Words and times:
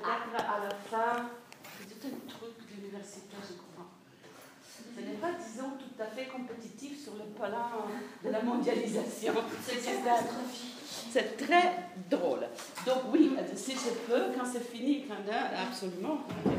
peut-être 0.00 0.44
à 0.44 0.58
la 0.64 0.70
fin, 0.70 1.30
c'est 1.88 2.06
un 2.06 2.28
truc 2.28 2.66
d'université, 2.70 3.36
je 3.42 3.54
crois. 3.54 3.86
Ce 4.94 5.00
n'est 5.00 5.16
pas, 5.16 5.32
disons, 5.32 5.70
tout 5.78 6.02
à 6.02 6.06
fait 6.06 6.26
compétitif 6.26 7.02
sur 7.02 7.14
le 7.14 7.24
plan 7.34 7.86
de 8.24 8.30
la 8.30 8.42
mondialisation. 8.42 9.34
C'est 11.12 11.36
très 11.36 11.72
drôle. 12.10 12.46
Donc 12.84 12.98
oui, 13.12 13.36
si 13.54 13.72
je 13.72 13.90
peux, 14.06 14.32
quand 14.36 14.44
c'est 14.44 14.66
fini, 14.70 15.06
absolument. 15.68 16.20
De 16.44 16.50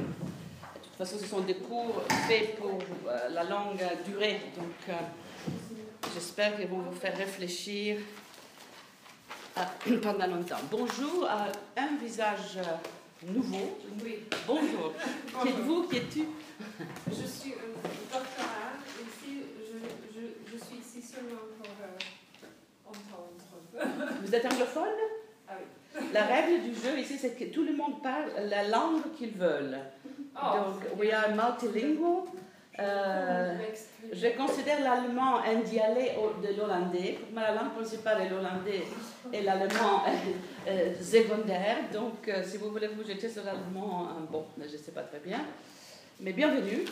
toute 0.84 0.98
façon, 0.98 1.18
ce 1.20 1.26
sont 1.26 1.42
des 1.42 1.56
cours 1.56 2.02
faits 2.28 2.56
pour 2.56 2.80
euh, 3.08 3.30
la 3.30 3.44
longue 3.44 3.84
durée. 4.06 4.42
Donc 4.56 4.90
euh, 4.90 4.94
j'espère 6.14 6.58
qu'ils 6.58 6.68
vont 6.68 6.80
vous 6.80 6.96
faire 7.00 7.16
réfléchir 7.16 8.00
pendant 10.02 10.28
longtemps. 10.28 10.58
Bonjour 10.72 11.28
à 11.28 11.48
un 11.80 11.98
visage 11.98 12.58
nouveau. 13.26 13.78
Oui. 14.04 14.20
Bonjour. 14.46 14.94
Qui 15.42 15.48
êtes-vous 15.50 15.84
Qui 15.84 15.98
es-tu? 15.98 16.24
Je 17.10 17.26
suis 17.26 17.54
un 17.54 18.14
doctorat. 18.14 18.78
Ici, 19.02 19.44
je, 19.60 19.78
je, 20.14 20.52
je, 20.52 20.64
suis 20.64 20.78
ici 20.78 21.02
seulement 21.02 21.42
pour 21.58 21.68
euh, 21.82 22.90
entendre. 22.90 24.18
Vous 24.24 24.36
êtes 24.36 24.46
anglophone? 24.46 24.84
Ah 25.48 25.54
oui. 25.60 26.08
La 26.14 26.26
règle 26.26 26.64
du 26.64 26.76
jeu 26.76 27.00
ici, 27.00 27.18
c'est 27.18 27.36
que 27.36 27.46
tout 27.46 27.64
le 27.64 27.76
monde 27.76 28.02
parle 28.04 28.32
la 28.50 28.68
langue 28.68 29.02
qu'ils 29.18 29.34
veulent. 29.34 29.80
Oh, 30.36 30.58
Donc, 30.58 31.00
we 31.00 31.12
are 31.12 31.30
multilingual. 31.30 32.24
Euh, 32.80 33.54
je 34.14 34.28
considère 34.38 34.82
l'allemand 34.82 35.38
un 35.40 35.56
dialecte 35.62 36.16
de 36.44 36.56
l'hollandais. 36.60 37.18
Pour 37.20 37.34
moi, 37.34 37.42
la 37.50 37.56
langue 37.56 37.74
principale 37.74 38.22
est 38.22 38.30
l'hollandais 38.30 38.84
et 39.34 39.42
l'allemand 39.42 40.04
euh, 40.68 40.94
secondaire. 41.02 41.78
Donc, 41.92 42.28
euh, 42.28 42.44
si 42.44 42.58
vous 42.58 42.70
voulez 42.70 42.88
vous 42.88 43.04
jeter 43.04 43.30
sur 43.30 43.44
l'allemand, 43.44 44.08
euh, 44.10 44.26
bon, 44.32 44.46
je 44.60 44.64
ne 44.72 44.78
sais 44.78 44.92
pas 44.92 45.02
très 45.02 45.20
bien. 45.20 45.40
Mais 46.20 46.34
bienvenue. 46.34 46.86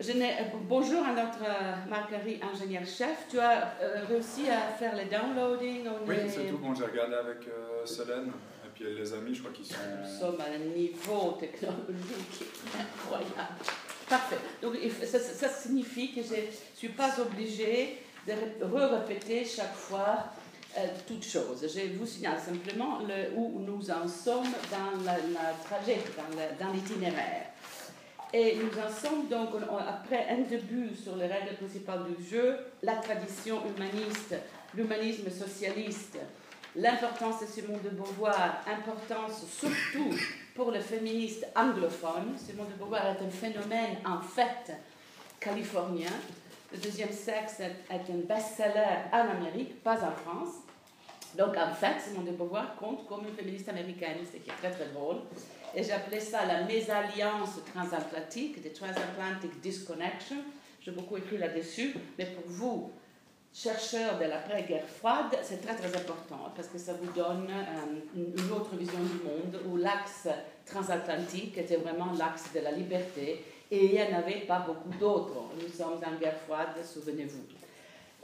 Je 0.00 0.12
euh, 0.12 0.24
bonjour 0.68 1.04
à 1.04 1.12
notre 1.12 1.88
Marguerite, 1.88 2.42
ingénieur-chef. 2.52 3.26
Tu 3.30 3.38
as 3.38 3.74
réussi 4.08 4.48
à 4.50 4.72
faire 4.76 4.94
le 4.96 5.04
downloading 5.04 5.88
Oui, 6.06 6.14
est- 6.16 6.28
c'est 6.28 6.44
tout. 6.46 6.58
Bon, 6.58 6.74
j'ai 6.74 6.84
regardé 6.84 7.14
avec 7.14 7.38
Solène 7.84 8.32
et 8.64 8.68
puis 8.74 8.84
les 8.94 9.12
amis, 9.12 9.34
je 9.34 9.40
crois 9.42 9.52
qu'ils 9.52 9.66
sont. 9.66 9.74
Nous 10.02 10.18
sommes 10.20 10.40
à 10.40 10.44
un 10.54 10.58
niveau 10.58 11.36
technologique 11.38 12.44
incroyable. 12.78 13.54
Parfait. 14.08 14.38
Donc, 14.62 14.74
ça, 15.04 15.48
signifie 15.48 16.12
que 16.14 16.22
je 16.22 16.34
ne 16.34 16.46
suis 16.74 16.88
pas 16.88 17.10
obligée 17.20 17.98
de 18.26 18.32
ré- 18.32 18.56
re-répéter 18.62 19.44
chaque 19.44 19.74
fois 19.74 20.24
euh, 20.76 20.86
toutes 21.06 21.24
choses. 21.26 21.62
Je 21.74 21.96
vous 21.98 22.06
signale 22.06 22.38
simplement 22.40 22.98
le, 23.00 23.34
où 23.36 23.60
nous 23.60 23.90
en 23.90 24.06
sommes 24.08 24.50
dans 24.70 25.04
la, 25.04 25.16
la 25.18 26.54
dans 26.58 26.72
l'itinéraire. 26.72 27.46
Et 28.32 28.56
nous 28.56 28.70
en 28.78 28.90
sommes 28.90 29.28
donc, 29.28 29.50
on- 29.54 29.74
on- 29.74 29.78
après 29.78 30.26
un 30.30 30.42
début 30.42 30.90
sur 30.94 31.16
les 31.16 31.26
règles 31.26 31.56
principales 31.56 32.04
du 32.18 32.24
jeu, 32.28 32.56
la 32.82 32.96
tradition 32.96 33.62
humaniste, 33.66 34.34
l'humanisme 34.74 35.30
socialiste, 35.30 36.18
l'importance 36.76 37.40
de 37.40 37.46
Simone 37.46 37.80
de 37.82 37.90
Beauvoir, 37.90 38.62
importance 38.66 39.44
surtout 39.50 40.14
pour 40.58 40.72
le 40.72 40.80
féministe 40.80 41.46
anglophone. 41.54 42.36
Simone 42.36 42.66
de 42.66 42.74
Beauvoir 42.74 43.06
est 43.06 43.24
un 43.24 43.30
phénomène 43.30 43.98
en 44.04 44.20
fait 44.20 44.72
californien. 45.38 46.10
Le 46.72 46.78
deuxième 46.78 47.12
sexe 47.12 47.60
est 47.60 48.12
un 48.12 48.26
best-seller 48.26 49.06
en 49.12 49.36
Amérique, 49.36 49.80
pas 49.84 50.02
en 50.02 50.10
France. 50.10 50.56
Donc 51.36 51.56
en 51.56 51.72
fait, 51.72 52.00
Simone 52.00 52.24
de 52.24 52.32
Beauvoir 52.32 52.74
compte 52.74 53.06
comme 53.06 53.28
une 53.28 53.34
féministe 53.34 53.68
américaine, 53.68 54.16
ce 54.24 54.36
qui 54.38 54.50
est 54.50 54.54
très 54.54 54.72
très 54.72 54.88
drôle. 54.88 55.18
Et 55.76 55.84
j'appelais 55.84 56.18
ça 56.18 56.44
la 56.44 56.64
mésalliance 56.64 57.60
transatlantique, 57.72 58.60
the 58.60 58.72
transatlantic 58.72 59.60
disconnection. 59.60 60.38
J'ai 60.80 60.90
beaucoup 60.90 61.18
écrit 61.18 61.38
là-dessus, 61.38 61.94
mais 62.18 62.26
pour 62.26 62.50
vous, 62.50 62.92
chercheurs 63.52 64.18
de 64.18 64.24
l'après-guerre 64.24 64.86
froide, 64.86 65.36
c'est 65.42 65.60
très 65.60 65.74
très 65.74 65.96
important 65.96 66.52
parce 66.54 66.68
que 66.68 66.78
ça 66.78 66.92
vous 66.94 67.10
donne 67.12 67.48
euh, 67.50 68.16
une 68.16 68.52
autre 68.52 68.76
vision 68.76 69.00
du 69.00 69.24
monde 69.24 69.60
où 69.68 69.76
l'axe 69.76 70.28
transatlantique 70.66 71.56
était 71.58 71.76
vraiment 71.76 72.12
l'axe 72.18 72.52
de 72.54 72.60
la 72.60 72.72
liberté 72.72 73.44
et 73.70 73.84
il 73.84 73.92
n'y 73.92 74.02
en 74.02 74.18
avait 74.18 74.40
pas 74.40 74.60
beaucoup 74.60 74.96
d'autres. 74.98 75.34
Nous 75.60 75.68
sommes 75.68 76.00
en 76.04 76.18
guerre 76.18 76.38
froide, 76.46 76.68
souvenez-vous. 76.84 77.44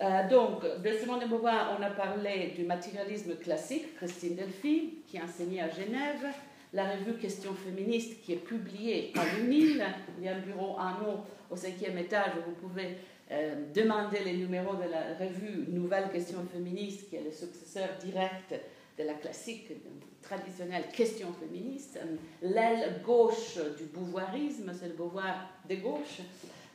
Euh, 0.03 0.29
donc, 0.29 0.63
de 0.83 0.93
Simone 0.93 1.21
de 1.21 1.27
Beauvoir, 1.27 1.77
on 1.79 1.83
a 1.83 1.91
parlé 1.91 2.53
du 2.57 2.65
matérialisme 2.65 3.37
classique, 3.37 3.95
Christine 3.97 4.35
Delphi, 4.35 5.03
qui 5.07 5.21
enseignait 5.21 5.61
à 5.61 5.69
Genève, 5.69 6.27
la 6.73 6.91
revue 6.91 7.15
Questions 7.15 7.55
féministes, 7.55 8.21
qui 8.23 8.33
est 8.33 8.45
publiée 8.45 9.13
à 9.17 9.37
l'UNIL. 9.37 9.85
Il 10.19 10.25
y 10.25 10.29
a 10.29 10.35
un 10.35 10.41
bureau 10.41 10.77
en 10.79 10.91
haut, 11.05 11.21
au 11.51 11.57
cinquième 11.57 11.97
étage, 11.99 12.33
où 12.39 12.51
vous 12.51 12.69
pouvez 12.69 12.97
euh, 13.31 13.55
demander 13.75 14.21
les 14.25 14.35
numéros 14.35 14.75
de 14.75 14.91
la 14.91 15.15
revue 15.19 15.65
Nouvelles 15.69 16.11
Questions 16.11 16.45
féministes, 16.53 17.09
qui 17.09 17.17
est 17.17 17.23
le 17.23 17.33
successeur 17.33 17.89
direct 18.03 18.55
de 18.99 19.05
la 19.05 19.15
classique 19.15 19.73
traditionnelle 20.21 20.85
Questions 20.93 21.33
féministes. 21.33 21.99
Euh, 22.03 22.17
L'aile 22.43 23.01
gauche 23.05 23.59
du 23.79 23.85
beauvoirisme, 23.85 24.73
c'est 24.79 24.89
le 24.89 24.95
Beauvoir 24.95 25.49
de 25.69 25.77
gauche. 25.77 26.21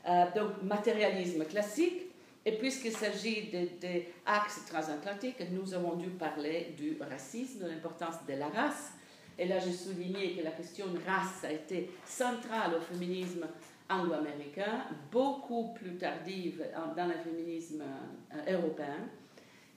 Euh, 0.07 0.25
donc, 0.35 0.63
matérialisme 0.63 1.45
classique. 1.45 2.07
Et 2.45 2.53
puisqu'il 2.53 2.93
s'agit 2.93 3.51
des 3.51 4.07
axes 4.25 4.65
transatlantiques, 4.67 5.43
nous 5.51 5.73
avons 5.73 5.97
dû 5.97 6.07
parler 6.07 6.73
du 6.77 6.97
racisme, 6.99 7.59
de 7.59 7.67
l'importance 7.67 8.15
de 8.27 8.33
la 8.33 8.47
race. 8.47 8.93
Et 9.37 9.45
là, 9.45 9.59
j'ai 9.59 9.71
souligné 9.73 10.35
que 10.35 10.43
la 10.43 10.51
question 10.51 10.85
race 11.05 11.43
a 11.43 11.51
été 11.51 11.91
centrale 12.05 12.75
au 12.75 12.81
féminisme 12.81 13.45
anglo-américain, 13.89 14.85
beaucoup 15.11 15.73
plus 15.73 15.97
tardive 15.97 16.63
dans 16.95 17.07
le 17.07 17.13
féminisme 17.13 17.83
euh, 18.33 18.57
européen. 18.57 19.07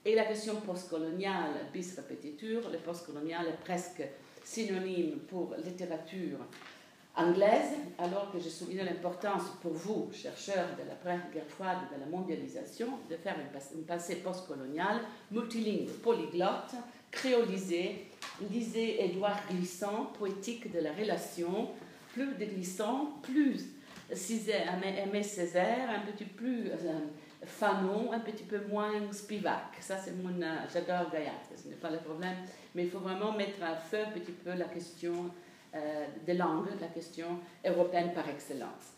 Et 0.05 0.15
la 0.15 0.25
question 0.25 0.55
postcoloniale, 0.61 1.67
bis 1.71 1.95
repetitur, 1.95 2.69
le 2.69 2.77
postcolonial 2.77 3.47
est 3.47 3.63
presque 3.63 4.03
synonyme 4.43 5.19
pour 5.29 5.55
littérature 5.63 6.39
anglaise, 7.15 7.71
alors 7.97 8.31
que 8.31 8.39
je 8.39 8.49
souligne 8.49 8.83
l'importance 8.83 9.43
pour 9.61 9.73
vous, 9.73 10.09
chercheurs 10.11 10.69
de 10.77 10.87
l'après-guerre 10.87 11.47
froide, 11.47 11.77
de 11.95 11.99
la 11.99 12.05
mondialisation, 12.07 12.87
de 13.09 13.15
faire 13.15 13.35
une 13.75 13.83
pensée 13.83 14.17
postcoloniale, 14.17 14.99
multilingue, 15.31 15.89
polyglotte, 16.03 16.73
créolisée. 17.11 18.07
Lisez 18.49 19.05
Édouard 19.05 19.39
Glissant, 19.49 20.11
poétique 20.17 20.71
de 20.71 20.79
la 20.79 20.91
relation, 20.91 21.69
plus 22.13 22.33
de 22.33 22.45
Glissant, 22.45 23.13
plus 23.21 23.69
Césaire, 24.15 24.73
Aimé 24.83 25.23
Césaire, 25.23 25.89
un 25.89 26.11
petit 26.11 26.25
plus 26.25 26.69
euh, 26.69 26.99
Fanon, 27.45 28.11
un 28.11 28.19
petit 28.19 28.43
peu 28.43 28.61
moins 28.69 28.91
Spivak. 29.11 29.77
Ça, 29.79 29.97
c'est 29.97 30.11
mon. 30.11 30.41
euh, 30.41 30.55
J'adore 30.71 31.11
Gaillac, 31.11 31.33
ce 31.55 31.67
n'est 31.67 31.75
pas 31.75 31.89
le 31.89 31.97
problème, 31.97 32.35
mais 32.75 32.83
il 32.83 32.89
faut 32.89 32.99
vraiment 32.99 33.31
mettre 33.31 33.63
à 33.63 33.75
feu 33.75 33.99
un 34.07 34.11
petit 34.11 34.31
peu 34.31 34.53
la 34.53 34.65
question 34.65 35.31
euh, 35.75 36.05
de 36.25 36.33
langue, 36.33 36.67
la 36.79 36.87
question 36.87 37.39
européenne 37.65 38.13
par 38.13 38.29
excellence. 38.29 38.93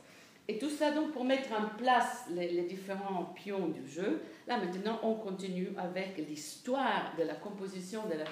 Et 0.47 0.59
tout 0.59 0.69
ça 0.69 0.91
donc 0.91 1.11
pour 1.11 1.23
mettre 1.23 1.49
en 1.53 1.75
place 1.77 2.25
les, 2.29 2.61
différents 2.63 3.33
pions 3.35 3.67
du 3.67 3.87
jeu. 3.87 4.21
Là 4.47 4.57
maintenant, 4.59 4.99
on 5.01 5.15
continue 5.15 5.69
avec 5.77 6.17
l'histoire 6.29 7.13
de 7.17 7.23
la 7.23 7.33
composition 7.33 8.05
de 8.05 8.13
la 8.13 8.25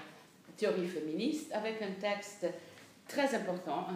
théorie 0.56 0.88
féministe 0.88 1.52
avec 1.54 1.82
un 1.82 1.92
texte 2.00 2.46
très 3.08 3.34
important. 3.34 3.88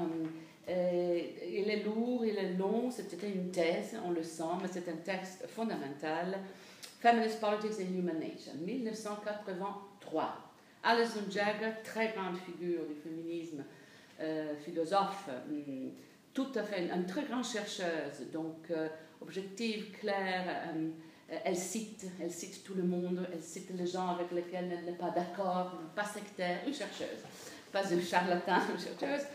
Il 0.68 1.70
est 1.70 1.84
lourd, 1.84 2.26
il 2.26 2.38
est 2.38 2.54
long, 2.54 2.92
c'était 2.92 3.30
une 3.30 3.52
thèse, 3.52 3.96
on 4.06 4.12
le 4.12 4.24
sent, 4.24 4.44
mais 4.62 4.68
c'est 4.72 4.90
un 4.90 4.98
texte 4.98 5.48
fondamental. 5.48 6.40
Feminist 7.00 7.40
Politics 7.40 7.80
and 7.80 7.94
Human 7.94 8.20
Nature, 8.20 8.54
1983. 8.60 10.48
Alison 10.84 11.30
Jagger, 11.30 11.72
très 11.84 12.14
grande 12.14 12.38
figure 12.38 12.82
du 12.88 12.96
féminisme, 12.96 13.64
euh, 14.20 14.56
philosophe, 14.64 15.30
hum, 15.50 15.92
tout 16.34 16.48
à 16.56 16.64
fait, 16.64 16.88
une 16.88 17.06
très 17.06 17.24
grande 17.24 17.46
chercheuse, 17.46 18.32
donc 18.34 18.72
euh, 18.72 18.88
objective, 19.22 19.92
claire, 20.00 20.72
euh, 20.74 20.90
elle 21.44 21.58
cite, 21.58 22.06
elle 22.22 22.32
cite 22.32 22.64
tout 22.64 22.74
le 22.74 22.84
monde, 22.84 23.28
elle 23.32 23.44
cite 23.44 23.70
les 23.78 23.86
gens 23.86 24.10
avec 24.10 24.32
lesquels 24.32 24.72
elle 24.72 24.86
n'est 24.86 24.98
pas 24.98 25.10
d'accord, 25.10 25.74
pas 25.96 26.06
sectaire, 26.06 26.60
une 26.66 26.74
chercheuse, 26.74 27.24
pas 27.72 27.92
une 27.92 28.02
charlatan, 28.02 28.60
une 28.74 28.80
chercheuse. 28.80 29.28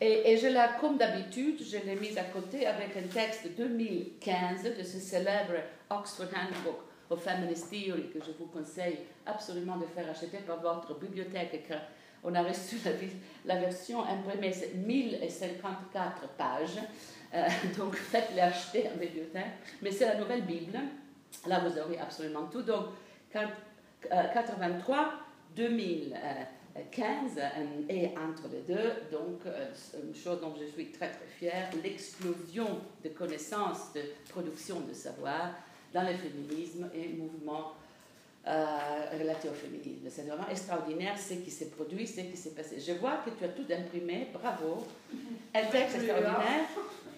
Et, 0.00 0.36
je 0.36 0.46
l'ai, 0.46 0.64
comme 0.80 0.96
d'habitude, 0.96 1.60
je 1.60 1.78
l'ai 1.78 1.96
mise 1.96 2.16
à 2.18 2.24
côté 2.24 2.66
avec 2.66 2.96
un 2.96 3.08
texte 3.12 3.44
de 3.44 3.64
2015 3.64 4.62
de 4.78 4.82
ce 4.84 4.98
célèbre 4.98 5.54
Oxford 5.90 6.26
Handbook 6.26 6.78
of 7.10 7.22
Feminist 7.22 7.68
Theory 7.70 8.10
que 8.10 8.20
je 8.24 8.30
vous 8.38 8.46
conseille 8.46 8.98
absolument 9.26 9.76
de 9.76 9.86
faire 9.86 10.08
acheter 10.08 10.38
par 10.46 10.60
votre 10.60 10.96
bibliothèque. 11.00 11.66
que 11.68 11.74
On 12.22 12.32
a 12.34 12.42
reçu 12.42 12.76
la, 13.44 13.56
version 13.56 14.04
imprimée, 14.04 14.52
c'est 14.52 14.74
1054 14.74 16.28
pages. 16.36 16.78
Euh, 17.34 17.48
donc 17.78 17.96
faites-les 17.96 18.40
acheter 18.40 18.88
en 18.94 18.98
bibliothèque. 18.98 19.46
Mais 19.82 19.90
c'est 19.90 20.06
la 20.06 20.14
nouvelle 20.14 20.42
Bible. 20.42 20.78
Là, 21.46 21.60
vous 21.60 21.76
aurez 21.76 21.98
absolument 21.98 22.46
tout. 22.46 22.62
Donc, 22.62 22.86
quand- 23.32 23.48
euh, 24.12 24.22
83, 24.32 25.12
2000. 25.56 26.14
euh, 26.14 26.44
15 26.90 27.38
et 27.88 28.08
entre 28.08 28.48
les 28.52 28.74
deux, 28.74 28.90
donc 29.10 29.40
une 30.02 30.14
chose 30.14 30.40
dont 30.40 30.54
je 30.58 30.66
suis 30.66 30.86
très 30.86 31.10
très 31.10 31.26
fière, 31.38 31.70
l'explosion 31.82 32.80
de 33.04 33.08
connaissances, 33.10 33.92
de 33.94 34.02
production 34.28 34.80
de 34.80 34.92
savoir 34.92 35.52
dans 35.92 36.02
le 36.02 36.14
féminisme 36.14 36.88
et 36.94 37.08
mouvement 37.08 37.72
euh, 38.46 38.66
relatif 39.18 39.50
au 39.50 39.54
féminisme. 39.54 40.06
C'est 40.08 40.22
vraiment 40.22 40.48
extraordinaire 40.50 41.18
ce 41.18 41.34
qui 41.34 41.50
s'est 41.50 41.68
produit, 41.68 42.06
ce 42.06 42.20
qui 42.20 42.36
s'est 42.36 42.52
passé. 42.52 42.80
Je 42.80 42.92
vois 42.92 43.18
que 43.24 43.30
tu 43.30 43.44
as 43.44 43.48
tout 43.48 43.66
imprimé, 43.70 44.28
bravo. 44.32 44.86
Un 45.54 45.64
texte 45.66 45.96
extraordinaire. 45.96 46.64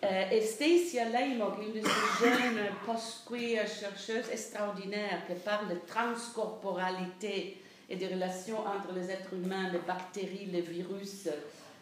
Euh, 0.02 0.30
et 0.30 0.40
Stacia 0.40 1.04
Leymog, 1.10 1.54
une 1.62 1.80
de 1.80 1.86
ces 1.86 2.24
jeunes 2.24 2.60
post-queer 2.86 3.66
chercheuses 3.68 4.30
extraordinaires 4.32 5.26
qui 5.26 5.34
parle 5.34 5.68
de 5.68 5.76
transcorporalité 5.86 7.59
et 7.90 7.96
des 7.96 8.06
relations 8.06 8.60
entre 8.60 8.94
les 8.94 9.10
êtres 9.10 9.34
humains, 9.34 9.68
les 9.72 9.80
bactéries, 9.80 10.46
les 10.46 10.60
virus, 10.60 11.28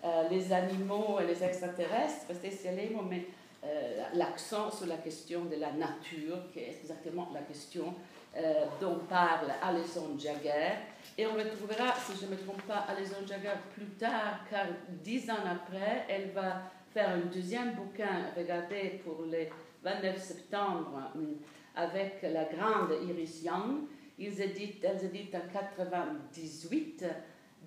euh, 0.05 0.29
les 0.31 0.53
animaux 0.53 1.19
et 1.21 1.27
les 1.27 1.45
extraterrestres. 1.45 2.35
Stacia 2.35 2.73
Leymog 2.73 3.11
met 3.11 3.27
euh, 3.65 4.05
l'accent 4.15 4.71
sur 4.71 4.87
la 4.87 4.97
question 4.97 5.45
de 5.45 5.57
la 5.57 5.71
nature, 5.73 6.51
qui 6.53 6.61
est 6.61 6.79
exactement 6.81 7.29
la 7.35 7.41
question 7.41 7.95
euh, 8.37 8.65
dont 8.81 9.01
parle 9.09 9.53
Alison 9.63 10.19
Jagger. 10.19 10.77
Et 11.17 11.27
on 11.27 11.35
retrouvera, 11.35 11.95
si 11.95 12.19
je 12.19 12.25
ne 12.25 12.31
me 12.31 12.37
trompe 12.37 12.63
pas, 12.63 12.87
Alison 12.89 13.27
Jagger 13.27 13.59
plus 13.75 13.91
tard, 13.99 14.41
car 14.49 14.67
dix 15.03 15.29
ans 15.31 15.45
après, 15.45 16.07
elle 16.09 16.31
va 16.31 16.63
faire 16.95 17.11
un 17.11 17.27
deuxième 17.33 17.73
bouquin, 17.73 18.31
regardez, 18.35 19.01
pour 19.05 19.27
le 19.31 19.47
29 19.83 20.17
septembre, 20.17 21.13
avec 21.77 22.23
la 22.23 22.45
grande 22.45 22.93
Iris 23.09 23.43
Young. 23.43 23.89
Ils 24.19 24.41
éditent, 24.41 24.85
elles 24.85 25.05
éditent 25.05 25.35
en 25.35 25.53
98 25.53 27.05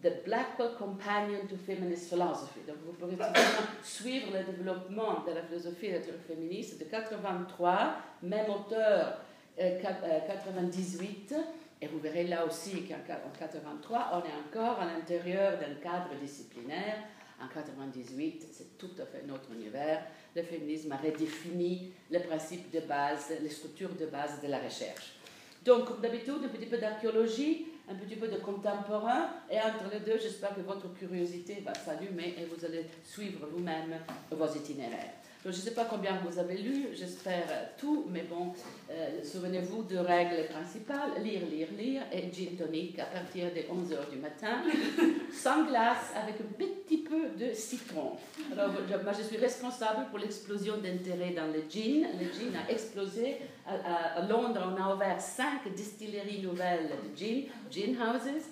The 0.01 0.24
Blackwell 0.25 0.71
Companion 0.77 1.45
to 1.48 1.56
Feminist 1.56 2.09
Philosophy. 2.09 2.62
Donc 2.68 2.77
vous 2.86 2.94
pourrez 2.94 3.15
suivre 3.83 4.27
le 4.33 4.44
développement 4.44 5.24
de 5.25 5.31
la 5.31 5.44
philosophie 5.44 5.89
de 5.89 5.94
la 5.94 6.18
féministe 6.27 6.80
de 6.80 6.86
83, 6.86 7.95
même 8.24 8.50
auteur 8.50 9.21
98, 9.57 11.33
euh, 11.33 11.42
et 11.81 11.88
vous 11.88 12.00
verrez 12.00 12.25
là 12.25 12.45
aussi 12.45 12.83
qu'en 12.88 12.95
83, 13.39 14.12
on 14.13 14.19
est 14.19 14.50
encore 14.50 14.80
à 14.80 14.86
l'intérieur 14.86 15.59
d'un 15.59 15.75
cadre 15.75 16.15
disciplinaire. 16.19 16.97
En 17.39 17.47
98, 17.47 18.47
c'est 18.51 18.77
tout 18.77 18.92
à 19.00 19.06
fait 19.06 19.24
notre 19.25 19.51
univers. 19.51 20.04
Le 20.36 20.44
féminisme 20.44 20.92
a 20.92 20.97
redéfini 20.97 21.92
les 22.09 22.19
principes 22.19 22.71
de 22.71 22.81
base, 22.81 23.33
les 23.42 23.50
structures 23.50 23.95
de 23.95 24.06
base 24.06 24.42
de 24.42 24.47
la 24.47 24.59
recherche. 24.59 25.20
Donc, 25.63 25.85
comme 25.85 26.01
d'habitude, 26.01 26.43
un 26.43 26.47
petit 26.47 26.65
peu 26.65 26.77
d'archéologie, 26.77 27.67
un 27.89 27.95
petit 27.95 28.15
peu 28.15 28.27
de 28.27 28.37
contemporain, 28.37 29.29
et 29.49 29.59
entre 29.59 29.91
les 29.91 29.99
deux, 29.99 30.19
j'espère 30.19 30.55
que 30.55 30.61
votre 30.61 30.91
curiosité 30.93 31.63
va 31.65 31.73
s'allumer 31.73 32.35
et 32.37 32.45
vous 32.45 32.65
allez 32.65 32.85
suivre 33.03 33.47
vous-même 33.51 33.99
vos 34.31 34.47
itinéraires 34.47 35.20
je 35.43 35.49
ne 35.49 35.53
sais 35.53 35.71
pas 35.71 35.85
combien 35.85 36.19
vous 36.23 36.38
avez 36.38 36.57
lu, 36.57 36.89
j'espère 36.93 37.75
tout, 37.77 38.05
mais 38.09 38.21
bon, 38.21 38.53
euh, 38.91 39.23
souvenez-vous 39.23 39.83
de 39.83 39.97
règles 39.97 40.47
principales, 40.49 41.21
lire, 41.23 41.41
lire, 41.49 41.67
lire, 41.75 42.03
et 42.11 42.31
gin 42.31 42.55
tonic 42.55 42.99
à 42.99 43.05
partir 43.05 43.51
des 43.51 43.63
11h 43.63 44.11
du 44.11 44.17
matin, 44.17 44.61
sans 45.33 45.65
glace, 45.65 46.11
avec 46.15 46.35
un 46.41 46.53
petit 46.63 46.99
peu 46.99 47.29
de 47.39 47.53
citron. 47.53 48.11
Alors, 48.51 48.69
moi, 49.03 49.13
je 49.17 49.23
suis 49.23 49.38
responsable 49.38 50.07
pour 50.11 50.19
l'explosion 50.19 50.77
d'intérêt 50.77 51.31
dans 51.31 51.47
le 51.47 51.63
gin. 51.67 52.05
Le 52.19 52.25
gin 52.31 52.55
a 52.55 52.71
explosé. 52.71 53.37
À, 53.65 54.21
Londres, 54.27 54.61
on 54.75 54.81
a 54.81 54.95
ouvert 54.95 55.19
cinq 55.19 55.73
distilleries 55.75 56.41
nouvelles 56.41 56.89
de 56.89 57.17
gin, 57.17 57.44
gin 57.71 57.95
houses, 57.95 58.44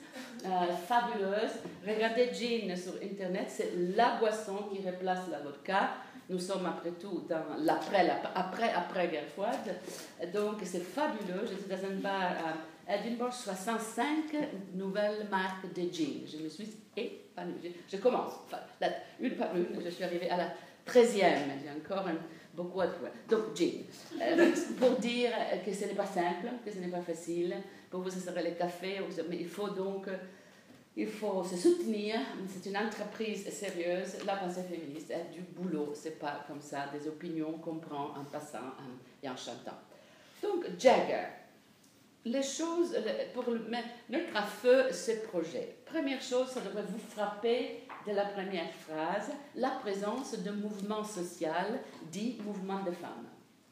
euh, 0.46 0.50
fabuleuses. 0.88 1.60
Regardez 1.86 2.30
gin 2.34 2.76
sur 2.76 2.94
Internet, 3.04 3.46
c'est 3.50 3.74
la 3.96 4.18
boisson 4.18 4.70
qui 4.72 4.84
remplace 4.84 5.28
la 5.30 5.40
vodka. 5.40 5.92
Nous 6.30 6.38
sommes 6.38 6.66
après 6.68 6.92
tout 6.92 7.26
dans 7.28 7.44
l'après, 7.58 8.08
après, 8.36 8.72
après 8.72 9.08
guerre 9.08 9.28
froide. 9.28 9.76
Donc 10.32 10.58
c'est 10.64 10.84
fabuleux. 10.84 11.48
J'étais 11.50 11.76
dans 11.76 11.90
un 11.90 11.96
bar 11.96 12.34
à 12.88 12.96
Edinburgh, 12.96 13.34
65 13.34 14.36
nouvelles 14.76 15.28
marques 15.30 15.74
de 15.74 15.92
jeans. 15.92 16.28
Je 16.28 16.38
me 16.38 16.50
suis 16.50 16.70
épanouie. 16.96 17.74
Je, 17.92 17.98
commence, 17.98 18.34
une 19.20 19.36
par 19.36 19.56
une. 19.56 19.82
Je 19.84 19.90
suis 19.90 20.04
arrivée 20.04 20.30
à 20.30 20.38
la 20.38 20.54
13e. 20.88 21.18
J'ai 21.64 21.72
encore 21.72 22.08
beaucoup 22.54 22.82
à 22.82 22.88
trouver. 22.88 23.10
Donc, 23.28 23.56
jeans. 23.56 23.86
Euh, 24.22 24.52
pour 24.80 24.98
dire 24.98 25.32
que 25.66 25.74
ce 25.74 25.86
n'est 25.86 25.96
pas 25.96 26.06
simple, 26.06 26.48
que 26.64 26.72
ce 26.72 26.78
n'est 26.78 26.90
pas 26.90 27.02
facile. 27.02 27.56
Pour 27.90 28.02
vous, 28.02 28.12
ce 28.12 28.20
serait 28.20 28.44
le 28.44 28.56
café. 28.56 29.00
Mais 29.30 29.38
il 29.40 29.50
faut 29.50 29.70
donc 29.70 30.08
il 31.00 31.08
faut 31.08 31.44
se 31.46 31.56
soutenir. 31.56 32.20
C'est 32.48 32.70
une 32.70 32.78
entreprise 32.78 33.50
sérieuse. 33.50 34.18
La 34.26 34.36
pensée 34.36 34.64
féministe 34.64 35.12
a 35.12 35.34
du 35.34 35.40
boulot. 35.42 35.94
C'est 35.94 36.20
pas 36.20 36.44
comme 36.46 36.60
ça 36.60 36.88
des 36.94 37.08
opinions 37.08 37.54
qu'on 37.54 37.76
prend 37.76 38.10
en 38.18 38.26
passant 38.30 38.74
et 39.24 39.30
en 39.30 39.38
chantant. 39.38 39.78
Donc, 40.44 40.66
Jagger. 40.78 41.28
Les 42.26 42.44
choses, 42.44 42.98
pour 43.34 43.46
mettre 44.10 44.36
à 44.36 44.44
feu 44.44 44.92
ce 44.92 45.26
projet. 45.28 45.78
Première 45.86 46.22
chose, 46.22 46.50
ça 46.50 46.60
devrait 46.60 46.84
vous 46.84 47.00
frapper 47.00 47.84
de 48.06 48.12
la 48.12 48.26
première 48.26 48.70
phrase, 48.74 49.32
la 49.56 49.70
présence 49.70 50.38
d'un 50.40 50.52
mouvement 50.52 51.04
social 51.04 51.80
dit 52.12 52.38
mouvement 52.44 52.84
de 52.84 52.92
femmes. 52.92 53.26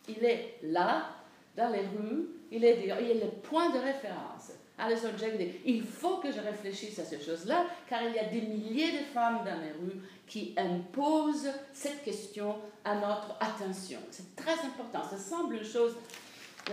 Il 0.08 0.24
est 0.24 0.60
là, 0.64 1.10
dans 1.58 1.70
les 1.70 1.82
rues, 1.82 2.30
il 2.50 2.64
est, 2.64 2.86
il 2.86 2.90
est 2.90 3.26
le 3.26 3.32
point 3.44 3.70
de 3.70 3.80
référence. 3.80 4.54
Alison 4.78 5.10
Jack 5.18 5.34
il 5.66 5.84
faut 5.84 6.18
que 6.18 6.32
je 6.32 6.40
réfléchisse 6.40 7.00
à 7.00 7.06
ces 7.06 7.20
choses-là, 7.20 7.66
car 7.90 8.02
il 8.04 8.14
y 8.14 8.20
a 8.20 8.26
des 8.26 8.42
milliers 8.42 8.92
de 8.92 9.04
femmes 9.14 9.40
dans 9.40 9.60
les 9.60 9.72
rues 9.72 10.02
qui 10.28 10.54
imposent 10.56 11.50
cette 11.74 12.04
question 12.04 12.56
à 12.86 12.96
notre 12.96 13.36
attention. 13.40 14.00
C'est 14.12 14.36
très 14.36 14.54
important. 14.54 15.04
Ça 15.10 15.18
semble 15.18 15.56
une 15.56 15.64
chose 15.64 15.96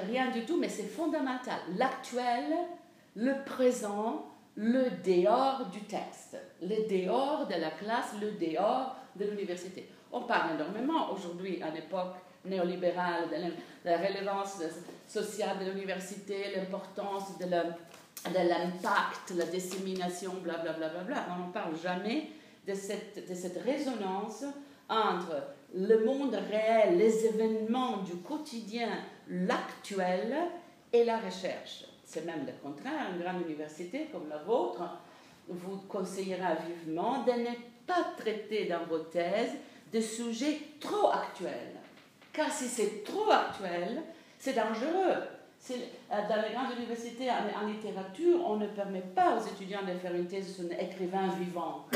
rien 0.06 0.30
du 0.30 0.44
tout, 0.44 0.58
mais 0.58 0.68
c'est 0.68 0.88
fondamental. 0.88 1.58
L'actuel, 1.76 2.44
le 3.16 3.44
présent, 3.44 4.26
le 4.56 4.90
dehors 5.04 5.66
du 5.70 5.80
texte, 5.80 6.36
le 6.62 6.88
dehors 6.88 7.46
de 7.46 7.54
la 7.54 7.70
classe, 7.70 8.14
le 8.20 8.32
dehors 8.32 8.96
de 9.16 9.24
l'université. 9.24 9.88
On 10.12 10.22
parle 10.22 10.54
énormément 10.54 11.12
aujourd'hui, 11.12 11.62
à 11.62 11.70
l'époque 11.70 12.14
néolibérale, 12.44 13.28
de 13.30 13.90
la 13.90 13.98
relevance 13.98 14.62
sociale 15.06 15.58
de 15.64 15.70
l'université, 15.70 16.54
l'importance 16.56 17.38
de 17.38 17.46
l'impact, 17.46 19.32
la 19.36 19.46
dissémination, 19.46 20.34
blablabla. 20.42 20.88
Bla, 20.88 20.88
bla, 20.88 21.02
bla, 21.04 21.26
On 21.34 21.42
n'en 21.42 21.50
parle 21.50 21.76
jamais 21.82 22.30
de 22.66 22.74
cette, 22.74 23.28
de 23.28 23.34
cette 23.34 23.62
résonance 23.62 24.44
entre 24.88 25.42
le 25.74 26.04
monde 26.04 26.34
réel, 26.34 26.98
les 26.98 27.26
événements 27.26 27.98
du 27.98 28.16
quotidien, 28.16 28.88
l'actuel 29.28 30.34
et 30.92 31.04
la 31.04 31.18
recherche. 31.18 31.84
C'est 32.04 32.24
même 32.24 32.46
le 32.46 32.52
contraire. 32.62 33.10
Une 33.14 33.22
grande 33.22 33.42
université 33.42 34.08
comme 34.12 34.28
la 34.28 34.38
vôtre 34.38 34.82
vous 35.48 35.78
conseillera 35.88 36.54
vivement 36.54 37.22
de 37.24 37.32
ne 37.32 37.54
pas 37.86 38.04
traiter 38.16 38.66
dans 38.66 38.84
vos 38.84 38.98
thèses 38.98 39.54
de 39.92 40.00
sujets 40.00 40.58
trop 40.80 41.10
actuels. 41.10 41.80
Car 42.34 42.50
si 42.52 42.66
c'est 42.66 43.04
trop 43.04 43.30
actuel, 43.30 44.02
c'est 44.38 44.54
dangereux. 44.54 45.22
Euh, 45.70 45.76
dans 46.28 46.42
les 46.42 46.52
grandes 46.52 46.76
universités 46.76 47.30
en, 47.30 47.66
littérature, 47.66 48.38
on 48.44 48.56
ne 48.56 48.66
permet 48.66 49.00
pas 49.00 49.36
aux 49.36 49.46
étudiants 49.46 49.82
de 49.82 49.96
faire 49.98 50.14
une 50.14 50.26
thèse 50.26 50.54
sur 50.54 50.64
un 50.64 50.84
écrivain 50.84 51.28
vivant. 51.40 51.86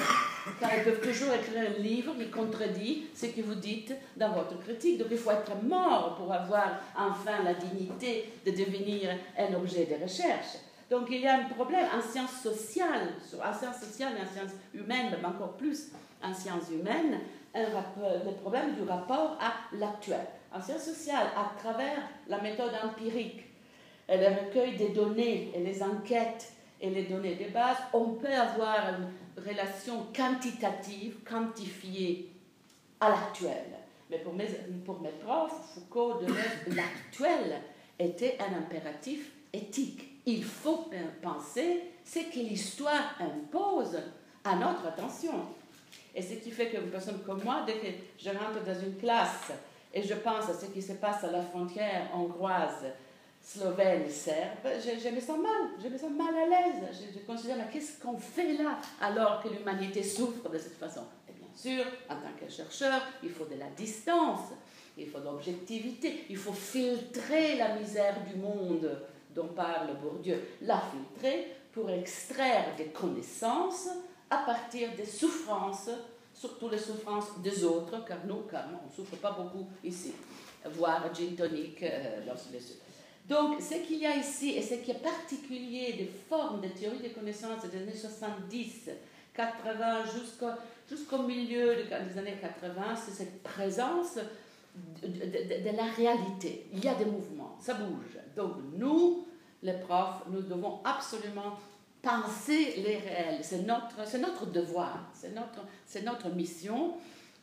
Car 0.59 0.71
ils 0.78 0.85
peuvent 0.85 1.00
toujours 1.00 1.35
écrire 1.35 1.64
un 1.68 1.83
livre 1.83 2.14
qui 2.16 2.30
contredit 2.30 3.09
ce 3.14 3.26
que 3.26 3.42
vous 3.42 3.57
dites 3.57 3.92
dans 4.16 4.30
votre 4.30 4.59
critique. 4.61 4.99
Donc 4.99 5.09
il 5.11 5.18
faut 5.18 5.33
être 5.33 5.54
mort 5.62 6.14
pour 6.16 6.33
avoir 6.33 6.80
enfin 6.97 7.42
la 7.45 7.54
dignité 7.54 8.33
de 8.47 8.52
devenir 8.52 9.11
un 9.37 9.54
objet 9.54 9.85
de 9.85 10.02
recherche. 10.02 10.57
Donc 10.88 11.09
il 11.11 11.21
y 11.21 11.26
a 11.26 11.35
un 11.35 11.45
problème 11.45 11.87
en 11.95 12.00
sciences 12.00 12.40
sociales, 12.42 13.09
en 13.35 13.52
sciences 13.52 13.80
sociales 13.80 14.14
et 14.16 14.23
en 14.23 14.33
sciences 14.33 14.57
humaines, 14.73 15.14
mais 15.21 15.28
encore 15.28 15.57
plus 15.57 15.88
en 16.23 16.33
sciences 16.33 16.71
humaines, 16.73 17.21
le 17.58 18.32
problème 18.32 18.74
du 18.74 18.82
rapport 18.82 19.36
à 19.40 19.76
l'actuel. 19.76 20.26
En 20.52 20.60
sciences 20.60 20.84
sociales, 20.84 21.28
à 21.36 21.52
travers 21.58 21.98
la 22.28 22.40
méthode 22.40 22.72
empirique, 22.82 23.44
le 24.08 24.46
recueil 24.46 24.76
des 24.76 24.90
données 24.90 25.52
et 25.54 25.60
les 25.60 25.82
enquêtes 25.82 26.52
et 26.80 26.90
les 26.90 27.04
données 27.04 27.34
de 27.34 27.52
base, 27.52 27.76
on 27.92 28.14
peut 28.14 28.32
avoir 28.32 28.78
une 28.88 29.44
relation 29.44 30.06
quantitative, 30.16 31.18
quantifiée 31.28 32.30
à 33.00 33.10
l'actuel. 33.10 33.64
Mais 34.10 34.18
pour 34.18 34.32
mes, 34.32 34.46
pour 34.84 35.00
mes 35.00 35.10
profs, 35.10 35.74
Foucault 35.74 36.14
de 36.14 36.74
l'actuel 36.74 37.60
était 37.98 38.38
un 38.40 38.56
impératif 38.56 39.30
éthique. 39.52 40.22
Il 40.24 40.44
faut 40.44 40.88
penser 41.22 41.82
ce 42.04 42.20
que 42.20 42.38
l'histoire 42.38 43.16
impose 43.20 43.98
à 44.44 44.56
notre 44.56 44.86
attention. 44.86 45.32
Et 46.18 46.22
ce 46.22 46.34
qui 46.34 46.50
fait 46.50 46.68
qu'une 46.68 46.90
personne 46.90 47.20
comme 47.25 47.44
moi, 47.44 47.62
dès 47.64 47.75
que 47.75 47.87
je 48.18 48.30
rentre 48.30 48.64
dans 48.66 48.80
une 48.80 48.96
classe 48.96 49.52
et 49.94 50.02
je 50.02 50.14
pense 50.14 50.48
à 50.48 50.54
ce 50.54 50.66
qui 50.66 50.82
se 50.82 50.94
passe 50.94 51.22
à 51.22 51.30
la 51.30 51.40
frontière 51.40 52.10
hongroise 52.12 52.87
slovène, 53.40 54.10
serbe, 54.10 54.66
je, 54.66 54.98
je, 55.00 55.14
me 55.14 55.20
sens 55.20 55.38
mal, 55.38 55.70
je 55.80 55.88
me 55.88 55.96
sens 55.96 56.10
mal 56.10 56.34
à 56.34 56.46
l'aise. 56.46 56.88
Je, 56.92 57.20
je, 57.20 57.25
considère, 57.25 57.70
qu'est-ce 57.70 58.02
qu'on 58.02 58.18
fait 58.18 58.54
là 58.54 58.78
alors 59.00 59.40
que 59.40 59.48
l'humanité 59.48 60.02
souffre 60.02 60.48
de 60.50 60.58
cette 60.58 60.76
façon? 60.76 61.02
Et 61.28 61.32
bien 61.32 61.48
sûr, 61.54 61.84
en 62.10 62.16
tant 62.16 62.34
que 62.37 62.50
chercheur, 62.50 63.00
il 63.22 63.30
faut 63.30 63.44
de 63.44 63.54
la 63.54 63.68
distance, 63.76 64.50
il 64.98 65.06
faut 65.06 65.20
de 65.20 65.25
l'objectivité, 65.25 66.25
il 66.28 66.37
faut 66.37 66.52
filtrer 66.52 67.56
la 67.56 67.76
misère 67.76 68.16
du 68.25 68.40
monde 68.40 68.90
dont 69.37 69.46
parle 69.54 69.96
Bourdieu, 70.02 70.42
la 70.62 70.82
filtrer 70.90 71.46
pour 71.72 71.88
extraire 71.90 72.75
des 72.76 72.87
connaissances 72.87 73.88
à 74.30 74.38
partir 74.38 74.94
des 74.97 75.06
souffrances, 75.06 75.90
surtout 76.35 76.68
les 76.68 76.78
souffrances 76.78 77.38
des 77.42 77.64
autres, 77.64 78.04
car 78.06 78.18
nous, 78.26 78.42
car 78.50 78.64
on 78.68 78.88
ne 78.88 78.94
souffre 78.94 79.16
pas 79.16 79.32
beaucoup 79.32 79.66
ici, 79.82 80.12
voire 80.64 81.12
gin 81.14 81.35
tonic 81.37 81.82
euh, 81.82 82.20
donc, 83.28 83.61
ce 83.61 83.75
qu'il 83.87 83.99
y 83.99 84.06
a 84.06 84.16
ici, 84.16 84.50
et 84.50 84.62
ce 84.62 84.75
qui 84.75 84.90
est 84.90 85.02
particulier 85.02 85.92
des 85.92 86.11
formes 86.30 86.62
de 86.62 86.68
théorie 86.68 87.00
des 87.00 87.11
connaissances 87.11 87.62
des 87.70 87.76
années 87.76 87.94
70, 87.94 88.90
80, 89.35 90.04
jusqu'au 90.88 91.18
milieu 91.18 91.75
des 91.76 92.18
années 92.18 92.38
80, 92.40 92.97
c'est 92.97 93.11
cette 93.11 93.42
présence 93.42 94.18
de, 95.02 95.76
la 95.76 95.85
réalité. 95.85 96.66
Il 96.73 96.82
y 96.82 96.88
a 96.88 96.94
des 96.94 97.04
mouvements, 97.04 97.56
ça 97.61 97.75
bouge. 97.75 98.18
Donc, 98.35 98.54
nous, 98.78 99.26
les 99.62 99.75
profs, 99.75 100.23
nous 100.30 100.40
devons 100.40 100.80
absolument 100.82 101.58
penser 102.02 102.75
les 102.76 102.97
réels. 102.99 103.40
C'est 103.43 103.62
notre, 103.67 104.19
notre 104.19 104.47
devoir, 104.47 105.11
c'est 105.14 105.35
notre, 105.35 105.64
notre 106.05 106.28
mission 106.31 106.95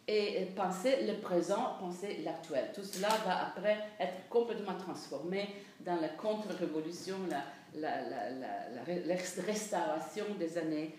et 0.08 0.48
penser 0.56 1.06
le 1.08 1.20
présent, 1.20 1.78
penser 1.80 2.22
l'actuel. 2.24 2.72
Tout 2.74 2.84
cela 2.84 3.10
va 3.26 3.48
après 3.48 3.78
être 4.00 4.30
complètement 4.30 4.78
transformé 4.78 5.50
dans 5.80 5.96
la 5.96 6.10
contre-révolution, 6.10 7.16
la, 7.30 7.44
la, 7.80 8.02
la, 8.02 8.30
la, 8.30 9.16
restauration 9.46 10.26
des 10.38 10.58
années 10.58 10.96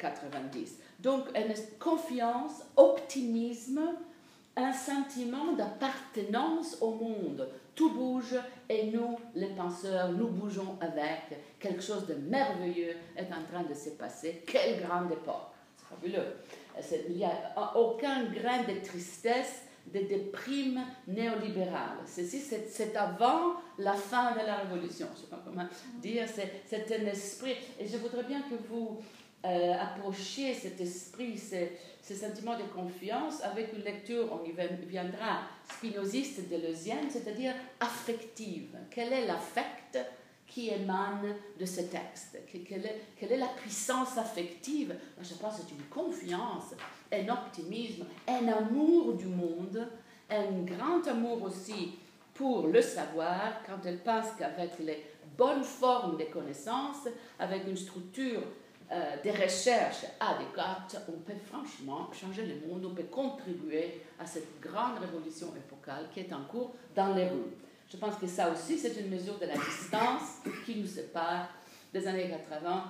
90. 0.00 0.54
Euh, 0.54 0.82
Donc, 1.02 1.26
une 1.36 1.52
confiance, 1.78 2.62
optimisme, 2.76 3.82
un 4.56 4.72
sentiment 4.72 5.52
d'appartenance 5.52 6.78
au 6.80 6.92
monde. 6.92 7.48
Tout 7.78 7.94
bouge 7.94 8.34
et 8.68 8.90
nous, 8.90 9.16
les 9.36 9.50
penseurs, 9.50 10.10
nous 10.10 10.26
bougeons 10.26 10.76
avec. 10.80 11.38
Quelque 11.60 11.80
chose 11.80 12.08
de 12.08 12.14
merveilleux 12.14 12.96
est 13.16 13.28
en 13.32 13.44
train 13.48 13.62
de 13.62 13.72
se 13.72 13.90
passer. 13.90 14.42
Quelle 14.44 14.82
grande 14.82 15.12
époque! 15.12 15.52
C'est 15.76 15.94
fabuleux. 15.94 16.34
Il 17.08 17.18
n'y 17.18 17.24
a 17.24 17.76
aucun 17.76 18.24
grain 18.24 18.64
de 18.64 18.84
tristesse, 18.84 19.62
de 19.94 20.00
déprime 20.00 20.80
néolibérale. 21.06 21.98
Ceci, 22.04 22.40
c'est 22.40 22.96
avant 22.96 23.54
la 23.78 23.94
fin 23.94 24.32
de 24.32 24.44
la 24.44 24.56
Révolution. 24.56 25.06
Je 25.14 25.20
ne 25.20 25.24
sais 25.24 25.30
pas 25.30 25.40
comment 25.44 25.68
dire. 26.02 26.26
C'est 26.66 27.00
un 27.00 27.06
esprit. 27.06 27.54
Et 27.78 27.86
je 27.86 27.96
voudrais 27.98 28.24
bien 28.24 28.40
que 28.42 28.56
vous 28.68 29.00
euh, 29.44 29.74
approchiez 29.80 30.52
cet 30.52 30.80
esprit, 30.80 31.38
ce, 31.38 32.14
sentiment 32.14 32.56
de 32.56 32.64
confiance 32.64 33.42
avec 33.44 33.72
une 33.72 33.84
lecture, 33.84 34.26
on 34.32 34.44
y 34.44 34.52
viendra, 34.86 35.42
spinoziste, 35.70 36.48
deleuzienne, 36.48 37.08
c'est-à-dire 37.08 37.54
affective. 37.78 38.76
Quel 38.90 39.12
est 39.12 39.26
l'affect 39.26 39.98
qui 40.46 40.70
émane 40.70 41.36
de 41.58 41.64
ce 41.64 41.82
texte? 41.82 42.38
Quelle 42.50 42.86
est, 42.86 43.00
quelle 43.16 43.32
est 43.32 43.38
la 43.38 43.48
puissance 43.48 44.18
affective? 44.18 44.96
Je 45.20 45.34
pense 45.34 45.56
que 45.56 45.62
c'est 45.68 45.74
une 45.74 45.84
confiance, 45.84 46.74
un 47.12 47.28
optimisme, 47.28 48.06
un 48.26 48.48
amour 48.48 49.14
du 49.14 49.26
monde, 49.26 49.86
un 50.30 50.62
grand 50.62 51.06
amour 51.06 51.42
aussi 51.42 51.98
pour 52.34 52.68
le 52.68 52.82
savoir, 52.82 53.62
quand 53.66 53.84
elle 53.84 53.98
pense 53.98 54.32
qu'avec 54.38 54.78
les 54.80 55.04
bonnes 55.36 55.64
formes 55.64 56.16
des 56.16 56.26
connaissances, 56.26 57.06
avec 57.38 57.66
une 57.66 57.76
structure 57.76 58.42
euh, 58.90 59.16
des 59.22 59.32
recherches 59.32 60.06
adéquates, 60.18 61.02
on 61.08 61.18
peut 61.20 61.38
franchement 61.44 62.08
changer 62.12 62.46
le 62.46 62.66
monde, 62.66 62.86
on 62.86 62.94
peut 62.94 63.02
contribuer 63.04 64.00
à 64.18 64.24
cette 64.24 64.60
grande 64.60 64.98
révolution 64.98 65.48
épocale 65.56 66.06
qui 66.12 66.20
est 66.20 66.32
en 66.32 66.44
cours 66.44 66.74
dans 66.94 67.14
les 67.14 67.28
rues. 67.28 67.52
Je 67.90 67.96
pense 67.98 68.16
que 68.16 68.26
ça 68.26 68.50
aussi, 68.50 68.78
c'est 68.78 68.98
une 69.00 69.10
mesure 69.10 69.38
de 69.38 69.46
la 69.46 69.54
distance 69.54 70.40
qui 70.64 70.76
nous 70.76 70.86
sépare 70.86 71.48
des 71.92 72.06
années 72.06 72.28
80 72.28 72.84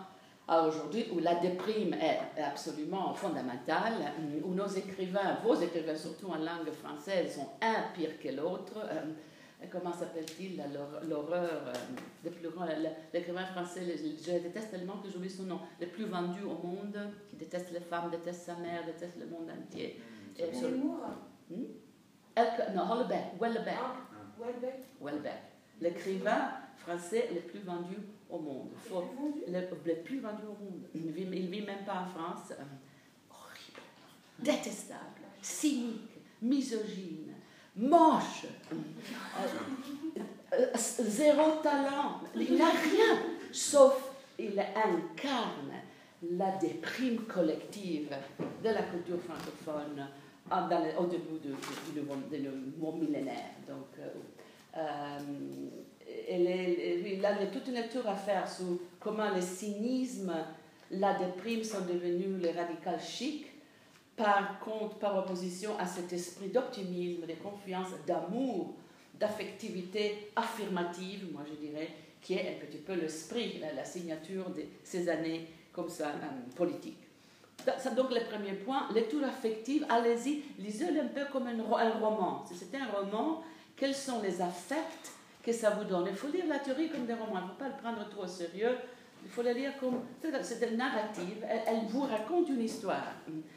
à 0.47 0.63
aujourd'hui, 0.63 1.07
où 1.13 1.19
la 1.19 1.35
déprime 1.35 1.95
est 1.95 2.41
absolument 2.41 3.13
fondamentale, 3.13 4.13
où 4.45 4.55
nos 4.55 4.67
écrivains, 4.67 5.37
vos 5.45 5.55
écrivains 5.55 5.97
surtout 5.97 6.29
en 6.29 6.37
langue 6.37 6.71
française, 6.73 7.35
sont 7.35 7.49
un 7.61 7.93
pire 7.95 8.19
que 8.23 8.29
l'autre. 8.29 8.75
Euh, 9.61 9.67
comment 9.71 9.93
s'appelle-t-il 9.93 10.63
L'horreur, 11.09 11.63
euh, 11.67 11.73
le 12.25 12.31
plus 12.31 12.49
l'écrivain 13.13 13.47
français, 13.47 13.83
je 13.97 14.33
déteste 14.39 14.71
tellement 14.71 14.99
que 14.99 15.11
j'oublie 15.11 15.31
son 15.31 15.45
nom, 15.45 15.61
le 15.81 15.87
plus 15.87 16.05
vendu 16.05 16.43
au 16.43 16.67
monde, 16.67 16.99
qui 17.29 17.37
déteste 17.37 17.73
les 17.73 17.81
femmes, 17.81 18.11
déteste 18.11 18.43
sa 18.43 18.55
mère, 18.57 18.85
déteste 18.87 19.19
le 19.19 19.27
monde 19.27 19.51
entier. 19.51 20.01
Hmm? 21.51 21.65
Non, 22.75 22.91
Hollebeck, 22.93 23.41
Wellebeck. 23.41 23.75
Ah. 23.77 23.97
Welbeck. 25.01 25.43
L'écrivain 25.81 26.53
français 26.77 27.29
le 27.35 27.41
plus 27.41 27.61
vendu 27.61 27.97
au 28.31 28.39
monde. 28.39 28.71
le, 29.47 30.03
plus 30.03 30.21
vendu? 30.21 30.43
Au 30.45 30.63
monde. 30.63 30.83
Il 30.95 31.07
ne 31.07 31.13
vit, 31.13 31.27
même 31.27 31.85
pas 31.85 32.03
en 32.03 32.07
France. 32.07 32.53
Euh, 32.53 32.63
horrible, 33.31 33.83
détestable, 34.39 35.23
cynique, 35.43 36.21
misogyne, 36.43 37.35
moche, 37.79 38.47
euh, 39.41 39.47
euh, 40.53 40.67
zéro 40.75 41.61
talent. 41.63 42.21
Il 42.35 42.57
n'a 42.57 42.71
rien, 42.71 43.23
sauf 43.53 44.11
il 44.39 44.59
incarne 44.59 45.73
la 46.37 46.57
déprime 46.57 47.21
collective 47.23 48.11
de 48.63 48.69
la 48.69 48.83
culture 48.83 49.19
francophone 49.21 50.07
au 50.99 51.07
début 51.07 51.39
du, 51.41 51.51
du, 51.93 52.01
millénaire. 52.01 53.55
Donc, 53.69 53.99
euh, 54.77 55.19
il 56.31 57.25
a 57.25 57.47
toute 57.47 57.69
une 57.69 57.75
lecture 57.75 58.09
à 58.09 58.17
faire 58.17 58.49
sur 58.49 58.79
comment 58.99 59.31
le 59.35 59.41
cynisme, 59.41 60.33
la 60.91 61.15
déprime 61.15 61.63
sont 61.63 61.83
devenus 61.83 62.41
les 62.41 62.53
radicales 62.53 63.01
chics, 63.01 63.48
par 64.19 64.59
contre, 64.59 64.97
par 64.97 65.17
opposition 65.17 65.79
à 65.79 65.87
cet 65.87 66.13
esprit 66.13 66.49
d'optimisme, 66.49 67.25
de 67.27 67.35
confiance, 67.35 67.89
d'amour, 68.07 68.75
d'affectivité 69.15 70.33
affirmative, 70.35 71.29
moi 71.33 71.43
je 71.49 71.67
dirais, 71.67 71.89
qui 72.21 72.35
est 72.35 72.57
un 72.57 72.67
petit 72.67 72.79
peu 72.79 72.95
l'esprit, 72.95 73.61
la, 73.61 73.73
la, 73.73 73.85
signature 73.85 74.51
de 74.51 74.65
ces 74.83 75.09
années 75.09 75.47
comme 75.73 75.89
ça, 75.89 76.09
euh, 76.09 76.57
politiques. 76.57 76.99
C'est 77.79 77.95
donc 77.95 78.11
le 78.11 78.21
premier 78.29 78.55
point. 78.55 78.89
Lecture 78.93 79.23
affective, 79.25 79.87
allez-y, 79.89 80.43
lisez-le 80.59 81.01
un 81.01 81.09
peu 81.09 81.25
comme 81.33 81.47
un, 81.47 81.63
roman. 82.01 82.45
Si 82.47 82.57
c'était 82.57 82.79
un 82.79 82.91
roman, 82.91 83.43
quels 83.77 83.95
sont 83.95 84.21
les 84.21 84.41
affects 84.41 85.13
que 85.43 85.53
ça 85.53 85.71
vous 85.71 85.85
donne? 85.85 86.07
Il 86.11 86.17
faut 86.17 86.29
lire 86.29 86.47
la 86.49 86.59
théorie 86.59 86.89
comme 86.89 87.07
des 87.07 87.15
romans, 87.15 87.41
il 87.41 87.43
ne 87.43 87.49
faut 87.49 87.59
pas 87.59 87.69
le 87.69 87.77
prendre 87.81 88.09
trop 88.09 88.25
au 88.25 88.27
sérieux. 88.27 88.77
Il 89.25 89.31
faut 89.31 89.43
la 89.43 89.53
lire 89.53 89.73
comme. 89.79 90.01
C'est 90.43 90.71
une 90.71 90.77
narrative, 90.77 91.45
elle, 91.49 91.87
vous 91.89 92.03
raconte 92.03 92.49
une 92.49 92.63
histoire. 92.63 93.15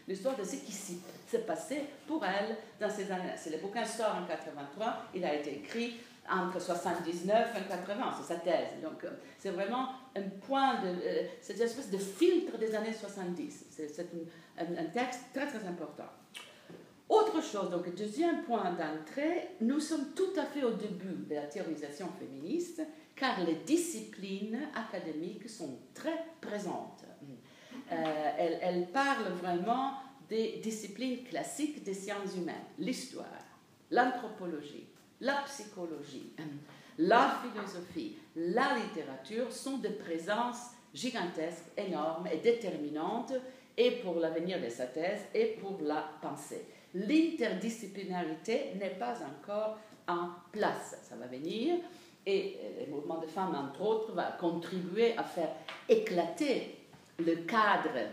L'histoire 0.07 0.35
de 0.35 0.43
ce 0.43 0.57
qui 0.57 0.71
s'est 0.71 1.39
passé 1.39 1.83
pour 2.07 2.23
elle 2.25 2.57
dans 2.79 2.89
ces 2.89 3.11
années. 3.11 3.33
C'est 3.37 3.51
le 3.51 3.57
bouquin 3.57 3.85
sort 3.85 4.15
en 4.21 4.27
83, 4.27 5.07
il 5.15 5.23
a 5.23 5.35
été 5.35 5.57
écrit 5.57 5.97
entre 6.29 6.61
79 6.61 7.49
et 7.57 7.67
80, 7.67 8.15
c'est 8.17 8.33
sa 8.33 8.39
thèse. 8.39 8.81
Donc, 8.81 9.03
euh, 9.03 9.09
c'est 9.37 9.49
vraiment 9.49 9.89
un 10.15 10.21
point 10.45 10.81
de. 10.81 10.87
Euh, 10.87 11.23
c'est 11.41 11.55
une 11.55 11.63
espèce 11.63 11.89
de 11.89 11.97
filtre 11.97 12.57
des 12.57 12.73
années 12.75 12.93
70. 12.93 13.65
C'est 13.69 14.07
un, 14.57 14.85
texte 14.85 15.21
très, 15.33 15.47
très 15.47 15.65
important. 15.67 16.05
Autre 17.11 17.43
chose, 17.43 17.69
donc, 17.69 17.93
deuxième 17.93 18.43
point 18.43 18.71
d'entrée, 18.71 19.49
nous 19.59 19.81
sommes 19.81 20.13
tout 20.15 20.31
à 20.37 20.45
fait 20.45 20.63
au 20.63 20.71
début 20.71 21.25
de 21.27 21.35
la 21.35 21.41
théorisation 21.41 22.07
féministe, 22.17 22.81
car 23.17 23.43
les 23.45 23.55
disciplines 23.55 24.57
académiques 24.73 25.49
sont 25.49 25.77
très 25.93 26.23
présentes. 26.39 27.03
Euh, 27.91 28.31
elles, 28.37 28.59
elles 28.61 28.87
parlent 28.93 29.33
vraiment 29.41 29.95
des 30.29 30.61
disciplines 30.63 31.25
classiques 31.25 31.83
des 31.83 31.93
sciences 31.93 32.33
humaines, 32.37 32.63
l'histoire, 32.79 33.25
l'anthropologie, 33.91 34.87
la 35.19 35.41
psychologie, 35.45 36.31
la 36.97 37.41
philosophie, 37.43 38.15
la 38.37 38.77
littérature 38.77 39.51
sont 39.51 39.79
des 39.79 39.89
présences 39.89 40.67
gigantesques, 40.93 41.65
énormes 41.75 42.27
et 42.27 42.37
déterminantes, 42.37 43.33
et 43.75 43.99
pour 43.99 44.15
l'avenir 44.15 44.61
de 44.61 44.69
sa 44.69 44.85
thèse 44.85 45.25
et 45.33 45.57
pour 45.59 45.81
la 45.81 46.09
pensée. 46.21 46.65
L'interdisciplinarité 46.93 48.74
n'est 48.79 48.95
pas 49.00 49.15
encore 49.21 49.79
en 50.07 50.29
place, 50.51 50.98
ça 51.03 51.15
va 51.15 51.27
venir, 51.27 51.75
et 52.25 52.57
le 52.86 52.91
mouvement 52.93 53.19
de 53.19 53.27
femmes, 53.27 53.55
entre 53.55 53.81
autres, 53.81 54.13
va 54.13 54.31
contribuer 54.39 55.17
à 55.17 55.24
faire 55.24 55.50
éclater 55.88 56.75
le 57.17 57.36
cadre 57.38 58.10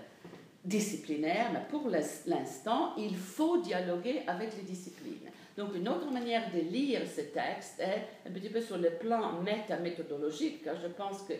disciplinaire, 0.64 1.50
mais 1.52 1.62
pour 1.68 1.88
l'instant, 1.88 2.94
il 2.96 3.16
faut 3.16 3.58
dialoguer 3.58 4.22
avec 4.26 4.56
les 4.56 4.62
disciplines. 4.62 5.30
Donc 5.56 5.74
une 5.74 5.88
autre 5.88 6.10
manière 6.10 6.52
de 6.52 6.60
lire 6.60 7.00
ce 7.06 7.22
texte 7.22 7.80
est 7.80 8.28
un 8.28 8.32
petit 8.32 8.48
peu 8.48 8.60
sur 8.60 8.78
le 8.78 8.90
plan 8.90 9.40
métaméthodologique, 9.42 10.62
je 10.64 10.88
pense 10.88 11.22
que 11.22 11.32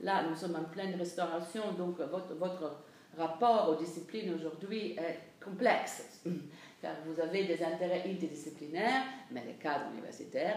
là, 0.00 0.22
nous 0.28 0.36
sommes 0.36 0.56
en 0.56 0.64
pleine 0.64 0.94
restauration, 0.96 1.72
donc 1.76 1.98
votre 1.98 2.76
rapport 3.16 3.70
aux 3.70 3.76
disciplines 3.76 4.34
aujourd'hui 4.34 4.92
est 4.92 5.18
complexe, 5.42 6.20
car 6.84 6.96
vous 7.06 7.18
avez 7.18 7.44
des 7.44 7.64
intérêts 7.64 8.02
interdisciplinaires, 8.06 9.04
mais 9.30 9.42
le 9.46 9.54
cadre 9.54 9.86
universitaire 9.94 10.56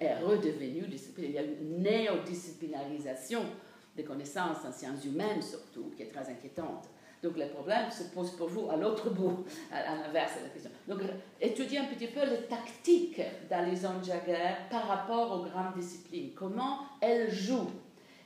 est 0.00 0.14
redevenu 0.18 0.86
disciplinaire. 0.86 1.30
Il 1.30 1.34
y 1.34 1.38
a 1.38 1.42
une 1.42 1.82
néodisciplinarisation 1.82 3.42
des 3.96 4.04
connaissances 4.04 4.64
en 4.64 4.70
sciences 4.70 5.04
humaines 5.04 5.42
surtout, 5.42 5.90
qui 5.96 6.04
est 6.04 6.12
très 6.12 6.28
inquiétante. 6.30 6.88
Donc 7.24 7.36
le 7.36 7.48
problème 7.48 7.90
se 7.90 8.04
pose 8.04 8.36
pour 8.36 8.48
vous 8.48 8.70
à 8.70 8.76
l'autre 8.76 9.10
bout, 9.10 9.44
à, 9.72 9.96
l'inverse 9.96 10.38
de 10.38 10.44
la 10.44 10.50
question. 10.50 10.70
Donc 10.86 11.00
étudier 11.40 11.78
un 11.78 11.86
petit 11.86 12.06
peu 12.06 12.20
les 12.24 12.42
tactiques 12.46 13.22
d'Alison 13.50 14.00
Jagger 14.00 14.54
par 14.70 14.86
rapport 14.86 15.32
aux 15.32 15.44
grandes 15.44 15.74
disciplines, 15.74 16.30
comment 16.36 16.82
elles 17.00 17.32
jouent. 17.32 17.70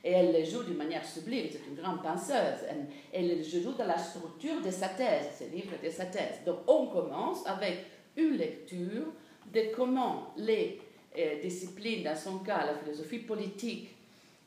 Et 0.03 0.11
elle 0.11 0.31
les 0.31 0.45
joue 0.45 0.63
d'une 0.63 0.77
manière 0.77 1.05
sublime, 1.05 1.47
c'est 1.51 1.67
une 1.67 1.75
grande 1.75 2.01
penseuse. 2.01 2.65
Elle, 3.11 3.31
elle 3.31 3.43
joue 3.43 3.73
dans 3.73 3.85
la 3.85 3.97
structure 3.97 4.61
de 4.61 4.71
sa 4.71 4.89
thèse, 4.89 5.31
ses 5.37 5.49
livres 5.49 5.75
de 5.83 5.89
sa 5.89 6.05
thèse. 6.05 6.39
Donc 6.45 6.59
on 6.67 6.87
commence 6.87 7.45
avec 7.45 7.85
une 8.15 8.37
lecture 8.37 9.07
de 9.53 9.75
comment 9.75 10.33
les 10.37 10.79
euh, 11.17 11.41
disciplines, 11.41 12.03
dans 12.03 12.15
son 12.15 12.39
cas 12.39 12.65
la 12.65 12.75
philosophie 12.75 13.19
politique 13.19 13.89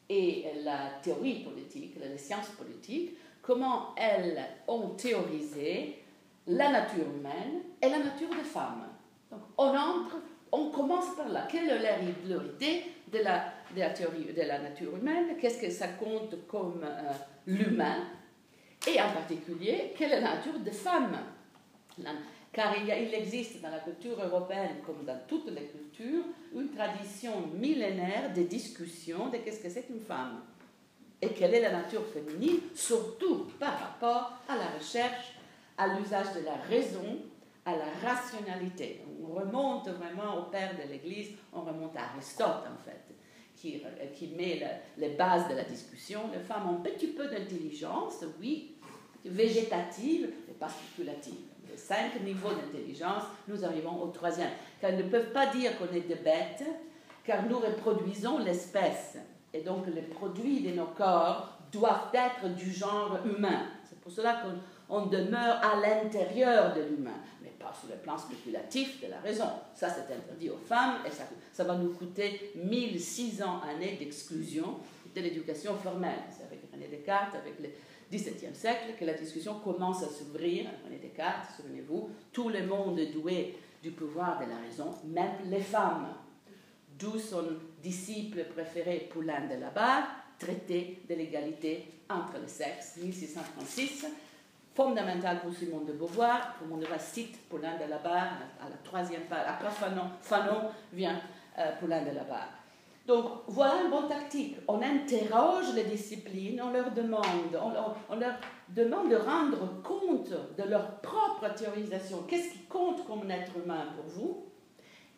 et 0.08 0.46
la 0.62 0.90
théorie 1.02 1.42
politique, 1.42 1.96
les 2.00 2.18
sciences 2.18 2.50
politiques, 2.50 3.16
comment 3.42 3.94
elles 3.96 4.38
ont 4.68 4.90
théorisé 4.90 5.98
la 6.46 6.70
nature 6.70 7.04
humaine 7.14 7.62
et 7.80 7.88
la 7.88 7.98
nature 7.98 8.28
des 8.30 8.44
femmes. 8.44 8.86
Donc, 9.30 9.40
on 9.56 9.68
entre, 9.68 10.16
on 10.50 10.70
commence 10.70 11.14
par 11.16 11.28
là. 11.28 11.46
Quelle 11.50 11.68
est 11.68 12.28
leur 12.28 12.44
idée 12.44 12.82
de 13.12 13.18
la, 13.18 13.51
de 13.74 13.80
la 13.80 13.90
théorie 13.90 14.32
de 14.32 14.42
la 14.42 14.58
nature 14.58 14.96
humaine 14.96 15.36
Qu'est-ce 15.40 15.60
que 15.60 15.70
ça 15.70 15.88
compte 15.88 16.46
comme 16.46 16.82
euh, 16.84 17.12
l'humain? 17.46 18.04
Et 18.86 19.00
en 19.00 19.12
particulier, 19.12 19.92
quelle 19.96 20.12
est 20.12 20.20
la 20.20 20.34
nature 20.36 20.58
des 20.58 20.72
femmes? 20.72 21.16
Car 22.52 22.74
il, 22.76 22.84
il 22.84 23.14
existe 23.14 23.60
dans 23.62 23.70
la 23.70 23.78
culture 23.78 24.20
européenne, 24.22 24.76
comme 24.84 25.04
dans 25.04 25.18
toutes 25.26 25.50
les 25.50 25.66
cultures, 25.66 26.24
une 26.54 26.68
tradition 26.70 27.46
millénaire 27.54 28.32
de 28.34 28.42
discussion 28.42 29.28
de 29.28 29.38
qu'est-ce 29.38 29.62
que 29.62 29.68
c'est 29.68 29.84
qu'une 29.84 30.00
femme. 30.00 30.40
Et 31.20 31.28
quelle 31.28 31.54
est 31.54 31.60
la 31.60 31.70
nature 31.70 32.04
féminine, 32.06 32.58
surtout 32.74 33.46
par 33.60 33.78
rapport 33.78 34.32
à 34.48 34.56
la 34.56 34.66
recherche, 34.76 35.34
à 35.78 35.86
l'usage 35.96 36.34
de 36.34 36.40
la 36.44 36.56
raison, 36.68 37.20
à 37.64 37.72
la 37.76 38.10
rationalité. 38.10 39.04
On 39.22 39.34
remonte 39.34 39.88
vraiment 39.88 40.40
au 40.40 40.42
père 40.50 40.74
de 40.74 40.90
l'Église, 40.90 41.36
on 41.52 41.60
remonte 41.60 41.96
à 41.96 42.12
Aristote 42.12 42.66
en 42.66 42.84
fait, 42.84 43.14
qui, 44.14 44.28
met 44.36 44.60
les 44.98 45.10
bases 45.10 45.48
de 45.48 45.54
la 45.54 45.64
discussion. 45.64 46.20
Les 46.32 46.40
femmes 46.40 46.68
ont 46.68 46.78
un 46.78 46.80
petit 46.80 47.08
peu 47.08 47.28
d'intelligence, 47.28 48.24
oui, 48.40 48.74
végétative 49.24 50.30
et 50.48 50.52
pas 50.52 50.68
spéculative. 50.68 51.34
Cinq 51.76 52.22
niveaux 52.22 52.50
d'intelligence, 52.50 53.22
nous 53.48 53.64
arrivons 53.64 54.02
au 54.02 54.08
troisième. 54.08 54.50
Car 54.80 54.90
elles 54.90 55.04
ne 55.04 55.10
peuvent 55.10 55.32
pas 55.32 55.46
dire 55.46 55.78
qu'on 55.78 55.94
est 55.94 56.00
des 56.00 56.16
bêtes, 56.16 56.64
car 57.24 57.46
nous 57.48 57.58
reproduisons 57.58 58.38
l'espèce. 58.38 59.16
Et 59.54 59.62
donc 59.62 59.86
les 59.86 60.02
produits 60.02 60.60
de 60.60 60.72
nos 60.72 60.86
corps 60.86 61.58
doivent 61.70 62.10
être 62.12 62.54
du 62.54 62.70
genre 62.70 63.18
humain. 63.24 63.68
C'est 63.88 63.98
pour 64.00 64.12
cela 64.12 64.42
qu'on 64.90 65.06
demeure 65.06 65.60
à 65.62 65.80
l'intérieur 65.80 66.74
de 66.74 66.82
l'humain, 66.82 67.20
pas 67.62 67.72
sur 67.78 67.88
le 67.88 67.96
plan 67.96 68.18
spéculatif 68.18 69.00
de 69.02 69.08
la 69.08 69.20
raison. 69.20 69.48
Ça, 69.74 69.88
c'est 69.88 70.12
interdit 70.12 70.50
aux 70.50 70.58
femmes 70.58 70.98
et 71.06 71.10
ça, 71.10 71.24
ça 71.52 71.64
va 71.64 71.76
nous 71.76 71.92
coûter 71.94 72.52
1600 72.56 73.62
années 73.62 73.96
d'exclusion 73.98 74.78
de 75.14 75.20
l'éducation 75.20 75.76
formelle. 75.76 76.20
C'est 76.30 76.44
avec 76.44 76.60
René 76.72 76.88
Descartes, 76.88 77.34
avec 77.34 77.60
le 77.60 77.68
XVIIe 78.10 78.54
siècle, 78.54 78.94
que 78.98 79.04
la 79.04 79.14
discussion 79.14 79.60
commence 79.60 80.02
à 80.02 80.08
s'ouvrir. 80.08 80.66
René 80.84 80.98
Descartes, 80.98 81.48
souvenez-vous, 81.56 82.10
tout 82.32 82.48
le 82.48 82.66
monde 82.66 82.98
est 82.98 83.12
doué 83.12 83.56
du 83.82 83.90
pouvoir 83.90 84.38
de 84.38 84.48
la 84.48 84.58
raison, 84.58 84.90
même 85.04 85.50
les 85.50 85.60
femmes. 85.60 86.14
D'où 86.98 87.18
son 87.18 87.44
disciple 87.82 88.44
préféré 88.44 89.08
Poulain 89.12 89.46
de 89.46 89.60
la 89.60 89.70
Barre, 89.70 90.06
traité 90.38 91.02
de 91.08 91.14
l'égalité 91.14 91.88
entre 92.08 92.38
les 92.40 92.48
sexes, 92.48 92.98
1636, 93.02 94.06
fondamental 94.74 95.40
pour 95.40 95.52
Simon 95.52 95.80
de 95.80 95.92
Beauvoir. 95.92 96.56
Le 96.62 96.68
monde 96.68 96.86
cite 96.98 97.48
Poulain 97.48 97.76
de 97.76 97.88
la 97.88 97.98
Barre 97.98 98.38
à 98.60 98.68
la 98.68 98.76
troisième 98.82 99.22
page. 99.22 99.44
Après 99.46 99.70
Fanon, 99.70 100.10
Fanon 100.20 100.70
vient 100.92 101.20
euh, 101.58 101.72
Poulain 101.78 102.02
de 102.02 102.14
la 102.14 102.24
Barre. 102.24 102.48
Donc 103.06 103.24
voilà 103.48 103.82
une 103.82 103.90
bonne 103.90 104.08
tactique. 104.08 104.56
On 104.68 104.80
interroge 104.80 105.74
les 105.74 105.84
disciplines, 105.84 106.62
on 106.62 106.70
leur 106.70 106.92
demande, 106.92 107.24
on, 107.54 107.72
on, 108.14 108.16
leur 108.16 108.34
demande 108.68 109.10
de 109.10 109.16
rendre 109.16 109.82
compte 109.82 110.30
de 110.30 110.62
leur 110.62 111.00
propre 111.00 111.52
théorisation. 111.54 112.22
Qu'est-ce 112.28 112.52
qui 112.52 112.64
compte 112.66 113.04
comme 113.06 113.28
être 113.30 113.56
humain 113.56 113.86
pour 113.96 114.04
vous? 114.06 114.46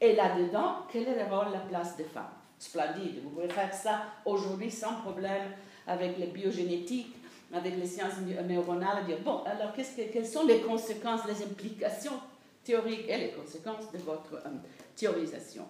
Et 0.01 0.17
là-dedans, 0.17 0.87
quel 0.91 1.09
est 1.09 1.25
le 1.25 1.35
rôle, 1.35 1.53
la 1.53 1.61
place 1.61 1.97
des 1.97 2.05
femmes? 2.05 2.33
Splendide. 2.59 3.23
Vous 3.23 3.31
pouvez 3.31 3.49
faire 3.49 3.73
ça 3.75 4.03
aujourd'hui 4.25 4.71
sans 4.71 4.95
problème 5.03 5.51
avec 5.87 6.17
les 6.19 6.29
biogénétiques, 6.29 7.14
avec 7.55 7.77
les 7.77 7.87
sciences 7.87 8.15
neuronales, 8.49 9.07
dire, 9.07 9.19
bon, 9.25 9.43
alors 9.45 9.73
que, 9.73 9.83
quelles 10.13 10.27
sont 10.27 10.47
les 10.47 10.61
conséquences, 10.61 11.21
les 11.27 11.45
implications 11.45 12.19
théoriques 12.65 13.09
et 13.09 13.19
les 13.19 13.31
conséquences 13.31 13.91
de 13.93 13.99
votre 13.99 14.35
euh, 14.35 14.51
théorisation? 14.97 15.65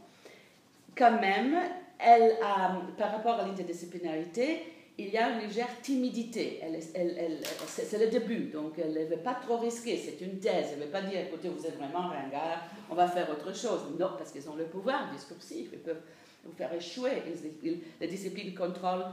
Quand 0.97 1.20
même, 1.20 1.57
elle 1.99 2.37
a, 2.42 2.81
par 2.97 3.12
rapport 3.12 3.35
à 3.35 3.47
l'interdisciplinarité, 3.47 4.62
il 4.97 5.09
y 5.09 5.18
a 5.18 5.31
une 5.31 5.40
légère 5.40 5.81
timidité. 5.83 6.61
C'est 7.66 7.99
le 7.99 8.09
début, 8.09 8.44
donc 8.51 8.79
elle 8.79 8.92
ne 8.92 9.05
veut 9.07 9.23
pas 9.23 9.35
trop 9.35 9.57
risquer. 9.57 9.97
C'est 9.97 10.25
une 10.25 10.38
thèse. 10.38 10.68
Elle 10.73 10.79
ne 10.79 10.85
veut 10.85 10.90
pas 10.90 11.03
dire, 11.03 11.20
écoutez, 11.20 11.49
vous 11.49 11.66
êtes 11.66 11.77
vraiment 11.77 12.09
ringard, 12.09 12.62
on 12.88 12.94
va 12.94 13.09
faire 13.09 13.29
autre 13.29 13.53
chose. 13.55 13.81
Non, 13.99 14.11
parce 14.16 14.31
qu'ils 14.31 14.49
ont 14.49 14.55
le 14.55 14.66
pouvoir 14.66 15.11
discursif. 15.12 15.70
Ils 15.73 15.81
peuvent 15.81 16.03
vous 16.44 16.53
faire 16.53 16.73
échouer. 16.73 17.23
Les 18.01 18.07
disciplines 18.07 18.55
contrôlent 18.55 19.07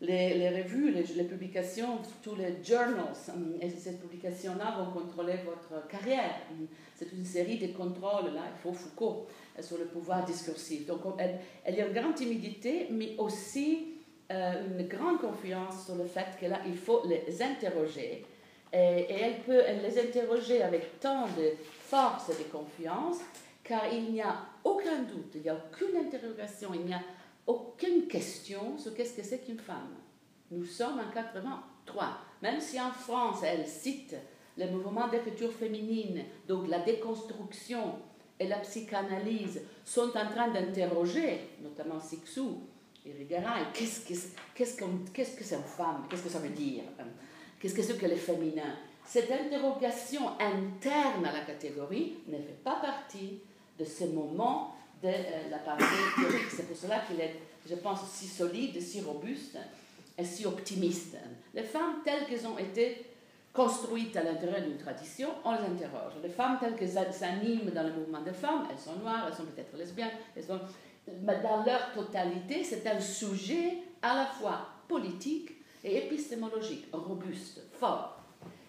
les, 0.00 0.62
revues, 0.62 0.92
les, 0.92 1.24
publications, 1.24 1.98
tous 2.22 2.34
les 2.34 2.62
journals. 2.62 3.14
Et 3.60 3.70
ces 3.70 3.96
publications-là 3.96 4.76
vont 4.78 5.00
contrôler 5.00 5.36
votre 5.44 5.86
carrière. 5.88 6.40
C'est 6.94 7.12
une 7.12 7.24
série 7.24 7.58
de 7.58 7.68
contrôles, 7.76 8.34
là, 8.34 8.42
il 8.54 8.60
faut 8.62 8.72
Foucault, 8.72 9.26
sur 9.60 9.78
le 9.78 9.86
pouvoir 9.86 10.24
discursif. 10.24 10.86
Donc, 10.86 11.00
elle, 11.18 11.38
elle 11.64 11.80
a 11.80 11.86
une 11.86 11.92
grande 11.92 12.14
timidité, 12.14 12.88
mais 12.90 13.14
aussi 13.18 13.94
euh, 14.30 14.66
une 14.66 14.86
grande 14.88 15.20
confiance 15.20 15.86
sur 15.86 15.94
le 15.94 16.06
fait 16.06 16.26
que 16.40 16.46
là, 16.46 16.60
il 16.66 16.76
faut 16.76 17.02
les 17.06 17.42
interroger. 17.42 18.24
Et, 18.72 19.06
elle 19.10 19.38
peut 19.46 19.62
les 19.82 19.98
interroger 19.98 20.62
avec 20.62 21.00
tant 21.00 21.26
de 21.26 21.52
force 21.60 22.30
et 22.30 22.42
de 22.42 22.48
confiance 22.48 23.18
car 23.62 23.92
il 23.92 24.12
n'y 24.12 24.20
a 24.20 24.36
aucun 24.64 25.02
doute, 25.02 25.32
il 25.34 25.42
n'y 25.42 25.48
a 25.48 25.56
aucune 25.56 25.96
interrogation, 25.96 26.70
il 26.74 26.86
n'y 26.86 26.94
a 26.94 27.00
aucune 27.46 28.06
question 28.08 28.76
sur 28.78 28.94
qu'est-ce 28.94 29.14
que 29.14 29.22
c'est 29.22 29.44
qu'une 29.44 29.58
femme. 29.58 29.94
Nous 30.50 30.64
sommes 30.64 31.00
en 31.00 31.12
83. 31.12 32.18
Même 32.42 32.60
si 32.60 32.80
en 32.80 32.90
France, 32.90 33.40
elle 33.42 33.66
cite 33.66 34.16
le 34.56 34.70
mouvement 34.70 35.08
d'écriture 35.08 35.52
féminine, 35.52 36.24
donc 36.48 36.68
la 36.68 36.80
déconstruction 36.80 37.96
et 38.38 38.48
la 38.48 38.58
psychanalyse 38.58 39.62
sont 39.84 40.10
en 40.16 40.26
train 40.26 40.48
d'interroger, 40.48 41.40
notamment 41.62 42.00
Sixou 42.00 42.60
et 43.04 43.12
Rigaray, 43.12 43.64
qu'est-ce 43.72 44.00
que 44.00 44.14
qu'est-ce 44.54 44.82
qu'est-ce 45.12 45.36
que 45.36 45.44
c'est 45.44 45.56
une 45.56 45.62
femme? 45.62 46.04
Qu'est-ce 46.08 46.22
que 46.22 46.28
ça 46.28 46.38
veut 46.38 46.50
dire? 46.50 46.82
Qu'est-ce 47.60 47.74
que 47.74 47.82
c'est 47.82 47.96
que 47.96 48.06
le 48.06 48.16
féminin? 48.16 48.74
Cette 49.04 49.30
interrogation 49.30 50.30
interne 50.40 51.24
à 51.24 51.32
la 51.32 51.44
catégorie 51.44 52.18
ne 52.26 52.36
fait 52.36 52.60
pas 52.64 52.76
partie 52.76 53.40
de 53.78 53.84
ce 53.84 54.04
moment 54.04 54.74
euh, 55.08 56.20
théorique. 56.20 56.50
C'est 56.50 56.66
pour 56.66 56.76
cela 56.76 57.00
qu'il 57.00 57.20
est, 57.20 57.36
je 57.68 57.74
pense, 57.76 58.08
si 58.10 58.26
solide, 58.26 58.80
si 58.80 59.00
robuste 59.00 59.58
et 60.18 60.24
si 60.24 60.46
optimiste. 60.46 61.16
Les 61.54 61.62
femmes 61.62 61.96
telles 62.04 62.26
qu'elles 62.26 62.46
ont 62.46 62.58
été 62.58 63.06
construites 63.52 64.16
à 64.16 64.22
l'intérieur 64.22 64.62
d'une 64.62 64.76
tradition, 64.76 65.28
on 65.44 65.52
les 65.52 65.58
interroge. 65.58 66.12
Les 66.22 66.28
femmes 66.28 66.58
telles 66.60 66.76
qu'elles 66.76 67.12
s'animent 67.12 67.70
dans 67.70 67.84
le 67.84 67.92
mouvement 67.92 68.20
des 68.20 68.32
femmes, 68.32 68.66
elles 68.70 68.78
sont 68.78 68.96
noires, 68.96 69.26
elles 69.28 69.34
sont 69.34 69.44
peut-être 69.44 69.76
lesbiennes, 69.76 70.10
elles 70.36 70.44
sont... 70.44 70.60
mais 71.22 71.40
dans 71.42 71.64
leur 71.64 71.92
totalité, 71.94 72.62
c'est 72.62 72.86
un 72.86 73.00
sujet 73.00 73.78
à 74.02 74.14
la 74.14 74.26
fois 74.26 74.68
politique 74.86 75.52
et 75.82 76.04
épistémologique, 76.04 76.86
robuste, 76.92 77.62
fort. 77.78 78.20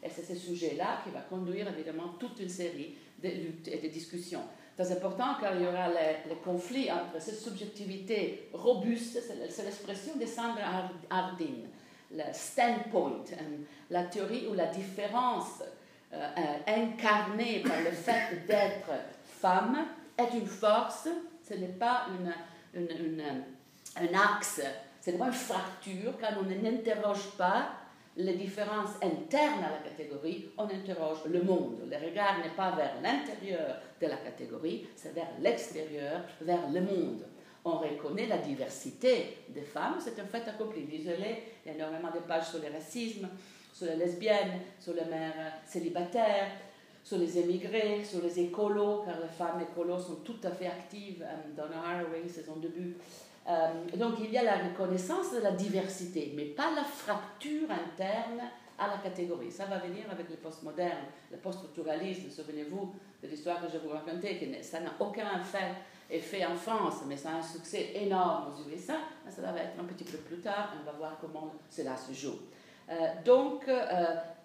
Et 0.01 0.09
c'est 0.09 0.23
ce 0.23 0.35
sujet-là 0.35 1.01
qui 1.03 1.09
va 1.11 1.21
conduire 1.21 1.67
évidemment 1.67 2.15
toute 2.19 2.39
une 2.39 2.49
série 2.49 2.95
de 3.21 3.29
luttes 3.29 3.67
et 3.67 3.79
de 3.79 3.87
discussions 3.87 4.43
très 4.77 4.91
important 4.91 5.35
car 5.41 5.55
il 5.55 5.63
y 5.63 5.67
aura 5.67 5.87
le, 5.87 6.35
conflit 6.35 6.91
entre 6.91 7.19
cette 7.19 7.39
subjectivité 7.39 8.49
robuste, 8.53 9.19
c'est 9.49 9.63
l'expression 9.63 10.15
de 10.15 10.25
Sandra 10.25 10.89
Hardin, 11.09 11.65
le 12.11 12.23
standpoint, 12.31 13.23
la 13.89 14.03
théorie 14.03 14.47
ou 14.47 14.53
la 14.53 14.67
différence 14.67 15.63
incarnée 16.67 17.63
par 17.65 17.81
le 17.83 17.91
fait 17.91 18.45
d'être 18.47 18.91
femme 19.25 19.77
est 20.15 20.37
une 20.37 20.45
force, 20.45 21.09
ce 21.47 21.53
n'est 21.55 21.67
pas 21.67 22.05
un 22.75 24.13
axe, 24.13 24.61
ce 25.01 25.09
n'est 25.09 25.17
pas 25.17 25.25
une 25.25 25.33
fracture, 25.33 26.13
quand 26.19 26.39
on 26.39 26.43
n'interroge 26.43 27.31
pas 27.35 27.69
les 28.15 28.33
différences 28.33 28.95
internes 29.01 29.63
à 29.63 29.71
la 29.71 29.89
catégorie, 29.89 30.49
on 30.57 30.65
interroge 30.65 31.19
le 31.27 31.41
monde. 31.43 31.81
Le 31.89 31.97
regard 31.97 32.39
n'est 32.39 32.55
pas 32.55 32.71
vers 32.71 32.93
l'intérieur 33.01 33.75
de 34.01 34.07
la 34.07 34.17
catégorie, 34.17 34.87
c'est 34.95 35.13
vers 35.13 35.29
l'extérieur, 35.39 36.21
vers 36.41 36.69
le 36.69 36.81
monde. 36.81 37.25
On 37.65 37.79
reconnaît 37.79 38.27
la 38.27 38.37
diversité 38.37 39.39
des 39.49 39.61
femmes, 39.61 39.97
c'est 39.99 40.19
un 40.19 40.25
fait 40.25 40.47
accompli. 40.47 40.83
Désolé, 40.83 41.43
il 41.65 41.69
y 41.69 41.71
a 41.71 41.75
énormément 41.75 42.11
de 42.13 42.19
pages 42.19 42.49
sur 42.49 42.59
le 42.59 42.71
racisme, 42.71 43.27
sur 43.73 43.87
les 43.87 43.95
lesbiennes, 43.95 44.61
sur 44.79 44.93
les 44.93 45.05
mères 45.05 45.53
célibataires, 45.65 46.51
sur 47.03 47.17
les 47.17 47.37
émigrés, 47.37 48.03
sur 48.03 48.21
les 48.21 48.39
écolos, 48.39 49.03
car 49.05 49.15
les 49.19 49.27
femmes 49.27 49.61
écolos 49.61 49.99
sont 49.99 50.15
tout 50.17 50.39
à 50.43 50.51
fait 50.51 50.67
actives. 50.67 51.23
Euh, 51.23 51.55
Donna 51.55 51.81
Haraway, 51.81 52.23
c'est 52.27 52.45
son 52.45 52.57
début. 52.57 52.95
Euh, 53.47 53.97
donc 53.97 54.15
il 54.19 54.31
y 54.31 54.37
a 54.37 54.43
la 54.43 54.57
reconnaissance 54.57 55.33
de 55.33 55.39
la 55.39 55.51
diversité, 55.51 56.33
mais 56.35 56.45
pas 56.45 56.69
la 56.75 56.83
fracture 56.83 57.69
interne 57.71 58.41
à 58.77 58.87
la 58.87 58.97
catégorie. 58.97 59.51
Ça 59.51 59.65
va 59.65 59.77
venir 59.79 60.03
avec 60.11 60.29
le 60.29 60.35
postmoderne, 60.35 61.05
le 61.31 61.37
post-structuralisme. 61.37 62.29
Souvenez-vous 62.29 62.93
de 63.21 63.27
l'histoire 63.27 63.61
que 63.65 63.71
je 63.71 63.77
vous 63.77 63.89
racontais, 63.89 64.37
que 64.37 64.63
ça 64.63 64.79
n'a 64.79 64.91
aucun 64.99 65.41
effet, 66.09 66.45
en 66.45 66.55
France, 66.55 67.01
mais 67.07 67.17
ça 67.17 67.31
a 67.31 67.33
un 67.35 67.41
succès 67.41 67.91
énorme 67.95 68.53
aux 68.53 68.69
USA. 68.69 68.95
Ça 69.29 69.41
va 69.41 69.59
être 69.59 69.79
un 69.79 69.85
petit 69.85 70.03
peu 70.03 70.17
plus 70.17 70.39
tard, 70.39 70.73
on 70.81 70.85
va 70.85 70.97
voir 70.97 71.17
comment 71.19 71.53
cela 71.69 71.95
se 71.97 72.13
joue. 72.13 72.39
Euh, 72.89 72.93
donc, 73.25 73.69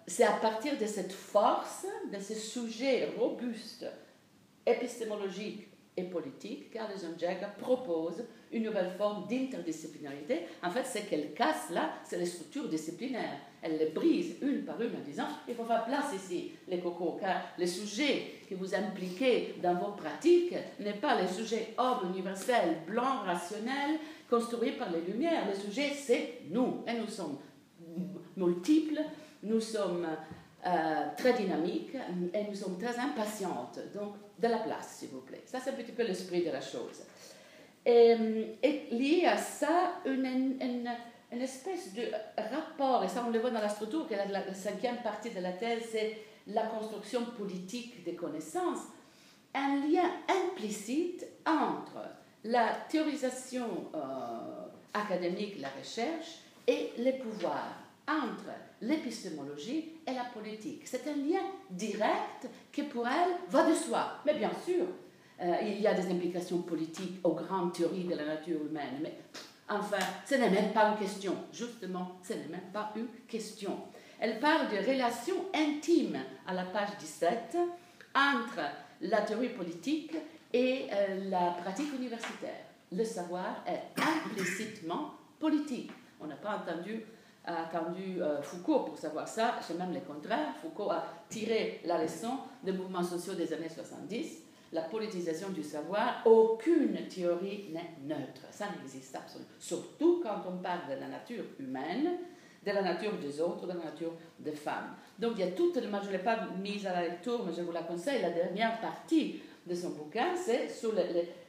c'est 0.07 0.25
à 0.25 0.33
partir 0.33 0.77
de 0.77 0.85
cette 0.85 1.13
force, 1.13 1.85
de 2.11 2.19
ce 2.19 2.33
sujet 2.33 3.13
robuste, 3.17 3.85
épistémologique 4.65 5.67
et 5.95 6.03
politique, 6.03 6.71
qu'Alison 6.71 7.13
Jagger 7.17 7.47
propose 7.59 8.23
une 8.53 8.63
nouvelle 8.63 8.91
forme 8.97 9.27
d'interdisciplinarité. 9.27 10.41
En 10.63 10.69
fait, 10.69 10.85
ce 10.85 11.05
qu'elle 11.07 11.33
casse 11.33 11.69
là, 11.71 11.93
c'est 12.03 12.17
les 12.17 12.25
structures 12.25 12.69
disciplinaires. 12.69 13.39
Elle 13.61 13.77
les 13.77 13.87
brise 13.87 14.35
une 14.41 14.63
par 14.63 14.79
une 14.81 14.95
en 14.95 15.03
disant 15.05 15.27
il 15.47 15.55
faut 15.55 15.65
faire 15.65 15.85
place 15.85 16.13
ici, 16.15 16.51
les 16.67 16.79
cocos, 16.79 17.17
car 17.19 17.41
le 17.57 17.65
sujet 17.65 18.23
que 18.49 18.55
vous 18.55 18.75
impliquez 18.75 19.55
dans 19.61 19.75
vos 19.75 19.91
pratiques 19.91 20.55
n'est 20.79 20.93
pas 20.93 21.21
le 21.21 21.27
sujet 21.27 21.73
homme 21.77 22.09
universel, 22.13 22.77
blanc, 22.87 23.23
rationnel, 23.25 23.99
construit 24.29 24.71
par 24.73 24.91
les 24.91 25.01
Lumières. 25.01 25.47
Le 25.47 25.55
sujet, 25.55 25.91
c'est 25.95 26.41
nous. 26.49 26.83
Et 26.87 26.93
nous 26.93 27.07
sommes 27.07 27.37
multiples, 28.35 28.99
nous 29.43 29.61
sommes 29.61 30.07
euh, 30.65 31.05
très 31.17 31.33
dynamiques 31.33 31.95
et 32.33 32.43
nous 32.49 32.55
sommes 32.55 32.77
très 32.77 32.97
impatientes. 32.97 33.79
Donc, 33.93 34.13
de 34.39 34.47
la 34.47 34.57
place, 34.57 34.97
s'il 34.99 35.09
vous 35.09 35.21
plaît. 35.21 35.43
Ça, 35.45 35.59
c'est 35.63 35.69
un 35.69 35.73
petit 35.73 35.91
peu 35.91 36.03
l'esprit 36.03 36.43
de 36.43 36.51
la 36.51 36.61
chose. 36.61 37.03
Et, 37.85 38.15
et 38.63 38.87
lié 38.91 39.25
à 39.25 39.37
ça, 39.37 39.95
une, 40.05 40.25
une, 40.25 40.89
une, 41.31 41.41
espèce 41.41 41.93
de 41.93 42.03
rapport, 42.37 43.03
et 43.03 43.09
ça 43.09 43.25
on 43.27 43.31
le 43.31 43.39
voit 43.39 43.51
dans 43.51 43.59
la 43.59 43.69
structure, 43.69 44.07
qui 44.07 44.13
est 44.13 44.25
la, 44.27 44.53
cinquième 44.53 44.97
partie 44.97 45.31
de 45.31 45.41
la 45.41 45.51
thèse, 45.51 45.83
c'est 45.91 46.17
la 46.47 46.63
construction 46.63 47.25
politique 47.37 48.03
des 48.05 48.15
connaissances, 48.15 48.79
un 49.53 49.85
lien 49.85 50.09
implicite 50.29 51.25
entre 51.45 52.07
la 52.45 52.69
théorisation 52.89 53.67
euh, 53.95 53.99
académique, 54.93 55.59
la 55.59 55.69
recherche, 55.77 56.39
et 56.67 56.91
les 56.97 57.13
pouvoirs 57.13 57.83
entre 58.07 58.51
l'épistémologie 58.81 59.93
et 60.05 60.13
la 60.13 60.25
politique. 60.25 60.81
C'est 60.85 61.07
un 61.07 61.15
lien 61.15 61.41
direct 61.69 62.47
qui 62.71 62.83
pour 62.83 63.07
elle 63.07 63.31
va 63.49 63.69
de 63.69 63.73
soi. 63.73 64.19
Mais 64.25 64.33
bien 64.33 64.51
sûr, 64.65 64.85
euh, 65.41 65.55
il 65.61 65.81
y 65.81 65.87
a 65.87 65.93
des 65.93 66.09
implications 66.11 66.59
politiques 66.59 67.19
aux 67.23 67.33
grandes 67.33 67.73
théories 67.73 68.03
de 68.03 68.15
la 68.15 68.25
nature 68.25 68.59
humaine. 68.69 68.99
Mais 69.01 69.17
enfin, 69.69 69.97
ce 70.25 70.35
n'est 70.35 70.49
même 70.49 70.71
pas 70.71 70.89
une 70.89 70.97
question. 70.97 71.35
Justement, 71.51 72.19
ce 72.23 72.33
n'est 72.33 72.47
même 72.49 72.71
pas 72.71 72.91
une 72.95 73.07
question. 73.27 73.77
Elle 74.19 74.39
parle 74.39 74.69
de 74.69 74.77
relations 74.77 75.45
intimes 75.53 76.19
à 76.47 76.53
la 76.53 76.63
page 76.65 76.97
17 76.99 77.57
entre 78.15 78.61
la 79.01 79.21
théorie 79.21 79.49
politique 79.49 80.15
et 80.53 80.87
euh, 80.91 81.29
la 81.29 81.51
pratique 81.61 81.93
universitaire. 81.93 82.65
Le 82.91 83.03
savoir 83.03 83.63
est 83.67 83.99
implicitement 83.99 85.15
politique. 85.39 85.91
On 86.21 86.27
n'a 86.27 86.35
pas 86.35 86.51
attendu 86.51 87.03
euh, 87.49 88.41
Foucault 88.41 88.81
pour 88.81 88.97
savoir 88.97 89.27
ça, 89.27 89.55
c'est 89.61 89.77
même 89.77 89.93
le 89.93 89.99
contraire. 89.99 90.53
Foucault 90.61 90.91
a 90.91 91.03
tiré 91.27 91.81
la 91.83 92.01
leçon 92.01 92.37
des 92.63 92.71
mouvements 92.71 93.03
sociaux 93.03 93.33
des 93.33 93.51
années 93.51 93.67
70, 93.67 94.42
la 94.73 94.81
politisation 94.81 95.49
du 95.49 95.63
savoir. 95.63 96.21
Aucune 96.25 97.07
théorie 97.07 97.69
n'est 97.71 98.15
neutre, 98.15 98.41
ça 98.51 98.65
n'existe 98.75 99.15
absolument. 99.15 99.49
Surtout 99.59 100.21
quand 100.23 100.43
on 100.47 100.57
parle 100.57 100.87
de 100.89 100.99
la 100.99 101.07
nature 101.07 101.43
humaine, 101.59 102.17
de 102.65 102.71
la 102.71 102.81
nature 102.81 103.13
des 103.19 103.39
autres, 103.41 103.67
de 103.67 103.73
la 103.73 103.85
nature 103.85 104.13
des 104.39 104.53
femmes. 104.53 104.95
Donc 105.19 105.33
il 105.35 105.41
y 105.41 105.43
a 105.43 105.51
toute, 105.51 105.75
moi 105.89 105.99
je 106.01 106.07
ne 106.07 106.13
l'ai 106.13 106.23
pas 106.23 106.47
mise 106.61 106.85
à 106.87 106.93
la 106.93 107.07
lecture, 107.07 107.45
mais 107.45 107.53
je 107.53 107.61
vous 107.61 107.71
la 107.71 107.83
conseille, 107.83 108.21
la 108.21 108.31
dernière 108.31 108.79
partie 108.81 109.41
de 109.65 109.75
son 109.75 109.91
bouquin, 109.91 110.35
c'est 110.35 110.69
sur 110.69 110.93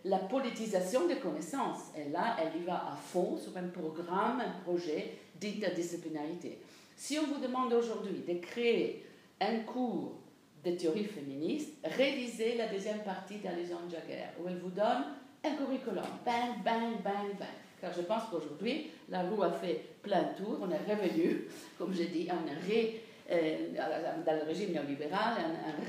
la 0.04 0.18
politisation 0.18 1.06
des 1.06 1.16
connaissances. 1.16 1.90
Et 1.96 2.10
là, 2.10 2.36
elle 2.40 2.60
y 2.60 2.64
va 2.64 2.92
à 2.92 2.96
fond 2.96 3.36
sur 3.36 3.56
un 3.56 3.68
programme, 3.68 4.40
un 4.40 4.60
projet 4.62 5.18
d'interdisciplinarité. 5.40 6.58
Si 6.96 7.18
on 7.18 7.26
vous 7.26 7.40
demande 7.40 7.72
aujourd'hui 7.72 8.22
de 8.26 8.38
créer 8.38 9.04
un 9.40 9.60
cours 9.60 10.12
de 10.64 10.70
théorie 10.72 11.04
féministe, 11.04 11.74
révisez 11.84 12.56
la 12.56 12.68
deuxième 12.68 13.00
partie 13.00 13.38
d'Alison 13.38 13.80
Jagger, 13.90 14.24
où 14.40 14.48
elle 14.48 14.58
vous 14.58 14.70
donne 14.70 15.04
un 15.44 15.56
curriculum. 15.56 16.04
Bang, 16.24 16.62
bang, 16.64 17.02
bang, 17.02 17.36
bang. 17.38 17.48
Car 17.80 17.92
je 17.92 18.02
pense 18.02 18.24
qu'aujourd'hui, 18.30 18.90
la 19.10 19.22
roue 19.22 19.42
a 19.42 19.52
fait 19.52 19.84
plein 20.02 20.24
tour, 20.36 20.58
on 20.62 20.70
est 20.70 20.90
revenu, 20.90 21.48
comme 21.76 21.92
à 21.92 22.34
un 22.34 22.66
ré, 22.66 23.02
euh, 23.30 23.72
dans 24.24 24.36
le 24.36 24.42
régime 24.46 24.72
néolibéral, 24.72 25.34
une 25.38 25.84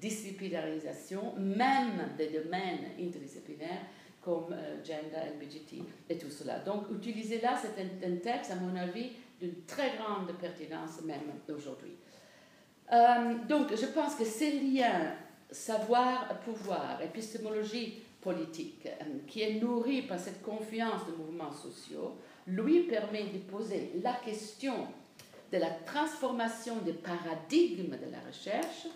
redisciplinarisation, 0.00 1.34
même 1.38 2.10
des 2.16 2.28
domaines 2.28 2.90
interdisciplinaires 3.00 3.86
comme 4.20 4.52
euh, 4.52 4.82
gender, 4.82 5.34
LBGT 5.34 5.82
et 6.08 6.18
tout 6.18 6.30
cela. 6.30 6.60
Donc, 6.60 6.84
utiliser 6.90 7.40
là, 7.40 7.60
c'est 7.60 7.78
un, 7.80 8.16
texte, 8.16 8.50
à 8.52 8.56
mon 8.56 8.74
avis, 8.74 9.10
d'une 9.38 9.64
très 9.66 9.96
grande 9.96 10.32
pertinence 10.40 11.02
même 11.04 11.20
aujourd'hui. 11.54 11.96
Euh, 12.92 13.34
donc, 13.48 13.74
je 13.74 13.86
pense 13.86 14.14
que 14.14 14.24
ces 14.24 14.52
liens 14.60 15.14
savoir-pouvoir, 15.50 17.00
épistémologie 17.02 18.02
politique, 18.20 18.86
euh, 18.86 19.04
qui 19.26 19.42
est 19.42 19.60
nourri 19.60 20.02
par 20.02 20.18
cette 20.18 20.42
confiance 20.42 21.06
des 21.06 21.16
mouvements 21.16 21.52
sociaux, 21.52 22.16
lui 22.46 22.84
permet 22.84 23.24
de 23.24 23.38
poser 23.38 23.92
la 24.02 24.14
question 24.14 24.88
de 25.52 25.58
la 25.58 25.70
transformation 25.70 26.76
des 26.78 26.94
paradigmes 26.94 27.96
de 27.96 28.10
la 28.10 28.20
recherche 28.26 28.86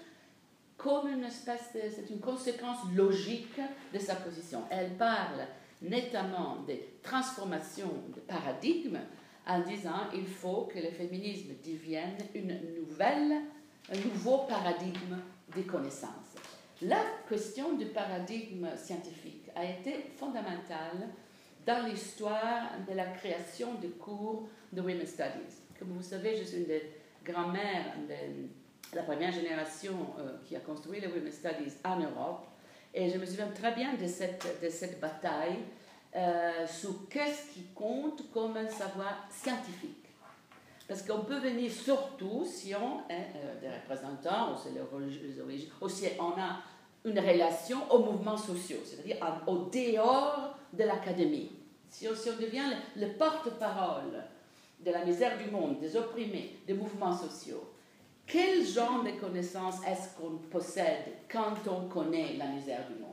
comme 0.79 1.09
une 1.09 1.25
espèce 1.25 1.73
de, 1.75 1.81
c'est 1.91 2.09
une 2.09 2.21
conséquence 2.21 2.79
logique 2.95 3.61
de 3.93 3.99
sa 3.99 4.15
position. 4.15 4.63
Elle 4.71 4.93
parle 4.93 5.47
nettement 5.83 6.59
des 6.67 6.95
transformations 7.03 7.93
de 8.15 8.21
paradigme 8.21 8.99
en 9.47 9.61
disant 9.61 10.09
il 10.15 10.27
faut 10.27 10.69
que 10.73 10.79
le 10.79 10.91
féminisme 10.91 11.51
devienne 11.65 12.19
une 12.35 12.59
nouvelle, 12.77 13.43
un 13.91 13.97
nouveau 13.97 14.39
paradigme 14.39 15.19
des 15.55 15.63
connaissances. 15.63 16.37
La 16.83 17.03
question 17.29 17.77
du 17.77 17.87
paradigme 17.87 18.69
scientifique 18.77 19.51
a 19.55 19.65
été 19.65 20.05
fondamentale 20.17 21.09
dans 21.67 21.87
l'histoire 21.87 22.71
de 22.89 22.95
la 22.95 23.07
création 23.07 23.75
de 23.75 23.89
cours 23.89 24.49
de 24.73 24.81
Women's 24.81 25.11
Studies. 25.11 25.63
Comme 25.79 25.89
vous 25.89 26.03
savez, 26.03 26.37
je 26.37 26.45
suis 26.45 26.59
une 26.59 26.67
des 26.67 26.83
grand-mères 27.25 27.95
la 28.95 29.03
première 29.03 29.33
génération 29.33 29.95
euh, 30.19 30.39
qui 30.47 30.57
a 30.57 30.61
construit 30.61 31.01
les 31.01 31.09
Women's 31.09 31.35
Studies 31.35 31.75
en 31.85 32.01
Europe. 32.01 32.47
Et 32.95 33.11
je 33.11 33.19
me 33.19 33.27
souviens 33.27 33.49
très 33.49 33.75
bien 33.75 33.95
de 33.95 34.07
cette, 34.07 34.47
de 34.63 34.69
cette 34.71 34.99
bataille 34.99 35.59
euh, 36.17 36.67
sur 36.67 37.09
qu'est-ce 37.11 37.53
qui 37.53 37.65
compte 37.75 38.31
comme 38.33 38.57
un 38.57 38.69
savoir 38.69 39.29
scientifique. 39.31 40.08
Parce 40.89 41.03
qu'on 41.03 41.21
peut 41.21 41.39
venir 41.39 41.71
surtout 41.71 42.47
si 42.47 42.75
on 42.75 43.01
est 43.11 43.29
euh, 43.37 43.61
des 43.61 43.69
représentants, 43.69 44.55
ou, 44.55 44.69
les 45.15 45.39
origines, 45.39 45.69
ou 45.83 45.89
si 45.89 46.07
on 46.19 46.31
a 46.41 46.63
une 47.05 47.19
relation 47.19 47.79
aux 47.93 47.99
mouvements 47.99 48.39
sociaux, 48.39 48.79
c'est-à-dire 48.85 49.17
au 49.47 49.69
dehors 49.71 50.57
de 50.73 50.85
l'académie. 50.85 51.53
Si, 51.91 52.09
on 52.09 52.41
devient 52.41 52.73
le 52.97 53.09
porte-parole 53.19 54.25
de 54.81 54.91
la 54.91 55.05
misère 55.05 55.37
du 55.39 55.51
monde, 55.51 55.79
des 55.79 55.95
opprimés, 55.97 56.59
des 56.67 56.75
mouvements 56.75 57.17
sociaux, 57.17 57.71
quel 58.27 58.65
genre 58.65 59.05
de 59.05 59.11
connaissances 59.13 59.85
est-ce 59.87 60.17
qu'on 60.17 60.37
possède 60.51 61.05
quand 61.31 61.57
on 61.67 61.89
connaît 61.89 62.35
la 62.37 62.47
misère 62.47 62.87
du 62.89 62.95
monde? 62.95 63.09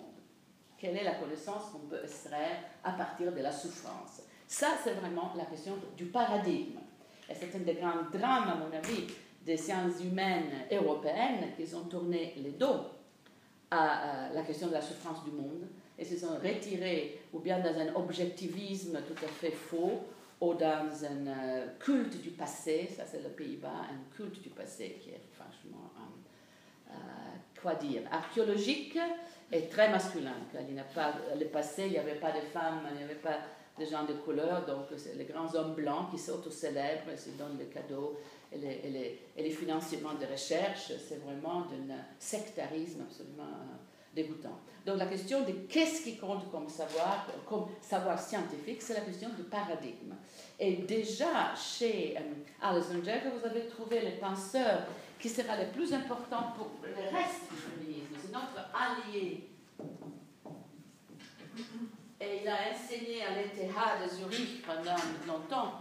Quelle 0.77 0.97
est 0.97 1.03
la 1.03 1.15
connaissance 1.15 1.71
qu'on 1.71 1.87
peut 1.87 2.03
extraire 2.03 2.57
à 2.83 2.91
partir 2.91 3.33
de 3.33 3.41
la 3.41 3.51
souffrance? 3.51 4.21
Ça, 4.47 4.67
c'est 4.83 4.93
vraiment 4.93 5.33
la 5.35 5.45
question 5.45 5.73
du 5.97 6.05
paradigme. 6.05 6.79
Et 7.29 7.33
c'est 7.33 7.55
un 7.55 7.59
des 7.59 7.73
grands 7.73 8.09
drames, 8.11 8.49
à 8.49 8.55
mon 8.55 8.75
avis, 8.75 9.07
des 9.45 9.57
sciences 9.57 10.03
humaines 10.03 10.51
européennes 10.71 11.51
qui 11.55 11.73
ont 11.75 11.85
tourné 11.85 12.33
les 12.37 12.51
dos 12.51 12.81
à, 13.71 14.29
la 14.33 14.41
question 14.41 14.67
de 14.67 14.73
la 14.73 14.81
souffrance 14.81 15.23
du 15.23 15.31
monde 15.31 15.67
et 15.97 16.03
se 16.03 16.17
sont 16.17 16.35
retirés 16.35 17.21
ou 17.33 17.39
bien 17.39 17.59
dans 17.59 17.77
un 17.77 17.93
objectivisme 17.95 18.99
tout 19.07 19.25
à 19.25 19.27
fait 19.27 19.51
faux 19.51 20.03
ou 20.41 20.53
dans 20.53 21.05
un 21.05 21.27
euh, 21.27 21.67
culte 21.79 22.21
du 22.21 22.31
passé, 22.31 22.89
ça 22.95 23.03
c'est 23.05 23.23
le 23.23 23.29
Pays-Bas, 23.29 23.69
un 23.69 24.15
culte 24.15 24.41
du 24.41 24.49
passé 24.49 24.99
qui 25.01 25.11
est 25.11 25.21
franchement, 25.33 25.91
euh, 25.97 26.91
euh, 26.91 27.61
quoi 27.61 27.75
dire, 27.75 28.01
archéologique 28.11 28.97
et 29.51 29.67
très 29.67 29.89
masculin. 29.89 30.35
il 30.67 30.73
n'y 30.73 30.79
a 30.79 30.83
pas, 30.83 31.13
le 31.39 31.45
passé, 31.45 31.85
il 31.85 31.91
n'y 31.91 31.97
avait 31.97 32.19
pas 32.19 32.31
de 32.31 32.41
femmes, 32.41 32.81
il 32.91 32.97
n'y 32.97 33.03
avait 33.03 33.15
pas 33.15 33.37
de 33.77 33.85
gens 33.85 34.05
de 34.05 34.13
couleur, 34.13 34.65
donc 34.65 34.85
les 35.17 35.25
grands 35.25 35.53
hommes 35.55 35.73
blancs 35.75 36.11
qui 36.11 36.17
s'auto-célèbrent, 36.17 37.17
se 37.17 37.31
donnent 37.31 37.57
des 37.57 37.65
cadeaux 37.65 38.17
et 38.51 38.57
les, 38.57 39.19
et 39.35 39.43
les, 39.43 39.49
financements 39.49 40.13
de 40.13 40.25
recherche, 40.25 40.93
c'est 41.07 41.21
vraiment 41.21 41.61
d'un 41.61 41.95
sectarisme 42.17 43.01
absolument 43.01 43.43
dégoûtant. 44.15 44.57
Donc 44.85 44.97
la 44.97 45.07
question 45.07 45.41
de 45.41 45.51
qu'est-ce 45.67 46.03
qui 46.03 46.17
compte 46.17 46.49
comme 46.51 46.69
savoir, 46.69 47.27
comme 47.47 47.65
savoir 47.81 48.19
scientifique, 48.19 48.81
c'est 48.81 48.93
la 48.93 49.01
question 49.01 49.29
du 49.29 49.43
paradigme. 49.43 50.13
Et 50.59 50.77
déjà 50.77 51.53
chez 51.55 52.15
euh, 52.17 52.21
Alexander, 52.61 53.19
vous 53.37 53.45
avez 53.45 53.67
trouvé 53.67 54.01
les 54.01 54.17
penseurs 54.17 54.83
qui 55.19 55.27
sera 55.27 55.57
le 55.57 55.69
plus 55.71 55.93
important 55.93 56.53
pour 56.55 56.69
le 56.83 57.15
reste 57.15 57.49
du 57.49 57.57
féminisme. 57.57 58.15
C'est 58.21 58.31
notre 58.31 58.69
allié. 58.73 59.44
Il 62.41 62.47
a 62.47 62.57
enseigné 62.73 63.23
à 63.23 63.31
l'ETH 63.31 64.03
de 64.03 64.09
Zurich 64.09 64.65
pendant 64.65 64.95
longtemps, 65.27 65.73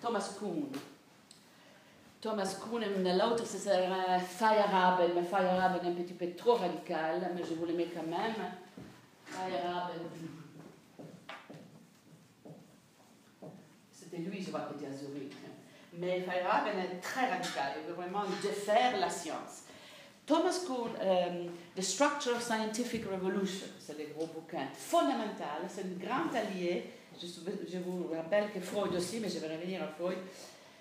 Thomas 0.00 0.34
Kuhn. 0.38 0.68
Thomas 2.20 2.56
Kuhn, 2.60 3.18
l'autre, 3.18 3.44
c'est 3.46 3.58
Feyerabend, 3.58 5.14
mais 5.14 5.22
Feyerabend 5.22 5.88
un 5.88 5.92
petit 5.92 6.14
peu 6.14 6.30
trop 6.34 6.54
radical, 6.54 7.30
mais 7.34 7.42
je 7.48 7.54
vous 7.54 7.66
le 7.66 7.74
mets 7.74 7.86
quand 7.86 8.06
même. 8.06 8.34
Feyerabend. 9.24 9.90
C'était 13.92 14.18
lui, 14.18 14.42
je 14.42 14.48
crois, 14.48 14.68
qui 14.68 14.84
était 14.84 14.92
à 14.92 14.96
Zurich. 14.96 15.32
Mais 15.94 16.20
Feyerabend 16.20 16.78
est 16.78 17.00
très 17.00 17.30
radical, 17.30 17.72
il 17.82 17.88
veut 17.88 17.94
vraiment 17.94 18.24
défaire 18.42 18.98
la 18.98 19.08
science. 19.08 19.64
Thomas 20.30 20.64
Kuhn, 20.64 20.94
um, 21.00 21.50
The 21.74 21.82
Structure 21.82 22.36
of 22.36 22.42
Scientific 22.42 23.04
Revolution, 23.10 23.66
c'est 23.80 23.98
le 23.98 24.14
gros 24.14 24.28
bouquin 24.28 24.68
fondamental, 24.76 25.66
c'est 25.68 25.80
un 25.80 25.98
grand 25.98 26.32
allié. 26.32 26.84
Je, 27.20 27.78
vous 27.78 28.06
rappelle 28.14 28.52
que 28.52 28.60
Freud 28.60 28.94
aussi, 28.94 29.18
mais 29.18 29.28
je 29.28 29.40
vais 29.40 29.52
revenir 29.52 29.82
à 29.82 29.88
Freud, 29.88 30.18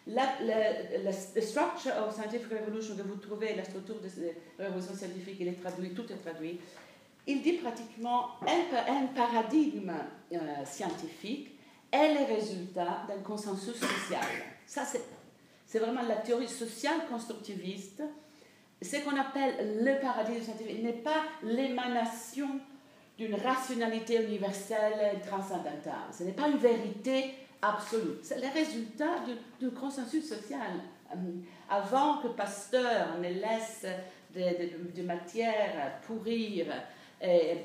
la, 0.06 0.36
la, 0.44 1.12
structure 1.12 1.94
of 1.98 2.14
scientific 2.14 2.48
revolution 2.60 2.96
que 2.96 3.02
vous 3.02 3.16
trouvez, 3.16 3.56
la 3.56 3.64
structure 3.64 3.96
de 3.96 4.08
la 4.60 4.66
révolution 4.66 4.94
scientifique, 4.94 5.38
il 5.40 5.48
est 5.48 5.60
traduit, 5.60 5.96
tout 5.96 6.06
est 6.12 6.18
traduit. 6.18 6.60
Il 7.26 7.42
dit 7.42 7.54
pratiquement 7.54 8.36
un, 8.44 8.94
un 8.94 9.08
paradigme 9.08 9.94
euh, 10.32 10.38
scientifique 10.64 11.58
est 11.92 12.14
le 12.14 12.36
résultat 12.36 13.02
d'un 13.08 13.22
consensus 13.24 13.74
social. 13.74 14.28
Ça, 14.68 14.84
c'est 15.66 15.80
vraiment 15.80 16.04
la 16.04 16.18
théorie 16.18 16.48
sociale 16.48 17.08
constructiviste. 17.10 18.04
Ce 18.82 18.98
qu'on 18.98 19.18
appelle 19.18 19.84
le 19.84 20.00
paradigme 20.00 20.42
scientifique 20.42 20.82
n'est 20.84 20.94
pas 20.94 21.24
l'émanation 21.44 22.48
d'une 23.18 23.36
rationalité 23.36 24.24
universelle 24.24 25.20
transcendantale. 25.28 26.08
Ce 26.18 26.24
n'est 26.24 26.32
pas 26.32 26.48
une 26.48 26.58
vérité 26.58 27.34
absolue. 27.62 28.18
C'est 28.24 28.40
le 28.40 28.48
résultat 28.48 29.24
du, 29.60 29.70
consensus 29.72 30.30
social. 30.30 30.80
Euh, 31.12 31.16
avant 31.70 32.20
que 32.20 32.30
Pasteur 32.30 33.18
ne 33.18 33.28
laisse 33.28 33.86
de, 34.34 35.02
matière 35.02 36.00
pourrir 36.08 36.68
et, 37.22 37.58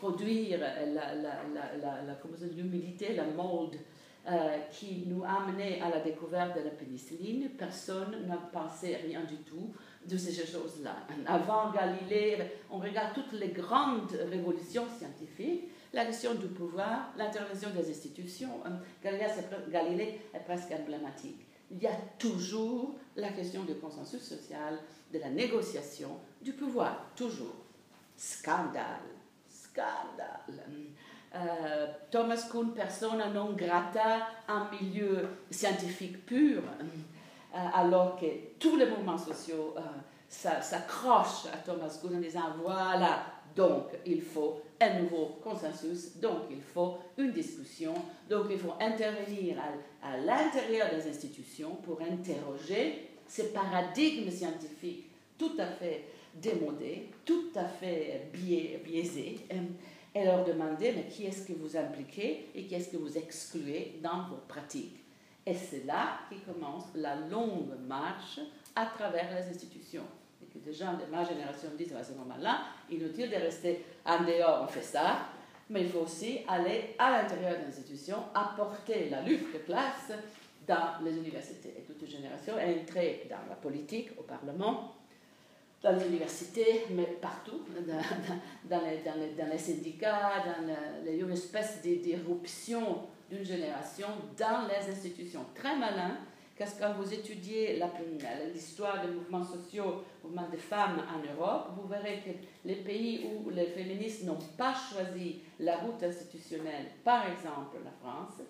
produire 0.00 0.60
l'humidité, 2.56 3.14
la, 3.14 3.22
la, 3.22 3.26
la 3.26 3.32
mold 3.32 3.76
euh, 4.28 4.58
qui 4.72 5.04
nous 5.06 5.22
a 5.22 5.42
amené 5.42 5.80
à 5.80 5.88
la 5.88 6.00
découverte 6.00 6.56
de 6.58 6.64
la 6.64 6.70
pénicilline, 6.70 7.50
personne 7.56 8.26
n'a 8.26 8.36
pensé 8.36 8.96
rien 8.96 9.22
du 9.22 9.36
tout 9.36 9.72
de 10.04 10.16
ces 10.16 10.32
choses-là. 10.32 10.96
Avant 11.26 11.70
Galilée, 11.70 12.38
on 12.68 12.78
regarde 12.78 13.14
toutes 13.14 13.32
les 13.38 13.50
grandes 13.50 14.18
révolutions 14.28 14.86
scientifiques, 14.98 15.68
la 15.92 16.04
question 16.06 16.34
du 16.34 16.48
pouvoir, 16.48 17.12
l'intervention 17.16 17.70
des 17.70 17.88
institutions. 17.88 18.62
Euh, 18.66 19.70
Galilée, 19.70 20.20
est 20.34 20.44
presque 20.44 20.72
emblématique. 20.72 21.46
Il 21.70 21.78
y 21.78 21.86
a 21.86 21.96
toujours 22.18 22.96
la 23.14 23.30
question 23.30 23.62
du 23.62 23.74
consensus 23.76 24.22
social, 24.22 24.78
de 25.12 25.18
la 25.20 25.30
négociation, 25.30 26.18
du 26.42 26.52
pouvoir, 26.52 27.12
toujours. 27.14 27.54
Scandale, 28.16 29.06
scandale. 29.48 30.64
Euh, 31.36 31.86
Thomas 32.10 32.48
Kuhn, 32.50 32.72
persona 32.72 33.28
non 33.28 33.52
grata 33.52 34.26
en 34.48 34.70
milieu 34.70 35.28
scientifique 35.50 36.24
pur, 36.24 36.62
euh, 36.62 37.58
alors 37.74 38.18
que 38.18 38.26
tous 38.58 38.76
les 38.76 38.86
mouvements 38.86 39.18
sociaux 39.18 39.74
s'accrochent 40.28 41.46
à 41.52 41.58
Thomas 41.58 41.98
Kuhn 42.00 42.16
en 42.16 42.20
disant 42.20 42.54
voilà, 42.62 43.26
donc 43.54 43.88
il 44.06 44.22
faut 44.22 44.62
un 44.80 45.00
nouveau 45.00 45.38
consensus, 45.42 46.16
donc 46.16 46.44
il 46.50 46.60
faut 46.60 46.98
une 47.18 47.32
discussion, 47.32 47.94
donc 48.28 48.46
il 48.50 48.58
faut 48.58 48.74
intervenir 48.80 49.56
à, 49.58 50.08
à 50.08 50.16
l'intérieur 50.16 50.88
des 50.90 51.08
institutions 51.08 51.76
pour 51.82 52.00
interroger 52.00 53.10
ces 53.26 53.52
paradigmes 53.52 54.30
scientifiques 54.30 55.10
tout 55.38 55.52
à 55.58 55.66
fait 55.66 56.04
démodés, 56.34 57.08
tout 57.24 57.50
à 57.54 57.64
fait 57.64 58.28
biaisés, 58.32 59.38
euh, 59.52 59.56
et 60.16 60.24
leur 60.24 60.44
demander 60.44 60.92
mais 60.92 61.04
qui 61.04 61.26
est-ce 61.26 61.46
que 61.46 61.52
vous 61.52 61.76
impliquez 61.76 62.48
et 62.54 62.64
qui 62.64 62.74
est-ce 62.74 62.88
que 62.88 62.96
vous 62.96 63.16
excluez 63.18 63.98
dans 64.02 64.28
vos 64.28 64.40
pratiques? 64.48 65.04
Et 65.44 65.54
c'est 65.54 65.84
là 65.84 66.20
qui 66.28 66.40
commence 66.40 66.86
la 66.94 67.16
longue 67.16 67.74
marche 67.86 68.40
à 68.74 68.86
travers 68.86 69.28
les 69.34 69.48
institutions 69.48 70.06
des 70.64 70.72
gens 70.72 70.94
de 70.94 71.10
ma 71.10 71.24
génération 71.24 71.68
disent 71.76 71.94
à 71.94 72.02
ce 72.02 72.12
moment-là, 72.12 72.60
inutile 72.90 73.30
de 73.30 73.36
rester 73.36 73.84
en 74.04 74.24
dehors, 74.24 74.62
on 74.64 74.66
fait 74.66 74.82
ça, 74.82 75.28
mais 75.70 75.82
il 75.82 75.88
faut 75.88 76.00
aussi 76.00 76.40
aller 76.48 76.94
à 76.98 77.10
l'intérieur 77.10 77.58
des 77.58 77.66
institutions, 77.66 78.18
apporter 78.34 79.08
la 79.10 79.22
lutte 79.22 79.52
de 79.52 79.58
classe 79.58 80.12
dans 80.66 81.04
les 81.04 81.16
universités. 81.16 81.74
Et 81.78 81.82
toute 81.82 82.02
une 82.02 82.08
génération 82.08 82.58
est 82.58 82.80
entrée 82.80 83.26
dans 83.28 83.48
la 83.48 83.56
politique, 83.56 84.10
au 84.18 84.22
Parlement, 84.22 84.94
dans 85.86 85.96
les 85.96 86.06
universités, 86.06 86.86
mais 86.90 87.06
partout, 87.20 87.60
dans, 88.68 88.80
les, 88.80 89.02
dans 89.36 89.48
les, 89.50 89.58
syndicats, 89.58 90.42
dans 90.44 90.66
les, 91.04 91.16
une 91.16 91.30
espèce 91.30 91.80
d'éruption 91.80 93.04
d'une 93.30 93.44
génération 93.44 94.08
dans 94.36 94.66
les 94.66 94.90
institutions. 94.90 95.44
Très 95.54 95.76
malin, 95.76 96.18
parce 96.58 96.74
que 96.74 96.80
quand 96.80 96.94
vous 96.94 97.14
étudiez 97.14 97.80
l'histoire 98.52 99.06
des 99.06 99.12
mouvements 99.12 99.44
sociaux, 99.44 100.02
mouvements 100.24 100.48
des 100.50 100.56
femmes 100.56 101.02
en 101.14 101.40
Europe, 101.40 101.68
vous 101.76 101.86
verrez 101.86 102.20
que 102.24 102.30
les 102.68 102.76
pays 102.76 103.24
où 103.24 103.50
les 103.50 103.66
féministes 103.66 104.24
n'ont 104.24 104.38
pas 104.58 104.74
choisi 104.74 105.40
la 105.60 105.76
route 105.76 106.02
institutionnelle, 106.02 106.86
par 107.04 107.30
exemple 107.30 107.76
la 107.84 107.92
France, 108.02 108.40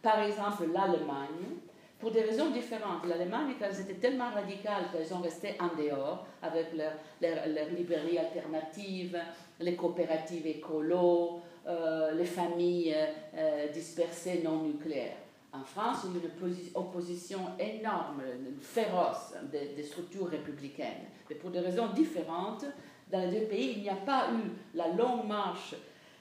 par 0.00 0.20
exemple 0.20 0.64
l'Allemagne, 0.72 1.58
pour 1.98 2.10
des 2.10 2.22
raisons 2.22 2.50
différentes. 2.50 3.06
L'Allemagne, 3.06 3.54
elles 3.60 3.80
étaient 3.80 3.94
tellement 3.94 4.30
radicales 4.30 4.84
qu'elles 4.92 5.14
ont 5.14 5.20
resté 5.20 5.54
en 5.58 5.68
dehors 5.80 6.26
avec 6.42 6.74
leurs 6.74 6.92
leur, 7.22 7.68
librairies 7.70 8.18
alternatives, 8.18 9.18
les 9.60 9.74
coopératives 9.74 10.46
écolo, 10.46 11.40
euh, 11.66 12.12
les 12.12 12.26
familles 12.26 12.94
euh, 13.34 13.68
dispersées 13.72 14.42
non 14.44 14.62
nucléaires. 14.62 15.16
En 15.52 15.64
France, 15.64 16.04
il 16.04 16.10
y 16.12 16.18
a 16.18 16.28
une 16.28 16.70
opposition 16.74 17.40
énorme, 17.58 18.22
féroce 18.60 19.34
des, 19.50 19.82
structures 19.82 20.28
républicaines. 20.28 21.06
Mais 21.30 21.36
pour 21.36 21.50
des 21.50 21.60
raisons 21.60 21.88
différentes, 21.94 22.66
dans 23.10 23.20
les 23.20 23.40
deux 23.40 23.46
pays, 23.46 23.74
il 23.76 23.82
n'y 23.82 23.88
a 23.88 23.94
pas 23.94 24.28
eu 24.32 24.50
la 24.76 24.88
longue 24.88 25.26
marche 25.26 25.74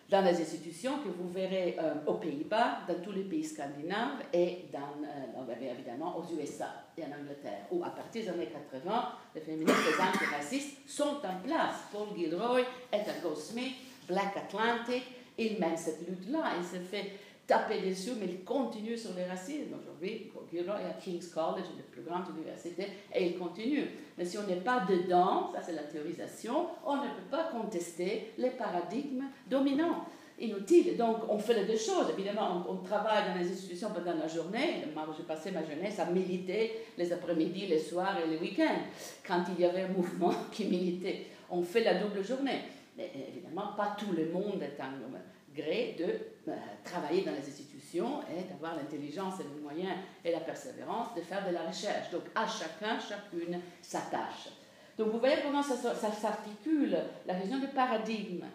dans 0.10 0.22
les 0.22 0.40
institutions 0.40 1.00
que 1.00 1.10
vous 1.10 1.30
verrez 1.30 1.78
euh, 1.80 1.94
aux 2.06 2.16
Pays-Bas, 2.16 2.80
dans 2.88 3.02
tous 3.02 3.12
les 3.12 3.24
pays 3.24 3.44
scandinaves 3.44 4.22
et 4.32 4.66
dans, 4.72 5.04
euh, 5.04 5.56
évidemment 5.62 6.18
aux 6.18 6.24
USA 6.36 6.86
et 6.98 7.04
en 7.04 7.20
Angleterre, 7.20 7.66
où 7.72 7.84
à 7.84 7.90
partir 7.90 8.24
des 8.24 8.30
années 8.30 8.50
80, 8.72 9.10
les 9.34 9.42
féministes 9.42 9.76
et 9.88 9.92
les 9.92 10.08
antiracistes 10.08 10.78
sont 10.88 11.18
en 11.24 11.42
place. 11.44 11.76
Paul 11.92 12.08
Gilroy, 12.16 12.62
Etta 12.92 13.14
Goldsmith, 13.24 13.74
Black 14.08 14.38
Atlantic, 14.38 15.04
il 15.38 15.60
mène 15.60 15.78
cette 15.78 16.08
lutte-là. 16.08 16.52
Se 16.62 16.78
fait 16.78 17.12
taper 17.48 17.82
dessus, 17.82 18.12
mais 18.20 18.26
il 18.28 18.44
continue 18.44 18.98
sur 18.98 19.12
le 19.16 19.24
racisme. 19.30 19.76
Aujourd'hui, 19.80 20.32
il 20.52 20.60
est 20.60 20.70
à 20.70 20.94
King's 21.00 21.28
College, 21.28 21.66
une 21.72 21.78
des 21.78 21.84
plus 21.92 22.02
grandes 22.02 22.30
universités, 22.36 22.88
et 23.14 23.28
il 23.28 23.38
continue. 23.38 23.86
Mais 24.18 24.26
si 24.26 24.38
on 24.38 24.48
n'est 24.48 24.62
pas 24.62 24.86
dedans, 24.88 25.52
ça 25.54 25.62
c'est 25.62 25.74
la 25.74 25.84
théorisation, 25.84 26.68
on 26.86 26.98
ne 26.98 27.02
peut 27.02 27.30
pas 27.30 27.50
contester 27.52 28.34
les 28.38 28.52
paradigmes 28.52 29.26
dominants. 29.50 30.06
inutile. 30.38 30.98
Donc, 30.98 31.20
on 31.30 31.40
fait 31.40 31.54
les 31.54 31.66
deux 31.66 31.78
choses. 31.78 32.08
Évidemment, 32.12 32.66
on, 32.68 32.76
travaille 32.78 33.30
dans 33.30 33.40
les 33.40 33.50
institutions 33.50 33.90
pendant 33.94 34.18
la 34.18 34.28
journée. 34.28 34.84
Moi, 34.94 35.08
j'ai 35.16 35.24
passé 35.24 35.52
ma 35.52 35.64
jeunesse 35.64 35.98
à 36.00 36.06
militer 36.08 36.88
les 36.98 37.14
après-midi, 37.14 37.68
les 37.68 37.80
soirs 37.80 38.18
et 38.20 38.28
les 38.28 38.38
week-ends, 38.38 38.82
quand 39.26 39.44
il 39.56 39.62
y 39.62 39.66
avait 39.66 39.84
un 39.84 39.94
mouvement 39.94 40.34
qui 40.52 40.66
militait. 40.66 41.28
On 41.50 41.62
fait 41.62 41.86
la 41.86 41.94
double 41.96 42.22
journée. 42.22 42.60
Mais 42.98 43.12
évidemment, 43.30 43.74
pas 43.78 43.96
tout 43.98 44.12
le 44.12 44.30
monde 44.30 44.62
est 44.62 44.82
en 44.82 45.56
gré 45.56 45.96
de 45.98 46.35
travailler 46.84 47.24
dans 47.24 47.32
les 47.32 47.40
institutions 47.40 48.22
et 48.30 48.44
d'avoir 48.44 48.76
l'intelligence 48.76 49.40
et 49.40 49.44
les 49.44 49.62
moyens 49.62 49.98
et 50.24 50.32
la 50.32 50.40
persévérance 50.40 51.16
de 51.16 51.22
faire 51.22 51.48
de 51.48 51.54
la 51.54 51.64
recherche. 51.64 52.12
Donc, 52.12 52.24
à 52.36 52.48
chacun, 52.48 53.00
chacune, 53.00 53.60
sa 53.82 54.02
tâche. 54.02 54.50
Donc, 54.98 55.10
vous 55.10 55.20
voyez 55.20 55.38
comment 55.44 55.64
ça, 55.64 55.76
s'articule, 55.76 56.98
la 57.26 57.36
question 57.36 57.60
du 57.60 57.68
paradigme 57.68 58.46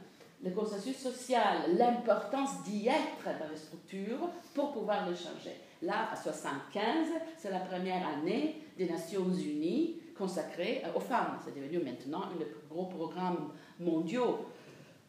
le 0.42 0.50
consensus 0.52 0.96
social, 0.96 1.76
l'importance 1.76 2.62
d'y 2.64 2.88
être 2.88 3.38
dans 3.38 3.50
les 3.50 3.56
structures 3.56 4.30
pour 4.54 4.72
pouvoir 4.72 5.08
le 5.08 5.14
changer. 5.14 5.60
Là, 5.82 6.10
à 6.12 6.16
75, 6.16 7.08
c'est 7.36 7.50
la 7.50 7.60
première 7.60 8.06
année 8.06 8.62
des 8.76 8.88
Nations 8.88 9.28
Unies 9.28 10.00
consacrée 10.16 10.82
aux 10.94 11.00
femmes. 11.00 11.38
C'est 11.44 11.54
devenu 11.54 11.84
maintenant 11.84 12.22
un 12.34 12.38
des 12.38 12.44
plus 12.44 12.66
gros 12.70 12.86
programmes 12.86 13.50
mondiaux 13.78 14.46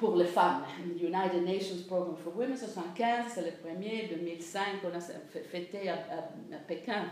pour 0.02 0.16
les 0.16 0.26
femmes. 0.26 0.64
United 1.00 1.46
Nations 1.46 1.84
Program 1.88 2.16
for 2.18 2.36
Women, 2.36 2.58
75, 2.58 3.26
c'est 3.36 3.46
le 3.46 3.52
premier. 3.52 4.10
2005, 4.10 4.62
on 4.84 4.98
a 4.98 5.00
fêté 5.00 5.90
à, 5.90 5.96
Pékin. 6.68 7.06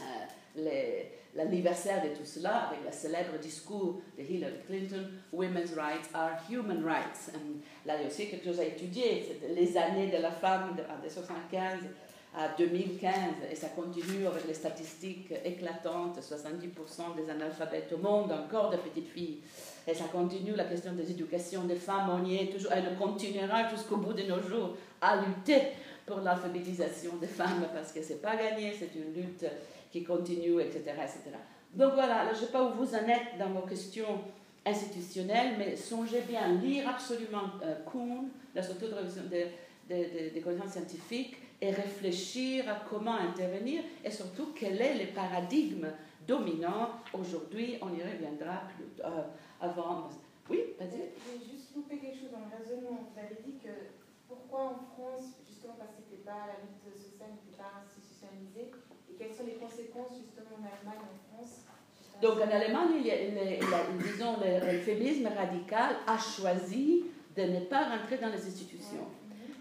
Euh, 0.00 1.02
l'anniversaire 1.36 2.02
de 2.02 2.08
tout 2.08 2.24
cela 2.24 2.68
avec 2.68 2.80
le 2.84 2.90
célèbre 2.90 3.38
discours 3.40 4.00
de 4.18 4.24
Hillary 4.24 4.58
Clinton, 4.66 5.06
Women's 5.32 5.72
Rights 5.74 6.08
are 6.14 6.32
Human 6.50 6.84
Rights. 6.84 7.30
là, 7.84 7.94
il 7.96 8.02
y 8.02 8.04
a 8.04 8.06
aussi 8.08 8.28
quelque 8.28 8.46
chose 8.46 8.58
à 8.58 8.64
étudier, 8.64 9.24
c'est 9.26 9.54
les 9.54 9.76
années 9.76 10.08
de 10.08 10.20
la 10.20 10.30
femme 10.30 10.74
de, 10.74 10.82
1975 10.82 11.80
à 12.36 12.48
2015, 12.58 13.12
et 13.50 13.54
ça 13.54 13.68
continue 13.68 14.26
avec 14.26 14.46
les 14.46 14.54
statistiques 14.54 15.32
éclatantes, 15.44 16.18
70% 16.18 17.16
des 17.16 17.30
analphabètes 17.30 17.92
au 17.92 17.98
monde, 17.98 18.32
encore 18.32 18.70
de 18.70 18.78
petites 18.78 19.08
filles. 19.08 19.40
Et 19.86 19.94
ça 19.94 20.04
continue 20.04 20.54
la 20.54 20.64
question 20.64 20.92
des 20.92 21.10
éducations 21.10 21.64
des 21.64 21.76
femmes, 21.76 22.10
on 22.10 22.24
y 22.24 22.36
est 22.36 22.46
toujours, 22.46 22.72
elle 22.72 22.96
continuera 22.96 23.68
jusqu'au 23.68 23.98
bout 23.98 24.12
de 24.12 24.22
nos 24.22 24.42
jours 24.42 24.76
à 25.00 25.16
lutter 25.16 25.60
pour 26.04 26.20
l'alphabétisation 26.20 27.16
des 27.20 27.26
femmes, 27.26 27.66
parce 27.72 27.92
que 27.92 28.02
c'est 28.02 28.20
pas 28.20 28.36
gagné, 28.36 28.74
c'est 28.76 28.90
une 28.98 29.14
lutte 29.14 29.46
qui 29.92 30.02
continue, 30.02 30.60
etc. 30.60 30.82
etc. 30.86 31.36
Donc 31.72 31.94
voilà, 31.94 32.26
je 32.32 32.40
ne 32.40 32.46
sais 32.46 32.52
pas 32.52 32.64
où 32.64 32.74
vous 32.74 32.94
en 32.94 33.08
êtes 33.08 33.38
dans 33.38 33.50
vos 33.50 33.66
questions 33.66 34.20
institutionnelles, 34.64 35.54
mais 35.58 35.76
songez 35.76 36.22
bien 36.22 36.54
lire 36.54 36.88
absolument 36.88 37.50
euh, 37.62 37.76
Kuhn, 37.84 38.28
la 38.54 38.62
structure 38.62 38.88
de 38.88 39.28
des, 39.28 39.46
des, 39.88 40.30
des 40.30 40.40
connaissances 40.40 40.72
scientifiques, 40.72 41.36
et 41.60 41.70
réfléchir 41.70 42.68
à 42.68 42.84
comment 42.88 43.14
intervenir, 43.14 43.82
et 44.04 44.10
surtout 44.10 44.48
quel 44.54 44.80
est 44.80 44.94
le 45.04 45.12
paradigme 45.12 45.86
dominant 46.26 46.90
aujourd'hui. 47.12 47.78
On 47.80 47.88
y 47.88 48.02
reviendra 48.02 48.62
plus, 48.76 49.02
euh, 49.04 49.22
avant. 49.60 50.10
Oui, 50.48 50.74
vas-y. 50.78 51.10
J'ai 51.16 51.44
juste 51.44 51.74
loupé 51.74 51.98
quelque 51.98 52.18
chose 52.18 52.30
dans 52.30 52.46
le 52.46 52.52
raisonnement. 52.56 53.10
Vous 53.12 53.18
avez 53.18 53.36
dit 53.44 53.58
que 53.58 53.70
pourquoi 54.28 54.74
en 54.74 54.78
France, 54.94 55.34
justement 55.46 55.74
parce 55.78 55.94
que 55.94 56.16
pas, 56.24 56.50
la 56.50 56.58
lutte 56.62 56.82
sociale 57.02 57.30
n'était 57.34 57.56
pas 57.56 57.82
institutionnalisée, 57.82 58.70
quelles 59.18 59.32
sont 59.32 59.46
les 59.46 59.54
conséquences 59.54 60.18
justement 60.18 60.58
en 60.58 60.66
Allemagne, 60.66 61.02
en 61.06 61.34
France 61.34 61.64
Donc 62.20 62.36
en 62.38 62.50
Allemagne, 62.50 63.02
disons, 64.02 64.36
le, 64.42 64.78
féminisme 64.80 65.28
radical 65.28 65.96
a 66.06 66.18
choisi 66.18 67.04
de 67.36 67.42
ne 67.42 67.60
pas 67.60 67.96
rentrer 67.96 68.18
dans 68.18 68.28
les 68.28 68.46
institutions. 68.46 69.06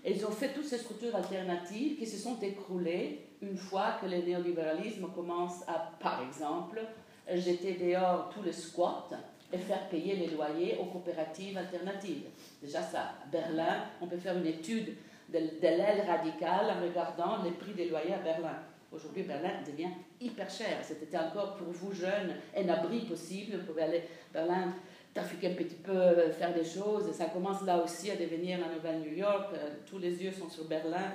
Et 0.03 0.13
ils 0.13 0.25
ont 0.25 0.31
fait 0.31 0.53
toutes 0.53 0.65
ces 0.65 0.77
structures 0.77 1.15
alternatives 1.15 1.97
qui 1.97 2.05
se 2.05 2.17
sont 2.17 2.39
écroulées 2.41 3.21
une 3.41 3.57
fois 3.57 3.97
que 4.01 4.05
le 4.05 4.17
néolibéralisme 4.17 5.07
commence 5.13 5.67
à, 5.67 5.91
par 5.99 6.21
exemple, 6.21 6.79
jeter 7.27 7.73
dehors 7.73 8.29
tous 8.29 8.43
les 8.43 8.53
squats 8.53 9.09
et 9.51 9.57
faire 9.57 9.87
payer 9.89 10.15
les 10.15 10.27
loyers 10.27 10.77
aux 10.79 10.85
coopératives 10.85 11.57
alternatives. 11.57 12.25
Déjà 12.61 12.81
ça, 12.81 13.13
Berlin, 13.31 13.85
on 14.01 14.07
peut 14.07 14.17
faire 14.17 14.37
une 14.37 14.47
étude 14.47 14.95
de, 15.29 15.37
de 15.39 15.61
l'aile 15.61 16.05
radicale 16.07 16.71
en 16.77 16.81
regardant 16.81 17.43
les 17.43 17.51
prix 17.51 17.73
des 17.73 17.89
loyers 17.89 18.13
à 18.13 18.19
Berlin. 18.19 18.57
Aujourd'hui, 18.95 19.23
Berlin 19.23 19.51
devient 19.65 19.89
hyper 20.21 20.49
cher. 20.49 20.77
C'était 20.81 21.17
encore 21.17 21.55
pour 21.55 21.67
vous 21.67 21.91
jeunes 21.93 22.35
un 22.55 22.69
abri 22.69 23.01
possible. 23.01 23.57
Vous 23.57 23.65
pouvez 23.65 23.83
aller 23.83 24.03
à 24.33 24.33
Berlin, 24.33 24.73
trafiquer 25.13 25.51
un 25.51 25.55
petit 25.55 25.75
peu, 25.75 26.31
faire 26.31 26.53
des 26.53 26.63
choses. 26.63 27.11
Ça 27.11 27.25
commence 27.25 27.61
là 27.63 27.83
aussi 27.83 28.11
à 28.11 28.15
devenir 28.15 28.59
la 28.59 28.73
nouvelle 28.73 29.01
New 29.01 29.17
York. 29.17 29.49
Euh, 29.53 29.69
tous 29.85 29.97
les 29.97 30.23
yeux 30.23 30.31
sont 30.31 30.49
sur 30.49 30.65
Berlin. 30.65 31.11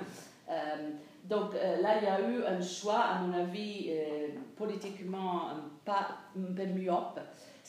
Euh, 0.49 0.53
donc 1.23 1.55
euh, 1.55 1.81
là, 1.81 1.97
il 1.99 2.03
y 2.03 2.07
a 2.07 2.21
eu 2.29 2.43
un 2.43 2.61
choix, 2.61 2.99
à 2.99 3.21
mon 3.21 3.33
avis, 3.33 3.91
politiquement 4.55 5.49
pas 5.83 6.17
un 6.37 6.53
peu 6.53 6.65
myope. 6.65 7.19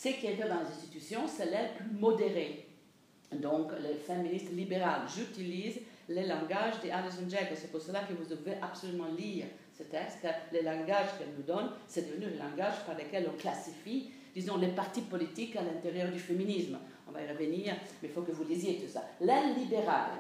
Ce 0.02 0.08
qui 0.08 0.26
est 0.26 0.34
dans 0.34 0.46
les 0.46 0.66
institutions, 0.66 1.28
c'est 1.28 1.46
l'aile 1.46 1.74
plus 1.76 1.96
modérée. 1.96 2.66
Donc, 3.30 3.70
les 3.80 3.94
féministes 3.94 4.50
libérales, 4.50 5.02
j'utilise 5.06 5.78
le 6.08 6.26
langage 6.26 6.80
d'Alison 6.82 7.28
Jagger. 7.28 7.54
C'est 7.54 7.70
pour 7.70 7.80
cela 7.80 8.00
que 8.00 8.12
vous 8.12 8.24
devez 8.24 8.54
absolument 8.60 9.06
lire 9.16 9.46
ce 9.78 9.84
texte, 9.84 10.26
le 10.52 10.62
langage 10.62 11.06
qu'elle 11.16 11.32
nous 11.36 11.44
donne, 11.44 11.70
c'est 11.86 12.10
devenu 12.10 12.32
le 12.32 12.38
langage 12.38 12.84
par 12.84 12.98
lequel 12.98 13.30
on 13.32 13.38
classifie, 13.38 14.10
disons, 14.34 14.56
les 14.56 14.72
partis 14.72 15.02
politiques 15.02 15.54
à 15.54 15.62
l'intérieur 15.62 16.10
du 16.10 16.18
féminisme. 16.18 16.78
On 17.08 17.12
va 17.12 17.22
y 17.22 17.28
revenir, 17.28 17.74
mais 18.02 18.08
il 18.08 18.10
faut 18.10 18.22
que 18.22 18.32
vous 18.32 18.42
lisiez 18.42 18.80
tout 18.80 18.90
ça. 18.90 19.04
L'aile 19.20 19.54
libérale, 19.56 20.10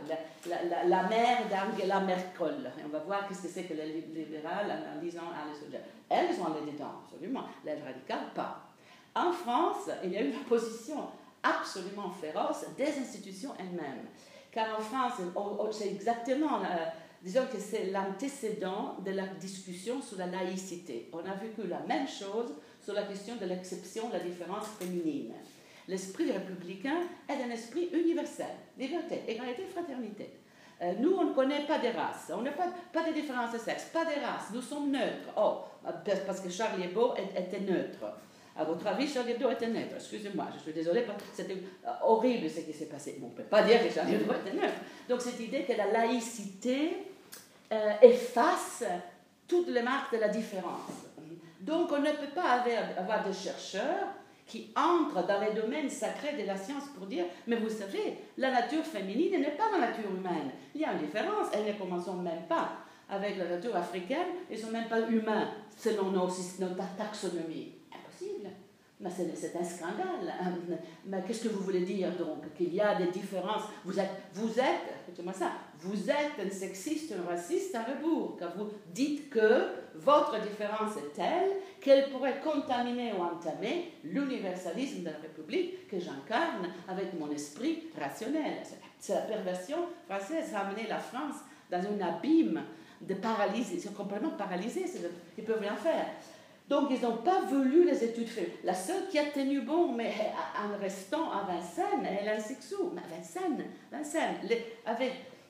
la, 0.48 1.08
mère 1.08 1.40
d'Angela 1.50 1.98
Merkel, 1.98 2.70
et 2.78 2.84
on 2.84 2.88
va 2.88 3.00
voir 3.00 3.28
ce 3.28 3.42
que 3.42 3.48
c'est 3.48 3.64
que 3.64 3.74
l'aile 3.74 4.04
libérale 4.14 4.70
en, 4.70 5.02
lisant 5.02 5.22
Alice 5.22 5.64
Elles 6.08 6.32
sont 6.36 6.44
allées 6.44 6.70
dedans, 6.70 7.02
absolument. 7.04 7.46
L'aile 7.64 7.82
radicale, 7.84 8.32
pas. 8.32 8.71
En 9.14 9.32
France, 9.32 9.90
il 10.04 10.12
y 10.12 10.16
a 10.16 10.22
une 10.22 10.32
position 10.44 11.08
absolument 11.42 12.10
féroce 12.10 12.64
des 12.76 12.98
institutions 12.98 13.50
elles-mêmes. 13.58 14.06
Car 14.50 14.78
en 14.78 14.82
France, 14.82 15.14
c'est 15.72 15.88
exactement 15.88 16.60
disons 17.22 17.46
que 17.52 17.58
c'est 17.58 17.86
l'antécédent 17.90 18.96
de 19.04 19.12
la 19.12 19.26
discussion 19.26 20.02
sur 20.02 20.18
la 20.18 20.26
laïcité. 20.26 21.08
On 21.12 21.20
a 21.20 21.34
vécu 21.34 21.66
la 21.68 21.80
même 21.80 22.08
chose 22.08 22.52
sur 22.82 22.94
la 22.94 23.04
question 23.04 23.36
de 23.36 23.46
l'exception, 23.46 24.10
la 24.12 24.18
différence 24.18 24.66
féminine. 24.78 25.32
L'esprit 25.88 26.30
républicain 26.30 27.00
est 27.28 27.42
un 27.42 27.50
esprit 27.50 27.88
universel, 27.92 28.54
liberté, 28.78 29.22
égalité, 29.26 29.64
fraternité. 29.66 30.30
Euh, 30.80 30.94
nous, 30.98 31.12
on 31.12 31.26
ne 31.26 31.34
connaît 31.34 31.64
pas 31.64 31.78
des 31.78 31.90
races, 31.90 32.32
on 32.34 32.42
n'a 32.42 32.50
pas, 32.50 32.68
pas 32.92 33.08
de 33.08 33.12
différence 33.12 33.52
de 33.52 33.58
sexe, 33.58 33.84
pas 33.92 34.04
de 34.04 34.20
races, 34.20 34.50
nous 34.52 34.62
sommes 34.62 34.90
neutres. 34.90 35.32
Oh, 35.36 35.58
parce 36.04 36.40
que 36.40 36.50
Charlie 36.50 36.84
Hebdo 36.84 37.14
était 37.36 37.60
neutre. 37.60 38.04
À 38.56 38.64
votre 38.64 38.86
avis, 38.86 39.08
Charlie 39.08 39.32
Hebdo 39.32 39.50
était 39.50 39.68
neutre. 39.68 39.94
Excusez-moi, 39.96 40.46
je 40.54 40.60
suis 40.60 40.72
désolée, 40.72 41.06
c'était 41.32 41.56
horrible 42.02 42.50
ce 42.50 42.60
qui 42.60 42.72
s'est 42.72 42.86
passé. 42.86 43.18
on 43.22 43.28
ne 43.28 43.32
peut 43.32 43.44
pas 43.44 43.62
dire 43.62 43.82
que 43.82 43.92
Charlie 43.92 44.14
Hebdo 44.14 44.32
était 44.34 44.54
neutre. 44.54 44.80
Donc 45.08 45.22
cette 45.22 45.40
idée 45.40 45.64
que 45.64 45.72
la 45.72 45.90
laïcité 45.90 47.06
euh, 47.72 47.92
efface 48.02 48.84
toutes 49.48 49.68
les 49.68 49.82
marques 49.82 50.14
de 50.14 50.20
la 50.20 50.28
différence. 50.28 50.90
Donc 51.60 51.90
on 51.92 52.00
ne 52.00 52.10
peut 52.10 52.34
pas 52.34 52.62
avoir, 52.96 53.24
des 53.24 53.32
chercheurs 53.32 54.08
qui 54.46 54.72
entrent 54.76 55.26
dans 55.26 55.40
les 55.40 55.58
domaines 55.58 55.88
sacrés 55.88 56.36
de 56.36 56.46
la 56.46 56.56
science 56.56 56.84
pour 56.96 57.06
dire, 57.06 57.24
mais 57.46 57.56
vous 57.56 57.70
savez, 57.70 58.18
la 58.36 58.50
nature 58.50 58.84
féminine 58.84 59.40
n'est 59.40 59.56
pas 59.56 59.70
la 59.72 59.86
nature 59.86 60.10
humaine. 60.10 60.50
Il 60.74 60.80
y 60.80 60.84
a 60.84 60.92
une 60.92 60.98
différence, 60.98 61.48
elle 61.54 61.72
ne 61.72 61.78
commence 61.78 62.06
même 62.08 62.42
pas 62.48 62.72
avec 63.08 63.38
la 63.38 63.46
nature 63.46 63.76
africaine, 63.76 64.26
ils 64.50 64.56
ne 64.56 64.62
sont 64.62 64.70
même 64.70 64.88
pas 64.88 65.00
humains 65.08 65.48
selon 65.76 66.10
nos, 66.10 66.28
notre 66.58 66.96
taxonomie. 66.96 67.72
Mais 69.02 69.10
c'est 69.10 69.56
un 69.56 69.64
scandale. 69.64 70.32
Mais 71.06 71.22
qu'est-ce 71.26 71.44
que 71.44 71.48
vous 71.48 71.64
voulez 71.64 71.80
dire 71.80 72.10
donc? 72.16 72.54
Qu'il 72.54 72.72
y 72.72 72.80
a 72.80 72.94
des 72.94 73.08
différences? 73.08 73.64
Vous 73.84 73.98
êtes, 73.98 74.10
vous 74.32 74.50
êtes, 74.60 74.94
écoutez-moi 75.02 75.32
ça, 75.32 75.50
vous 75.80 76.08
êtes 76.08 76.46
un 76.46 76.48
sexiste, 76.48 77.12
un 77.12 77.28
raciste 77.28 77.74
à 77.74 77.82
rebours, 77.82 78.36
car 78.38 78.56
vous 78.56 78.68
dites 78.94 79.28
que 79.28 79.66
votre 79.96 80.40
différence 80.40 80.96
est 80.96 81.14
telle 81.14 81.50
qu'elle 81.80 82.10
pourrait 82.10 82.40
contaminer 82.40 83.12
ou 83.12 83.22
entamer 83.22 83.94
l'universalisme 84.04 85.00
de 85.00 85.06
la 85.06 85.18
République 85.20 85.88
que 85.88 85.98
j'incarne 85.98 86.68
avec 86.86 87.18
mon 87.18 87.30
esprit 87.32 87.88
rationnel. 87.98 88.62
C'est 89.00 89.14
la 89.14 89.22
perversion 89.22 89.78
française, 90.08 90.46
ça 90.52 90.60
a 90.60 90.88
la 90.88 90.98
France 90.98 91.36
dans 91.70 91.78
un 91.78 92.06
abîme 92.06 92.62
de 93.00 93.14
paralysie. 93.14 93.74
Ils 93.74 93.80
sont 93.80 93.92
complètement 93.92 94.30
paralysés, 94.30 94.84
ils 95.36 95.42
ne 95.42 95.46
peuvent 95.46 95.60
rien 95.60 95.74
faire. 95.74 96.06
Donc, 96.72 96.88
ils 96.90 97.02
n'ont 97.02 97.18
pas 97.18 97.42
voulu 97.42 97.84
les 97.84 98.02
études 98.02 98.28
faites. 98.28 98.64
La 98.64 98.72
seule 98.72 99.06
qui 99.10 99.18
a 99.18 99.26
tenu 99.26 99.60
bon, 99.60 99.92
mais 99.92 100.10
en 100.56 100.80
restant 100.80 101.30
à 101.30 101.42
Vincennes, 101.42 102.08
elle 102.18 102.26
a 102.30 102.36
un 102.36 102.40
sexou. 102.40 102.90
Mais 102.94 103.02
Vincennes, 103.14 103.66
Vincennes, 103.90 104.36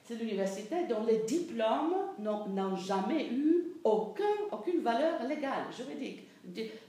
c'est 0.02 0.16
l'université 0.16 0.84
dont 0.88 1.04
les 1.06 1.18
diplômes 1.18 1.94
n'ont 2.18 2.74
jamais 2.74 3.26
eu 3.26 3.68
aucun, 3.84 4.24
aucune 4.50 4.80
valeur 4.80 5.22
légale, 5.22 5.66
juridique. 5.70 6.26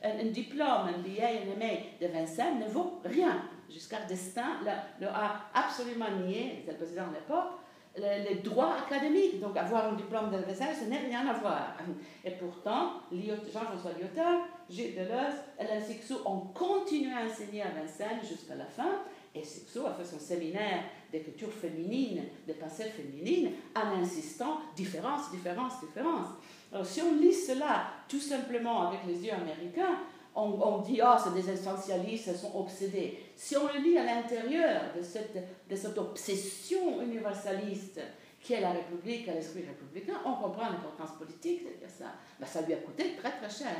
Un, 0.03 0.25
diplôme, 0.25 0.87
un 0.87 0.97
BA, 0.97 1.27
un 1.27 1.55
MA 1.55 2.01
de 2.01 2.11
Vincennes 2.11 2.57
ne 2.57 2.65
vaut 2.65 3.01
rien. 3.05 3.39
Jusqu'à 3.69 3.99
Destin 4.07 4.61
le, 4.99 5.05
a 5.09 5.41
absolument 5.53 6.09
nié, 6.25 6.55
c'était 6.57 6.71
le 6.71 6.77
président 6.77 7.03
à 7.03 7.13
l'époque, 7.13 7.51
les, 7.97 8.35
droits 8.35 8.75
académiques. 8.85 9.39
Donc 9.39 9.57
avoir 9.57 9.89
un 9.89 9.93
diplôme 9.93 10.31
de 10.31 10.37
Versailles, 10.37 10.75
ce 10.79 10.89
n'est 10.89 10.99
rien 10.99 11.27
à 11.27 11.33
voir. 11.33 11.77
Et 12.23 12.31
pourtant, 12.31 13.01
Jean-François 13.11 13.91
Lyotard, 13.99 14.47
Gilles 14.69 14.95
Deleuze, 14.95 15.35
Hélène 15.59 15.83
Sixou 15.83 16.15
ont 16.25 16.39
continué 16.53 17.11
à 17.13 17.25
enseigner 17.25 17.61
à 17.61 17.69
Vincennes 17.69 18.21
jusqu'à 18.27 18.55
la 18.55 18.65
fin. 18.65 19.01
Et 19.35 19.43
Sixou 19.43 19.85
a 19.85 19.93
fait 19.93 20.05
son 20.05 20.19
séminaire 20.19 20.83
d'écriture 21.11 21.51
féminine, 21.51 22.23
de 22.47 22.53
pensée 22.53 22.85
féminine, 22.85 23.51
en 23.75 23.99
insistant 24.01 24.59
différence, 24.75 25.31
différence, 25.31 25.79
différence. 25.81 26.27
Alors 26.71 26.85
si 26.85 27.01
on 27.01 27.15
lit 27.15 27.33
cela 27.33 27.85
tout 28.07 28.19
simplement 28.19 28.87
avec 28.87 29.01
les 29.07 29.25
yeux 29.25 29.33
américains, 29.33 29.99
on, 30.35 30.79
dit, 30.79 30.99
ah, 31.01 31.17
c'est 31.21 31.33
des 31.33 31.49
essentialistes, 31.49 32.27
elles 32.27 32.37
sont 32.37 32.55
obsédés. 32.55 33.19
Si 33.35 33.55
on 33.55 33.67
le 33.67 33.79
lit 33.79 33.97
à 33.97 34.03
l'intérieur 34.03 34.81
de 34.95 35.01
cette, 35.01 35.97
obsession 35.97 37.01
universaliste 37.01 37.99
qui 38.41 38.53
est 38.53 38.61
la 38.61 38.71
République, 38.71 39.27
l'esprit 39.27 39.63
républicain, 39.65 40.19
on 40.25 40.33
comprend 40.33 40.69
l'importance 40.69 41.17
politique 41.17 41.63
de 41.63 41.87
ça. 41.87 42.07
Ben, 42.39 42.45
ça 42.45 42.61
lui 42.61 42.73
a 42.73 42.77
coûté 42.77 43.15
très 43.15 43.31
très 43.31 43.49
cher. 43.49 43.75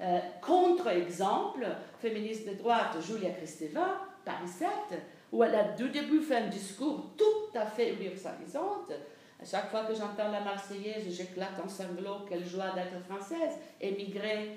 Euh, 0.00 0.20
Contre-exemple, 0.40 1.66
féministe 1.98 2.48
de 2.48 2.54
droite, 2.54 2.96
Julia 3.00 3.30
Kristeva, 3.30 4.00
Paris 4.24 4.48
7, 4.48 4.68
où 5.32 5.42
elle 5.42 5.54
a 5.54 5.64
du 5.72 5.90
début 5.90 6.20
fait 6.20 6.36
un 6.36 6.46
discours 6.46 7.10
tout 7.16 7.58
à 7.58 7.66
fait 7.66 7.92
universalisante. 7.92 8.92
À 9.40 9.44
chaque 9.44 9.70
fois 9.70 9.84
que 9.84 9.94
j'entends 9.94 10.30
la 10.30 10.40
Marseillaise, 10.40 11.04
j'éclate 11.10 11.60
en 11.62 11.68
sanglots, 11.68 12.24
quelle 12.28 12.44
joie 12.44 12.70
d'être 12.74 13.04
française, 13.04 13.58
émigrée, 13.80 14.56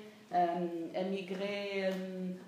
émigrée 0.94 1.84
euh, 1.86 1.90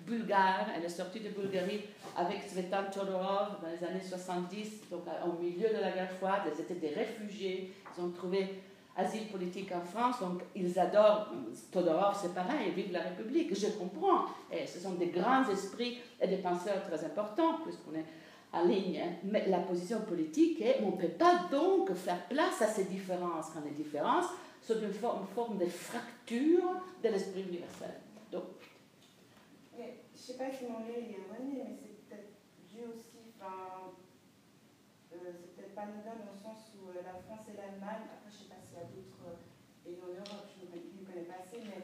bulgare. 0.07 0.67
Elle 0.77 0.85
est 0.85 0.89
sortie 0.89 1.21
de 1.21 1.29
Bulgarie 1.31 1.83
avec 2.17 2.43
Svetan 2.43 2.85
Todorov 2.93 3.61
dans 3.63 3.69
les 3.69 3.87
années 3.87 4.03
70, 4.05 4.91
donc 4.91 5.03
euh, 5.09 5.29
au 5.29 5.43
milieu 5.43 5.69
de 5.69 5.81
la 5.81 5.91
guerre 5.91 6.13
froide. 6.13 6.43
Elles 6.47 6.61
étaient 6.61 6.75
des 6.75 6.95
réfugiés. 6.95 7.73
Ils 7.97 8.05
ont 8.05 8.11
trouvé 8.11 8.61
asile 8.97 9.27
politique 9.29 9.73
en 9.73 9.81
France, 9.81 10.21
donc 10.21 10.43
ils 10.55 10.79
adorent 10.79 11.33
Todorov, 11.71 12.15
c'est 12.21 12.35
pareil, 12.35 12.73
vive 12.77 12.93
la 12.93 13.01
République. 13.01 13.55
Je 13.59 13.69
comprends. 13.69 14.27
Et 14.53 14.67
ce 14.67 14.79
sont 14.79 14.93
des 14.93 15.07
grands 15.07 15.49
esprits 15.49 15.99
et 16.21 16.29
des 16.29 16.37
penseurs 16.37 16.83
très 16.87 17.05
importants, 17.05 17.59
puisqu'on 17.65 17.95
est 17.99 18.05
en 18.53 18.65
ligne. 18.65 19.01
hein. 19.03 19.13
Mais 19.25 19.47
la 19.49 19.61
position 19.61 20.01
politique 20.03 20.61
est 20.61 20.81
on 20.83 20.91
ne 20.93 20.97
peut 21.01 21.09
pas 21.09 21.41
donc 21.51 21.93
faire 21.95 22.23
place 22.29 22.61
à 22.61 22.67
ces 22.67 22.85
différences, 22.85 23.47
quand 23.55 23.65
les 23.65 23.71
différences 23.71 24.27
sont 24.63 24.81
une 24.81 24.93
forme, 24.93 25.23
une 25.23 25.35
forme 25.35 25.59
de 25.59 25.67
fracture 25.67 26.81
de 27.03 27.09
l'esprit 27.09 27.43
universel. 27.43 28.01
Donc, 28.31 28.45
Mais 29.77 30.05
je 30.15 30.21
sais 30.21 30.35
pas 30.35 30.51
si 30.51 30.65
mon 30.65 30.87
lait 30.87 31.03
est 31.03 31.19
erroné, 31.19 31.67
mais 31.67 31.77
c'est 31.77 32.07
peut-être 32.07 32.33
dû 32.71 32.87
aussi, 32.87 33.35
enfin, 33.35 33.91
euh, 35.13 35.17
c'est 35.35 35.57
peut-être 35.57 35.75
pas 35.75 35.83
anodin 35.83 36.15
dans 36.23 36.33
le 36.33 36.39
sens 36.39 36.73
où 36.79 36.89
euh, 36.89 37.03
la 37.03 37.19
France 37.27 37.47
et 37.51 37.57
l'Allemagne, 37.57 38.07
après 38.07 38.31
je 38.31 38.47
sais 38.47 38.51
pas 38.51 38.63
s'il 38.63 38.79
y 38.79 38.83
a 38.83 38.87
d'autres 38.87 39.23
euh, 39.27 39.43
pays 39.85 39.99
en 39.99 40.15
Europe, 40.15 40.47
je 40.55 40.63
ne 40.63 40.71
connais, 40.71 41.23
ne 41.23 41.27
pas 41.27 41.43
assez, 41.43 41.59
mais 41.67 41.83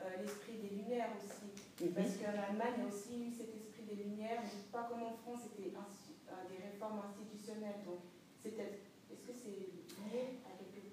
euh, 0.00 0.22
l'esprit 0.22 0.56
des 0.62 0.70
Lumières 0.80 1.12
aussi. 1.18 1.50
Parce 1.94 2.16
qu'en 2.16 2.36
Allemagne, 2.36 2.76
il 2.76 2.82
y 2.84 2.86
a 2.86 2.88
aussi 2.88 3.14
eu 3.26 3.32
cet 3.32 3.52
esprit 3.56 3.84
des 3.88 4.04
Lumières, 4.04 4.40
mais 4.44 4.64
pas 4.70 4.88
comme 4.88 5.02
en 5.02 5.16
France, 5.24 5.48
c'était 5.48 5.72
euh, 5.72 6.32
des 6.48 6.60
réformes 6.62 7.00
institutionnelles. 7.04 7.84
Donc, 7.84 8.00
c'est 8.40 8.56
peut-être, 8.56 8.80
est-ce 9.12 9.24
que 9.26 9.32
c'est 9.32 9.68
lié 10.08 10.39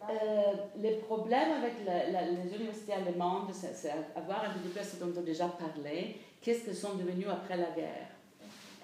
Euh, 0.03 0.53
les 0.79 0.97
problèmes 0.97 1.53
avec 1.53 1.73
les 1.85 2.55
universités 2.55 2.93
allemandes, 2.93 3.51
c'est 3.53 3.91
avoir 4.15 4.43
un 4.45 4.53
petit 4.53 4.69
peu 4.69 4.83
ce 4.83 5.03
dont 5.03 5.11
on 5.15 5.19
a 5.19 5.23
déjà 5.23 5.47
parlé, 5.47 6.17
qu'est-ce 6.41 6.65
qu'elles 6.65 6.75
sont 6.75 6.95
devenues 6.95 7.27
après 7.27 7.57
la 7.57 7.71
guerre? 7.71 8.07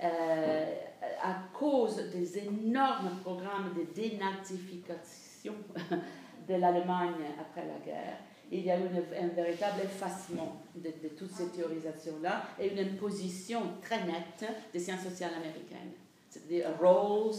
Euh, 0.04 0.76
à 1.22 1.36
cause 1.54 1.98
des 2.12 2.40
énormes 2.40 3.12
programmes 3.24 3.74
de 3.76 3.94
dénazification 3.94 5.54
de 6.48 6.56
l'Allemagne 6.56 7.24
après 7.40 7.66
la 7.66 7.86
guerre, 7.86 8.18
il 8.52 8.66
y 8.66 8.72
a 8.72 8.78
eu 8.78 8.88
un 9.20 9.28
véritable 9.28 9.82
effacement 9.84 10.58
de, 10.76 10.90
de 10.90 11.10
toutes 11.18 11.32
ces 11.32 11.48
théorisations-là 11.50 12.44
et 12.60 12.72
une 12.72 12.80
imposition 12.80 13.62
très 13.82 14.04
nette 14.04 14.46
des 14.74 14.80
sciences 14.80 15.04
sociales 15.04 15.34
américaines. 15.36 15.94
C'est-à-dire 16.30 16.68
Rawls, 16.82 17.36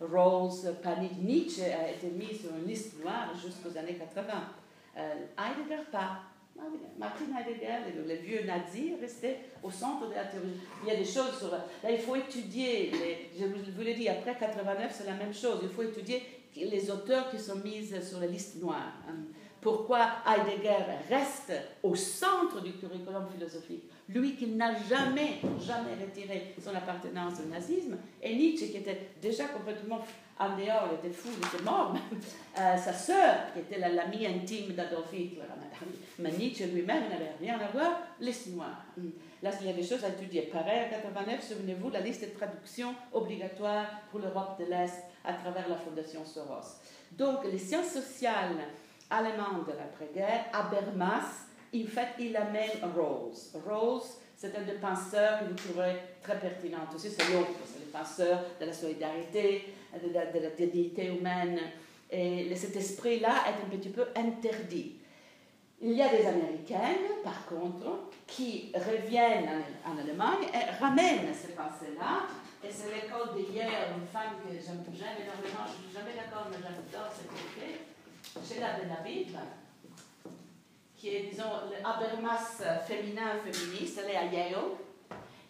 Rawls, 0.00 0.74
Panic, 0.82 1.12
Nietzsche 1.22 1.62
a 1.64 1.90
été 1.90 2.08
mis 2.08 2.34
sur 2.34 2.50
une 2.56 2.66
liste 2.66 3.00
noire 3.02 3.32
jusqu'aux 3.34 3.76
années 3.76 3.94
80. 3.96 4.22
Euh, 4.96 5.14
Heidegger, 5.38 5.82
pas. 5.90 6.20
Heidegger. 6.56 6.90
Martin 6.98 7.24
Heidegger, 7.38 7.92
le, 7.96 8.08
le 8.08 8.14
vieux 8.20 8.44
nazi, 8.44 8.92
est 8.92 9.00
resté 9.00 9.36
au 9.62 9.70
centre 9.70 10.08
de 10.08 10.14
la 10.14 10.24
théorie. 10.24 10.54
Il 10.82 10.88
y 10.88 10.92
a 10.92 10.96
des 10.96 11.04
choses 11.04 11.36
sur. 11.38 11.50
Là, 11.50 11.90
il 11.90 11.98
faut 11.98 12.16
étudier. 12.16 12.90
Les, 12.92 13.30
je 13.38 13.44
vous 13.46 13.82
l'ai 13.82 13.94
dit, 13.94 14.08
après 14.08 14.36
89, 14.38 14.92
c'est 14.96 15.06
la 15.06 15.14
même 15.14 15.34
chose. 15.34 15.60
Il 15.62 15.68
faut 15.68 15.82
étudier 15.82 16.22
les 16.56 16.90
auteurs 16.90 17.30
qui 17.30 17.38
sont 17.38 17.56
mis 17.56 17.86
sur 18.02 18.20
la 18.20 18.26
liste 18.26 18.60
noire. 18.60 18.92
hein. 19.08 19.14
Pourquoi 19.60 20.08
Heidegger 20.26 20.84
reste 21.08 21.52
au 21.82 21.94
centre 21.96 22.60
du 22.62 22.72
curriculum 22.74 23.26
philosophique? 23.34 23.84
Lui 24.08 24.34
qui 24.36 24.46
n'a 24.46 24.74
jamais, 24.74 25.38
jamais 25.60 25.94
retiré 26.02 26.54
son 26.62 26.74
appartenance 26.74 27.34
au 27.44 27.48
nazisme, 27.48 27.96
et 28.22 28.34
Nietzsche 28.34 28.70
qui 28.70 28.78
était 28.78 29.10
déjà 29.20 29.44
complètement 29.48 30.00
en 30.40 30.56
dehors, 30.56 30.88
il 30.92 31.06
était 31.06 31.14
fou, 31.14 31.28
il 31.32 31.46
était 31.46 31.64
mort. 31.64 31.94
Euh, 32.60 32.76
sa 32.76 32.92
sœur, 32.92 33.36
qui 33.52 33.60
était 33.60 33.78
la- 33.78 33.88
l'amie 33.90 34.26
intime 34.26 34.72
d'Adolf 34.72 35.12
Hitler, 35.12 35.42
mais 36.18 36.32
Nietzsche 36.32 36.66
lui-même 36.66 37.04
n'avait 37.08 37.30
rien 37.40 37.56
à 37.60 37.68
voir, 37.68 38.00
liste 38.18 38.48
noire. 38.48 38.82
Là, 39.44 39.50
il 39.60 39.66
y 39.68 39.70
a 39.70 39.72
des 39.74 39.84
choses 39.84 40.04
à 40.04 40.08
étudier. 40.08 40.42
Pareil, 40.42 40.86
en 40.86 40.90
89, 40.90 41.40
souvenez-vous, 41.40 41.90
la 41.90 42.00
liste 42.00 42.22
de 42.22 42.36
traduction 42.36 42.92
obligatoire 43.12 43.86
pour 44.10 44.18
l'Europe 44.18 44.58
de 44.58 44.64
l'Est 44.64 45.04
à 45.24 45.34
travers 45.34 45.68
la 45.68 45.76
Fondation 45.76 46.24
Soros. 46.24 46.80
Donc, 47.12 47.44
les 47.44 47.58
sciences 47.58 47.92
sociales 47.92 48.56
allemandes 49.08 49.64
de 49.68 49.72
l'après-guerre, 49.78 50.46
Habermas, 50.52 51.46
en 51.74 51.86
fait, 51.86 52.08
il 52.18 52.36
amène 52.36 52.70
Rawls. 52.96 53.62
Rawls, 53.66 54.02
c'est 54.36 54.56
un 54.56 54.62
des 54.62 54.78
penseurs 54.78 55.40
que 55.40 55.44
vous 55.46 55.54
trouverez 55.54 55.96
très 56.22 56.38
pertinent 56.38 56.86
aussi, 56.94 57.10
c'est 57.10 57.32
l'autre, 57.32 57.50
c'est 57.66 57.84
le 57.84 57.90
penseur 57.90 58.44
de 58.60 58.66
la 58.66 58.72
solidarité, 58.72 59.74
de 60.02 60.12
la, 60.12 60.26
de 60.26 60.64
dignité 60.66 61.06
humaine. 61.06 61.58
Et 62.10 62.54
cet 62.56 62.76
esprit-là 62.76 63.34
est 63.48 63.66
un 63.66 63.76
petit 63.76 63.90
peu 63.90 64.06
interdit. 64.16 64.94
Il 65.80 65.92
y 65.92 66.02
a 66.02 66.08
des 66.08 66.26
Américaines, 66.26 67.22
par 67.22 67.46
contre, 67.46 68.10
qui 68.26 68.72
reviennent 68.74 69.62
en, 69.86 69.96
Allemagne 69.98 70.48
et 70.52 70.82
ramènent 70.82 71.32
ces 71.34 71.52
pensées-là. 71.52 72.26
Et 72.64 72.68
c'est 72.70 72.92
l'école 72.92 73.36
d'hier, 73.36 73.70
une 73.96 74.06
femme 74.06 74.34
que 74.42 74.52
j'aime 74.52 74.82
énormément, 74.82 75.64
je 75.66 75.78
ne 75.78 75.88
suis 75.88 75.94
jamais 75.94 76.16
d'accord, 76.16 76.48
mais 76.50 76.56
j'adore 76.58 77.12
cette 77.14 77.30
idée, 77.30 77.78
Sheila 78.42 78.78
Benavides, 78.80 79.36
qui 80.98 81.08
est, 81.14 81.28
disons, 81.30 81.44
le 81.70 81.76
Habermas 81.86 82.60
féminin 82.86 83.36
féministe, 83.44 84.00
elle 84.04 84.10
est 84.12 84.16
à 84.16 84.24
Yale. 84.24 84.54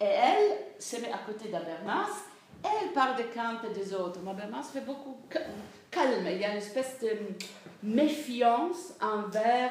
Et 0.01 0.05
elle 0.05 0.51
se 0.79 0.97
met 1.01 1.11
à 1.11 1.19
côté 1.27 1.49
d'Habermas, 1.49 2.07
elle 2.63 2.93
parle 2.93 3.17
de 3.17 3.23
Kant 3.35 3.57
et 3.69 3.75
des 3.75 3.93
autres. 3.95 4.21
Mais 4.23 4.31
Habermas 4.31 4.63
fait 4.73 4.83
beaucoup 4.83 5.17
ca- 5.33 5.41
calme, 5.91 6.27
il 6.27 6.39
y 6.39 6.45
a 6.45 6.51
une 6.53 6.59
espèce 6.59 7.01
de 7.01 7.09
méfiance 7.83 8.93
envers 9.01 9.71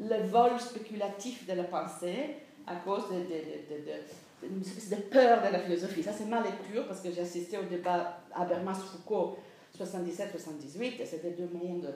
le 0.00 0.26
vol 0.26 0.58
spéculatif 0.58 1.46
de 1.46 1.52
la 1.54 1.64
pensée 1.64 2.36
à 2.66 2.76
cause 2.76 3.08
de, 3.10 3.14
de, 3.16 3.20
de- 3.20 4.48
de- 4.48 4.96
de- 4.96 5.02
peur 5.02 5.42
de 5.46 5.52
la 5.52 5.58
philosophie. 5.60 6.02
Ça, 6.02 6.12
c'est 6.12 6.24
ma 6.26 6.40
lecture 6.40 6.86
parce 6.86 7.00
que 7.00 7.10
j'ai 7.12 7.20
assisté 7.22 7.58
au 7.58 7.62
débat 7.64 8.18
Habermas-Foucault 8.34 9.36
77-78 9.78 11.00
et 11.00 11.06
c'était 11.06 11.30
deux 11.30 11.50
mondes 11.52 11.92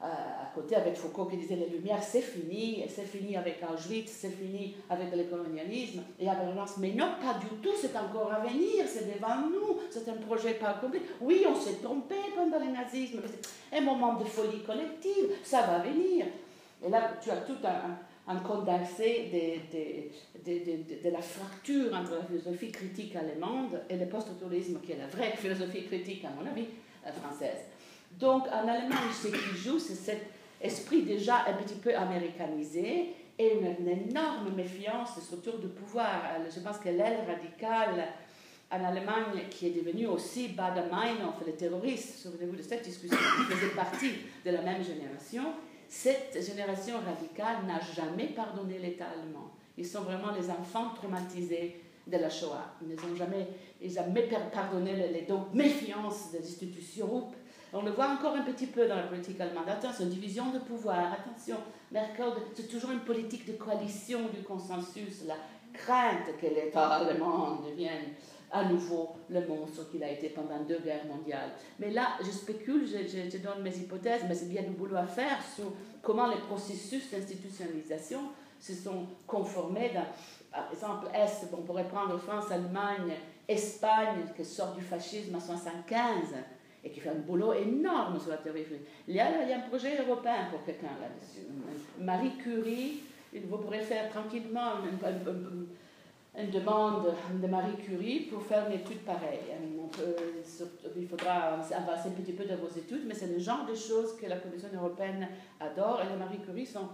à 0.00 0.50
côté 0.54 0.76
avec 0.76 0.96
Foucault 0.96 1.26
qui 1.26 1.36
disait 1.36 1.56
les 1.56 1.68
Lumières, 1.68 2.02
c'est 2.02 2.20
fini, 2.20 2.84
c'est 2.88 3.06
fini 3.06 3.36
avec 3.36 3.58
Auschwitz, 3.62 4.10
c'est 4.10 4.30
fini 4.30 4.76
avec 4.90 5.14
le 5.14 5.24
colonialisme. 5.24 6.02
Et 6.18 6.28
Habermas, 6.28 6.74
mais 6.78 6.92
non, 6.92 7.12
pas 7.22 7.38
du 7.38 7.46
tout, 7.62 7.74
c'est 7.80 7.96
encore 7.96 8.32
à 8.32 8.40
venir, 8.40 8.84
c'est 8.86 9.06
devant 9.14 9.36
nous, 9.48 9.80
c'est 9.90 10.08
un 10.08 10.16
projet 10.16 10.54
pas 10.54 10.70
accompli. 10.70 11.00
Oui, 11.20 11.44
on 11.48 11.54
s'est 11.54 11.76
trompé 11.82 12.16
pendant 12.36 12.58
le 12.58 12.72
nazisme, 12.72 13.20
mais 13.22 13.28
c'est 13.28 13.78
un 13.78 13.80
moment 13.80 14.14
de 14.14 14.24
folie 14.24 14.62
collective, 14.62 15.30
ça 15.42 15.62
va 15.62 15.78
venir. 15.78 16.26
Et 16.84 16.90
là, 16.90 17.12
tu 17.22 17.30
as 17.30 17.36
tout 17.36 17.56
un, 17.64 18.36
condensé 18.40 19.62
de, 20.44 21.10
la 21.10 21.22
fracture 21.22 21.94
entre 21.94 22.16
la 22.16 22.24
philosophie 22.24 22.72
critique 22.72 23.16
allemande 23.16 23.80
et 23.88 23.96
le 23.96 24.06
post-autorisme, 24.06 24.80
qui 24.80 24.92
est 24.92 24.98
la 24.98 25.06
vraie 25.06 25.34
philosophie 25.36 25.84
critique, 25.84 26.24
à 26.24 26.30
mon 26.30 26.46
avis, 26.50 26.66
euh, 27.06 27.12
française. 27.12 27.68
Donc, 28.18 28.44
en 28.48 28.68
Allemagne, 28.68 29.10
ce 29.12 29.28
qui 29.28 29.56
joue, 29.56 29.78
c'est 29.78 29.94
cet 29.94 30.22
esprit 30.60 31.02
déjà 31.02 31.44
un 31.46 31.54
petit 31.54 31.74
peu 31.74 31.94
américanisé 31.94 33.14
et 33.38 33.52
une, 33.58 33.88
énorme 33.88 34.54
méfiance 34.54 35.16
des 35.16 35.22
structures 35.22 35.58
de 35.58 35.66
pouvoir. 35.66 36.22
Euh, 36.38 36.48
Je 36.54 36.60
pense 36.60 36.78
que 36.78 36.88
l'aile 36.88 37.24
radicale 37.26 38.08
en 38.70 38.84
Allemagne, 38.84 39.48
qui 39.50 39.66
est 39.66 39.70
devenue 39.70 40.06
aussi 40.06 40.48
Bader-Meinhof, 40.48 41.44
les 41.46 41.52
terroristes, 41.54 42.18
souvenez-vous 42.22 42.56
de 42.56 42.62
cette 42.62 42.82
discussion, 42.84 43.16
qui 43.16 43.52
faisait 43.54 43.74
partie 43.74 44.12
de 44.44 44.50
la 44.50 44.62
même 44.62 44.82
génération, 44.82 45.44
cette 45.88 46.38
génération 46.44 46.96
radicale 47.04 47.66
n'a 47.66 47.80
jamais 47.94 48.28
pardonné 48.28 48.78
l'État 48.78 49.06
allemand. 49.06 49.50
Ils 49.76 49.86
sont 49.86 50.02
vraiment 50.02 50.32
les 50.32 50.48
enfants 50.50 50.90
traumatisés 50.94 51.80
de 52.06 52.16
la 52.16 52.30
Shoah. 52.30 52.74
Ils 52.82 52.94
n'ont 52.94 53.16
jamais, 53.16 53.48
jamais 53.84 54.28
pardonné 54.52 54.94
les- 54.94 55.22
donc 55.22 55.52
méfiance 55.52 56.30
des 56.32 56.38
institutions 56.38 57.28
On 57.76 57.82
le 57.82 57.90
voit 57.90 58.06
encore 58.06 58.36
un 58.36 58.42
petit 58.42 58.68
peu 58.68 58.86
dans 58.86 58.94
la 58.94 59.02
politique 59.02 59.40
allemande. 59.40 59.68
Attention, 59.68 60.06
division 60.06 60.50
de 60.52 60.60
pouvoir. 60.60 61.12
Attention, 61.12 61.56
Merkel, 61.90 62.26
c'est 62.54 62.68
toujours 62.68 62.92
une 62.92 63.00
politique 63.00 63.46
de 63.46 63.54
coalition, 63.54 64.28
du 64.32 64.42
consensus, 64.42 65.24
la 65.26 65.34
crainte 65.72 66.36
que 66.40 66.46
l'État 66.46 66.88
allemand 66.88 67.56
devienne 67.68 68.12
à 68.52 68.64
nouveau 68.64 69.16
le 69.28 69.44
monstre 69.44 69.90
qu'il 69.90 70.04
a 70.04 70.10
été 70.12 70.28
pendant 70.28 70.60
deux 70.60 70.78
guerres 70.78 71.06
mondiales. 71.06 71.50
Mais 71.80 71.90
là, 71.90 72.10
je 72.24 72.30
spécule, 72.30 72.86
je, 72.86 73.28
je 73.28 73.38
donne 73.38 73.62
mes 73.62 73.76
hypothèses, 73.76 74.22
mais 74.28 74.36
c'est 74.36 74.48
bien 74.48 74.62
du 74.62 74.70
boulot 74.70 74.94
à 74.94 75.06
faire 75.06 75.42
sur 75.42 75.72
comment 76.00 76.28
les 76.28 76.38
processus 76.42 77.10
d'institutionnalisation 77.10 78.20
se 78.60 78.72
sont 78.72 79.08
conformés 79.26 79.90
par 80.52 80.70
exemple, 80.72 81.08
Est, 81.12 81.48
on 81.52 81.62
pourrait 81.62 81.88
prendre 81.88 82.16
France, 82.18 82.50
Allemagne, 82.52 83.14
Espagne, 83.48 84.24
qui 84.36 84.44
sort 84.44 84.74
du 84.74 84.82
fascisme 84.82 85.34
en 85.34 85.38
1975 85.38 86.36
et 86.84 86.90
qui 86.90 87.00
fait 87.00 87.08
un 87.08 87.14
boulot 87.14 87.52
énorme 87.54 88.20
sur 88.20 88.30
la 88.30 88.36
théorie. 88.36 88.64
Il 89.08 89.14
y 89.14 89.20
a, 89.20 89.42
il 89.42 89.48
y 89.48 89.52
a 89.52 89.56
un 89.56 89.68
projet 89.68 89.96
européen 90.00 90.48
pour 90.50 90.64
quelqu'un 90.64 90.92
là-dessus. 91.00 91.46
Marie 91.98 92.36
Curie, 92.36 93.00
vous 93.48 93.56
pourrez 93.56 93.80
faire 93.80 94.10
tranquillement 94.10 94.72
une, 94.84 95.66
une, 96.38 96.50
demande 96.50 97.14
de 97.40 97.46
Marie 97.46 97.76
Curie 97.76 98.20
pour 98.30 98.42
faire 98.42 98.66
une 98.68 98.74
étude 98.74 98.98
pareille. 98.98 99.40
il 100.96 101.08
faudra 101.08 101.32
avancer 101.32 101.74
un 101.74 102.22
petit 102.22 102.32
peu 102.32 102.44
dans 102.44 102.56
vos 102.56 102.68
études, 102.68 103.04
mais 103.06 103.14
c'est 103.14 103.32
le 103.32 103.38
genre 103.38 103.64
de 103.66 103.74
choses 103.74 104.16
que 104.20 104.26
la 104.26 104.36
Commission 104.36 104.68
européenne 104.74 105.28
adore 105.60 106.02
et 106.02 106.12
les 106.12 106.18
Marie 106.18 106.40
Curie 106.40 106.66
sont 106.66 106.88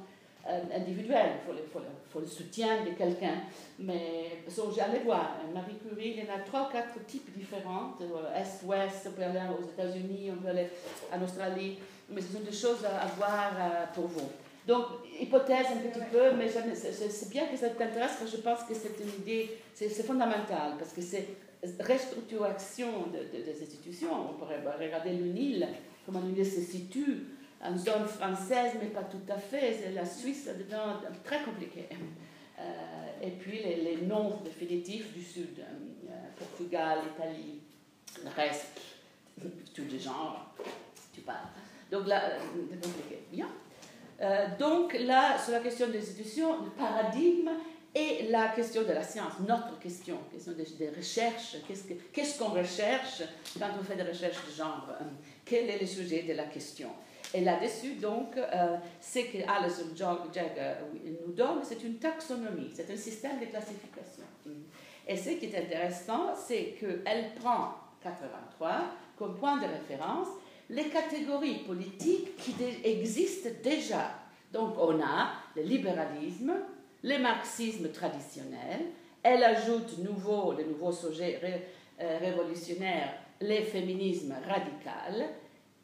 euh, 0.48 0.60
individuel, 0.74 1.32
il 1.48 2.10
faut, 2.10 2.20
le 2.20 2.26
soutien 2.26 2.82
de 2.84 2.90
quelqu'un. 2.90 3.42
Mais 3.78 4.42
j'allais 4.74 5.00
voir, 5.00 5.36
Marie 5.52 5.76
Curie, 5.76 6.16
il 6.16 6.24
y 6.24 6.30
en 6.30 6.34
a 6.34 6.38
trois, 6.38 6.70
quatre 6.72 7.04
types 7.06 7.30
différents, 7.36 7.94
Est-Ouest, 8.34 9.08
on 9.08 9.12
peut 9.12 9.22
aller 9.22 9.40
aux 9.58 9.68
États-Unis, 9.68 10.30
on 10.32 10.42
peut 10.42 10.48
aller 10.48 10.68
en 11.12 11.22
Australie, 11.22 11.78
mais 12.08 12.22
ce 12.22 12.32
sont 12.32 12.40
des 12.40 12.56
choses 12.56 12.84
à, 12.86 13.06
voir 13.16 13.52
euh, 13.58 13.84
pour 13.94 14.06
vous. 14.06 14.28
Donc, 14.66 14.86
hypothèse 15.20 15.66
un 15.72 15.88
petit 15.88 16.04
peu, 16.10 16.32
mais 16.36 16.48
c'est 16.48 17.28
bien 17.28 17.46
que 17.46 17.56
ça 17.56 17.68
t'intéresse, 17.68 18.16
parce 18.18 18.30
que 18.30 18.36
je 18.36 18.42
pense 18.42 18.62
que 18.62 18.74
c'est 18.74 18.98
une 18.98 19.22
idée, 19.22 19.58
c'est 19.74 19.90
fondamental, 20.02 20.76
parce 20.78 20.92
que 20.92 21.02
c'est 21.02 21.28
restructuration 21.80 23.08
des 23.12 23.50
institutions. 23.50 24.08
On 24.30 24.38
pourrait 24.38 24.60
regarder 24.78 25.10
l'UNIL, 25.10 25.68
comment 26.06 26.20
l'UNIL 26.20 26.46
se 26.46 26.60
situe 26.60 27.26
en 27.62 27.76
zone 27.76 28.06
française, 28.06 28.72
mais 28.80 28.88
pas 28.88 29.02
tout 29.02 29.20
à 29.28 29.38
fait. 29.38 29.92
La 29.94 30.06
Suisse, 30.06 30.44
ça 30.44 30.54
devient 30.54 30.78
très 31.24 31.42
compliqué. 31.42 31.88
Euh, 32.58 32.62
et 33.22 33.30
puis 33.30 33.58
les, 33.62 33.76
les, 33.76 33.96
noms 34.02 34.40
définitifs 34.44 35.12
du 35.12 35.22
Sud, 35.22 35.58
euh, 35.58 36.12
Portugal, 36.38 36.98
Italie, 37.16 37.60
le 38.22 38.30
reste, 38.30 38.80
tout 39.74 39.84
de 39.84 39.98
genre, 39.98 40.54
tu 41.14 41.20
parles. 41.20 41.48
Donc 41.90 42.06
là, 42.06 42.22
euh, 42.24 42.38
c'est 42.70 42.82
compliqué. 42.82 43.22
Bien. 43.30 43.48
donc 44.58 44.94
là, 44.98 45.38
sur 45.38 45.52
la 45.52 45.60
question 45.60 45.88
des 45.88 45.98
institutions, 45.98 46.64
le 46.64 46.70
paradigme 46.70 47.50
et 47.94 48.28
la 48.28 48.48
question 48.48 48.82
de 48.82 48.92
la 48.92 49.02
science, 49.02 49.32
notre 49.46 49.78
question, 49.78 50.18
question 50.30 50.52
des 50.52 50.90
recherches, 50.90 51.56
qu'est-ce 52.12 52.38
qu'on 52.38 52.50
recherche 52.50 53.22
quand 53.58 53.68
on 53.78 53.82
fait 53.82 53.96
des 53.96 54.02
recherches 54.02 54.46
de 54.46 54.52
genre? 54.52 54.88
Quel 55.44 55.70
est 55.70 55.80
le 55.80 55.86
sujet 55.86 56.22
de 56.22 56.34
la 56.34 56.44
question? 56.44 56.90
Et 57.32 57.42
là-dessus, 57.42 57.94
donc, 57.94 58.36
euh, 58.36 58.76
ce 59.00 59.20
que 59.20 59.38
Alison 59.48 59.94
Jagger 59.94 60.48
euh, 60.58 60.74
nous 61.26 61.32
donne, 61.32 61.60
c'est 61.62 61.82
une 61.84 61.96
taxonomie, 61.96 62.70
c'est 62.74 62.90
un 62.90 62.96
système 62.96 63.38
de 63.38 63.46
classification. 63.46 64.24
Et 65.06 65.16
ce 65.16 65.30
qui 65.30 65.46
est 65.46 65.58
intéressant, 65.58 66.34
c'est 66.34 66.76
qu'elle 66.78 67.34
prend 67.40 67.74
83 68.02 68.70
comme 69.16 69.36
point 69.36 69.58
de 69.58 69.66
référence 69.66 70.28
les 70.70 70.84
catégories 70.84 71.58
politiques 71.66 72.36
qui 72.36 72.54
existent 72.84 73.50
déjà. 73.62 74.12
Donc, 74.52 74.74
on 74.78 75.00
a 75.00 75.32
le 75.56 75.62
libéralisme, 75.62 76.52
le 77.02 77.18
marxisme 77.18 77.90
traditionnel, 77.90 78.86
elle 79.22 79.42
ajoute 79.42 79.98
nouveau, 79.98 80.52
le 80.52 80.64
nouveau 80.64 80.92
sujet 80.92 81.40
euh, 82.00 82.18
révolutionnaire, 82.18 83.14
les 83.40 83.62
féminismes 83.62 84.34
radicaux, 84.46 85.24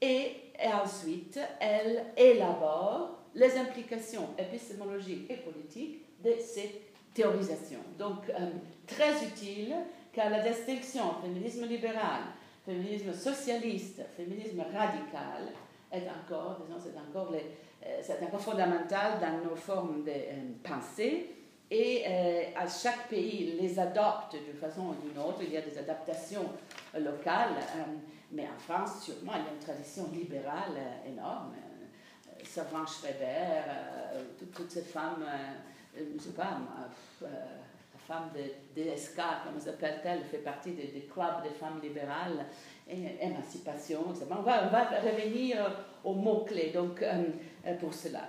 et 0.01 0.33
et 0.63 0.73
ensuite 0.73 1.39
elle 1.61 2.05
élabore 2.17 3.17
les 3.35 3.57
implications 3.59 4.29
épistémologiques 4.39 5.31
et 5.31 5.37
politiques 5.37 6.05
de 6.25 6.33
ces 6.41 6.83
théorisations. 7.13 7.81
Donc, 7.99 8.29
euh, 8.31 8.51
très 8.87 9.25
utile 9.25 9.75
car 10.13 10.31
la 10.31 10.41
distinction 10.41 11.15
féminisme 11.23 11.67
libéral, 11.67 12.23
féminisme 12.65 13.13
socialiste, 13.13 14.03
féminisme 14.17 14.63
radical 14.73 15.53
est 15.93 16.09
encore, 16.09 16.63
disons, 16.67 16.81
c'est 16.81 16.99
encore, 16.99 17.33
euh, 17.35 18.39
fondamental 18.39 19.21
dans 19.21 19.49
nos 19.49 19.57
formes 19.57 20.03
de 20.05 20.11
euh, 20.11 20.53
pensée 20.63 21.31
et 21.71 22.05
à 22.55 22.69
chaque 22.69 23.09
pays 23.09 23.57
les 23.61 23.79
adopte 23.79 24.37
d'une 24.45 24.59
façon 24.61 24.89
ou 24.89 24.95
d'une 24.95 25.19
autre. 25.19 25.39
Il 25.43 25.53
y 25.53 25.57
a 25.57 25.63
des 25.63 25.77
adaptations 25.79 26.45
locales. 26.95 27.57
Mais 28.33 28.45
en 28.45 28.59
France, 28.59 29.05
sûrement, 29.05 29.33
il 29.37 29.45
y 29.45 29.49
a 29.49 29.53
une 29.53 29.59
tradition 29.59 30.09
libérale 30.13 30.77
euh, 30.77 31.09
énorme. 31.11 31.53
Euh, 31.55 32.45
Servan 32.45 32.87
Schreiber, 32.87 33.63
euh, 33.69 34.23
toutes, 34.55 34.71
ces 34.71 34.83
femmes, 34.83 35.25
je 35.97 36.03
ne 36.03 36.19
sais 36.19 36.31
pas, 36.31 36.59
la 37.21 37.99
femme 38.07 38.31
de 38.35 38.81
DSK, 38.81 39.21
comment 39.45 39.59
s'appelle-t-elle, 39.59 40.23
fait 40.25 40.39
partie 40.39 40.73
des, 40.73 41.09
clubs 41.13 41.43
des 41.43 41.51
femmes 41.51 41.81
libérales, 41.83 42.47
et, 42.89 43.17
émancipation, 43.21 44.11
etc. 44.11 44.27
On 44.31 44.43
va, 44.43 44.67
on 44.67 44.71
va 44.71 44.85
revenir 44.85 45.57
aux 46.05 46.15
mots-clés 46.15 46.71
donc, 46.73 47.05
pour 47.81 47.93
cela. 47.93 48.29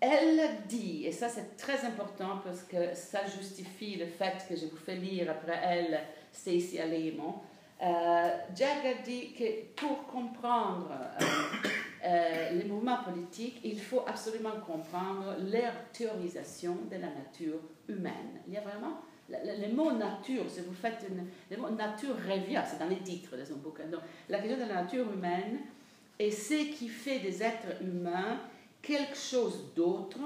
Elle 0.00 0.66
dit, 0.68 1.06
et 1.06 1.12
ça 1.12 1.28
c'est 1.28 1.56
très 1.56 1.84
important 1.84 2.40
parce 2.44 2.62
que 2.62 2.94
ça 2.94 3.26
justifie 3.26 3.96
le 3.96 4.06
fait 4.06 4.46
que 4.48 4.56
je 4.56 4.66
vous 4.66 4.76
fais 4.76 4.94
lire 4.94 5.30
après 5.30 5.58
elle 5.62 6.00
Stacey 6.32 6.78
Alémon, 6.78 7.34
euh, 7.82 7.86
a 7.86 9.02
dit 9.04 9.32
que 9.32 9.74
pour 9.76 10.06
comprendre 10.06 10.90
euh, 11.20 11.24
euh, 12.04 12.50
les 12.52 12.64
mouvements 12.64 13.02
politiques, 13.04 13.60
il 13.64 13.80
faut 13.80 14.02
absolument 14.06 14.60
comprendre 14.66 15.36
leur 15.50 15.72
théorisation 15.92 16.76
de 16.90 16.96
la 16.96 17.08
nature 17.08 17.60
humaine. 17.88 18.40
Il 18.46 18.54
y 18.54 18.56
a 18.56 18.62
vraiment 18.62 19.00
le, 19.28 19.72
mot 19.74 19.92
nature, 19.92 20.44
si 20.48 20.60
vous 20.60 20.74
faites 20.74 21.06
une, 21.08 21.26
le 21.50 21.60
mot 21.60 21.70
nature 21.70 22.16
revient, 22.16 22.62
c'est 22.66 22.78
dans 22.78 22.88
les 22.88 22.98
titres 22.98 23.36
de 23.36 23.44
son 23.44 23.56
bouquin. 23.56 23.84
Donc, 23.84 24.00
la 24.28 24.38
question 24.38 24.56
de 24.56 24.68
la 24.68 24.82
nature 24.82 25.12
humaine 25.12 25.60
est 26.18 26.30
ce 26.30 26.74
qui 26.74 26.88
fait 26.88 27.20
des 27.20 27.42
êtres 27.42 27.82
humains 27.82 28.40
quelque 28.82 29.16
chose 29.16 29.72
d'autre 29.74 30.20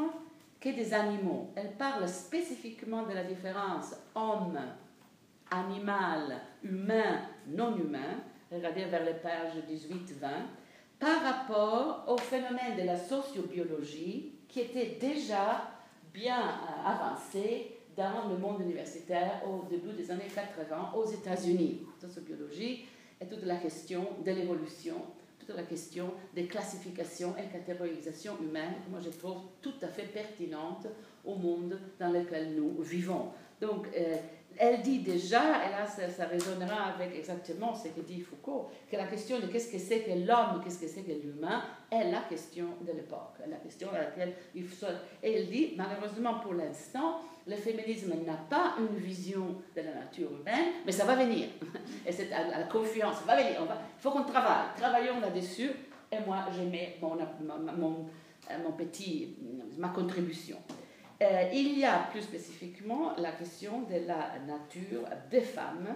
que 0.61 0.69
des 0.69 0.95
animaux. 0.95 1.51
Elle 1.57 1.73
parle 1.73 2.09
spécifiquement 2.09 3.05
de 3.05 3.13
la 3.13 3.25
différence 3.25 3.95
homme 4.15 4.59
animal, 5.51 6.41
humain, 6.63 7.23
non 7.49 7.77
humain, 7.77 8.23
regardez 8.51 8.85
vers 8.85 9.05
les 9.05 9.15
pages 9.15 9.55
18-20, 9.69 10.29
par 10.99 11.21
rapport 11.23 12.05
au 12.09 12.17
phénomène 12.17 12.77
de 12.79 12.85
la 12.85 12.97
sociobiologie 12.97 14.33
qui 14.49 14.61
était 14.61 14.99
déjà 15.01 15.69
bien 16.13 16.41
euh, 16.41 16.89
avancé 16.89 17.79
dans 17.97 18.29
le 18.29 18.37
monde 18.37 18.61
universitaire 18.61 19.43
au 19.47 19.69
début 19.69 19.93
des 19.95 20.11
années 20.11 20.29
80 20.33 20.93
aux 20.95 21.07
États-Unis. 21.07 21.83
Sociobiologie 22.01 22.85
est 23.21 23.27
toute 23.27 23.45
la 23.45 23.57
question 23.57 24.07
de 24.25 24.31
l'évolution, 24.31 24.97
toute 25.47 25.57
la 25.57 25.62
question 25.62 26.12
des 26.34 26.47
classifications 26.47 27.34
et 27.36 27.51
catégorisations 27.53 28.36
humaines 28.40 28.74
que 28.84 28.90
moi 28.90 29.01
je 29.01 29.11
trouve 29.11 29.38
tout 29.61 29.74
à 29.82 29.88
fait 29.88 30.05
pertinente 30.05 30.86
au 31.24 31.34
monde 31.36 31.78
dans 31.99 32.11
lequel 32.11 32.55
nous 32.55 32.82
vivons. 32.82 33.28
Donc, 33.61 33.86
euh, 33.97 34.16
elle 34.59 34.83
dit 34.83 35.01
déjà, 35.01 35.67
et 35.67 35.71
là 35.71 35.87
ça, 35.87 36.27
résonnera 36.27 36.95
avec 36.95 37.17
exactement 37.17 37.75
ce 37.75 37.89
que 37.89 38.01
dit 38.01 38.21
Foucault, 38.21 38.71
que 38.91 38.97
la 38.97 39.07
question 39.07 39.39
de 39.41 39.47
qu'est-ce 39.47 39.71
que 39.71 39.79
c'est 39.79 40.01
que 40.01 40.11
l'homme, 40.11 40.61
qu'est-ce 40.63 40.81
que 40.81 40.89
c'est 40.89 41.03
que 41.03 41.13
l'humain, 41.13 41.63
est 41.91 42.11
la 42.11 42.21
question 42.23 42.67
de 42.81 42.93
l'époque, 42.93 43.35
la 43.49 43.57
question 43.57 43.89
à 43.93 43.99
laquelle 43.99 44.35
il 44.55 44.65
faut... 44.65 44.87
Et 45.23 45.33
elle 45.39 45.49
dit, 45.49 45.75
malheureusement 45.77 46.41
pour 46.41 46.55
l'instant, 46.55 47.21
le 47.47 47.57
féminisme 47.57 48.15
n'a 48.25 48.37
pas 48.49 48.77
une 48.79 48.97
vision 48.99 49.57
de 49.75 49.81
la 49.81 49.95
nature 49.95 50.31
humaine, 50.31 50.75
mais 50.87 50.93
ça 50.93 51.05
va 51.05 51.17
venir. 51.17 51.49
Et 52.07 52.13
c'est 52.13 52.31
la 52.31 52.65
confiance, 52.65 53.17
ça 53.17 53.25
va 53.25 53.37
venir. 53.37 53.61
il 53.61 54.01
faut 54.01 54.11
qu'on 54.11 54.25
travaille, 54.25 54.69
travaillons 54.77 55.21
là-dessus, 55.21 55.71
et 56.13 56.21
moi 56.27 56.47
je 56.57 56.63
mets 56.63 56.99
mon 57.01 58.73
petit, 58.77 59.37
ma 59.79 59.89
contribution. 59.89 60.59
Euh, 61.23 61.45
il 61.53 61.79
y 61.79 61.85
a 61.85 62.09
plus 62.11 62.23
spécifiquement 62.23 63.12
la 63.16 63.31
question 63.31 63.83
de 63.83 64.07
la 64.09 64.33
nature 64.45 65.05
des 65.31 65.41
femmes 65.41 65.87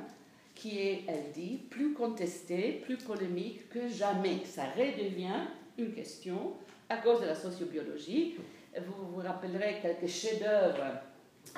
qui 0.54 0.78
est, 0.78 1.02
elle 1.08 1.32
dit, 1.34 1.60
plus 1.68 1.94
contestée, 1.94 2.80
plus 2.84 2.96
polémique 2.96 3.68
que 3.68 3.88
jamais. 3.88 4.44
Ça 4.44 4.66
redevient 4.66 5.48
une 5.78 5.92
question 5.92 6.52
à 6.88 6.98
cause 6.98 7.20
de 7.22 7.26
la 7.26 7.34
sociobiologie. 7.34 8.36
Vous 8.86 9.06
vous 9.14 9.20
rappellerez 9.20 9.80
quelques 9.82 10.06
chefs-d'œuvre 10.06 10.84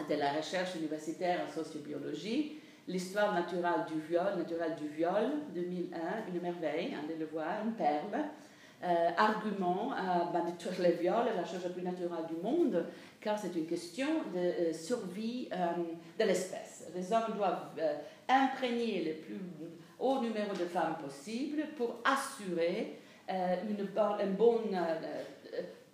de 0.09 0.15
la 0.15 0.33
recherche 0.33 0.75
universitaire 0.77 1.41
en 1.47 1.53
sociobiologie. 1.53 2.59
L'histoire 2.87 3.35
naturelle 3.35 3.85
du 3.87 4.01
viol, 4.01 4.39
naturelle 4.39 4.77
du 4.77 4.89
viol, 4.89 5.31
2001, 5.55 6.33
une 6.33 6.41
merveille, 6.41 6.97
allez 7.05 7.19
le 7.19 7.27
voir, 7.27 7.67
une 7.67 7.73
perle. 7.73 8.25
Euh, 8.81 9.11
argument 9.17 9.91
à 9.93 10.31
ben, 10.33 10.45
le 10.47 10.91
viol 10.93 11.27
est 11.27 11.37
la 11.37 11.45
chose 11.45 11.65
la 11.65 11.71
plus 11.71 11.83
naturelle 11.83 12.27
du 12.29 12.41
monde, 12.41 12.87
car 13.21 13.39
c'est 13.39 13.55
une 13.55 13.67
question 13.67 14.07
de 14.35 14.39
euh, 14.39 14.73
survie 14.73 15.49
euh, 15.53 15.57
de 16.19 16.25
l'espèce. 16.25 16.85
Les 16.95 17.13
hommes 17.13 17.37
doivent 17.37 17.71
euh, 17.79 17.95
imprégner 18.29 19.05
le 19.05 19.15
plus 19.15 19.41
haut 19.99 20.21
numéro 20.21 20.53
de 20.53 20.65
femmes 20.65 20.97
possible 21.03 21.65
pour 21.77 21.97
assurer 22.05 22.99
un 23.29 24.27
bon 24.39 24.61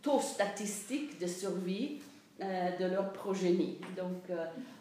taux 0.02 0.20
statistique 0.20 1.18
de 1.18 1.26
survie 1.26 2.00
de 2.38 2.84
leur 2.84 3.12
progénie. 3.12 3.78
Donc, 3.96 4.30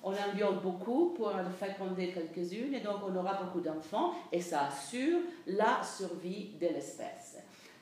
on 0.04 0.12
en 0.12 0.62
beaucoup 0.62 1.14
pour 1.16 1.30
en 1.30 1.50
féconder 1.50 2.12
quelques-unes, 2.12 2.76
et 2.76 2.82
donc 2.82 2.98
on 3.08 3.16
aura 3.16 3.42
beaucoup 3.42 3.62
d'enfants, 3.62 4.14
et 4.32 4.42
ça 4.42 4.68
assure 4.68 5.20
la 5.48 5.82
survie 5.84 6.52
de 6.60 6.68
l'espèce. 6.68 7.38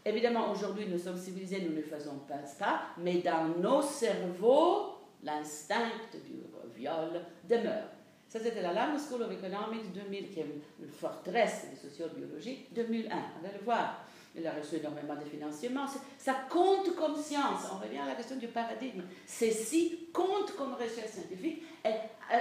Évidemment, 0.06 0.52
aujourd'hui, 0.52 0.88
nous 0.88 0.98
sommes 0.98 1.18
civilisés, 1.18 1.62
nous 1.62 1.76
ne 1.76 1.82
faisons 1.82 2.18
pas 2.28 2.44
ça, 2.46 2.82
mais 2.98 3.16
dans 3.20 3.48
nos 3.60 3.82
cerveaux, 3.82 4.96
l'instinct 5.24 5.92
du 6.14 6.42
viol 6.76 7.22
demeure. 7.48 7.86
Ça, 8.28 8.40
c'était 8.40 8.62
la 8.62 8.74
London 8.74 8.98
School 8.98 9.24
of 9.24 9.32
Economics 9.32 9.92
2000, 9.94 10.30
qui 10.30 10.40
est 10.40 10.46
une 10.80 10.88
forteresse 10.88 11.68
de 11.72 11.90
sociobiologie, 11.90 12.66
2001. 12.72 13.16
On 13.40 13.46
va 13.46 13.54
le 13.54 13.64
voir. 13.64 14.06
Il 14.34 14.48
a 14.48 14.54
reçu 14.54 14.78
énormément 14.78 15.16
de 15.16 15.26
financements. 15.26 15.86
C'est- 15.86 16.00
Ça 16.18 16.36
compte 16.50 16.96
comme 16.96 17.18
science. 17.18 17.68
On 17.72 17.84
revient 17.86 17.98
à 18.00 18.06
la 18.08 18.16
question 18.16 18.38
du 18.38 18.48
paradigme. 18.48 19.02
Ceci 19.28 20.08
compte 20.14 20.56
comme 20.56 20.74
recherche 20.76 21.10
scientifique, 21.12 21.62
est, 21.84 22.00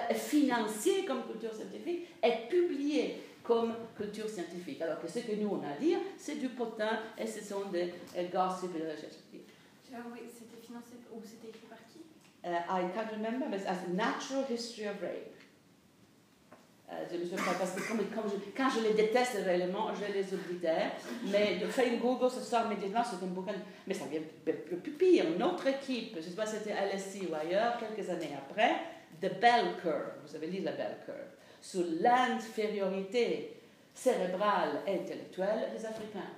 est 0.09 0.15
financé 0.15 1.05
comme 1.05 1.25
culture 1.27 1.53
scientifique, 1.53 2.07
est 2.23 2.49
publié 2.49 3.21
comme 3.43 3.75
culture 3.97 4.29
scientifique. 4.29 4.81
Alors 4.83 5.01
que 5.01 5.09
ce 5.09 5.21
que 5.21 5.33
nous, 5.35 5.49
on 5.49 5.63
a 5.67 5.73
à 5.75 5.79
dire, 5.79 5.99
c'est 6.19 6.37
du 6.37 6.49
potin 6.51 6.99
et 7.19 7.27
ce 7.27 7.43
sont 7.43 7.67
des 7.71 7.93
gossips 8.33 8.73
de 8.75 8.91
recherche 8.91 9.17
oui, 10.13 10.21
c'était 10.33 10.65
financé 10.65 10.95
ou 11.13 11.21
c'était 11.23 11.49
écrit 11.49 11.67
par 11.69 11.79
qui? 11.89 11.99
Uh, 12.45 12.63
I 12.71 12.89
can't 12.95 13.11
remember, 13.11 13.49
but 13.49 13.67
as 13.67 13.89
Natural 13.93 14.45
History 14.49 14.87
of 14.89 15.01
Rape. 15.03 15.35
Euh, 16.91 17.05
je 17.11 17.17
ne 17.19 17.25
sais 17.25 17.37
pas, 17.37 17.55
parce 17.59 17.73
que 17.73 17.87
comme, 17.89 17.99
comme 18.07 18.31
je- 18.31 18.51
quand 18.57 18.69
je 18.71 18.81
les 18.81 18.95
déteste 18.95 19.35
réellement, 19.45 19.89
je 19.95 20.13
les 20.13 20.33
oblitère. 20.35 20.93
Mais 21.27 21.59
de 21.59 21.67
faire 21.67 21.87
une 21.93 22.01
Google, 22.01 22.31
ce 22.31 22.41
soir 22.41 22.67
immédiatement, 22.67 23.03
c'est 23.05 23.25
un 23.25 23.29
bouquin. 23.29 23.55
Mais 23.87 23.95
ça 23.95 24.05
vient 24.07 24.21
plus 24.45 24.93
pire. 24.93 25.25
Notre 25.39 25.67
équipe, 25.69 26.13
je 26.15 26.19
ne 26.19 26.23
sais 26.23 26.31
pas 26.37 26.47
si 26.47 26.57
c'était 26.57 26.73
à 26.73 26.87
LSI 26.87 27.27
ou 27.31 27.35
ailleurs, 27.35 27.77
quelques 27.79 28.09
années 28.11 28.31
après, 28.37 28.73
The 29.21 29.41
Bell 29.41 29.77
Curve, 29.83 30.13
vous 30.25 30.35
avez 30.37 30.47
lu 30.49 30.61
la 30.63 30.73
Bell 30.73 30.97
Curve, 31.05 31.19
sur 31.61 31.85
l'infériorité 32.01 33.57
cérébrale 33.95 34.83
et 34.87 34.95
intellectuelle 34.95 35.71
des 35.77 35.85
Africains 35.85 36.31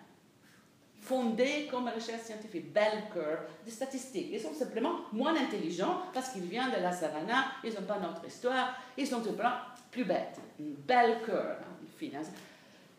fondée 1.03 1.66
comme 1.70 1.89
recherche 1.89 2.23
scientifique, 2.23 2.73
bell 2.73 3.05
curve, 3.12 3.41
des 3.64 3.70
statistiques. 3.70 4.29
Ils 4.33 4.41
sont 4.41 4.55
simplement 4.55 5.01
moins 5.12 5.35
intelligents 5.37 6.03
parce 6.14 6.31
qu'ils 6.31 6.45
viennent 6.45 6.70
de 6.70 6.81
la 6.81 6.93
savana, 6.93 7.47
ils 7.64 7.75
n'ont 7.75 7.83
pas 7.83 7.99
notre 7.99 8.25
histoire, 8.25 8.77
ils 8.97 9.07
sont 9.07 9.23
simplement 9.23 9.51
plus 9.91 10.05
bêtes. 10.05 10.39
Une 10.61 10.75
bell 10.75 11.18
curve, 11.25 11.57
hein, 11.61 11.87
finance. 11.99 12.27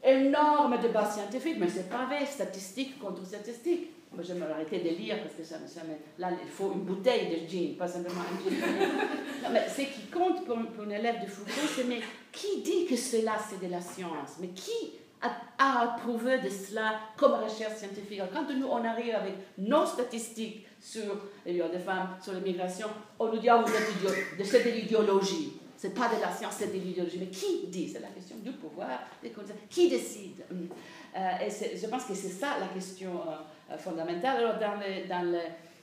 Énorme 0.04 0.78
débat 0.80 1.10
scientifique, 1.10 1.56
mais 1.58 1.70
c'est 1.70 1.90
pas 1.90 2.06
vrai, 2.06 2.26
statistique 2.26 3.00
contre 3.00 3.26
statistique. 3.26 3.90
Moi, 4.14 4.24
je 4.24 4.34
vais 4.34 4.40
m'arrêter 4.40 4.80
de 4.80 4.90
lire 4.90 5.18
parce 5.24 5.34
que 5.36 5.44
ça, 5.44 5.58
me- 5.60 5.68
ça 5.68 5.82
me- 5.84 5.98
là, 6.22 6.30
il 6.44 6.50
faut 6.52 6.72
une 6.74 6.82
bouteille 6.82 7.30
de 7.30 7.48
gin, 7.50 7.76
pas 7.76 7.88
simplement 7.88 8.22
un 8.22 8.50
gin. 8.50 8.56
Non, 9.44 9.50
mais 9.52 9.68
ce 9.68 9.82
qui 9.82 10.08
compte 10.12 10.46
pour, 10.46 10.56
pour 10.56 10.84
un 10.86 10.90
élève 10.90 11.22
de 11.22 11.26
Foucault, 11.30 11.68
c'est 11.76 11.84
mais 11.84 12.00
qui 12.32 12.62
dit 12.62 12.86
que 12.86 12.96
cela 12.96 13.34
c'est 13.38 13.60
de 13.66 13.70
la 13.70 13.82
science? 13.82 14.38
Mais 14.40 14.48
qui 14.50 14.94
a, 15.22 15.32
a 15.58 15.82
approuvé 15.96 16.38
de 16.40 16.48
cela 16.50 17.00
comme 17.18 17.34
recherche 17.34 17.76
scientifique? 17.78 18.20
Alors, 18.22 18.32
Quand 18.32 18.54
nous 18.54 18.68
on 18.68 18.84
arrive 18.86 19.16
avec 19.16 19.34
nos 19.58 19.86
statistiques 19.86 20.66
sur 20.80 21.18
les 21.46 21.54
des 21.56 21.80
femmes, 21.80 22.16
sur 22.22 22.32
l'immigration, 22.34 22.88
on 23.20 23.28
nous 23.34 23.38
dit 23.40 23.50
ah, 23.50 23.62
vous 23.66 23.74
êtes 23.74 24.46
c'est 24.46 24.64
de 24.64 24.70
l'idéologie. 24.70 25.60
C'est 25.76 25.94
pas 25.94 26.08
de 26.16 26.22
la 26.22 26.32
science, 26.32 26.54
c'est 26.60 26.68
de 26.68 26.80
l'idéologie. 26.80 27.18
Mais 27.20 27.28
qui 27.28 27.68
dit? 27.68 27.90
C'est 27.90 28.00
la 28.00 28.08
question 28.08 28.38
du 28.38 28.52
pouvoir, 28.54 28.88
des. 29.22 29.34
Qui 29.70 29.90
décide? 29.90 30.42
Euh, 30.50 31.20
et 31.46 31.78
je 31.78 31.88
pense 31.88 32.06
que 32.06 32.14
c'est 32.16 32.30
ça 32.30 32.58
la 32.62 32.68
question 32.68 33.12
euh, 33.28 33.36
fondamentale. 33.78 34.38
Alors, 34.38 34.60
dans 34.60 34.76
le, 34.76 35.08
dans 35.08 35.32
le 35.32 35.40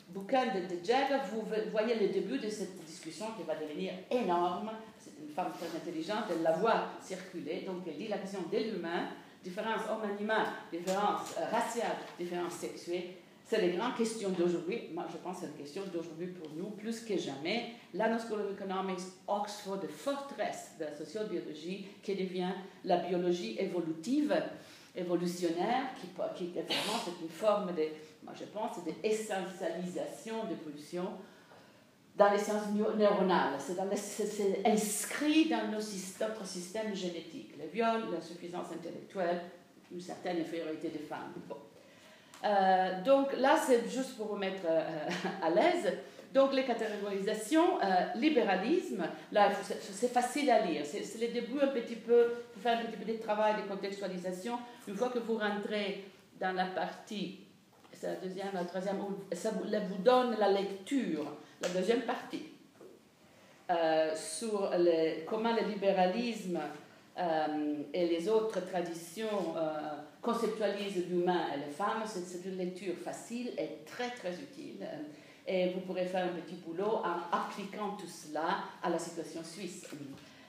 bouquin 0.08 0.46
de, 0.46 0.60
de 0.60 0.84
Jagger, 0.84 1.18
vous 1.32 1.42
voyez 1.70 1.94
le 1.94 2.08
début 2.08 2.38
de 2.38 2.48
cette 2.48 2.82
discussion 2.84 3.26
qui 3.36 3.42
va 3.44 3.54
devenir 3.54 3.92
énorme. 4.10 4.70
C'est 4.98 5.12
une 5.22 5.32
femme 5.32 5.52
très 5.58 5.76
intelligente, 5.76 6.24
elle 6.30 6.42
la 6.42 6.52
voit 6.52 6.84
circuler. 7.00 7.62
Donc, 7.66 7.82
elle 7.86 7.96
dit 7.96 8.08
la 8.08 8.18
question 8.18 8.40
de 8.50 8.58
l'humain, 8.58 9.08
différence 9.42 9.82
homme-animal, 9.90 10.46
différence 10.72 11.34
euh, 11.38 11.44
raciale, 11.50 11.96
différence 12.18 12.54
sexuelle. 12.54 13.04
C'est 13.46 13.60
les 13.60 13.72
grandes 13.76 13.96
questions 13.96 14.28
d'aujourd'hui. 14.28 14.90
Moi, 14.94 15.06
je 15.10 15.16
pense 15.16 15.40
que 15.40 15.40
c'est 15.40 15.48
une 15.48 15.64
question 15.64 15.82
d'aujourd'hui 15.92 16.28
pour 16.28 16.50
nous, 16.56 16.70
plus 16.70 17.00
que 17.00 17.18
jamais. 17.18 17.72
London 17.92 18.18
School 18.18 18.40
of 18.42 18.52
Economics, 18.52 19.00
Oxford, 19.26 19.80
forteresse 19.88 20.76
de 20.78 20.84
la 20.84 20.94
sociobiologie, 20.94 21.88
qui 22.00 22.14
devient 22.14 22.52
la 22.84 22.98
biologie 22.98 23.56
évolutive, 23.58 24.40
évolutionnaire, 24.94 25.88
qui, 26.00 26.08
qui 26.36 26.58
est 26.58 26.62
vraiment 26.62 26.98
c'est 27.04 27.22
une 27.22 27.30
forme 27.30 27.74
de, 27.74 27.84
moi 28.22 28.32
je 28.38 28.44
pense, 28.44 28.82
d'essentialisation 28.84 30.44
de 30.44 30.54
dans 32.16 32.30
les 32.32 32.38
sciences 32.38 32.68
neu- 32.74 32.94
neuronales. 32.96 33.54
C'est 33.58 33.78
inscrit 34.66 35.48
dans 35.48 35.68
nos 35.68 35.80
notre 35.80 36.44
système 36.46 36.94
génétique. 36.94 37.54
Le 37.58 37.66
viol, 37.68 38.02
l'insuffisance 38.12 38.66
intellectuelle, 38.72 39.40
une 39.92 40.00
certaine 40.00 40.40
infériorité 40.40 40.88
des 40.88 40.98
femmes. 40.98 41.32
Bon. 41.48 41.56
Euh, 42.44 43.02
donc 43.02 43.36
là, 43.36 43.56
c'est 43.64 43.88
juste 43.88 44.16
pour 44.16 44.26
vous 44.28 44.36
mettre 44.36 44.62
euh, 44.66 45.08
à 45.42 45.50
l'aise. 45.50 45.92
Donc 46.32 46.52
les 46.52 46.64
catégorisations, 46.64 47.80
euh, 47.82 48.06
libéralisme, 48.14 49.04
là 49.32 49.50
c'est 49.80 50.12
facile 50.12 50.48
à 50.50 50.60
lire. 50.64 50.82
C'est 50.84 51.20
le 51.20 51.32
début 51.32 51.60
un 51.60 51.68
petit 51.68 51.96
peu, 51.96 52.28
pour 52.52 52.62
faire 52.62 52.78
un 52.78 52.84
petit 52.84 52.96
peu 52.96 53.12
de 53.12 53.18
travail 53.18 53.54
de 53.62 53.68
contextualisation. 53.68 54.58
Une 54.86 54.94
fois 54.94 55.08
que 55.08 55.18
vous 55.18 55.36
rentrez 55.36 56.04
dans 56.40 56.52
la 56.52 56.66
partie, 56.66 57.40
c'est 57.92 58.06
la 58.06 58.14
deuxième, 58.14 58.50
la 58.54 58.64
troisième, 58.64 58.98
ça 59.32 59.50
vous, 59.50 59.64
donne 60.02 60.36
la 60.38 60.50
lecture, 60.50 61.36
la 61.60 61.68
deuxième 61.68 62.02
partie, 62.02 62.44
euh, 63.68 64.14
sur 64.14 64.70
comment 65.26 65.52
le 65.52 65.68
libéralisme 65.68 66.60
euh, 67.18 67.74
et 67.92 68.06
les 68.06 68.28
autres 68.28 68.60
traditions 68.66 69.54
conceptualisent 70.22 71.08
l'humain 71.08 71.46
et 71.54 71.66
les 71.66 71.72
femmes. 71.72 72.04
C'est 72.06 72.48
une 72.48 72.56
lecture 72.56 72.94
facile 72.94 73.50
et 73.58 73.84
très 73.84 74.10
très 74.10 74.32
utile. 74.34 74.86
Et 75.52 75.70
vous 75.70 75.80
pourrez 75.80 76.06
faire 76.06 76.26
un 76.26 76.40
petit 76.40 76.54
boulot 76.64 76.98
en 77.02 77.36
appliquant 77.36 77.96
tout 77.98 78.06
cela 78.06 78.58
à 78.80 78.88
la 78.88 78.98
situation 79.00 79.42
suisse. 79.42 79.84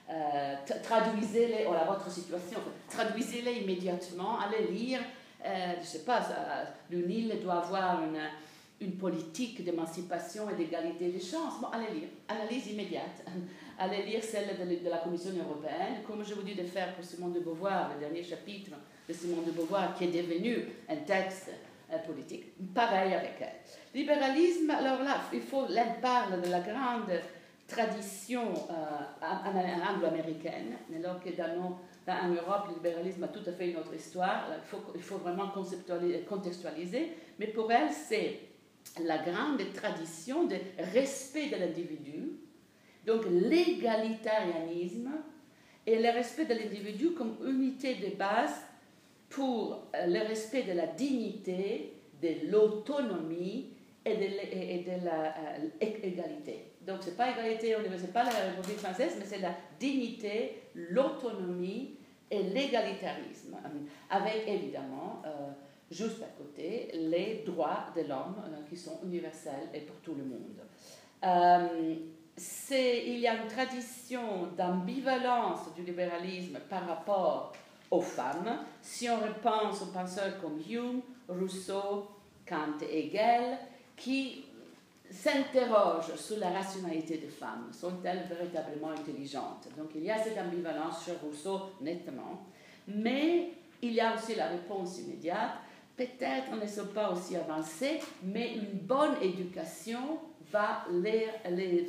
Euh, 0.08 0.54
tra- 0.64 0.80
traduisez-les, 0.82 1.66
ou 1.66 1.74
à 1.74 1.86
votre 1.86 2.12
situation, 2.12 2.60
traduisez-les 2.88 3.54
immédiatement, 3.64 4.38
allez 4.39 4.68
lire. 4.72 4.99
Euh, 5.43 5.74
je 5.78 5.80
ne 5.80 5.86
sais 5.86 6.04
pas, 6.06 6.22
le 6.91 7.41
doit 7.41 7.64
avoir 7.66 8.04
une, 8.04 8.20
une 8.80 8.95
politique 8.97 9.64
d'émancipation 9.64 10.47
et 10.52 10.54
d'égalité 10.54 11.10
des 11.10 11.20
chances. 11.20 11.60
Bon, 11.60 11.70
allez 11.74 11.99
lire, 11.99 12.10
analyse 12.28 12.68
immédiate. 12.68 13.26
Allez 13.80 14.04
lire 14.04 14.24
celle 14.24 14.49
de, 14.60 14.84
de 14.86 14.89
la 14.91 14.99
Commission 14.99 15.32
européenne, 15.43 16.04
comme 16.06 16.24
je 16.24 16.36
vous 16.36 16.43
dis 16.43 16.54
de 16.54 16.62
faire 16.66 16.93
pour 16.93 17.04
Simone 17.04 17.34
de 17.34 17.39
Beauvoir, 17.39 17.89
le 17.95 17.99
dernier 17.99 18.24
chapitre 18.24 18.74
de 19.10 19.14
Simone 19.14 19.43
de 19.45 19.49
Beauvoir, 19.52 19.95
qui 19.95 20.04
est 20.04 20.08
devenu 20.22 20.68
un 20.88 20.97
texte 20.97 21.49
euh, 21.91 21.97
politique. 22.06 22.43
Pareil 22.76 23.12
avec 23.16 23.38
elle. 23.39 23.47
Libéralisme, 23.94 24.70
alors 24.70 25.04
là, 25.04 25.22
il 25.34 25.42
faut, 25.42 25.66
elle 25.68 26.00
parle 26.02 26.42
de 26.42 26.50
la 26.50 26.62
grande 26.62 27.12
tradition 27.68 28.54
euh, 28.70 28.74
an- 29.22 29.50
an- 29.50 29.96
anglo-américaine, 29.96 30.76
alors 30.96 31.20
que 31.22 31.30
dans 31.30 31.56
nos- 31.56 31.78
Europe, 32.08 32.66
le 32.70 32.74
libéralisme 32.76 33.24
a 33.24 33.28
tout 33.28 33.48
à 33.48 33.52
fait 33.54 33.70
une 33.70 33.78
autre 33.78 33.94
histoire. 33.94 34.46
Il, 34.58 34.68
faut, 34.68 34.82
il 34.96 35.02
faut 35.02 35.18
vraiment 35.18 35.50
contextualiser. 36.28 37.14
Mais 37.39 37.48
pour 37.48 37.72
elle, 37.72 37.89
c'est 37.92 38.39
la 39.04 39.20
grande 39.20 39.62
tradition 39.74 40.46
de 40.46 40.56
respect 40.94 41.48
de 41.50 41.58
l'individu, 41.58 42.32
donc 43.06 43.22
l'égalitarisme 43.30 45.12
et 45.86 46.00
le 46.00 46.10
respect 46.12 46.46
de 46.46 46.54
l'individu 46.56 47.12
comme 47.12 47.36
unité 47.46 47.96
de 47.96 48.16
base 48.16 48.62
pour 49.30 49.88
euh, 49.96 50.06
le 50.08 50.28
respect 50.28 50.64
de 50.64 50.74
la 50.74 50.88
dignité, 50.88 51.94
de 52.22 52.50
l'autonomie 52.52 53.68
et 54.06 54.16
de 54.16 54.26
l'égalité. 56.04 56.72
Donc, 56.82 57.04
ce 57.04 57.10
n'est 57.10 57.16
pas 57.16 57.32
égalité, 57.32 57.76
ce 57.76 58.02
n'est 58.02 58.08
pas 58.08 58.24
la 58.24 58.32
République 58.32 58.80
française, 58.80 59.16
mais 59.20 59.26
c'est 59.26 59.39
la 59.39 59.54
dignité, 59.80 60.64
l'autonomie 60.74 61.97
et 62.30 62.43
l'égalitarisme, 62.43 63.56
euh, 63.56 63.70
avec 64.10 64.47
évidemment, 64.47 65.22
euh, 65.26 65.52
juste 65.91 66.24
à 66.24 66.28
côté, 66.38 66.89
les 66.93 67.43
droits 67.45 67.88
de 67.95 68.02
l'homme 68.02 68.41
euh, 68.45 68.68
qui 68.70 68.78
sont 68.78 68.99
universels 69.04 69.70
et 69.74 69.82
pour 69.82 69.97
tout 69.97 70.16
le 70.16 70.24
monde. 70.24 70.62
Euh, 71.24 71.95
il 72.72 73.20
y 73.20 73.28
a 73.28 73.36
une 73.36 73.47
tradition 73.47 74.47
d'ambivalence 74.58 75.74
du 75.76 75.84
libéralisme 75.84 76.60
par 76.70 76.88
rapport 76.88 77.52
aux 77.91 78.02
femmes. 78.02 78.60
Si 78.82 79.10
on 79.10 79.18
repense 79.18 79.82
aux 79.82 79.91
penseurs 79.91 80.39
comme 80.41 80.60
Hume, 80.68 81.02
Rousseau, 81.28 82.10
Kant 82.47 82.80
et 82.82 83.08
Hegel, 83.08 83.58
qui 83.96 84.46
s'interrogent 85.10 86.16
sur 86.16 86.38
la 86.39 86.50
rationalité 86.50 87.18
des 87.18 87.28
femmes. 87.28 87.70
Sont-elles 87.72 88.26
véritablement 88.30 88.92
intelligentes? 88.92 89.68
Donc 89.78 89.89
il 89.96 90.04
y 90.04 90.12
a 90.12 90.18
cette 90.18 90.38
ambivalence 90.38 91.06
chez 91.06 91.14
Rousseau, 91.22 91.72
nettement. 91.82 92.46
Mais 92.88 93.52
il 93.82 93.94
y 93.94 94.00
a 94.00 94.16
aussi 94.16 94.36
la 94.36 94.48
réponse 94.48 95.00
immédiate. 95.00 95.52
Peut-être 95.98 96.56
ne 96.60 96.68
sont 96.68 96.88
pas 96.88 97.12
aussi 97.12 97.36
avancés, 97.36 98.00
mais 98.24 98.56
une 98.56 98.80
bonne 98.80 99.16
éducation 99.22 100.20
va 100.52 100.86
les, 100.92 101.28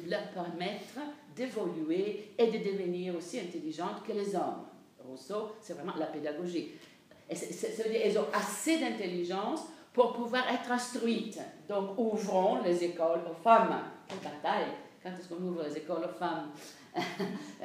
leur 0.09 0.29
permettre 0.31 1.01
d'évoluer 1.35 2.31
et 2.39 2.47
de 2.47 2.59
devenir 2.59 3.17
aussi 3.17 3.41
intelligentes 3.41 4.03
que 4.07 4.13
les 4.13 4.35
hommes. 4.35 4.65
Rousseau, 5.09 5.53
c'est 5.61 5.75
vraiment 5.75 5.97
la 5.97 6.07
pédagogie. 6.07 6.73
Et 7.29 7.35
ça 7.35 7.83
veut 7.83 7.91
dire 7.91 8.03
qu'elles 8.03 8.19
ont 8.19 8.27
assez 8.33 8.79
d'intelligence 8.79 9.61
pour 9.93 10.13
pouvoir 10.13 10.45
être 10.49 10.71
instruites. 10.71 11.41
Donc, 11.69 11.99
ouvrons 11.99 12.63
les 12.63 12.85
écoles 12.85 13.21
aux 13.31 13.43
femmes. 13.43 13.81
Quelle 14.09 14.19
bataille 14.19 14.73
Quand 15.03 15.11
est-ce 15.11 15.29
qu'on 15.29 15.43
ouvre 15.43 15.65
les 15.65 15.77
écoles 15.77 16.05
aux 16.05 16.19
femmes? 16.19 16.51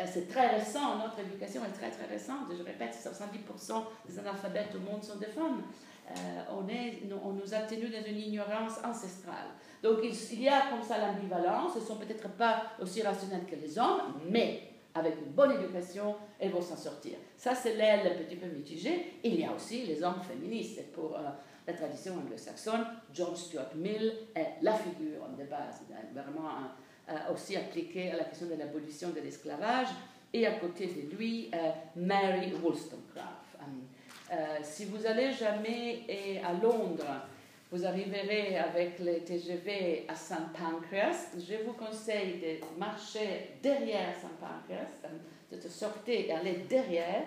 C'est 0.05 0.27
très 0.27 0.55
récent, 0.55 0.97
notre 0.97 1.19
éducation 1.19 1.61
est 1.65 1.77
très 1.77 1.91
très 1.91 2.05
récente. 2.05 2.47
Je 2.57 2.63
répète, 2.63 2.95
70% 2.95 3.83
des 4.07 4.19
analphabètes 4.19 4.73
au 4.75 4.79
monde 4.79 5.03
sont 5.03 5.17
des 5.17 5.25
femmes. 5.25 5.63
Euh, 6.09 6.13
on, 6.57 6.67
est, 6.69 7.03
on 7.23 7.33
nous 7.33 7.53
a 7.53 7.59
tenus 7.59 7.91
dans 7.91 8.05
une 8.07 8.17
ignorance 8.17 8.79
ancestrale. 8.83 9.47
Donc 9.83 9.99
il, 10.03 10.41
y 10.41 10.47
a 10.47 10.69
comme 10.69 10.81
ça 10.81 10.97
l'ambivalence, 10.97 11.73
elles 11.75 11.81
ne 11.81 11.87
sont 11.87 11.97
peut-être 11.97 12.29
pas 12.29 12.63
aussi 12.81 13.01
rationnelles 13.01 13.45
que 13.45 13.55
les 13.55 13.77
hommes, 13.77 14.01
mais 14.29 14.61
avec 14.95 15.15
une 15.17 15.33
bonne 15.33 15.51
éducation, 15.51 16.15
elles 16.39 16.51
vont 16.51 16.61
s'en 16.61 16.77
sortir. 16.77 17.17
Ça, 17.35 17.53
c'est 17.53 17.75
l'aile 17.75 18.07
un 18.07 18.23
petit 18.23 18.37
peu 18.37 18.47
mitigée. 18.47 19.19
Il 19.23 19.39
y 19.39 19.45
a 19.45 19.51
aussi 19.51 19.85
les 19.85 20.01
hommes 20.01 20.21
féministes. 20.27 20.91
Pour 20.93 21.15
euh, 21.15 21.29
la 21.67 21.73
tradition 21.73 22.13
anglo-saxonne, 22.13 22.85
John 23.13 23.35
Stuart 23.35 23.75
Mill 23.75 24.13
est 24.33 24.53
la 24.61 24.73
figure 24.73 25.27
de 25.37 25.43
base, 25.43 25.81
vraiment 26.13 26.49
euh, 27.09 27.33
aussi 27.33 27.57
appliquée 27.57 28.11
à 28.11 28.17
la 28.17 28.23
question 28.23 28.47
de 28.47 28.55
l'abolition 28.55 29.09
de 29.09 29.19
l'esclavage. 29.19 29.89
Et 30.33 30.45
à 30.45 30.51
côté 30.53 30.87
de 30.87 31.15
lui, 31.15 31.49
Mary 31.95 32.53
Wollstonecraft. 32.61 33.57
si 34.61 34.83
vous 34.85 35.05
allez 35.05 35.31
jamais 35.31 36.41
à 36.45 36.51
Londres, 36.51 37.05
vous 37.71 37.85
arriverez 37.85 38.57
avec 38.57 38.99
le 38.99 39.19
TGV 39.19 40.05
à 40.07 40.15
Saint 40.15 40.49
Pancras. 40.53 41.31
Je 41.37 41.65
vous 41.65 41.73
conseille 41.73 42.39
de 42.39 42.79
marcher 42.79 43.57
derrière 43.61 44.15
Saint 44.15 44.31
Pancras, 44.39 45.09
de 45.51 45.69
sortir 45.69 46.13
et 46.13 46.31
aller 46.31 46.65
derrière, 46.69 47.23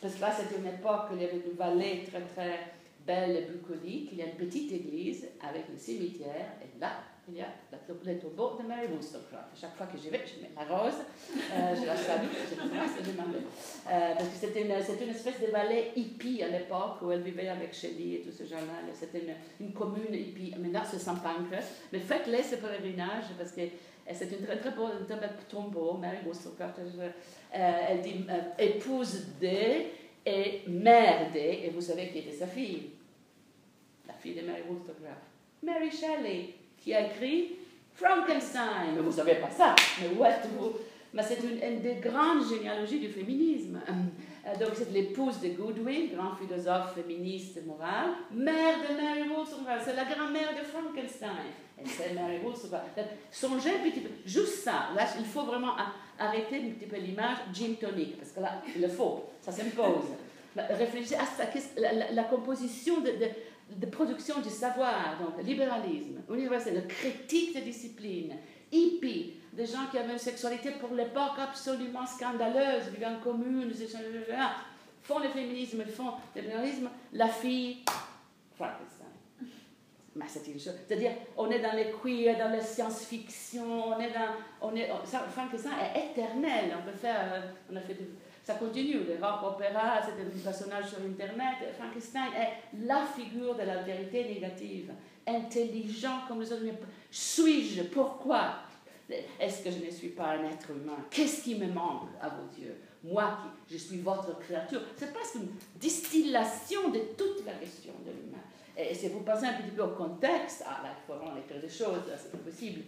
parce 0.00 0.14
que 0.14 0.20
là, 0.20 0.32
c'était 0.32 0.58
une 0.58 0.66
époque 0.66 1.10
où 1.10 1.14
il 1.14 1.22
y 1.22 1.24
avait 1.24 1.42
une 1.46 1.56
vallée 1.56 2.04
très 2.06 2.22
très 2.22 2.58
belle 3.06 3.36
et 3.36 3.42
bucolique. 3.42 4.10
Il 4.12 4.18
y 4.18 4.22
a 4.22 4.26
une 4.26 4.36
petite 4.36 4.72
église 4.72 5.28
avec 5.40 5.64
un 5.74 5.78
cimetière, 5.78 6.56
et 6.60 6.78
là, 6.80 6.90
il 7.28 7.38
y 7.38 7.40
a 7.40 7.48
le 7.72 8.18
tombeau 8.18 8.56
de 8.56 8.66
Mary 8.66 8.86
Wollstonecraft. 8.92 9.48
Chaque 9.60 9.74
fois 9.74 9.86
que 9.86 9.98
j'y 9.98 10.10
vais, 10.10 10.20
je 10.24 10.42
mets 10.42 10.50
la 10.54 10.62
rose, 10.62 10.94
euh, 10.94 11.74
je 11.74 11.84
la 11.84 11.96
salue, 11.96 12.28
je 12.30 12.54
se 12.54 13.10
demander. 13.10 13.38
Euh, 13.38 14.14
parce 14.14 14.28
que 14.28 14.36
c'était 14.36 14.62
une, 14.62 14.70
une, 14.70 15.10
espèce 15.10 15.40
de 15.40 15.50
vallée 15.50 15.90
hippie 15.96 16.42
à 16.42 16.48
l'époque 16.48 17.02
où 17.02 17.10
elle 17.10 17.22
vivait 17.22 17.48
avec 17.48 17.74
Shelley 17.74 18.14
et 18.14 18.20
tout 18.20 18.30
ce 18.30 18.44
genre-là. 18.44 18.92
C'était 18.94 19.22
une, 19.22 19.66
une, 19.66 19.72
commune 19.72 20.14
hippie. 20.14 20.54
Maintenant, 20.56 20.82
c'est 20.88 21.00
Saint 21.00 21.16
Pancras. 21.16 21.66
Mais 21.92 21.98
faites-les 21.98 22.44
ce 22.44 22.56
pèlerinage 22.56 23.24
parce 23.36 23.50
que 23.50 23.62
euh, 23.62 24.12
c'est 24.12 24.30
une 24.30 24.46
très 24.46 24.58
très 24.58 24.70
belle, 24.70 25.04
très 25.04 25.16
belle 25.16 25.36
tombeau. 25.48 25.94
Mary 25.94 26.18
Wollstonecraft, 26.24 26.78
euh, 26.78 27.10
elle 27.52 28.02
dit 28.02 28.24
épouse 28.56 29.26
de 29.40 30.06
et 30.28 30.62
mère 30.66 31.32
de, 31.32 31.38
et 31.38 31.70
vous 31.72 31.80
savez 31.80 32.08
qui 32.10 32.18
était 32.18 32.32
sa 32.32 32.48
fille 32.48 32.90
de 34.34 34.42
Mary 34.42 34.62
Wollstonecraft. 34.68 35.22
Mary 35.62 35.90
Shelley 35.90 36.54
qui 36.78 36.94
a 36.94 37.06
écrit 37.06 37.56
Frankenstein. 37.94 38.94
Mais 38.94 39.00
vous 39.00 39.10
ne 39.10 39.14
savez 39.14 39.36
pas 39.36 39.50
ça. 39.50 39.74
Mais 40.00 40.16
what 40.16 40.30
vous... 40.58 40.72
Mais 41.12 41.22
c'est 41.22 41.38
une, 41.42 41.80
des 41.80 41.94
grandes 41.94 42.46
généalogies 42.46 43.00
du 43.00 43.08
féminisme. 43.08 43.80
Euh, 44.46 44.54
donc 44.58 44.74
c'est 44.74 44.92
l'épouse 44.92 45.40
de 45.40 45.48
Goodwin, 45.48 46.14
grand 46.14 46.36
philosophe 46.36 46.94
féministe 46.94 47.58
moral, 47.66 48.10
mère 48.30 48.76
de 48.88 48.94
Mary 48.94 49.28
Wollstonecraft, 49.28 49.86
c'est 49.86 49.96
la 49.96 50.04
grand-mère 50.04 50.50
de 50.52 50.64
Frankenstein. 50.64 51.50
Et 51.82 51.88
c'est 51.88 52.14
Mary 52.14 52.38
Wollstonecraft. 52.44 53.00
Songez 53.30 53.70
un 53.70 53.90
petit 53.90 54.00
peu, 54.00 54.10
juste 54.24 54.58
ça, 54.62 54.90
là 54.94 55.04
il 55.18 55.24
faut 55.24 55.42
vraiment 55.42 55.72
arrêter 56.18 56.56
un 56.56 56.70
petit 56.70 56.86
peu 56.86 56.96
l'image 56.96 57.38
gin 57.52 57.74
tonic, 57.74 58.18
parce 58.18 58.30
que 58.30 58.40
là 58.40 58.62
il 58.74 58.82
le 58.82 58.88
faut, 58.88 59.24
ça 59.40 59.50
s'impose. 59.50 60.04
Réfléchissez 60.56 61.16
à 61.16 62.12
la, 62.12 62.24
composition 62.24 63.00
de 63.00 63.12
de 63.74 63.86
production 63.86 64.40
du 64.40 64.48
savoir, 64.48 65.18
donc 65.18 65.44
libéralisme, 65.44 66.20
universel, 66.30 66.86
critique 66.86 67.54
des 67.54 67.62
disciplines, 67.62 68.34
hippie, 68.70 69.34
des 69.52 69.66
gens 69.66 69.86
qui 69.90 69.98
avaient 69.98 70.12
une 70.12 70.18
sexualité 70.18 70.72
pour 70.72 70.94
l'époque 70.94 71.38
absolument 71.38 72.06
scandaleuse, 72.06 72.88
vivant 72.94 73.14
en 73.16 73.20
commune, 73.20 73.72
font 75.02 75.18
le 75.18 75.28
féminisme, 75.28 75.84
font 75.84 76.12
le 76.34 76.42
libéralisme, 76.42 76.90
la 77.12 77.28
fille, 77.28 77.78
Frankenstein. 78.54 79.06
Mais 80.14 80.24
c'est 80.28 80.46
une 80.46 80.58
chose. 80.58 80.72
C'est-à-dire, 80.86 81.12
on 81.36 81.50
est 81.50 81.60
dans 81.60 81.72
les 81.72 81.92
queer, 82.02 82.38
dans 82.38 82.50
la 82.50 82.60
science-fiction, 82.60 83.88
on 83.88 84.00
est 84.00 84.12
dans. 84.12 84.32
On 84.62 84.74
est, 84.74 84.88
Frankenstein 85.30 85.72
est 85.94 86.12
éternel. 86.12 86.74
On 86.80 86.90
peut 86.90 86.96
faire. 86.96 87.34
Euh, 87.34 87.40
on 87.70 87.76
a 87.76 87.80
fait 87.82 87.98
ça 88.46 88.54
continue, 88.54 89.02
les 89.08 89.16
rock 89.16 89.42
opéra, 89.42 90.00
c'est 90.04 90.22
un 90.22 90.40
personnage 90.44 90.90
sur 90.90 90.98
Internet. 90.98 91.56
Frankenstein 91.76 92.28
est 92.32 92.86
la 92.86 93.04
figure 93.04 93.56
de 93.56 93.62
la 93.62 93.82
vérité 93.82 94.22
négative, 94.22 94.92
intelligent 95.26 96.20
comme 96.28 96.40
les 96.40 96.52
autres. 96.52 96.62
Suis-je? 97.10 97.82
Pourquoi? 97.82 98.58
Est-ce 99.40 99.64
que 99.64 99.70
je 99.72 99.84
ne 99.84 99.90
suis 99.90 100.10
pas 100.10 100.36
un 100.36 100.44
être 100.44 100.70
humain? 100.70 100.98
Qu'est-ce 101.10 101.42
qui 101.42 101.56
me 101.56 101.66
manque 101.66 102.08
à 102.22 102.28
vos 102.28 102.62
yeux? 102.62 102.76
Moi 103.02 103.36
je 103.68 103.78
suis 103.78 103.98
votre 103.98 104.38
créature. 104.38 104.80
C'est 104.94 105.12
presque 105.12 105.34
une 105.34 105.48
distillation 105.74 106.90
de 106.90 107.00
toute 107.18 107.44
la 107.44 107.54
question 107.54 107.94
de 108.04 108.12
l'humain. 108.12 108.44
Et 108.76 108.94
si 108.94 109.08
vous 109.08 109.20
pensez 109.20 109.46
un 109.46 109.54
petit 109.54 109.70
peu 109.70 109.82
au 109.82 109.88
contexte, 109.88 110.62
ah 110.66 110.82
là, 110.84 110.90
il 110.96 111.04
faut 111.04 111.18
vraiment 111.18 111.36
écrire 111.36 111.60
des 111.60 111.68
choses, 111.68 112.02
c'est 112.16 112.44
possible. 112.44 112.82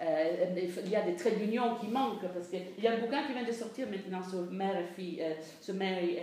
Euh, 0.00 0.46
il 0.84 0.90
y 0.90 0.96
a 0.96 1.02
des 1.02 1.14
traits 1.14 1.38
d'union 1.38 1.76
qui 1.76 1.86
manquent, 1.88 2.26
parce 2.34 2.48
qu'il 2.48 2.82
y 2.82 2.88
a 2.88 2.92
un 2.92 2.98
bouquin 2.98 3.24
qui 3.24 3.32
vient 3.32 3.44
de 3.44 3.52
sortir 3.52 3.86
maintenant 3.88 4.22
sur 4.22 4.48
fille, 4.96 5.22
euh, 5.22 5.72
Mary, 5.74 6.18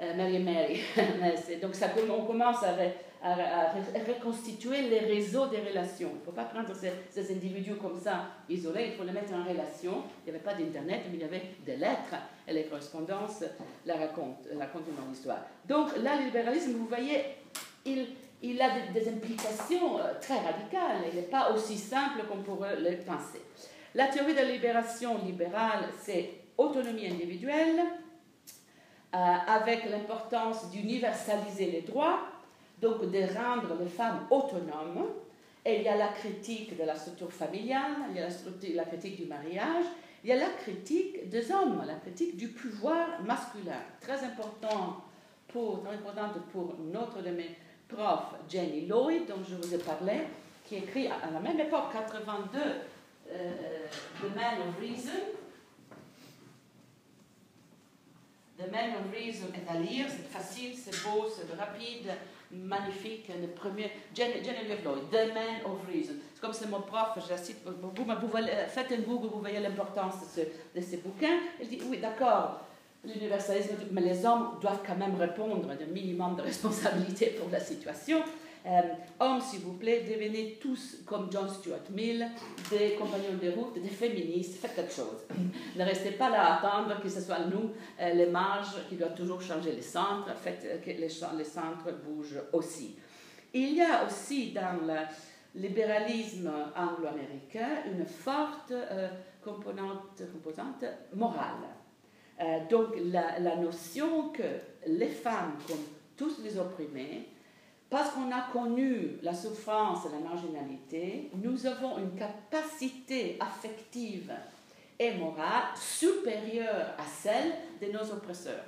euh, 0.00 0.16
Mary 0.16 0.36
et 0.36 0.38
Mary. 0.38 0.80
Donc 1.62 1.74
on 2.10 2.24
commence 2.24 2.62
à, 2.64 2.74
à, 3.22 3.72
reconstituer 4.06 4.82
les 4.82 5.00
réseaux 5.00 5.46
des 5.46 5.58
relations. 5.58 6.10
Il 6.12 6.20
ne 6.20 6.24
faut 6.24 6.32
pas 6.32 6.44
prendre 6.44 6.74
ces, 6.74 6.90
ces, 7.10 7.32
individus 7.32 7.76
comme 7.76 8.00
ça, 8.00 8.30
isolés, 8.48 8.88
il 8.88 8.92
faut 8.94 9.04
les 9.04 9.12
mettre 9.12 9.32
en 9.32 9.44
relation. 9.44 10.02
Il 10.26 10.32
n'y 10.32 10.36
avait 10.36 10.44
pas 10.44 10.54
d'Internet, 10.54 11.02
mais 11.08 11.18
il 11.18 11.20
y 11.20 11.24
avait 11.24 11.42
des 11.64 11.76
lettres, 11.76 12.16
et 12.48 12.52
les 12.52 12.64
correspondances 12.64 13.44
la 13.86 13.96
racontent, 13.96 14.42
racontent 14.58 14.86
une 15.06 15.12
histoire. 15.12 15.46
Donc 15.68 15.96
là, 16.02 16.16
le 16.18 16.24
libéralisme, 16.24 16.72
vous 16.72 16.86
voyez, 16.86 17.22
il 17.84 18.08
il 18.42 18.60
a 18.60 18.70
des, 18.92 19.08
implications 19.08 19.98
euh, 19.98 20.14
très 20.20 20.38
radicales. 20.38 21.04
Il 21.10 21.16
n'est 21.16 21.26
pas 21.26 21.52
aussi 21.52 21.76
simple 21.76 22.22
qu'on 22.28 22.42
pourrait 22.42 22.76
le 22.80 22.96
penser. 22.98 23.42
La 23.94 24.06
théorie 24.08 24.32
de 24.32 24.38
la 24.38 24.44
libération 24.44 25.18
libérale, 25.24 25.84
c'est 26.00 26.30
autonomie 26.56 27.06
individuelle, 27.06 27.80
euh, 29.14 29.16
avec 29.16 29.90
l'importance 29.90 30.70
d'universaliser 30.70 31.70
les 31.70 31.80
droits, 31.82 32.20
donc 32.80 33.10
de 33.10 33.18
rendre 33.34 33.76
les 33.80 33.88
femmes 33.88 34.26
autonomes. 34.30 35.06
Et 35.64 35.76
il 35.76 35.82
y 35.82 35.88
a 35.88 35.96
la 35.96 36.08
critique 36.08 36.78
de 36.78 36.84
la 36.84 36.94
structure 36.94 37.32
familiale, 37.32 37.92
il 38.10 38.16
y 38.16 38.20
a 38.20 38.28
la, 38.74 38.84
critique 38.84 39.20
du 39.20 39.26
mariage, 39.26 39.84
il 40.22 40.30
y 40.30 40.32
a 40.32 40.36
la 40.36 40.50
critique 40.50 41.28
des 41.28 41.50
hommes, 41.50 41.82
la 41.86 41.94
critique 41.94 42.36
du 42.36 42.48
pouvoir 42.48 43.22
masculin. 43.22 43.82
Très 44.00 44.22
important 44.24 45.02
très 45.48 45.94
importante 45.94 46.34
pour 46.52 46.76
notre 46.92 47.22
domaine 47.22 47.54
prof 47.88 48.34
Jenny 48.48 48.86
Lloyd, 48.86 49.26
dont 49.26 49.42
je 49.48 49.54
vous 49.56 49.74
ai 49.74 49.78
parlé, 49.78 50.20
qui 50.66 50.76
écrit 50.76 51.06
à 51.08 51.30
la 51.32 51.40
même 51.40 51.58
époque, 51.58 51.92
82, 51.92 52.58
euh, 53.30 53.86
The 54.20 54.36
Man 54.36 54.68
of 54.68 54.78
Reason. 54.80 55.20
The 58.58 58.70
Man 58.72 58.90
of 58.90 59.12
Reason 59.12 59.46
est 59.54 59.70
à 59.70 59.78
lire, 59.78 60.06
c'est 60.08 60.28
facile, 60.28 60.74
c'est 60.76 61.02
beau, 61.04 61.26
c'est 61.28 61.54
rapide, 61.56 62.10
magnifique. 62.50 63.28
Le 63.28 63.46
premier, 63.48 63.90
Jenny, 64.14 64.44
Jenny 64.44 64.68
Lloyd, 64.68 65.10
The 65.10 65.32
Man 65.32 65.62
of 65.64 65.86
Reason. 65.86 66.14
Comme 66.40 66.52
c'est 66.52 66.68
mon 66.68 66.80
prof, 66.80 67.10
je 67.24 67.30
la 67.30 67.38
cite 67.38 67.64
beaucoup, 67.64 68.04
mais 68.04 68.16
vous 68.16 68.28
faites 68.28 68.92
un 68.92 69.00
Google, 69.00 69.28
vous 69.28 69.40
voyez 69.40 69.60
l'importance 69.60 70.20
de, 70.20 70.42
ce, 70.42 70.78
de 70.78 70.84
ces 70.84 70.98
bouquins. 70.98 71.38
Elle 71.60 71.68
dit, 71.68 71.80
oui, 71.86 71.98
d'accord, 71.98 72.67
l'universalisme, 73.04 73.74
mais 73.92 74.00
les 74.00 74.24
hommes 74.24 74.58
doivent 74.60 74.82
quand 74.86 74.96
même 74.96 75.14
répondre 75.16 75.66
d'un 75.66 75.86
minimum 75.86 76.36
de 76.36 76.42
responsabilité 76.42 77.26
pour 77.40 77.50
la 77.50 77.60
situation. 77.60 78.22
Euh, 78.66 78.80
hommes, 79.20 79.40
s'il 79.40 79.60
vous 79.60 79.74
plaît, 79.74 80.04
devenez 80.06 80.58
tous 80.60 80.98
comme 81.06 81.30
John 81.30 81.48
Stuart 81.48 81.90
Mill, 81.90 82.26
des 82.70 82.96
compagnons 82.98 83.38
de 83.40 83.50
route, 83.50 83.80
des 83.80 83.88
féministes, 83.88 84.60
faites 84.60 84.74
quelque 84.74 84.92
chose. 84.92 85.24
ne 85.76 85.84
restez 85.84 86.10
pas 86.12 86.28
là 86.28 86.42
à 86.42 86.58
attendre 86.58 87.00
que 87.00 87.08
ce 87.08 87.20
soit 87.20 87.38
nous, 87.38 87.70
euh, 88.00 88.12
les 88.14 88.26
marges, 88.26 88.74
qui 88.88 88.96
doivent 88.96 89.14
toujours 89.14 89.40
changer 89.40 89.72
les 89.72 89.82
centres, 89.82 90.34
faites 90.36 90.64
euh, 90.64 90.78
que 90.78 90.90
les, 90.90 91.08
centres 91.08 91.92
bougent 92.04 92.42
aussi. 92.52 92.96
Il 93.54 93.74
y 93.74 93.80
a 93.80 94.04
aussi 94.04 94.52
dans 94.52 94.86
le 94.86 95.60
libéralisme 95.60 96.50
anglo-américain 96.76 97.84
une 97.90 98.04
forte 98.04 98.74
composante 99.42 100.84
morale. 101.14 101.77
Donc 102.70 102.94
la, 103.12 103.56
notion 103.56 104.28
que 104.28 104.42
les 104.86 105.08
femmes, 105.08 105.54
comme 105.66 105.84
tous 106.16 106.40
les 106.42 106.58
opprimés, 106.58 107.28
parce 107.90 108.10
qu'on 108.10 108.30
a 108.30 108.52
connu 108.52 109.18
la 109.22 109.34
souffrance 109.34 110.06
et 110.06 110.10
la 110.10 110.28
marginalité, 110.28 111.30
nous 111.34 111.66
avons 111.66 111.98
une 111.98 112.14
capacité 112.14 113.38
affective 113.40 114.32
et 114.98 115.14
morale 115.14 115.64
supérieure 115.74 116.94
à 116.98 117.04
celle 117.04 117.52
de 117.80 117.92
nos 117.92 118.12
oppresseurs. 118.12 118.64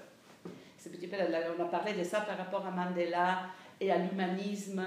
On 0.86 1.62
a 1.62 1.66
parlé 1.66 1.92
de 1.92 2.04
ça 2.04 2.20
par 2.22 2.38
rapport 2.38 2.64
à 2.66 2.70
Mandela 2.70 3.42
et 3.78 3.92
à 3.92 3.98
l'humanisme 3.98 4.82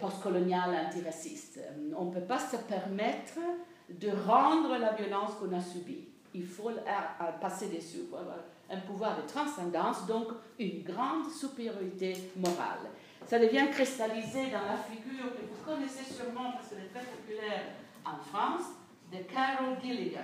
postcolonial 0.00 0.86
antiraciste. 0.86 1.60
On 1.96 2.04
ne 2.06 2.12
peut 2.12 2.26
pas 2.26 2.38
se 2.38 2.56
permettre 2.56 3.38
de 3.88 4.08
rendre 4.26 4.76
la 4.78 4.92
violence 4.92 5.32
qu'on 5.34 5.52
a 5.56 5.60
subie. 5.60 6.08
Il 6.36 6.46
faut 6.46 6.70
passer 7.40 7.68
dessus 7.68 8.02
un 8.68 8.80
pouvoir 8.80 9.16
de 9.16 9.26
transcendance, 9.26 10.06
donc 10.06 10.28
une 10.58 10.82
grande 10.82 11.30
supériorité 11.30 12.30
morale. 12.36 12.90
Ça 13.26 13.38
devient 13.38 13.68
cristallisé 13.72 14.50
dans 14.50 14.66
la 14.66 14.76
figure 14.76 15.32
que 15.34 15.40
vous 15.40 15.64
connaissez 15.64 16.04
sûrement 16.04 16.52
parce 16.52 16.68
qu'elle 16.68 16.84
est 16.84 16.94
très 16.94 17.04
populaire 17.04 17.62
en 18.04 18.18
France, 18.18 18.66
de 19.10 19.18
Carol 19.32 19.76
Gilligan, 19.82 20.20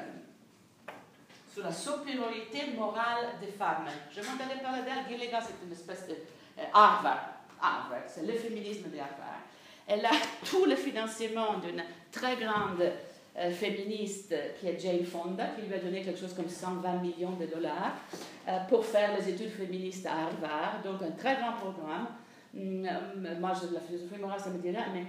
sur 1.53 1.65
la 1.65 1.73
supériorité 1.73 2.73
morale 2.77 3.27
des 3.41 3.53
femmes. 3.53 3.87
Je 4.11 4.21
m'entendais 4.21 4.61
parler 4.63 4.83
d'elle. 4.83 5.09
Gilligan, 5.09 5.39
c'est 5.41 5.65
une 5.65 5.73
espèce 5.73 6.07
de 6.09 6.15
euh, 6.59 6.65
Harvard. 6.75 7.29
Harvard, 7.61 8.05
c'est 8.07 8.27
le 8.27 8.35
féminisme 8.35 8.91
de 8.91 8.99
Harvard. 8.99 9.41
Elle 9.87 10.05
a 10.05 10.11
tout 10.45 10.67
le 10.67 10.77
financement 10.77 11.59
d'une 11.59 11.83
très 12.11 12.37
grande 12.37 12.83
euh, 13.35 13.51
féministe 13.51 14.35
qui 14.61 14.69
est 14.69 14.79
Jane 14.79 15.05
Fonda, 15.05 15.47
qui 15.57 15.63
lui 15.63 15.75
a 15.75 15.79
donné 15.79 16.03
quelque 16.03 16.21
chose 16.21 16.35
comme 16.35 16.51
120 16.51 16.99
millions 16.99 17.33
de 17.33 17.47
dollars 17.47 17.95
euh, 18.47 18.59
pour 18.69 18.85
faire 18.85 19.17
les 19.17 19.27
études 19.27 19.49
féministes 19.49 20.05
à 20.05 20.25
Harvard. 20.25 20.83
Donc 20.85 21.01
un 21.01 21.13
très 21.13 21.37
grand 21.37 21.53
programme. 21.53 22.09
Hum, 22.55 22.85
euh, 22.85 23.41
moi, 23.41 23.53
je, 23.55 23.73
la 23.73 23.81
philosophie 23.81 24.21
morale, 24.21 24.39
ça 24.39 24.51
me 24.51 24.59
dit 24.59 24.69
rien, 24.69 24.85
mais 24.93 25.07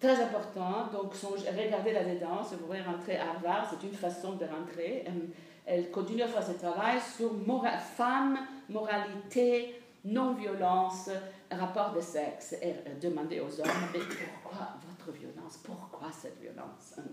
très 0.00 0.20
important. 0.20 0.88
Donc 0.92 1.14
regardez 1.14 1.92
là-dedans, 1.92 2.42
vous 2.42 2.66
voulez 2.66 2.82
rentrer 2.82 3.16
à 3.16 3.28
Harvard, 3.28 3.70
c'est 3.70 3.86
une 3.86 3.94
façon 3.94 4.32
de 4.32 4.44
rentrer. 4.44 5.04
Hum, 5.06 5.28
elle 5.64 5.88
continue 5.92 6.22
à 6.22 6.26
faire 6.26 6.42
ce 6.42 6.58
travail 6.58 6.98
sur 7.16 7.32
mora 7.32 7.78
femmes, 7.78 8.40
moralité, 8.68 9.80
non-violence, 10.04 11.10
rapport 11.48 11.92
de 11.92 12.00
sexe, 12.00 12.56
et 12.60 12.74
demander 13.00 13.38
aux 13.38 13.60
hommes, 13.60 13.70
mais 13.92 14.00
pourquoi 14.00 14.66
votre 14.84 15.16
violence? 15.16 15.58
Pourquoi 15.62 16.08
cette 16.10 16.40
violence? 16.40 16.94
Hum, 16.98 17.04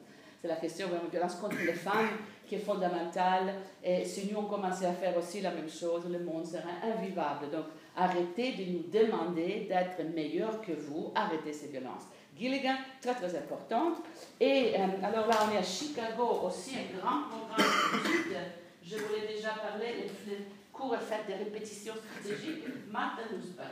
c'est 0.41 0.47
la 0.47 0.55
question 0.55 0.87
de 0.87 0.93
la 0.93 0.99
violence 1.11 1.35
contre 1.35 1.57
les 1.57 1.73
femmes 1.73 2.17
qui 2.47 2.55
est 2.55 2.59
fondamentale. 2.59 3.53
Et 3.83 4.05
si 4.05 4.31
nous 4.31 4.39
on 4.39 4.45
commençait 4.45 4.85
à 4.85 4.93
faire 4.93 5.15
aussi 5.17 5.41
la 5.41 5.51
même 5.51 5.69
chose, 5.69 6.05
le 6.09 6.19
monde 6.19 6.45
serait 6.45 6.63
invivable. 6.81 7.49
Donc 7.51 7.65
arrêtez 7.95 8.53
de 8.53 8.71
nous 8.71 8.83
demander 8.89 9.67
d'être 9.67 10.01
meilleurs 10.15 10.61
que 10.61 10.71
vous. 10.71 11.11
Arrêtez 11.13 11.51
ces 11.51 11.67
violences. 11.67 12.03
Gilligan, 12.37 12.75
très 13.01 13.15
très 13.15 13.35
importante. 13.35 13.97
Et 14.39 14.75
euh, 14.75 15.05
alors 15.05 15.27
là, 15.27 15.35
on 15.45 15.53
est 15.53 15.57
à 15.57 15.63
Chicago, 15.63 16.41
aussi 16.45 16.75
un 16.77 16.97
grand 16.97 17.23
programme 17.27 17.69
d'études. 17.91 18.37
Je 18.81 18.95
voulais 18.95 19.27
déjà 19.27 19.49
parler, 19.49 20.07
les, 20.25 20.37
cours 20.71 20.95
fait 20.97 21.27
des 21.27 21.43
répétitions 21.43 21.95
stratégiques. 21.95 22.63
Martin 22.89 23.23
Nussbaum, 23.35 23.65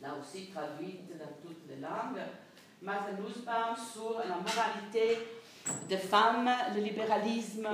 là 0.00 0.14
aussi 0.18 0.46
traduite 0.46 1.18
dans 1.18 1.46
toutes 1.46 1.68
les 1.68 1.76
langues. 1.76 2.24
Martha 2.82 3.12
Nussbaum 3.12 3.76
sur 3.76 4.18
la 4.18 4.36
moralité 4.36 5.18
des 5.88 5.96
femmes, 5.96 6.50
le 6.74 6.80
libéralisme, 6.80 7.68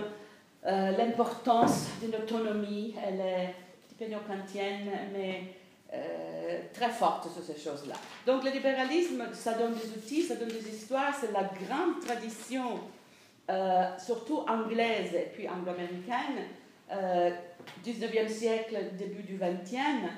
euh, 0.66 0.90
l'importance 0.96 1.86
d'une 2.00 2.14
autonomie. 2.14 2.94
Elle 3.02 3.20
est 3.20 3.54
kantienne, 3.98 4.90
mais 5.12 5.54
euh, 5.92 6.60
très 6.74 6.90
forte 6.90 7.28
sur 7.32 7.42
ces 7.42 7.58
choses-là. 7.58 7.94
Donc 8.26 8.44
le 8.44 8.50
libéralisme, 8.50 9.24
ça 9.32 9.54
donne 9.54 9.74
des 9.74 9.88
outils, 9.96 10.22
ça 10.22 10.36
donne 10.36 10.48
des 10.48 10.68
histoires, 10.68 11.14
c'est 11.18 11.32
la 11.32 11.44
grande 11.44 12.00
tradition, 12.04 12.80
euh, 13.50 13.98
surtout 13.98 14.44
anglaise 14.46 15.14
et 15.14 15.30
puis 15.34 15.48
anglo-américaine, 15.48 16.44
19e 17.84 18.28
siècle, 18.28 18.76
début 18.98 19.22
du 19.22 19.36
20e, 19.36 20.08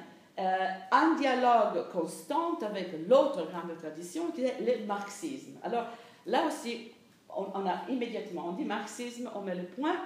euh, 0.41 0.69
un 0.91 1.17
dialogue 1.17 1.91
constant 1.93 2.59
avec 2.63 2.89
l'autre 3.07 3.47
grande 3.51 3.77
tradition 3.79 4.31
qui 4.31 4.45
est 4.45 4.61
le 4.61 4.87
marxisme. 4.87 5.59
Alors 5.63 5.87
là 6.25 6.47
aussi, 6.47 6.93
on, 7.29 7.67
a 7.67 7.83
immédiatement, 7.91 8.47
on 8.49 8.53
dit 8.53 8.65
marxisme, 8.65 9.31
on 9.35 9.43
met 9.43 9.55
le 9.55 9.65
point, 9.65 9.97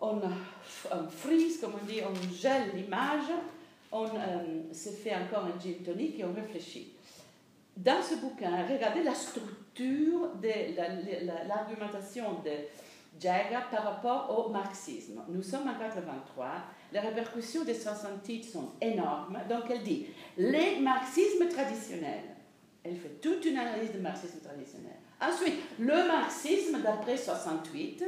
on, 0.00 0.20
frise, 1.10 1.60
comme 1.60 1.72
on 1.82 1.84
dit, 1.84 2.00
on 2.00 2.32
gèle 2.32 2.70
l'image, 2.74 3.24
on 3.90 4.06
euh, 4.06 4.72
se 4.72 4.90
fait 4.90 5.14
encore 5.16 5.44
un 5.44 5.60
gin 5.60 5.82
tonic 5.84 6.20
et 6.20 6.24
on 6.24 6.32
réfléchit. 6.32 6.92
Dans 7.76 8.02
ce 8.02 8.14
bouquin, 8.16 8.66
regardez 8.70 9.02
la 9.02 9.14
structure 9.14 10.28
de 10.40 11.48
l'argumentation 11.48 12.34
de 12.44 12.50
Jagger 13.20 13.58
par 13.70 13.82
rapport 13.82 14.46
au 14.46 14.50
marxisme. 14.50 15.22
Nous 15.28 15.42
sommes 15.42 15.68
en 15.68 15.78
83 15.78 16.46
les 16.92 17.00
répercussions 17.00 17.64
60 17.64 18.22
titres 18.22 18.48
sont 18.48 18.70
énormes. 18.80 19.38
Donc 19.48 19.64
elle 19.70 19.82
dit, 19.82 20.06
les 20.36 20.80
marxismes 20.80 21.48
traditionnels, 21.48 22.36
elle 22.82 22.96
fait 22.96 23.20
toute 23.20 23.44
une 23.44 23.58
analyse 23.58 23.92
du 23.92 23.98
marxisme 23.98 24.40
traditionnel. 24.40 24.96
Ensuite, 25.20 25.60
le 25.78 26.08
marxisme 26.08 26.80
d'après 26.82 27.16
68 27.16 28.04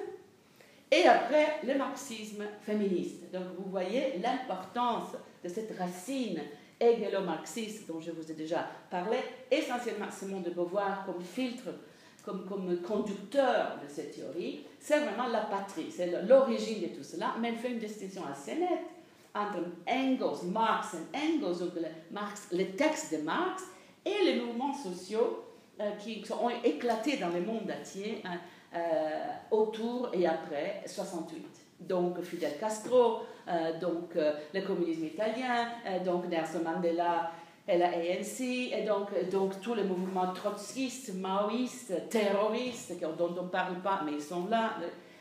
et 0.90 1.04
après 1.04 1.60
le 1.66 1.76
marxisme 1.76 2.44
féministe. 2.62 3.30
Donc 3.32 3.44
vous 3.58 3.70
voyez 3.70 4.18
l'importance 4.22 5.12
de 5.42 5.48
cette 5.48 5.76
racine 5.78 6.40
hégélo-marxiste 6.80 7.86
dont 7.86 8.00
je 8.00 8.10
vous 8.10 8.30
ai 8.30 8.34
déjà 8.34 8.66
parlé, 8.90 9.18
essentiellement 9.50 10.10
Simone 10.10 10.42
de 10.42 10.50
Beauvoir 10.50 11.04
comme 11.06 11.22
filtre 11.22 11.68
comme, 12.24 12.46
comme 12.46 12.76
conducteur 12.82 13.78
de 13.82 13.88
cette 13.88 14.14
théorie, 14.14 14.64
c'est 14.78 15.00
vraiment 15.00 15.28
la 15.28 15.40
patrie, 15.40 15.90
c'est 15.90 16.22
l'origine 16.26 16.82
de 16.82 16.86
tout 16.88 17.02
cela, 17.02 17.34
mais 17.40 17.48
elle 17.48 17.56
fait 17.56 17.70
une 17.70 17.78
distinction 17.78 18.22
assez 18.30 18.54
nette 18.54 18.90
entre 19.34 19.58
Engels, 19.88 20.50
Marx 20.50 20.94
et 20.94 21.16
Engels, 21.16 21.58
donc 21.58 21.74
le 21.76 21.88
Marx, 22.10 22.48
les 22.52 22.70
textes 22.70 23.14
de 23.14 23.22
Marx, 23.22 23.64
et 24.04 24.24
les 24.24 24.40
mouvements 24.40 24.74
sociaux 24.74 25.44
euh, 25.80 25.92
qui 25.92 26.22
ont 26.32 26.50
éclaté 26.64 27.16
dans 27.18 27.28
le 27.28 27.40
monde 27.40 27.70
entier 27.70 28.22
hein, 28.24 28.38
euh, 28.74 29.56
autour 29.56 30.10
et 30.12 30.26
après 30.26 30.82
68. 30.86 31.46
Donc 31.80 32.20
Fidel 32.22 32.58
Castro, 32.58 33.22
euh, 33.48 33.78
donc 33.80 34.14
le 34.14 34.60
communisme 34.60 35.04
italien, 35.04 35.68
donc 36.04 36.28
Nelson 36.28 36.60
Mandela 36.64 37.32
et 37.68 37.78
la 37.78 37.90
ANC, 37.90 38.40
et 38.40 38.82
donc, 38.84 39.10
donc 39.30 39.60
tous 39.60 39.74
les 39.74 39.84
mouvements 39.84 40.32
trotskistes, 40.32 41.14
maoïstes, 41.14 42.08
terroristes, 42.08 42.98
dont 43.00 43.32
on 43.38 43.44
ne 43.44 43.48
parle 43.48 43.80
pas, 43.80 44.02
mais 44.04 44.14
ils 44.14 44.22
sont 44.22 44.48
là. 44.48 44.78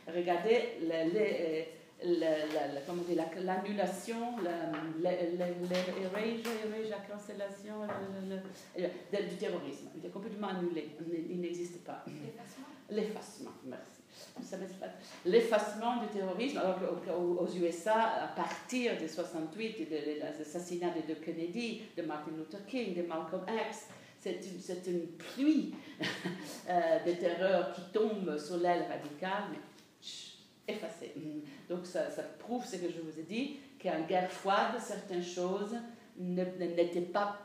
Regardez 0.08 0.80
l'annulation, 3.44 4.38
la 4.44 4.52
cancellation 7.08 7.76
du 8.76 9.36
terrorisme. 9.38 9.90
Il 9.98 10.06
est 10.06 10.10
complètement 10.10 10.48
annulé, 10.48 10.90
il 11.30 11.40
n'existe 11.40 11.84
pas. 11.84 12.04
L'effacement, 12.90 13.52
merci 13.66 14.01
l'effacement 15.26 16.02
du 16.02 16.08
terrorisme, 16.08 16.58
alors 16.58 16.80
aux 17.40 17.48
USA, 17.56 18.24
à 18.24 18.28
partir 18.28 19.00
de 19.02 19.08
68 19.08 19.80
et 19.80 19.86
de 19.86 20.20
l'assassinat 20.20 20.90
de 21.08 21.14
Kennedy, 21.14 21.82
de 21.98 22.02
Martin 22.04 22.32
Luther 22.38 22.66
King, 22.66 22.96
de 22.96 23.04
Malcolm 23.04 23.44
X, 23.70 23.88
c'est 24.20 24.40
une, 24.46 24.94
une, 24.94 25.08
pluie 25.08 25.74
euh, 26.70 27.00
de 27.06 27.12
terreur 27.14 27.74
qui 27.74 27.82
tombe 27.92 28.38
sur 28.38 28.58
l'aile 28.58 28.86
radicale, 28.88 29.46
mais 29.52 29.58
effacée. 30.68 31.14
Donc 31.70 31.86
ça, 31.86 32.10
ça, 32.10 32.22
prouve 32.22 32.66
ce 32.66 32.76
que 32.76 32.90
je 32.90 33.02
vous 33.02 33.20
ai 33.20 33.24
dit, 33.24 33.58
qu'en 33.82 34.02
guerre 34.08 34.32
froide, 34.32 34.80
certaines 34.80 35.24
choses 35.24 35.76
n'étaient 36.18 37.02
pas 37.02 37.40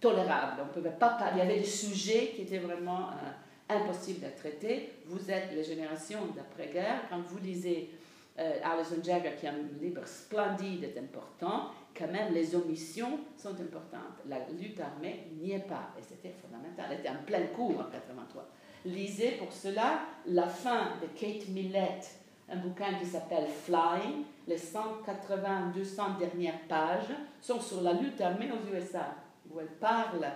tolérables. 0.00 0.62
On 0.62 0.72
pouvait 0.72 0.90
pas 0.90 1.18
Il 1.32 1.38
y 1.38 1.40
avait 1.42 1.58
des 1.58 1.64
sujets 1.64 2.32
qui 2.34 2.42
étaient 2.42 2.58
vraiment... 2.58 3.10
Euh, 3.10 3.30
impossible 3.68 4.24
à 4.26 4.30
traiter. 4.30 4.92
Vous 5.06 5.30
êtes 5.30 5.52
les 5.54 5.64
générations 5.64 6.26
d'après-guerre. 6.34 7.02
Quand 7.08 7.20
vous 7.20 7.38
lisez 7.38 7.90
euh, 8.38 8.58
Alison 8.62 9.02
Jagger, 9.02 9.32
qui 9.38 9.46
a 9.46 9.52
un 9.52 9.80
livre 9.80 10.06
splendide, 10.06 10.84
est 10.84 10.98
important, 10.98 11.70
quand 11.96 12.08
même 12.08 12.34
les 12.34 12.54
omissions 12.54 13.18
sont 13.36 13.54
importantes. 13.54 14.20
La 14.28 14.38
lutte 14.60 14.80
armée 14.80 15.28
n'y 15.40 15.52
est 15.52 15.66
pas, 15.66 15.90
et 15.98 16.02
c'était 16.02 16.34
fondamental. 16.42 16.86
Elle 16.90 17.00
était 17.00 17.08
en 17.08 17.24
plein 17.24 17.46
cours 17.54 17.80
en 17.80 17.90
83. 17.90 18.46
Lisez 18.84 19.32
pour 19.32 19.52
cela 19.52 20.00
la 20.26 20.46
fin 20.46 20.92
de 21.00 21.06
Kate 21.18 21.48
Millett, 21.48 22.08
un 22.48 22.56
bouquin 22.56 22.94
qui 23.00 23.06
s'appelle 23.06 23.46
Flying. 23.48 24.24
Les 24.46 24.58
180-200 24.58 26.18
dernières 26.18 26.60
pages 26.68 27.12
sont 27.40 27.60
sur 27.60 27.80
la 27.80 27.94
lutte 27.94 28.20
armée 28.20 28.50
aux 28.52 28.74
USA, 28.74 29.14
où 29.56 29.60
elle 29.60 29.78
parle 29.80 30.26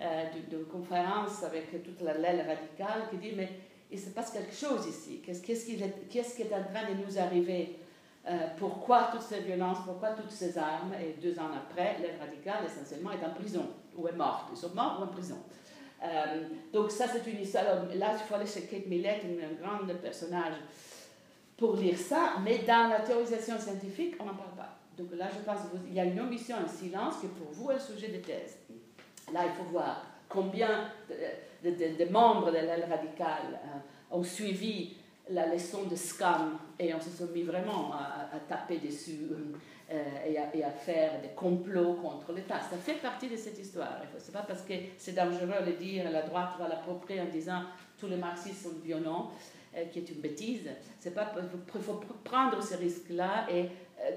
euh, 0.00 0.24
d'une 0.48 0.64
conférence 0.64 1.42
avec 1.44 1.82
toute 1.84 2.00
la 2.02 2.18
l'aile 2.18 2.44
radicale 2.46 3.08
qui 3.10 3.16
dit 3.18 3.32
Mais 3.36 3.48
il 3.90 3.98
se 3.98 4.10
passe 4.10 4.30
quelque 4.32 4.54
chose 4.54 4.86
ici. 4.86 5.22
Qu'est-ce 5.24 5.42
qui, 5.42 5.74
est, 5.82 6.08
qui 6.08 6.18
est 6.18 6.54
en 6.54 6.64
train 6.64 6.90
de 6.90 7.04
nous 7.06 7.18
arriver? 7.18 7.78
Euh, 8.26 8.38
Pourquoi 8.58 9.08
toutes 9.12 9.22
ces 9.22 9.40
violences 9.40 9.78
Pourquoi 9.84 10.10
toutes 10.10 10.30
ces 10.30 10.56
armes? 10.58 10.94
Et 10.94 11.20
deux 11.20 11.38
ans 11.38 11.50
après, 11.54 11.98
l'aile 12.00 12.18
radicale, 12.18 12.64
essentiellement, 12.66 13.12
est 13.12 13.24
en 13.24 13.34
prison 13.34 13.66
ou 13.96 14.08
est 14.08 14.12
morte. 14.12 14.48
Ils 14.52 14.56
sont 14.56 14.74
morts 14.74 14.98
ou 15.00 15.04
en 15.04 15.08
prison. 15.08 15.38
Euh, 16.02 16.42
donc 16.72 16.90
ça, 16.90 17.06
c'est 17.08 17.30
une 17.30 17.40
histoire. 17.40 17.64
là, 17.94 18.12
il 18.12 18.18
faut 18.26 18.34
aller 18.34 18.46
chez 18.46 18.62
Kate 18.62 18.86
Millett, 18.86 19.22
un 19.24 19.62
grand 19.62 19.86
personnage, 20.00 20.54
pour 21.56 21.76
lire 21.76 21.98
ça. 21.98 22.34
Mais 22.42 22.58
dans 22.58 22.88
la 22.88 23.00
théorisation 23.00 23.58
scientifique, 23.58 24.14
on 24.18 24.24
n'en 24.24 24.34
parle 24.34 24.56
pas. 24.56 24.78
Donc 24.96 25.08
là, 25.16 25.28
je 25.32 25.44
pense 25.44 25.58
qu'il 25.84 25.94
y 25.94 26.00
a 26.00 26.04
une 26.04 26.20
omission, 26.20 26.56
un 26.64 26.68
silence 26.68 27.16
qui 27.20 27.26
pour 27.26 27.50
vous 27.52 27.70
est 27.70 27.74
le 27.74 27.80
sujet 27.80 28.08
de 28.08 28.18
thèse. 28.18 28.58
Là, 29.32 29.42
il 29.46 29.52
faut 29.52 29.70
voir 29.70 30.04
combien 30.28 30.90
de, 31.62 32.10
membres 32.10 32.50
de 32.50 32.56
l'aile 32.56 32.86
radicale 32.88 33.54
euh, 33.54 34.16
ont 34.16 34.22
suivi 34.22 34.96
la 35.30 35.46
leçon 35.46 35.84
de 35.84 35.96
Scam 35.96 36.58
et 36.78 36.92
on 36.92 37.00
se 37.00 37.08
sont 37.08 37.32
mis 37.32 37.42
vraiment 37.42 37.92
à, 37.94 38.38
taper 38.46 38.76
dessus 38.78 39.20
euh, 39.90 40.02
et, 40.26 40.36
à, 40.36 40.54
et, 40.54 40.62
à, 40.62 40.70
faire 40.70 41.22
des 41.22 41.28
complots 41.28 41.94
contre 41.94 42.32
l'État. 42.32 42.60
Ça 42.60 42.76
fait 42.76 43.00
partie 43.00 43.28
de 43.28 43.36
cette 43.36 43.58
histoire. 43.58 44.02
Ce 44.18 44.26
n'est 44.26 44.32
pas 44.32 44.44
parce 44.46 44.62
que 44.62 44.74
c'est 44.98 45.14
dangereux 45.14 45.64
de 45.66 45.72
dire 45.72 46.10
la 46.10 46.22
droite 46.22 46.50
va 46.58 46.68
l'approprier 46.68 47.22
en 47.22 47.26
disant 47.26 47.62
tous 47.98 48.08
les 48.08 48.16
marxistes 48.16 48.64
sont 48.64 48.78
violents, 48.84 49.30
euh, 49.74 49.84
qui 49.86 50.00
est 50.00 50.08
une 50.10 50.20
bêtise. 50.20 50.68
Il 51.04 51.12
faut 51.80 52.00
prendre 52.22 52.62
ce 52.62 52.76
risque-là 52.76 53.46
et 53.50 53.68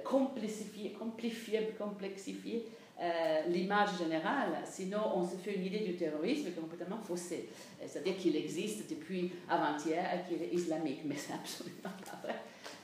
complexifier, 0.03 0.91
complexifier, 0.91 1.73
complexifier 1.77 2.67
euh, 2.99 3.41
l'image 3.49 3.99
générale, 3.99 4.57
sinon 4.65 5.01
on 5.15 5.23
se 5.23 5.35
fait 5.35 5.53
une 5.53 5.65
idée 5.65 5.81
du 5.81 5.95
terrorisme 5.95 6.45
qui 6.45 6.49
est 6.49 6.61
complètement 6.61 6.97
faussée. 6.97 7.47
Euh, 7.79 7.85
c'est-à-dire 7.87 8.17
qu'il 8.17 8.35
existe 8.35 8.89
depuis 8.89 9.31
avant-hier 9.47 10.03
et 10.15 10.27
qu'il 10.27 10.41
est 10.41 10.51
islamique, 10.51 11.01
mais 11.05 11.15
c'est 11.15 11.33
absolument 11.33 11.77
pas 11.83 12.27
vrai. 12.27 12.35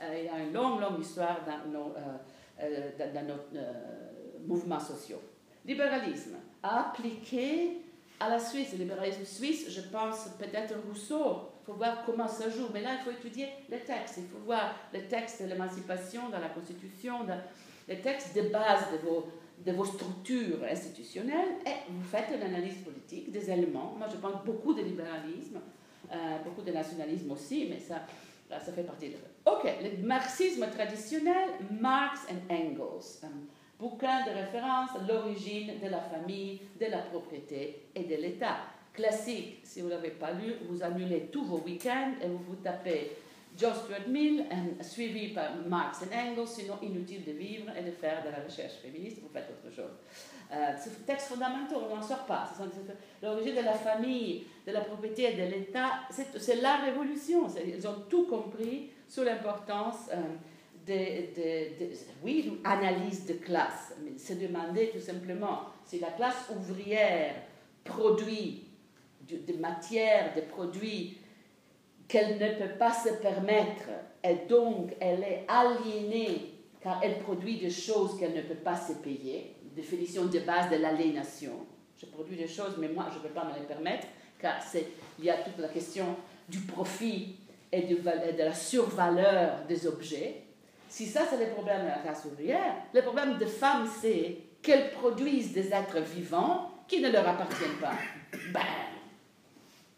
Euh, 0.03 0.19
il 0.19 0.25
y 0.25 0.29
a 0.29 0.39
une 0.39 0.53
longue, 0.53 0.79
longue 0.79 0.99
histoire 0.99 1.39
dans 1.43 1.71
nos, 1.71 1.93
dans, 1.93 3.27
nos 3.27 4.45
mouvements 4.45 4.79
sociaux. 4.79 5.21
Libéralisme, 5.65 6.35
appliqué 6.61 7.81
à 8.19 8.29
la 8.29 8.39
Suisse, 8.39 8.71
le 8.73 8.79
libéralisme 8.79 9.25
suisse, 9.25 9.65
je 9.69 9.81
pense 9.81 10.29
peut-être 10.37 10.75
Rousseau, 10.87 11.49
il 11.63 11.65
faut 11.65 11.73
voir 11.73 12.03
comment 12.05 12.27
ça 12.27 12.51
joue, 12.51 12.67
mais 12.71 12.81
là 12.81 12.97
il 12.99 13.03
faut 13.03 13.11
étudier 13.11 13.47
les 13.67 13.79
textes, 13.79 14.17
il 14.17 14.27
faut 14.27 14.45
voir 14.45 14.75
les 14.93 15.07
textes 15.07 15.41
de 15.41 15.47
l'émancipation 15.47 16.29
dans 16.29 16.39
la 16.39 16.49
Constitution, 16.49 17.25
les 17.87 17.99
textes 17.99 18.35
de 18.35 18.49
base 18.49 18.91
de 18.91 19.07
vos 19.07 19.27
de 19.65 19.71
vos 19.71 19.85
structures 19.85 20.63
institutionnelles 20.69 21.57
et 21.65 21.91
vous 21.91 22.03
faites 22.03 22.27
une 22.35 22.41
analyse 22.41 22.75
politique 22.77 23.31
des 23.31 23.49
éléments. 23.49 23.95
Moi, 23.97 24.07
je 24.11 24.17
pense 24.17 24.43
beaucoup 24.45 24.73
de 24.73 24.81
libéralisme, 24.81 25.59
euh, 26.11 26.37
beaucoup 26.43 26.61
de 26.61 26.71
nationalisme 26.71 27.31
aussi, 27.31 27.67
mais 27.69 27.79
ça, 27.79 28.01
ça 28.49 28.71
fait 28.71 28.83
partie 28.83 29.09
de... 29.09 29.15
Ok, 29.45 29.69
le 29.81 30.05
marxisme 30.05 30.65
traditionnel, 30.69 31.49
Marx 31.71 32.27
and 32.29 32.53
Engels, 32.53 33.23
un 33.23 33.31
bouquin 33.79 34.25
de 34.25 34.31
référence 34.31 34.89
l'origine 35.07 35.79
de 35.81 35.89
la 35.89 36.01
famille, 36.01 36.61
de 36.79 36.85
la 36.87 36.99
propriété 36.99 37.87
et 37.95 38.03
de 38.03 38.15
l'État. 38.15 38.57
Classique, 38.93 39.61
si 39.63 39.81
vous 39.81 39.87
ne 39.87 39.93
l'avez 39.93 40.11
pas 40.11 40.31
lu, 40.33 40.53
vous 40.69 40.83
annulez 40.83 41.29
tous 41.31 41.43
vos 41.43 41.59
week-ends 41.59 42.13
et 42.21 42.27
vous 42.27 42.43
vous 42.47 42.55
tapez 42.57 43.11
John 43.57 43.73
Stuart 43.73 44.07
Mill, 44.07 44.45
suivi 44.81 45.29
par 45.29 45.55
Marx 45.67 46.01
et 46.03 46.15
Engels, 46.15 46.47
sinon 46.47 46.75
inutile 46.81 47.23
de 47.23 47.31
vivre 47.31 47.71
et 47.77 47.83
de 47.83 47.91
faire 47.91 48.23
de 48.23 48.29
la 48.29 48.43
recherche 48.43 48.73
féministe, 48.81 49.19
vous 49.21 49.29
faites 49.29 49.49
autre 49.49 49.73
chose. 49.73 49.91
Euh, 50.51 50.71
c'est 50.77 51.05
texte 51.05 51.27
fondamental, 51.27 51.77
on 51.89 51.95
n'en 51.95 52.01
sort 52.01 52.25
pas. 52.25 52.49
L'origine 53.21 53.55
de 53.55 53.61
la 53.61 53.73
famille, 53.73 54.45
de 54.65 54.71
la 54.71 54.81
propriété 54.81 55.33
de 55.33 55.43
l'État, 55.43 56.01
c'est 56.11 56.61
la 56.61 56.77
révolution. 56.77 57.47
Ils 57.65 57.87
ont 57.87 58.03
tout 58.09 58.27
compris 58.27 58.89
sur 59.07 59.23
l'importance 59.23 60.09
euh, 60.11 60.21
de, 60.85 61.85
oui, 62.23 62.45
une 62.47 62.65
analyse 62.65 63.25
de 63.25 63.33
classe. 63.33 63.93
Mais 64.03 64.17
se 64.17 64.33
demander 64.33 64.89
tout 64.89 64.99
simplement 64.99 65.61
si 65.85 65.99
la 65.99 66.11
classe 66.11 66.49
ouvrière 66.55 67.35
produit 67.83 68.63
des 69.21 69.57
matières, 69.57 70.33
des 70.33 70.41
produits 70.41 71.17
qu'elle 72.07 72.37
ne 72.37 72.59
peut 72.59 72.77
pas 72.77 72.93
se 72.93 73.09
permettre 73.21 73.89
et 74.23 74.47
donc 74.47 74.93
elle 74.99 75.23
est 75.23 75.45
aliénée 75.47 76.53
car 76.81 76.99
elle 77.01 77.19
produit 77.19 77.57
des 77.57 77.69
choses 77.69 78.19
qu'elle 78.19 78.35
ne 78.35 78.41
peut 78.41 78.55
pas 78.55 78.75
se 78.75 78.93
payer, 78.93 79.55
définition 79.73 80.25
de 80.25 80.39
base 80.39 80.69
de 80.69 80.75
l'aliénation. 80.75 81.53
Je 81.97 82.05
produis 82.07 82.35
des 82.35 82.47
choses, 82.47 82.75
mais 82.77 82.89
moi, 82.89 83.07
je 83.11 83.17
ne 83.17 83.23
peux 83.23 83.29
pas 83.29 83.45
me 83.45 83.57
les 83.57 83.65
permettre, 83.65 84.07
car 84.37 84.55
il 85.17 85.25
y 85.25 85.29
a 85.29 85.37
toute 85.37 85.57
la 85.57 85.69
question 85.69 86.05
du 86.49 86.59
profit 86.59 87.37
et 87.71 87.81
de, 87.83 87.95
de 87.95 88.43
la 88.43 88.53
survaleur 88.53 89.65
des 89.67 89.87
objets. 89.87 90.41
Si 90.89 91.05
ça, 91.05 91.21
c'est 91.29 91.43
le 91.43 91.51
problème 91.53 91.83
de 91.83 91.87
la 91.87 91.99
classe 91.99 92.25
ouvrière, 92.25 92.75
le 92.93 93.01
problème 93.01 93.37
des 93.37 93.47
femmes, 93.47 93.87
c'est 94.01 94.37
qu'elles 94.61 94.91
produisent 94.91 95.53
des 95.53 95.73
êtres 95.73 96.01
vivants 96.01 96.69
qui 96.87 97.01
ne 97.01 97.09
leur 97.09 97.27
appartiennent 97.27 97.79
pas. 97.81 97.93
Ben, 98.51 98.61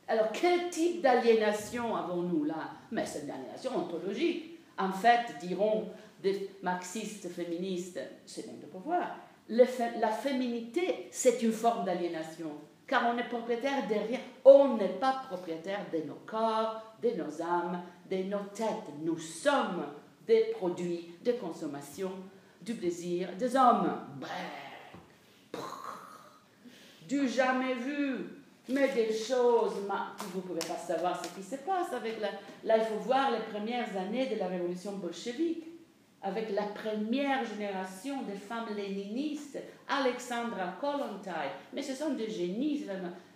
alors, 0.07 0.31
quel 0.31 0.69
type 0.69 1.01
d'aliénation 1.01 1.95
avons-nous 1.95 2.43
là? 2.43 2.71
Mais 2.91 3.05
c'est 3.05 3.23
une 3.23 3.31
aliénation 3.31 3.75
ontologique. 3.75 4.59
En 4.77 4.91
fait, 4.91 5.37
diront 5.41 5.89
des 6.21 6.51
marxistes 6.61 7.29
féministes, 7.29 7.99
c'est 8.25 8.45
même 8.47 8.59
de 8.59 8.67
pouvoir. 8.67 9.17
la 9.49 10.11
féminité, 10.11 11.07
c'est 11.11 11.41
une 11.41 11.51
forme 11.51 11.85
d'aliénation, 11.85 12.51
car 12.85 13.03
on 13.07 13.17
est 13.17 13.27
propriétaire 13.27 13.87
de 13.87 13.93
rien. 13.93 14.19
On 14.43 14.75
n'est 14.77 14.99
pas 14.99 15.23
propriétaire 15.27 15.85
de 15.91 16.07
nos 16.07 16.19
corps, 16.25 16.95
de 17.01 17.09
nos 17.11 17.41
âmes, 17.41 17.81
de 18.09 18.17
nos 18.23 18.43
têtes. 18.53 18.93
Nous 19.01 19.17
sommes 19.17 19.85
des 20.27 20.51
produits 20.57 21.15
de 21.23 21.31
consommation, 21.33 22.11
du 22.61 22.73
plaisir 22.73 23.29
des 23.37 23.55
hommes. 23.55 23.91
Du 27.07 27.27
jamais 27.27 27.75
vu, 27.75 28.44
mais 28.67 28.87
des 28.89 29.13
choses, 29.13 29.73
vous 29.73 30.37
ne 30.37 30.41
pouvez 30.41 30.59
pas 30.59 30.77
savoir 30.77 31.21
ce 31.23 31.29
qui 31.29 31.43
se 31.43 31.57
passe 31.57 31.93
avec 31.93 32.19
la... 32.19 32.29
Là, 32.63 32.77
il 32.77 32.85
faut 32.85 32.99
voir 33.03 33.31
les 33.31 33.41
premières 33.53 33.95
années 33.95 34.27
de 34.27 34.39
la 34.39 34.47
révolution 34.47 34.93
bolchevique, 34.93 35.65
avec 36.23 36.49
la 36.49 36.63
première 36.63 37.45
génération 37.45 38.23
de 38.23 38.35
femmes 38.35 38.75
léninistes, 38.75 39.59
Alexandra 39.87 40.73
Kollontai, 40.81 41.51
mais 41.73 41.83
ce 41.83 41.93
sont 41.93 42.15
des 42.15 42.29
génies, 42.29 42.87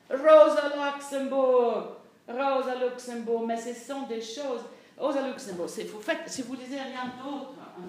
Rosa 0.10 0.72
Luxembourg, 0.96 1.98
Rosa 2.28 2.76
Luxembourg, 2.84 3.46
mais 3.46 3.58
ce 3.58 3.74
sont 3.74 4.08
des 4.08 4.22
choses... 4.22 4.62
Rosa 4.98 5.28
Luxembourg, 5.28 5.68
vous, 5.68 6.02
faites, 6.02 6.28
si 6.28 6.42
vous 6.42 6.56
lisez 6.56 6.82
rien 6.82 7.14
d'autre, 7.24 7.54
hein, 7.60 7.82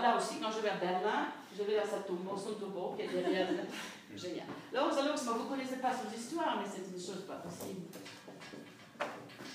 là 0.00 0.16
aussi, 0.16 0.36
quand 0.40 0.50
je 0.50 0.60
vais 0.60 0.70
à 0.70 0.76
Berlin, 0.76 1.26
je 1.56 1.62
vais 1.62 1.78
à 1.78 1.84
son 1.84 2.54
tombeau 2.54 2.94
qui 2.96 3.02
est 3.02 3.08
derrière... 3.08 3.48
Génial. 4.16 4.46
Rosa 4.74 5.02
Luxembourg, 5.02 5.36
vous 5.36 5.44
ne 5.44 5.48
connaissez 5.50 5.76
pas 5.76 5.90
son 5.90 6.16
histoire, 6.16 6.58
mais 6.58 6.68
c'est 6.70 6.94
une 6.94 7.00
chose 7.00 7.24
pas 7.26 7.36
possible. 7.36 7.82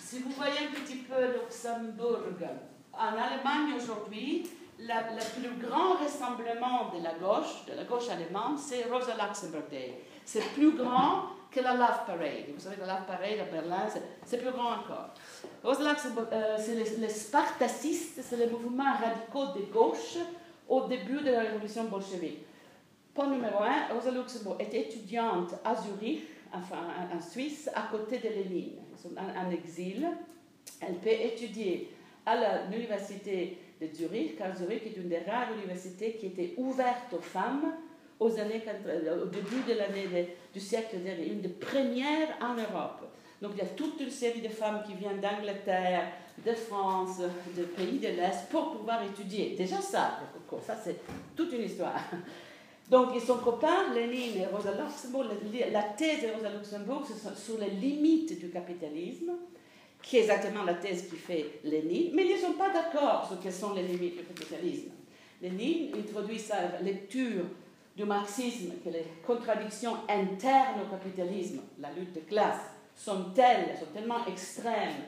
Si 0.01 0.19
vous 0.19 0.31
voyez 0.31 0.59
un 0.59 0.71
petit 0.79 0.97
peu 0.97 1.33
Luxembourg, 1.33 2.19
en 2.93 3.07
Allemagne 3.07 3.75
aujourd'hui, 3.77 4.49
le 4.79 5.39
plus 5.39 5.67
grand 5.67 5.93
rassemblement 5.95 6.91
de 6.93 7.03
la 7.03 7.13
gauche, 7.13 7.65
de 7.67 7.75
la 7.75 7.83
gauche 7.83 8.09
allemande, 8.09 8.57
c'est 8.57 8.85
Rosa 8.85 9.13
Luxembourg 9.15 9.63
Day. 9.69 10.03
C'est 10.25 10.43
plus 10.53 10.71
grand 10.75 11.23
que 11.51 11.61
la 11.61 11.73
Love 11.73 12.05
Parade. 12.05 12.49
Vous 12.53 12.59
savez, 12.59 12.75
la 12.79 12.85
Love 12.85 13.05
Parade 13.07 13.39
à 13.39 13.51
Berlin, 13.51 13.87
c'est 14.25 14.37
plus 14.37 14.51
grand 14.51 14.73
encore. 14.73 15.09
Rosa 15.63 15.89
Luxembourg, 15.89 16.25
euh, 16.31 16.57
c'est 16.57 16.75
les, 16.75 16.97
les, 16.97 17.09
Spartacistes, 17.09 18.21
c'est 18.21 18.37
le 18.37 18.49
mouvement 18.49 18.93
radicaux 18.93 19.57
de 19.57 19.71
gauche 19.71 20.17
au 20.67 20.87
début 20.87 21.21
de 21.21 21.31
la 21.31 21.41
révolution 21.41 21.85
bolchevique. 21.85 22.45
Point 23.19 23.31
numéro 23.31 23.61
un, 23.61 23.93
Rosa 23.93 24.11
Luxembourg 24.11 24.55
est 24.59 24.73
étudiante 24.73 25.53
à 25.65 25.75
Zurich, 25.75 26.23
enfin 26.53 26.77
en 27.13 27.19
Suisse, 27.19 27.69
à 27.75 27.89
côté 27.91 28.17
de 28.19 28.29
Lénine. 28.29 28.77
Sont 28.95 29.11
en, 29.17 29.51
exil. 29.51 30.07
Elle 30.79 30.95
peut 30.99 31.09
étudier 31.09 31.91
à 32.25 32.37
l'université 32.71 33.57
de 33.81 33.87
Zurich, 33.93 34.37
car 34.37 34.55
Zurich 34.55 34.85
est 34.85 34.95
une 34.95 35.09
des 35.09 35.17
rares 35.17 35.51
universités 35.53 36.13
qui 36.13 36.27
était 36.27 36.53
ouverte 36.55 37.11
aux 37.11 37.21
femmes 37.21 37.73
aux 38.21 38.39
années, 38.39 38.63
au 39.21 39.25
début 39.25 39.63
de 39.67 39.73
l'année 39.73 40.37
du 40.53 40.61
siècle 40.61 40.99
dernier, 40.99 41.27
une 41.27 41.41
des 41.41 41.49
premières 41.49 42.37
en 42.39 42.53
Europe. 42.53 43.03
Donc 43.41 43.51
il 43.55 43.59
y 43.59 43.63
a 43.63 43.69
toute 43.75 43.99
une 43.99 44.11
série 44.11 44.41
de 44.41 44.47
femmes 44.47 44.81
qui 44.87 44.93
viennent 44.93 45.19
d'Angleterre, 45.19 46.07
de 46.45 46.53
France, 46.53 47.19
de 47.19 47.63
pays 47.63 47.99
de 47.99 48.07
l'Est 48.07 48.47
pour 48.49 48.77
pouvoir 48.77 49.03
étudier. 49.03 49.55
Déjà 49.57 49.81
ça, 49.81 50.19
ça 50.65 50.77
c'est 50.81 51.01
toute 51.35 51.51
une 51.51 51.63
histoire. 51.63 51.99
Donc, 52.89 53.15
et 53.15 53.19
son 53.19 53.37
copain, 53.37 53.93
Lénine 53.93 54.41
et 54.41 54.45
Rosa 54.47 54.71
Luxembourg, 54.71 55.25
la 55.71 55.83
thèse 55.83 56.23
de 56.23 56.27
Rosa 56.35 56.49
Luxembourg, 56.49 57.03
c'est 57.05 57.35
sur 57.35 57.59
les 57.59 57.69
limites 57.69 58.39
du 58.39 58.49
capitalisme, 58.49 59.31
qui 60.01 60.17
est 60.17 60.21
exactement 60.21 60.63
la 60.63 60.73
thèse 60.75 61.07
qui 61.07 61.17
fait 61.17 61.59
Lénine, 61.63 62.11
mais 62.15 62.25
ils 62.25 62.35
ne 62.35 62.37
sont 62.37 62.53
pas 62.53 62.71
d'accord 62.71 63.27
sur 63.27 63.39
quelles 63.39 63.53
sont 63.53 63.73
les 63.73 63.83
limites 63.83 64.17
du 64.17 64.23
capitalisme. 64.23 64.89
Lénine 65.41 65.91
introduit 65.95 66.39
sa 66.39 66.79
lecture 66.81 67.45
du 67.95 68.05
marxisme, 68.05 68.71
que 68.83 68.89
les 68.89 69.05
contradictions 69.25 69.97
internes 70.07 70.81
au 70.83 70.89
capitalisme, 70.89 71.59
la 71.79 71.91
lutte 71.91 72.13
de 72.13 72.21
classe, 72.21 72.61
sont 72.95 73.31
telles, 73.35 73.77
sont 73.77 73.93
tellement 73.93 74.25
extrêmes, 74.25 75.03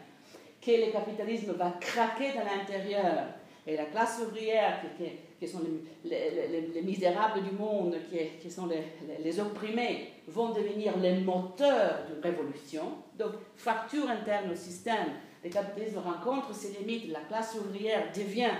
que 0.61 0.71
le 0.71 0.91
capitalisme 0.91 1.53
va 1.53 1.71
craquer 1.79 2.33
dans 2.33 2.45
l'intérieur 2.45 3.25
et 3.67 3.77
la 3.77 3.85
classe 3.85 4.19
ouvrière, 4.25 4.81
qui, 4.97 5.05
qui, 5.39 5.47
sont 5.47 5.61
les, 6.03 6.67
les, 6.73 6.81
misérables 6.81 7.43
du 7.43 7.51
monde, 7.51 7.95
qui, 8.09 8.17
qui 8.41 8.49
sont 8.49 8.67
les, 8.67 9.39
opprimés, 9.39 10.09
vont 10.27 10.51
devenir 10.51 10.97
les 10.97 11.19
moteurs 11.19 12.05
d'une 12.07 12.21
révolution. 12.21 12.83
Donc, 13.17 13.33
fracture 13.55 14.09
interne 14.09 14.51
au 14.51 14.55
système, 14.55 15.09
le 15.43 15.49
capitalisme 15.49 15.99
rencontre 15.99 16.53
ses 16.53 16.79
limites, 16.79 17.11
la 17.11 17.21
classe 17.21 17.55
ouvrière 17.55 18.11
devient 18.15 18.51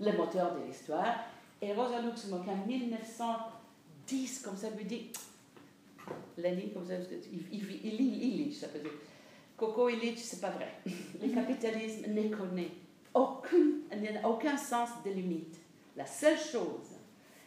le 0.00 0.12
moteur 0.12 0.54
de 0.54 0.66
l'histoire. 0.66 1.16
Et 1.60 1.72
Rosa 1.72 2.00
Luxemburg, 2.00 2.48
en 2.48 2.66
1910, 2.66 4.40
comme 4.40 4.56
ça, 4.56 4.68
lui 4.70 4.84
dit 4.84 5.10
Lénine, 6.38 6.70
comme 6.72 6.86
ça, 6.86 6.94
il, 7.32 7.46
il, 7.52 7.80
il, 7.84 8.46
il, 8.46 8.54
ça 8.54 8.68
peut 8.68 8.78
dire. 8.78 8.90
Coco 9.56 9.88
Illich, 9.88 10.18
c'est 10.18 10.40
pas 10.40 10.50
vrai. 10.50 10.68
Le 11.22 11.34
capitalisme 11.34 12.12
ne 12.12 12.28
connaît 12.28 12.70
aucun, 13.16 14.24
aucun 14.24 14.56
sens 14.56 14.90
de 15.04 15.10
limite. 15.10 15.58
La 15.96 16.06
seule 16.06 16.38
chose 16.38 17.00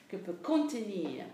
que 0.08 0.18
peut 0.18 0.38
contenir 0.44 1.26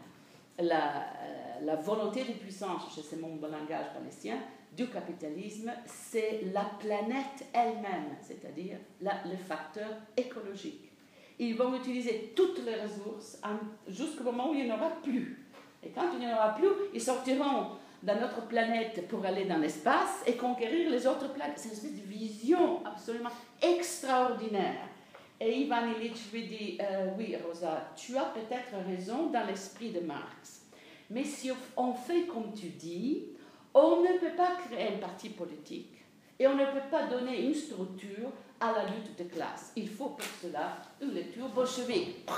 la, 0.59 1.03
euh, 1.03 1.61
la 1.63 1.75
volonté 1.77 2.23
de 2.23 2.33
puissance, 2.33 2.99
c'est 3.09 3.19
mon 3.19 3.35
langage 3.41 3.93
palestinien, 3.93 4.37
du 4.75 4.87
capitalisme, 4.87 5.71
c'est 5.85 6.41
la 6.53 6.65
planète 6.79 7.45
elle-même, 7.53 8.17
c'est-à-dire 8.21 8.77
le 9.01 9.37
facteur 9.37 9.89
écologique. 10.17 10.91
Ils 11.39 11.55
vont 11.55 11.73
utiliser 11.75 12.33
toutes 12.35 12.63
les 12.65 12.75
ressources 12.75 13.41
jusqu'au 13.87 14.23
moment 14.23 14.51
où 14.51 14.53
il 14.53 14.65
n'y 14.65 14.71
en 14.71 14.75
aura 14.75 14.89
plus. 15.01 15.45
Et 15.83 15.89
quand 15.89 16.11
il 16.13 16.19
n'y 16.19 16.27
en 16.27 16.35
aura 16.35 16.55
plus, 16.55 16.67
ils 16.93 17.01
sortiront 17.01 17.77
dans 18.05 18.19
notre 18.19 18.45
planète 18.47 19.07
pour 19.07 19.25
aller 19.25 19.45
dans 19.45 19.57
l'espace 19.57 20.21
et 20.27 20.35
conquérir 20.35 20.91
les 20.91 21.07
autres 21.07 21.33
planètes. 21.33 21.57
C'est 21.57 21.69
une 21.69 21.73
espèce 21.73 21.95
de 21.95 22.07
vision 22.07 22.85
absolument 22.85 23.31
extraordinaire. 23.61 24.87
Et 25.41 25.61
Ivan 25.61 25.87
Illich 25.87 26.31
lui 26.31 26.43
dit 26.43 26.77
euh, 26.81 27.09
Oui, 27.17 27.35
Rosa, 27.35 27.91
tu 27.95 28.15
as 28.15 28.25
peut-être 28.25 28.75
raison 28.87 29.31
dans 29.31 29.45
l'esprit 29.45 29.89
de 29.89 30.01
Marx. 30.01 30.61
Mais 31.09 31.23
si 31.23 31.51
on 31.75 31.93
fait 31.93 32.25
comme 32.27 32.53
tu 32.53 32.67
dis, 32.67 33.23
on 33.73 34.01
ne 34.01 34.19
peut 34.19 34.35
pas 34.37 34.51
créer 34.55 34.95
un 34.95 34.97
parti 34.99 35.29
politique 35.29 36.03
et 36.39 36.47
on 36.47 36.55
ne 36.55 36.65
peut 36.65 36.87
pas 36.89 37.07
donner 37.07 37.41
une 37.41 37.53
structure 37.53 38.29
à 38.59 38.71
la 38.71 38.85
lutte 38.85 39.17
de 39.17 39.23
classe. 39.23 39.73
Il 39.75 39.89
faut 39.89 40.09
pour 40.09 40.27
cela 40.41 40.77
une 41.01 41.11
lecture 41.11 41.49
bolchevique. 41.49 42.29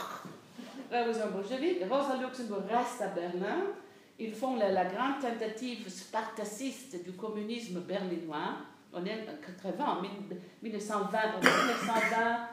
Bolchevique, 0.90 1.84
Rosa 1.90 2.16
Luxembourg 2.16 2.64
reste 2.70 3.02
à 3.02 3.08
Berlin 3.08 3.66
ils 4.20 4.34
font 4.34 4.56
la, 4.56 4.86
grande 4.86 5.20
tentative 5.22 5.88
spartaciste 5.90 7.04
du 7.04 7.14
communisme 7.14 7.82
berlinois. 7.82 8.58
On 8.94 9.06
est 9.06 9.26
80, 9.62 10.02
1920, 10.64 11.20
1920, 11.42 12.48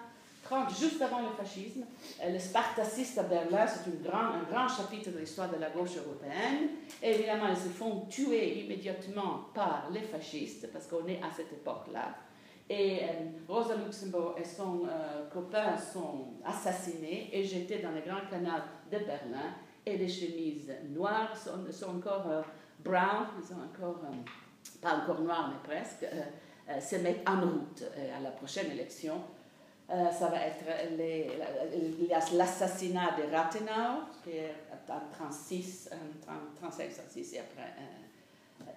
30, 0.44 0.78
juste 0.78 1.00
avant 1.00 1.22
le 1.22 1.30
fascisme. 1.30 1.84
Euh, 2.22 2.30
le 2.30 2.38
spartaciste 2.38 3.16
à 3.18 3.22
Berlin, 3.22 3.66
c'est 3.66 3.90
un 4.12 4.42
grand 4.50 4.68
chapitre 4.68 5.10
de 5.10 5.20
l'histoire 5.20 5.50
de 5.50 5.56
la 5.58 5.70
gauche 5.70 5.96
européenne. 5.96 6.68
Et 7.02 7.12
évidemment, 7.12 7.48
ils 7.48 7.56
se 7.56 7.68
font 7.68 8.06
tuer 8.10 8.62
immédiatement 8.64 9.46
par 9.54 9.88
les 9.90 10.02
fascistes, 10.02 10.70
parce 10.70 10.86
qu'on 10.86 11.06
est 11.06 11.20
à 11.22 11.30
cette 11.34 11.52
époque-là. 11.52 12.14
Et 12.68 13.00
euh, 13.02 13.06
Rosa 13.48 13.76
Luxembourg 13.76 14.34
et 14.38 14.44
son 14.44 14.82
euh, 14.86 15.28
copain 15.30 15.76
sont 15.76 16.28
assassinés 16.44 17.30
et 17.32 17.44
jetés 17.44 17.78
dans 17.78 17.90
le 17.90 18.00
grand 18.00 18.26
canal 18.30 18.62
de 18.90 18.98
Berlin 18.98 19.54
et 19.86 19.96
les 19.96 20.08
chemises 20.08 20.72
noires 20.90 21.36
sont, 21.36 21.70
sont 21.70 21.96
encore 21.96 22.26
euh, 22.28 22.42
brown, 22.82 23.26
ils 23.38 23.46
sont 23.46 23.54
encore, 23.54 24.00
euh, 24.04 24.14
pas 24.80 24.96
encore 25.02 25.20
noires, 25.20 25.52
mais 25.52 25.74
presque, 25.74 26.04
euh, 26.04 26.80
se 26.80 26.96
mettent 26.96 27.28
en 27.28 27.40
route 27.40 27.84
à 28.16 28.20
la 28.20 28.30
prochaine 28.30 28.70
élection. 28.70 29.20
ça 29.86 30.28
va 30.28 30.46
être 30.46 30.64
l'assassinat 32.32 33.10
de 33.18 33.30
Rathenau, 33.30 34.04
qui 34.22 34.30
est 34.30 34.54
en 34.88 35.00
36, 35.12 35.90
35, 36.58 36.94
36, 36.94 37.34
et 37.34 37.40
après 37.40 37.74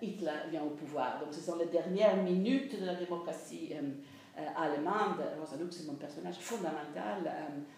Hitler 0.01 0.49
vient 0.51 0.63
au 0.63 0.71
pouvoir. 0.71 1.21
Donc 1.21 1.33
ce 1.33 1.39
sont 1.39 1.55
les 1.55 1.67
dernières 1.67 2.17
minutes 2.17 2.77
de 2.81 2.85
la 2.85 2.95
démocratie 2.95 3.73
allemande. 4.57 5.23
Rosa 5.39 5.55
Lux 5.55 5.79
est 5.79 5.87
mon 5.87 5.95
personnage 5.95 6.39
fondamental. 6.39 7.31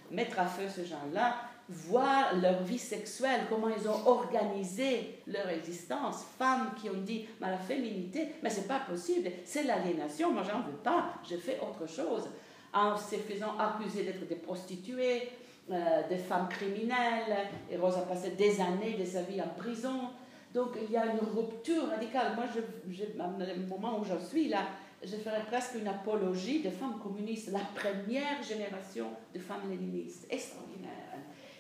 mettre 0.10 0.40
à 0.40 0.48
feu 0.48 0.68
ce 0.68 0.84
gens-là 0.84 1.36
voir 1.70 2.36
leur 2.36 2.64
vie 2.64 2.80
sexuelle, 2.80 3.42
comment 3.48 3.70
ils 3.70 3.88
ont 3.88 4.08
organisé 4.08 5.22
leur 5.28 5.48
existence. 5.50 6.26
Femmes 6.38 6.72
qui 6.82 6.90
ont 6.90 7.02
dit, 7.02 7.28
mais 7.40 7.52
la 7.52 7.58
féminité, 7.58 8.30
mais 8.42 8.50
c'est 8.50 8.68
pas 8.68 8.80
possible, 8.80 9.30
c'est 9.46 9.64
l'aliénation, 9.64 10.32
moi 10.32 10.44
j'en 10.44 10.62
veux 10.62 10.78
pas, 10.84 11.14
je 11.30 11.38
fais 11.38 11.60
autre 11.62 11.88
chose. 11.88 12.28
En 12.74 12.98
se 12.98 13.16
faisant 13.16 13.58
accuser 13.58 14.04
d'être 14.04 14.28
des 14.28 14.36
prostituées, 14.36 15.30
euh, 15.72 16.08
des 16.08 16.18
femmes 16.18 16.50
criminelles, 16.50 17.50
et 17.70 17.78
Rose 17.78 17.98
a 17.98 18.02
passé 18.02 18.32
des 18.32 18.60
années 18.60 18.96
de 19.00 19.06
sa 19.06 19.22
vie 19.22 19.42
en 19.42 19.50
prison. 19.50 20.10
Donc 20.54 20.70
il 20.84 20.92
y 20.92 20.98
a 20.98 21.06
une 21.06 21.20
rupture 21.20 21.88
radicale. 21.90 22.36
Moi, 22.36 22.46
je, 22.54 22.62
je, 22.92 23.04
le 23.04 23.68
moment 23.68 24.00
où 24.00 24.04
j'en 24.04 24.20
suis 24.20 24.48
là, 24.50 24.66
je 25.04 25.16
ferais 25.16 25.44
presque 25.46 25.76
une 25.76 25.88
apologie 25.88 26.62
des 26.62 26.72
femmes 26.72 27.00
communistes, 27.02 27.52
la 27.52 27.60
première 27.76 28.42
génération 28.44 29.08
de 29.34 29.40
femmes 29.40 29.70
léninistes, 29.70 30.26
extraordinaire. 30.30 31.09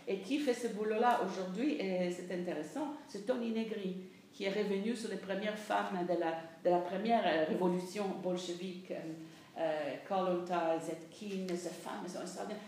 Et 0.09 0.17
qui 0.17 0.39
fait 0.39 0.55
ce 0.55 0.69
boulot-là 0.69 1.21
aujourd'hui, 1.23 1.75
et 1.79 2.09
c'est 2.09 2.33
intéressant, 2.33 2.95
c'est 3.07 3.27
Tony 3.27 3.51
Negri, 3.51 3.95
qui 4.33 4.45
est 4.45 4.49
revenu 4.49 4.95
sur 4.95 5.11
les 5.11 5.17
premières 5.17 5.57
femmes 5.57 5.99
de 6.09 6.69
la, 6.69 6.79
première 6.79 7.21
euh, 7.25 7.45
révolution 7.47 8.05
bolchevique. 8.21 8.91
Euh, 9.57 9.95
Kollontai, 10.07 10.79
Zetkin, 10.79 11.53
ces 11.53 11.69
femmes. 11.69 12.05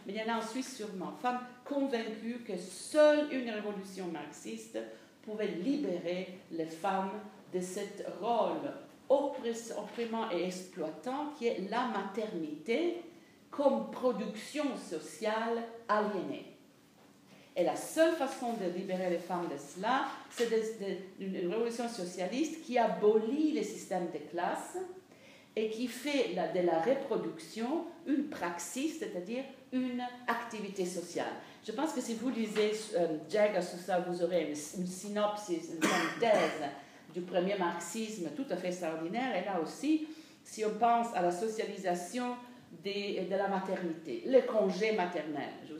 Mais 0.05 0.13
il 0.13 0.15
y 0.15 0.21
en 0.21 0.35
a 0.35 0.37
en 0.39 0.41
Suisse 0.41 0.75
sûrement, 0.75 1.13
femmes 1.21 1.39
convaincues 1.63 2.43
que 2.45 2.57
seule 2.57 3.31
une 3.31 3.49
révolution 3.49 4.07
marxiste 4.07 4.77
pouvait 5.21 5.47
libérer 5.47 6.39
les 6.51 6.65
femmes 6.65 7.11
de 7.53 7.61
ce 7.61 7.79
rôle 8.21 8.73
opprimant 9.07 10.29
et 10.31 10.47
exploitant 10.47 11.33
qui 11.37 11.47
est 11.47 11.69
la 11.69 11.87
maternité 11.87 13.03
comme 13.49 13.89
production 13.89 14.75
sociale 14.75 15.63
aliénée. 15.87 16.50
Et 17.55 17.63
la 17.63 17.75
seule 17.75 18.15
façon 18.15 18.53
de 18.53 18.65
libérer 18.77 19.09
les 19.09 19.17
femmes 19.17 19.47
de 19.49 19.57
cela, 19.57 20.05
c'est 20.29 20.47
une 21.19 21.35
révolution 21.51 21.89
socialiste 21.89 22.63
qui 22.63 22.77
abolit 22.77 23.51
les 23.51 23.63
systèmes 23.63 24.07
de 24.13 24.19
classe 24.31 24.77
et 25.55 25.69
qui 25.69 25.87
fait 25.87 26.29
de 26.29 26.65
la 26.65 26.79
reproduction 26.81 27.85
une 28.07 28.29
praxis, 28.29 28.99
c'est-à-dire 28.99 29.43
une 29.73 30.01
activité 30.27 30.85
sociale. 30.85 31.33
Je 31.65 31.71
pense 31.73 31.93
que 31.93 32.01
si 32.01 32.15
vous 32.15 32.29
lisez 32.29 32.71
euh, 32.95 33.17
ça, 33.85 33.99
vous 33.99 34.23
aurez 34.23 34.47
une, 34.49 34.55
synopsis, 34.55 35.71
une 35.73 35.87
synthèse 35.87 36.69
du 37.13 37.21
premier 37.21 37.57
marxisme 37.57 38.29
tout 38.35 38.45
à 38.49 38.55
fait 38.55 38.69
extraordinaire. 38.69 39.35
Et 39.35 39.45
là 39.45 39.59
aussi, 39.61 40.07
si 40.43 40.65
on 40.65 40.71
pense 40.71 41.07
à 41.13 41.21
la 41.21 41.31
socialisation 41.31 42.35
de 42.83 43.29
la 43.29 43.47
maternité, 43.47 44.23
le 44.25 44.41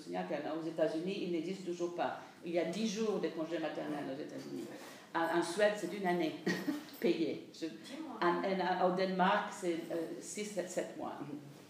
congé 0.01 0.17
maternel. 0.17 0.51
Je 0.55 0.59
qu'aux 0.59 0.67
États-Unis, 0.67 1.19
il 1.23 1.31
n'existe 1.31 1.65
toujours 1.65 1.95
pas. 1.95 2.19
Il 2.45 2.51
y 2.53 2.59
a 2.59 2.65
10 2.65 2.87
jours 2.87 3.19
de 3.19 3.27
congé 3.29 3.59
maternel 3.59 4.03
aux 4.09 4.19
États-Unis. 4.19 4.65
En, 5.13 5.43
Suède, 5.43 5.73
c'est 5.75 5.93
une 5.93 6.07
année 6.07 6.35
payée. 6.99 7.47
au 7.53 8.91
Danemark, 8.91 9.51
c'est 9.51 9.77
6-7 10.21 10.59
euh, 10.59 10.81
mois. 10.97 11.17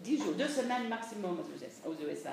10 0.00 0.18
jours, 0.18 0.34
2 0.34 0.46
semaines 0.46 0.88
maximum 0.88 1.38
aux 1.84 1.92
USA. 1.92 2.32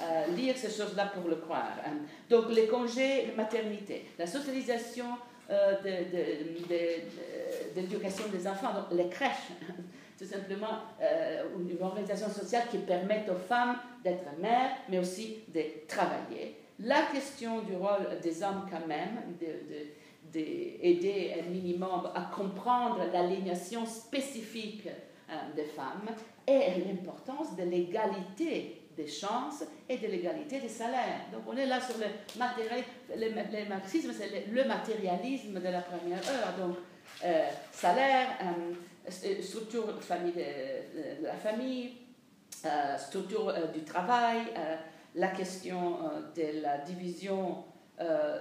Euh, 0.00 0.26
lire 0.34 0.56
ces 0.56 0.70
choses-là 0.70 1.06
pour 1.06 1.28
le 1.28 1.36
croire. 1.36 1.76
Hein. 1.84 1.96
Donc, 2.28 2.50
les 2.50 2.66
congés 2.66 3.26
de 3.26 3.36
maternité, 3.36 4.06
la 4.18 4.26
socialisation 4.26 5.06
euh, 5.50 5.74
de, 5.82 7.76
l'éducation 7.76 8.24
des 8.28 8.46
enfants, 8.46 8.72
donc 8.72 8.86
les 8.92 9.08
crèches 9.08 9.50
tout 10.22 10.28
simplement 10.28 10.78
euh, 11.00 11.42
une 11.58 11.82
organisation 11.82 12.28
sociale 12.28 12.64
qui 12.70 12.78
permette 12.78 13.28
aux 13.28 13.48
femmes 13.48 13.76
d'être 14.04 14.38
mères, 14.40 14.70
mais 14.88 14.98
aussi 14.98 15.38
de 15.52 15.60
travailler. 15.88 16.56
La 16.78 17.02
question 17.12 17.62
du 17.62 17.74
rôle 17.74 18.20
des 18.22 18.42
hommes 18.42 18.68
quand 18.70 18.86
même, 18.86 19.36
de, 19.40 20.30
d'aider 20.32 21.34
un 21.40 21.50
minimum 21.50 22.08
à 22.14 22.30
comprendre 22.34 23.00
l'alignation 23.12 23.84
spécifique 23.84 24.86
euh, 24.86 25.34
des 25.56 25.64
femmes 25.64 26.08
et 26.46 26.80
l'importance 26.86 27.56
de 27.56 27.64
l'égalité 27.64 28.78
des 28.96 29.08
chances 29.08 29.64
et 29.88 29.96
de 29.96 30.06
l'égalité 30.06 30.60
des 30.60 30.68
salaires. 30.68 31.22
Donc 31.32 31.42
on 31.48 31.56
est 31.56 31.66
là 31.66 31.80
sur 31.80 31.96
le, 31.98 32.38
matériel, 32.38 32.84
le, 33.16 33.68
marxisme, 33.68 34.12
c'est 34.16 34.46
le, 34.50 34.64
matérialisme 34.64 35.54
de 35.54 35.68
la 35.68 35.80
première 35.80 36.18
heure. 36.18 36.54
Donc 36.58 36.76
euh, 37.24 37.48
salaire, 37.72 38.28
euh, 38.42 38.74
structure 39.08 40.00
famille 40.00 40.32
de, 40.32 41.24
la 41.24 41.34
famille, 41.34 41.92
structure 42.98 43.52
du 43.72 43.82
travail, 43.82 44.40
la 45.14 45.28
question 45.28 45.98
de 46.36 46.62
la 46.62 46.78
division 46.78 47.64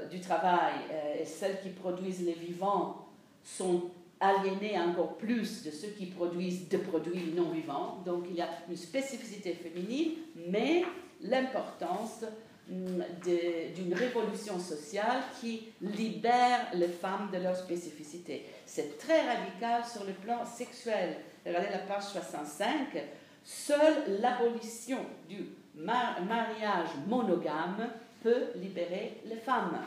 du 0.10 0.20
travail 0.20 0.74
et 1.20 1.26
celles 1.26 1.62
qui 1.62 1.70
produisent 1.70 2.26
les 2.26 2.34
vivants 2.34 3.08
sont 3.44 3.90
aliéner 4.22 4.80
encore 4.80 5.18
plus 5.18 5.64
de 5.64 5.72
ceux 5.72 5.90
qui 5.90 6.06
produisent 6.06 6.70
des 6.70 6.78
produits 6.78 7.34
non 7.36 7.50
vivants. 7.50 8.02
Donc 8.06 8.26
il 8.30 8.36
y 8.36 8.42
a 8.42 8.48
une 8.70 8.78
spécificité 8.78 9.54
féminine, 9.54 10.12
mais 10.48 10.84
l'importance 11.22 12.24
d'une 12.68 13.94
révolution 13.94 14.60
sociale 14.60 15.24
qui 15.40 15.70
libère 15.82 16.68
les 16.74 16.88
femmes 16.88 17.30
de 17.32 17.38
leur 17.38 17.56
spécificité. 17.56 18.46
C'est 18.66 18.98
très 18.98 19.28
radical 19.28 19.84
sur 19.86 20.06
le 20.06 20.14
plan 20.14 20.46
sexuel. 20.46 21.18
Regardez 21.46 21.70
la 21.70 21.80
page 21.80 22.04
65. 22.04 22.98
Seule 23.44 24.20
l'abolition 24.22 25.00
du 25.28 25.50
mariage 25.76 26.90
monogame 27.08 27.90
peut 28.24 28.48
libérer 28.56 29.22
les 29.26 29.36
femmes. 29.36 29.80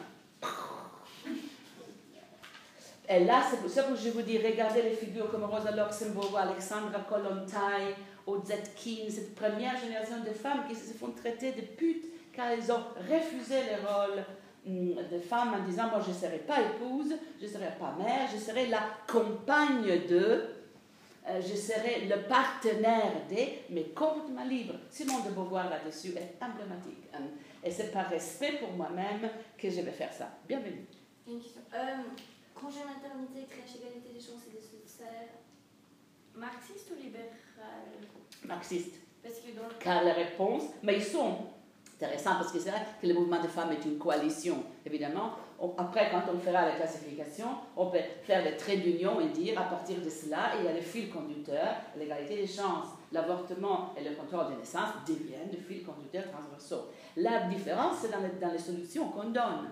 Et 3.09 3.24
là, 3.24 3.42
c'est 3.48 3.60
pour 3.60 3.70
ça 3.70 3.82
que 3.82 3.96
je 3.96 4.10
vous 4.10 4.22
dis, 4.22 4.38
regardez 4.38 4.82
les 4.82 4.94
figures 4.94 5.30
comme 5.30 5.44
Rosa 5.44 5.70
Luxembourg 5.70 6.30
ou 6.32 6.36
Alexandra 6.36 7.01
Kollontai 7.01 7.94
ou 8.26 8.42
Zetkin, 8.42 9.10
cette 9.10 9.34
première 9.34 9.78
génération 9.78 10.20
de 10.20 10.30
femmes 10.30 10.64
qui 10.66 10.74
se 10.74 10.94
font 10.94 11.10
traiter 11.10 11.52
de 11.52 11.60
putes 11.60 12.06
car 12.35 12.48
elles 12.51 12.70
ont 12.70 12.85
refusé 13.11 13.56
le 13.62 13.86
rôle 13.86 14.24
hum, 14.66 14.94
de 15.11 15.19
femmes 15.19 15.55
en 15.55 15.65
disant 15.65 15.89
Moi, 15.89 16.01
je 16.05 16.11
ne 16.11 16.15
serai 16.15 16.39
pas 16.39 16.61
épouse, 16.61 17.15
je 17.40 17.47
ne 17.47 17.51
serai 17.51 17.70
pas 17.78 17.94
mère, 17.98 18.28
je 18.32 18.39
serai 18.39 18.66
la 18.66 18.82
compagne 19.06 20.06
de, 20.09 20.44
euh, 21.28 21.40
je 21.40 21.55
serai 21.55 22.06
le 22.06 22.28
partenaire 22.28 23.27
des, 23.28 23.62
mais 23.70 23.85
complètement 23.94 24.44
libre. 24.44 24.74
Simone 24.90 25.24
de 25.24 25.31
Beauvoir 25.31 25.70
là-dessus 25.70 26.11
est 26.16 26.36
emblématique. 26.43 27.09
Hein. 27.15 27.23
Et 27.62 27.70
c'est 27.70 27.90
par 27.93 28.09
respect 28.09 28.59
pour 28.59 28.73
moi-même 28.73 29.31
que 29.56 29.70
je 29.70 29.81
vais 29.81 29.93
faire 29.93 30.12
ça. 30.12 30.28
Bienvenue. 30.47 30.86
Une 31.27 31.40
question. 31.40 31.62
Euh, 31.74 31.78
Congé 32.55 32.78
maternité, 32.85 33.47
crèche, 33.51 33.77
égalité 33.77 34.11
des 34.15 34.20
chances 34.20 34.47
et 34.48 34.52
des 34.52 34.86
salaires. 34.86 35.28
Marxiste 36.36 36.90
ou 36.93 37.02
libéral? 37.02 37.28
Marxiste. 38.44 38.97
Parce 39.23 39.36
que 39.36 39.56
dans 39.56 39.69
Car 39.81 40.05
les 40.05 40.12
réponses, 40.12 40.65
mais 40.82 40.97
ils 40.97 41.05
sont 41.05 41.39
intéressants 41.96 42.34
parce 42.38 42.52
que 42.52 42.58
c'est 42.58 42.70
vrai 42.70 42.80
que 43.00 43.06
le 43.06 43.14
mouvement 43.14 43.42
de 43.42 43.48
femmes 43.48 43.72
est 43.72 43.84
une 43.84 43.98
coalition, 43.98 44.64
évidemment. 44.84 45.32
après, 45.78 46.10
quand 46.10 46.22
on 46.32 46.38
fera 46.38 46.66
la 46.66 46.72
classification, 46.72 47.46
on 47.76 47.86
peut 47.86 47.98
faire 48.24 48.42
des 48.42 48.56
traits 48.56 48.82
d'union 48.82 49.20
et 49.20 49.28
dire 49.28 49.60
à 49.60 49.64
partir 49.64 50.00
de 50.00 50.10
cela, 50.10 50.52
il 50.58 50.64
y 50.64 50.68
a 50.68 50.72
le 50.72 50.80
fil 50.80 51.10
conducteur, 51.10 51.76
l'égalité 51.96 52.36
des 52.36 52.46
chances. 52.46 52.88
L'avortement 53.12 53.94
et 53.96 54.02
le 54.02 54.16
contrôle 54.16 54.48
des 54.48 54.56
naissances 54.56 54.90
deviennent 55.06 55.50
des 55.50 55.58
fils 55.58 55.84
conducteurs 55.84 56.24
transversaux. 56.30 56.90
La 57.16 57.42
différence, 57.46 57.98
c'est 58.00 58.10
dans, 58.10 58.52
les 58.52 58.58
solutions 58.58 59.08
qu'on 59.10 59.30
donne. 59.30 59.70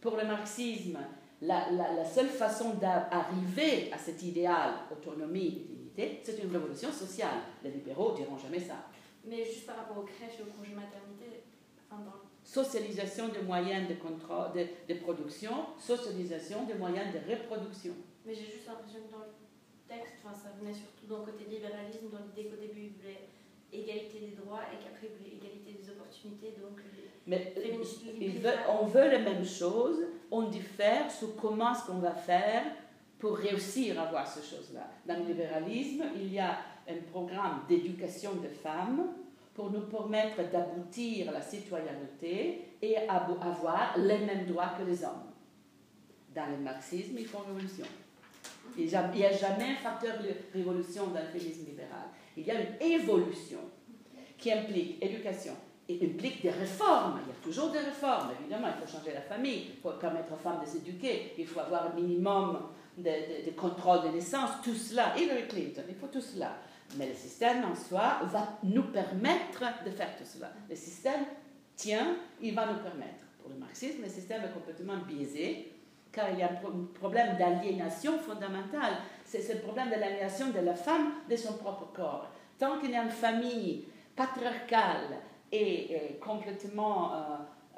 Pour 0.00 0.16
le 0.16 0.24
marxisme, 0.24 0.98
la, 1.42 2.04
seule 2.04 2.28
façon 2.28 2.74
d'arriver 2.74 3.92
à 3.92 3.98
cet 3.98 4.22
idéal, 4.22 4.70
autonomie 4.90 5.46
et 5.46 5.74
dignité, 5.74 6.20
c'est 6.24 6.42
une 6.42 6.50
révolution 6.50 6.90
sociale. 6.90 7.36
Les 7.62 7.70
libéraux 7.70 8.12
diront 8.12 8.38
jamais 8.38 8.60
ça. 8.60 8.76
Mais 9.24 9.44
juste 9.44 9.66
par 9.66 9.76
rapport 9.76 9.98
aux 9.98 10.06
crèches 10.06 10.38
et 10.38 10.42
au 10.42 10.46
congé 10.46 10.72
maternité, 10.72 11.09
Socialisation 12.50 13.28
des 13.28 13.42
moyens 13.42 13.88
de, 13.88 13.94
contrôle, 13.94 14.50
de, 14.56 14.94
production, 14.94 15.66
socialisation 15.78 16.64
des 16.66 16.74
moyens 16.74 17.14
de 17.14 17.20
reproduction. 17.30 17.94
Mais 18.26 18.34
j'ai 18.34 18.46
juste 18.46 18.66
l'impression 18.66 19.06
que 19.06 19.12
dans 19.12 19.22
le 19.22 19.38
texte, 19.86 20.18
ça 20.24 20.50
venait 20.58 20.74
surtout 20.74 21.06
dans 21.06 21.20
le 21.20 21.26
côté 21.30 21.44
libéralisme, 21.44 22.10
dans 22.10 22.26
l'idée 22.26 22.50
qu'au 22.50 22.60
début, 22.60 22.90
il 22.90 22.94
voulait 22.98 23.30
égalité 23.70 24.18
des 24.18 24.34
droits 24.34 24.66
et 24.66 24.82
qu'après, 24.82 25.06
il 25.06 25.14
voulait 25.14 25.36
égalité 25.38 25.78
des 25.78 25.90
opportunités. 25.90 26.58
Donc, 26.60 26.82
mais 27.30 27.54
on 28.68 28.86
veut 28.86 29.08
les 29.08 29.20
mêmes 29.20 29.44
choses, 29.44 30.02
on 30.32 30.48
diffère 30.48 31.08
sur 31.08 31.36
comment 31.36 31.72
ce 31.72 31.86
qu'on 31.86 31.98
va 31.98 32.14
faire 32.14 32.64
pour 33.20 33.36
réussir 33.36 34.00
à 34.00 34.08
avoir 34.08 34.26
ces 34.26 34.42
choses-là. 34.42 34.90
Dans 35.06 35.22
le 35.22 35.26
libéralisme, 35.26 36.02
il 36.16 36.32
y 36.32 36.40
a 36.40 36.58
un 36.88 36.96
programme 37.12 37.60
d'éducation 37.68 38.34
des 38.34 38.48
femmes 38.48 39.14
pour 39.60 39.70
nous 39.70 39.82
permettre 39.82 40.50
d'aboutir 40.50 41.28
à 41.28 41.32
la 41.32 41.42
citoyenneté 41.42 42.76
et 42.80 42.96
à 42.96 43.16
avoir 43.16 43.94
les 43.98 44.18
mêmes 44.20 44.46
droits 44.46 44.72
que 44.78 44.90
les 44.90 45.04
hommes. 45.04 45.28
Dans 46.34 46.46
le 46.46 46.56
marxisme, 46.56 47.16
il 47.18 47.26
faut 47.26 47.40
révolution. 47.40 47.84
Il 48.78 48.86
n'y 48.86 48.94
a 48.94 49.32
jamais 49.32 49.72
un 49.72 49.82
facteur 49.82 50.16
de 50.22 50.58
révolution 50.58 51.08
dans 51.08 51.20
le 51.20 51.26
féminisme 51.26 51.66
libéral. 51.66 52.06
Il 52.38 52.46
y 52.46 52.50
a 52.50 52.54
une 52.54 52.80
évolution 52.80 53.58
qui 54.38 54.50
implique 54.50 55.04
éducation, 55.04 55.52
implique 55.90 56.40
des 56.40 56.50
réformes. 56.50 57.20
Il 57.26 57.28
y 57.28 57.32
a 57.32 57.44
toujours 57.44 57.70
des 57.70 57.80
réformes, 57.80 58.30
évidemment. 58.40 58.68
Il 58.74 58.86
faut 58.86 58.96
changer 58.96 59.12
la 59.12 59.20
famille, 59.20 59.66
il 59.74 59.80
faut 59.82 59.90
permettre 59.90 60.32
aux 60.32 60.42
femmes 60.42 60.60
de 60.64 60.66
s'éduquer, 60.66 61.34
il 61.36 61.46
faut 61.46 61.60
avoir 61.60 61.92
un 61.92 62.00
minimum 62.00 62.60
de, 62.96 63.50
contrôle 63.50 64.04
de 64.04 64.08
naissance, 64.08 64.52
tout 64.64 64.74
cela. 64.74 65.14
Hillary 65.18 65.46
Clinton, 65.48 65.82
il 65.86 65.96
faut 65.96 66.06
tout 66.06 66.22
cela. 66.22 66.56
Mais 66.96 67.06
le 67.06 67.14
système 67.14 67.64
en 67.64 67.74
soi 67.74 68.20
va 68.24 68.58
nous 68.62 68.84
permettre 68.84 69.62
de 69.84 69.90
faire 69.90 70.16
tout 70.16 70.24
cela. 70.24 70.50
Le 70.68 70.74
système 70.74 71.24
tient, 71.76 72.16
il 72.40 72.54
va 72.54 72.66
nous 72.66 72.78
permettre. 72.78 73.24
Pour 73.40 73.50
le 73.50 73.56
marxisme, 73.56 74.02
le 74.02 74.08
système 74.08 74.42
est 74.44 74.52
complètement 74.52 74.98
biaisé, 75.06 75.72
car 76.12 76.30
il 76.30 76.38
y 76.38 76.42
a 76.42 76.50
un 76.50 76.84
problème 76.94 77.36
d'aliénation 77.38 78.18
fondamentale. 78.18 78.94
C'est 79.24 79.54
le 79.54 79.60
problème 79.60 79.88
de 79.88 79.94
l'aliénation 79.94 80.50
de 80.50 80.58
la 80.58 80.74
femme 80.74 81.12
de 81.28 81.36
son 81.36 81.54
propre 81.54 81.92
corps. 81.94 82.30
Tant 82.58 82.78
qu'il 82.78 82.90
y 82.90 82.96
a 82.96 83.02
une 83.04 83.10
famille 83.10 83.84
patriarcale, 84.16 85.20
est, 85.52 86.18
complètement 86.20 87.12
euh, 87.12 87.18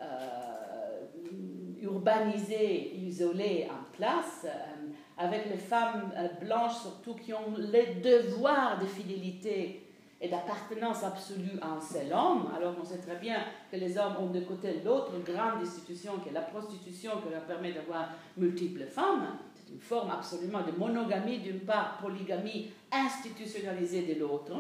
euh, 0.03 1.81
urbanisée, 1.81 2.95
isolée 2.97 3.69
en 3.71 3.93
place, 3.97 4.47
euh, 4.47 4.72
avec 5.19 5.47
les 5.51 5.59
femmes 5.59 6.13
blanches 6.41 6.79
surtout 6.83 7.15
qui 7.15 7.33
ont 7.33 7.55
les 7.59 7.95
devoirs 7.97 8.79
de 8.81 8.87
fidélité 8.87 9.83
et 10.21 10.29
d'appartenance 10.29 11.03
absolue 11.03 11.59
à 11.61 11.73
un 11.73 11.81
seul 11.81 12.13
homme. 12.13 12.49
Alors 12.57 12.75
on 12.81 12.85
sait 12.85 12.99
très 12.99 13.17
bien 13.17 13.39
que 13.71 13.77
les 13.77 13.99
hommes 13.99 14.17
ont 14.21 14.31
de 14.31 14.41
côté 14.41 14.81
l'autre 14.85 15.13
grande 15.25 15.61
institution 15.61 16.19
qui 16.21 16.29
est 16.29 16.33
la 16.33 16.43
prostitution 16.43 17.13
qui 17.21 17.31
leur 17.31 17.43
permet 17.43 17.73
d'avoir 17.73 18.09
multiples 18.37 18.85
femmes. 18.85 19.37
C'est 19.55 19.73
une 19.73 19.81
forme 19.81 20.11
absolument 20.11 20.63
de 20.63 20.73
monogamie 20.79 21.39
d'une 21.39 21.61
part, 21.61 21.99
polygamie 22.01 22.71
institutionnalisée 22.93 24.15
de 24.15 24.21
l'autre 24.21 24.53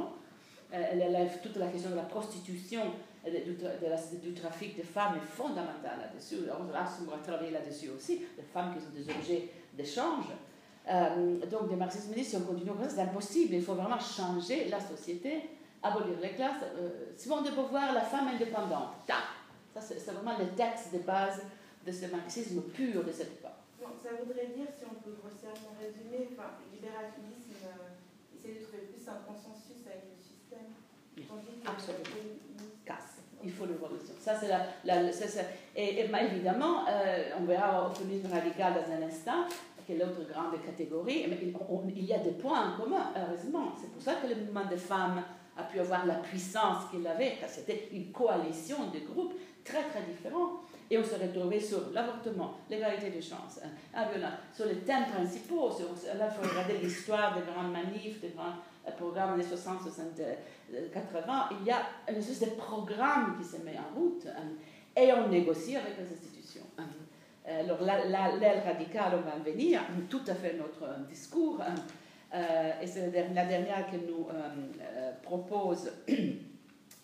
élève 0.72 1.38
toute 1.42 1.56
la 1.56 1.68
question 1.68 1.90
de 1.90 1.96
la 1.96 2.02
prostitution, 2.02 2.82
du, 3.24 4.18
du 4.18 4.34
trafic 4.34 4.76
de 4.76 4.82
femmes 4.82 5.16
est 5.16 5.26
fondamentale 5.26 5.98
là-dessus. 6.00 6.36
On 6.58 6.64
va 6.64 7.18
travailler 7.22 7.50
là-dessus 7.52 7.90
aussi, 7.90 8.22
les 8.36 8.42
femmes 8.42 8.74
qui 8.74 8.80
sont 8.80 8.90
des 8.90 9.14
objets 9.14 9.48
d'échange. 9.72 10.26
Euh, 10.88 11.46
donc, 11.46 11.68
des 11.68 11.76
marxistes 11.76 12.12
si 12.22 12.36
on 12.36 12.40
continue 12.40 12.70
comme 12.70 12.82
ça, 12.82 12.90
c'est 12.90 13.00
impossible. 13.02 13.54
Il 13.54 13.62
faut 13.62 13.74
vraiment 13.74 14.00
changer 14.00 14.68
la 14.68 14.80
société, 14.80 15.50
abolir 15.82 16.18
les 16.20 16.30
classes. 16.30 16.62
Euh, 16.76 17.12
Simone 17.16 17.44
de 17.44 17.50
Beauvoir, 17.50 17.92
la 17.92 18.00
femme 18.00 18.28
indépendante. 18.28 18.94
Ça, 19.06 19.80
c'est 19.80 20.10
vraiment 20.10 20.36
le 20.38 20.48
texte 20.54 20.92
de 20.92 20.98
base 20.98 21.42
de 21.86 21.92
ce 21.92 22.06
marxisme 22.06 22.62
pur 22.62 23.04
de 23.04 23.12
cette 23.12 23.32
époque. 23.38 23.50
Donc, 23.80 23.94
ça 24.02 24.10
voudrait 24.22 24.46
dire, 24.54 24.66
si 24.76 24.84
on 24.84 24.94
peut 25.02 25.16
grossièrement 25.22 25.74
résumer, 25.80 26.28
enfin, 26.32 26.50
le 26.60 26.76
libéralisme 26.76 27.56
euh, 27.64 28.36
essaie 28.36 28.60
de 28.60 28.64
trouver 28.64 28.82
plus 28.92 29.08
un 29.08 29.22
consensus 29.26 29.86
avec 29.86 30.04
le 30.06 30.22
Absolument. 31.66 32.02
Casse. 32.02 32.71
Il 33.44 33.50
faut 33.50 33.66
le 33.66 33.74
voir 33.74 33.90
Ça, 34.20 34.34
c'est 34.38 34.48
la, 34.48 34.66
la, 34.84 35.10
et, 35.74 36.00
évidemment, 36.00 36.84
euh, 36.88 37.30
on 37.40 37.44
verra 37.44 37.88
au 37.88 37.94
féminisme 37.94 38.32
radical 38.32 38.74
dans 38.74 38.92
un 38.92 39.06
instant, 39.06 39.46
qui 39.86 39.92
est 39.92 39.98
l'autre 39.98 40.20
grande 40.32 40.60
catégorie, 40.64 41.26
mais 41.28 41.38
il, 41.96 42.04
y 42.04 42.14
a 42.14 42.18
des 42.18 42.32
points 42.32 42.72
en 42.72 42.80
commun, 42.80 43.10
heureusement. 43.16 43.72
C'est 43.80 43.90
pour 43.90 44.02
ça 44.02 44.14
que 44.14 44.28
le 44.28 44.36
mouvement 44.36 44.64
des 44.66 44.76
femmes 44.76 45.22
a 45.56 45.62
pu 45.64 45.80
avoir 45.80 46.06
la 46.06 46.16
puissance 46.16 46.90
qu'il 46.90 47.06
avait, 47.06 47.36
parce 47.40 47.54
que 47.54 47.60
c'était 47.60 47.88
une 47.92 48.12
coalition 48.12 48.76
de 48.92 49.00
groupes 49.00 49.34
très 49.64 49.82
très 49.84 50.02
différents. 50.02 50.60
Et 50.90 50.98
on 50.98 51.04
se 51.04 51.14
retrouvait 51.14 51.60
sur 51.60 51.90
l'avortement, 51.92 52.58
l'égalité 52.68 53.08
des 53.08 53.22
chances, 53.22 53.60
hein, 53.64 54.02
sur 54.52 54.66
les 54.66 54.76
thèmes 54.80 55.06
principaux. 55.06 55.70
Là, 56.18 56.28
il 56.30 56.34
faut 56.34 56.50
regarder 56.50 56.78
l'histoire 56.82 57.34
des 57.34 57.50
grandes 57.50 57.72
manifs, 57.72 58.20
des 58.20 58.28
grands 58.28 58.56
programmes 58.98 59.38
des 59.38 59.46
60, 59.46 59.80
60, 59.82 60.20
80. 60.92 61.48
Il 61.60 61.66
y 61.66 61.70
a 61.70 61.82
une 62.08 62.16
espèce 62.16 62.40
de 62.40 62.54
programme 62.54 63.36
qui 63.38 63.44
se 63.44 63.56
met 63.58 63.76
en 63.78 63.98
route 63.98 64.26
hein, 64.26 64.52
et 64.96 65.12
on 65.12 65.28
négocie 65.28 65.76
avec 65.76 65.98
les 65.98 66.12
institutions. 66.12 66.66
Hein. 66.78 66.84
Euh, 67.48 67.60
alors 67.60 67.82
l'aile 67.82 68.62
radicale, 68.64 69.12
on 69.14 69.28
va 69.28 69.36
en 69.36 69.42
venir, 69.42 69.80
tout 70.08 70.22
à 70.26 70.34
fait 70.34 70.54
notre 70.54 71.06
discours. 71.08 71.60
et 72.32 72.86
c'est 72.86 73.10
la 73.10 73.44
dernière 73.44 73.90
qu'elle 73.90 74.06
nous 74.06 74.28
propose. 75.22 75.90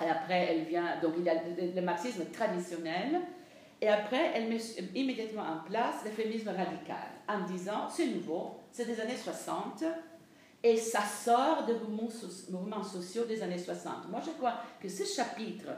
Et 0.01 0.09
après, 0.09 0.47
elle 0.51 0.63
vient, 0.63 1.01
donc 1.03 1.15
il 1.19 1.25
y 1.25 1.29
a 1.29 1.35
le 1.35 1.83
marxisme 1.83 2.25
traditionnel, 2.27 3.21
et 3.81 3.89
après, 3.89 4.33
elle 4.35 4.49
met 4.49 4.59
immédiatement 4.95 5.43
en 5.43 5.69
place 5.69 6.05
le 6.05 6.51
radical, 6.51 6.97
en 7.29 7.41
disant, 7.47 7.89
c'est 7.89 8.07
nouveau, 8.07 8.57
c'est 8.73 8.87
des 8.87 9.01
années 9.01 9.17
60, 9.17 9.85
et 10.63 10.77
ça 10.77 11.03
sort 11.03 11.65
des 11.67 11.75
mouvements, 11.75 12.83
sociaux 12.83 13.25
des 13.25 13.43
années 13.43 13.59
60. 13.59 14.09
Moi, 14.11 14.21
je 14.25 14.31
crois 14.33 14.55
que 14.81 14.89
ce 14.89 15.05
chapitre 15.05 15.69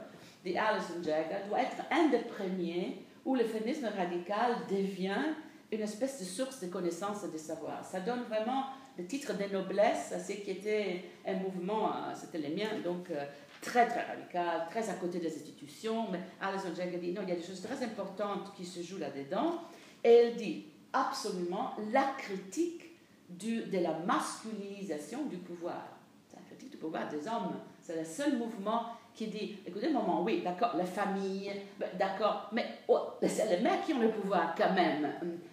de 0.43 0.55
Alison 0.55 1.03
Jagger 1.03 1.47
doit 1.47 1.61
être 1.61 1.83
un 1.91 2.09
des 2.09 2.19
premiers 2.19 3.05
où 3.23 3.35
le 3.35 3.43
féminisme 3.43 3.87
radical 3.95 4.55
devient 4.69 5.35
une 5.71 5.81
espèce 5.81 6.19
de 6.19 6.25
source 6.25 6.59
de 6.59 6.67
connaissances 6.67 7.23
et 7.23 7.31
de 7.31 7.37
savoir. 7.37 7.85
Ça 7.85 7.99
donne 7.99 8.23
vraiment 8.23 8.65
le 8.97 9.05
titre 9.05 9.33
de 9.37 9.53
noblesse 9.53 10.11
à 10.11 10.19
ce 10.19 10.33
qui 10.33 10.51
était 10.51 11.05
un 11.25 11.35
mouvement, 11.35 11.87
euh, 11.89 12.13
c'était 12.15 12.39
les 12.39 12.53
miens, 12.53 12.79
donc 12.83 13.09
euh, 13.09 13.25
très 13.61 13.87
très 13.87 14.03
radical, 14.03 14.67
très 14.69 14.89
à 14.89 14.95
côté 14.95 15.19
des 15.19 15.33
institutions. 15.33 16.09
Mais 16.11 16.19
Alison 16.41 16.75
Jagger 16.75 16.97
dit 16.97 17.11
non, 17.11 17.21
il 17.23 17.29
y 17.29 17.31
a 17.31 17.35
des 17.35 17.43
choses 17.43 17.61
très 17.61 17.85
importantes 17.85 18.53
qui 18.57 18.65
se 18.65 18.81
jouent 18.81 18.97
là-dedans. 18.97 19.61
Et 20.03 20.09
elle 20.09 20.35
dit 20.35 20.65
absolument 20.91 21.75
la 21.91 22.03
critique 22.17 22.90
du, 23.37 23.63
de 23.63 23.79
la 23.79 23.93
masculinisation 23.99 25.25
du 25.25 25.37
pouvoir. 25.37 25.83
C'est 26.29 26.37
la 26.37 26.45
critique 26.45 26.71
du 26.71 26.77
pouvoir 26.77 27.07
des 27.09 27.27
hommes. 27.27 27.59
C'est 27.81 27.97
le 27.97 28.05
seul 28.05 28.37
mouvement 28.37 28.85
qui 29.13 29.27
dit, 29.27 29.57
écoutez, 29.65 29.89
moment, 29.89 30.23
oui, 30.23 30.41
d'accord, 30.41 30.75
la 30.77 30.85
famille, 30.85 31.51
ben, 31.77 31.89
d'accord, 31.97 32.49
mais 32.51 32.79
oh, 32.87 32.99
c'est 33.21 33.49
les 33.49 33.61
mecs 33.61 33.85
qui 33.85 33.93
ont 33.93 33.99
le 33.99 34.11
pouvoir 34.11 34.55
quand 34.55 34.73
même. 34.73 35.11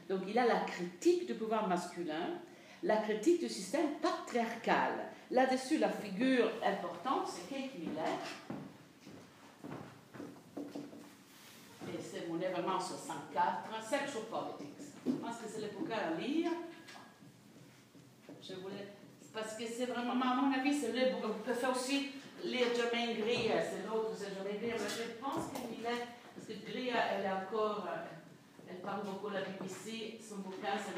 Donc 0.09 0.21
il 0.29 0.39
a 0.39 0.47
la 0.47 0.61
critique 0.61 1.27
du 1.27 1.35
pouvoir 1.35 1.69
masculin, 1.69 2.39
la 2.83 2.99
critique 2.99 3.41
du 3.41 3.49
système 3.49 3.95
patriarcal. 4.01 4.93
Là-dessus, 5.31 5.79
la 5.79 5.91
figure 5.91 6.51
importante, 6.65 7.27
c'est 7.27 7.55
Kate 7.55 7.79
Miller. 7.79 8.05
Et 11.89 12.01
c'est 12.01 12.29
mon 12.29 12.37
événement 12.37 12.79
64, 12.79 13.83
Sexual 13.83 14.25
Politics. 14.31 14.79
Je 15.07 15.13
pense 15.13 15.37
que 15.37 15.49
c'est 15.49 15.61
le 15.63 15.69
bouquin 15.79 15.97
à 15.97 16.21
lire. 16.21 16.51
Je 18.43 18.55
voulais, 18.55 18.89
parce 19.32 19.56
que 19.56 19.65
c'est 19.66 19.86
vraiment, 19.86 20.12
à 20.12 20.35
mon 20.35 20.52
avis, 20.52 20.73
c'est 20.73 20.93
le 20.93 21.12
bouquin. 21.15 21.28
Vous 21.28 21.43
pouvez 21.44 21.55
faire 21.55 21.70
aussi 21.70 22.10
lire 22.44 22.66
Germaine 22.74 23.16
Greer, 23.16 23.60
c'est 23.62 23.86
l'autre, 23.86 24.10
c'est 24.16 24.35
Germaine 24.35 24.59
Greer. 24.59 24.77
Mais 24.78 24.89
je 24.89 25.20
pense 25.20 25.52
que 25.52 25.69
Miller, 25.70 26.06
parce 26.35 26.47
que 26.47 26.70
Greer, 26.70 26.94
elle 27.12 27.24
est 27.24 27.32
encore, 27.32 27.86
euh, 27.89 28.69
elle 28.70 28.78
parle 28.78 29.05
beaucoup 29.05 29.28
de 29.28 29.35
la 29.35 29.43
BBC, 29.43 30.19
son 30.27 30.36
bouquin, 30.36 30.77
c'est 30.77 30.94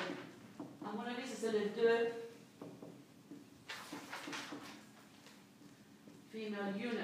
à 0.86 0.92
mon 0.92 1.02
avis, 1.02 1.26
c'est 1.26 1.52
les 1.52 1.70
deux 1.70 2.08
female 6.32 6.74
eunuch. 6.74 6.98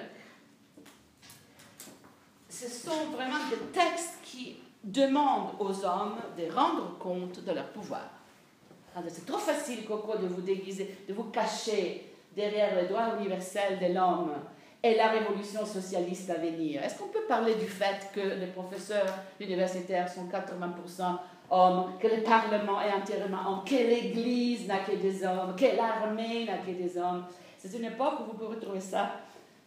Ce 2.48 2.68
sont 2.68 3.10
vraiment 3.10 3.48
des 3.50 3.58
textes 3.72 4.18
qui 4.22 4.56
demandent 4.82 5.54
aux 5.58 5.84
hommes 5.84 6.20
de 6.38 6.50
rendre 6.50 6.96
compte 6.98 7.44
de 7.44 7.52
leur 7.52 7.70
pouvoir. 7.70 8.15
C'est 9.09 9.27
trop 9.27 9.39
facile, 9.39 9.85
Coco, 9.85 10.16
de 10.16 10.27
vous 10.27 10.40
déguiser, 10.40 10.97
de 11.09 11.12
vous 11.12 11.24
cacher 11.24 12.02
derrière 12.35 12.81
le 12.81 12.89
droit 12.89 13.16
universel 13.18 13.78
de 13.78 13.94
l'homme 13.94 14.32
et 14.82 14.94
la 14.94 15.09
révolution 15.09 15.66
socialiste 15.66 16.31
à 16.31 16.35
venir. 16.35 16.82
Est-ce 16.82 16.98
qu'on 16.98 17.09
peut 17.09 17.24
parler 17.28 17.55
du 17.56 17.66
fait 17.66 18.10
que 18.14 18.20
les 18.20 18.47
professeurs 18.47 19.12
universitaires 19.40 20.09
sont 20.09 20.27
80% 20.27 21.18
hommes, 21.51 21.93
que 22.01 22.06
le 22.06 22.23
Parlement 22.23 22.81
est 22.81 22.93
entièrement 22.93 23.39
homme, 23.48 23.64
que 23.64 23.74
l'Église 23.74 24.66
n'a 24.66 24.78
que 24.78 24.97
des 24.97 25.24
hommes, 25.24 25.55
que 25.56 25.77
l'armée 25.77 26.44
n'a 26.44 26.59
que 26.59 26.70
des 26.70 26.97
hommes? 26.97 27.24
C'est 27.59 27.77
une 27.77 27.85
époque 27.85 28.20
où 28.20 28.32
vous 28.32 28.44
pouvez 28.44 28.59
trouver 28.59 28.81
ça, 28.81 29.12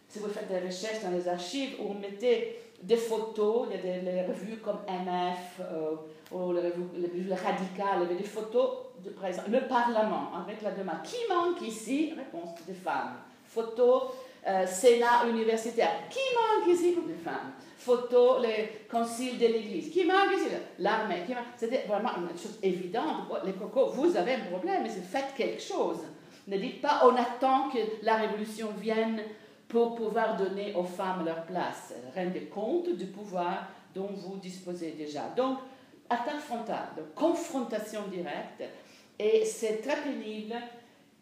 si 0.08 0.18
vous 0.18 0.28
faites 0.28 0.48
des 0.48 0.66
recherches 0.66 1.02
dans 1.04 1.10
les 1.10 1.28
archives, 1.28 1.76
où 1.80 1.88
vous 1.88 1.98
mettez 1.98 2.58
des 2.82 2.96
photos, 2.96 3.68
il 3.70 3.76
y 3.76 3.92
a 3.92 3.98
des 4.00 4.22
revues 4.22 4.58
comme 4.58 4.78
MF, 4.88 5.60
euh, 5.60 5.96
ou 6.32 6.52
les 6.52 6.60
revues, 6.70 7.32
radicales, 7.32 7.98
il 7.98 8.02
y 8.02 8.04
avait 8.06 8.14
des 8.16 8.24
photos 8.24 8.70
de, 9.04 9.10
par 9.10 9.26
exemple, 9.26 9.50
le 9.50 9.60
Parlement, 9.68 10.30
avec 10.42 10.62
la 10.62 10.70
demande. 10.72 11.02
Qui 11.04 11.16
manque 11.28 11.60
ici? 11.62 12.12
Réponse 12.16 12.50
des 12.66 12.74
femmes. 12.74 13.16
Photos 13.44 14.04
euh, 14.46 14.66
Sénat 14.66 15.26
universitaire. 15.28 15.90
Qui 16.08 16.20
manque 16.34 16.74
ici? 16.74 16.96
Des 17.06 17.14
femmes 17.14 17.52
photo, 17.80 18.38
les 18.40 18.86
conciles 18.90 19.38
de 19.38 19.46
l'Église. 19.46 19.90
Qui 19.90 20.04
manque 20.04 20.32
ici? 20.36 20.54
L'armée. 20.78 21.24
C'était 21.56 21.84
vraiment 21.88 22.10
une 22.18 22.38
chose 22.38 22.58
évidente. 22.62 23.28
Les 23.44 23.52
cocos, 23.52 23.86
vous 23.86 24.16
avez 24.16 24.34
un 24.34 24.50
problème, 24.50 24.82
mais 24.82 24.90
faites 24.90 25.34
quelque 25.36 25.62
chose. 25.62 25.98
Ne 26.46 26.58
dites 26.58 26.82
pas 26.82 27.02
on 27.04 27.14
attend 27.14 27.70
que 27.70 27.78
la 28.02 28.16
révolution 28.16 28.68
vienne 28.78 29.22
pour 29.70 29.94
pouvoir 29.94 30.36
donner 30.36 30.74
aux 30.74 30.84
femmes 30.84 31.24
leur 31.24 31.44
place. 31.44 31.94
Rendez 32.14 32.46
compte 32.46 32.90
du 32.96 33.06
pouvoir 33.06 33.68
dont 33.94 34.08
vous 34.12 34.36
disposez 34.36 34.92
déjà. 34.92 35.28
Donc, 35.36 35.58
attaque 36.10 36.40
frontale, 36.40 36.88
confrontation 37.14 38.02
directe, 38.08 38.64
et 39.18 39.44
c'est 39.44 39.80
très 39.80 39.96
pénible 40.02 40.54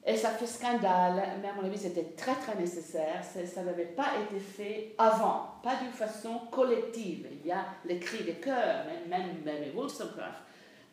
et 0.06 0.16
ça 0.16 0.30
fait 0.30 0.46
scandale, 0.46 1.22
mais 1.42 1.48
à 1.48 1.52
mon 1.52 1.64
avis, 1.64 1.76
c'était 1.76 2.14
très 2.16 2.34
très 2.34 2.54
nécessaire. 2.54 3.22
Ça 3.22 3.62
n'avait 3.62 3.84
pas 3.84 4.12
été 4.24 4.40
fait 4.40 4.94
avant, 4.96 5.56
pas 5.62 5.76
d'une 5.76 5.92
façon 5.92 6.38
collective. 6.50 7.26
Il 7.30 7.46
y 7.46 7.52
a 7.52 7.66
les 7.84 7.98
cris 7.98 8.24
de 8.24 8.32
cœur, 8.32 8.86
même, 9.10 9.42
même, 9.44 9.76
Wollstonecraft 9.76 10.38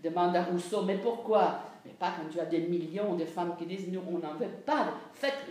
demande 0.03 0.35
à 0.35 0.43
Rousseau, 0.43 0.83
mais 0.83 0.97
pourquoi 0.97 1.59
Mais 1.85 1.93
pas 1.93 2.13
quand 2.17 2.29
tu 2.31 2.39
as 2.39 2.45
des 2.45 2.61
millions 2.61 3.15
de 3.15 3.25
femmes 3.25 3.55
qui 3.57 3.65
disent, 3.65 3.87
nous, 3.89 4.01
on 4.07 4.19
n'en 4.19 4.35
veut 4.35 4.47
pas. 4.65 4.93
Faites, 5.13 5.45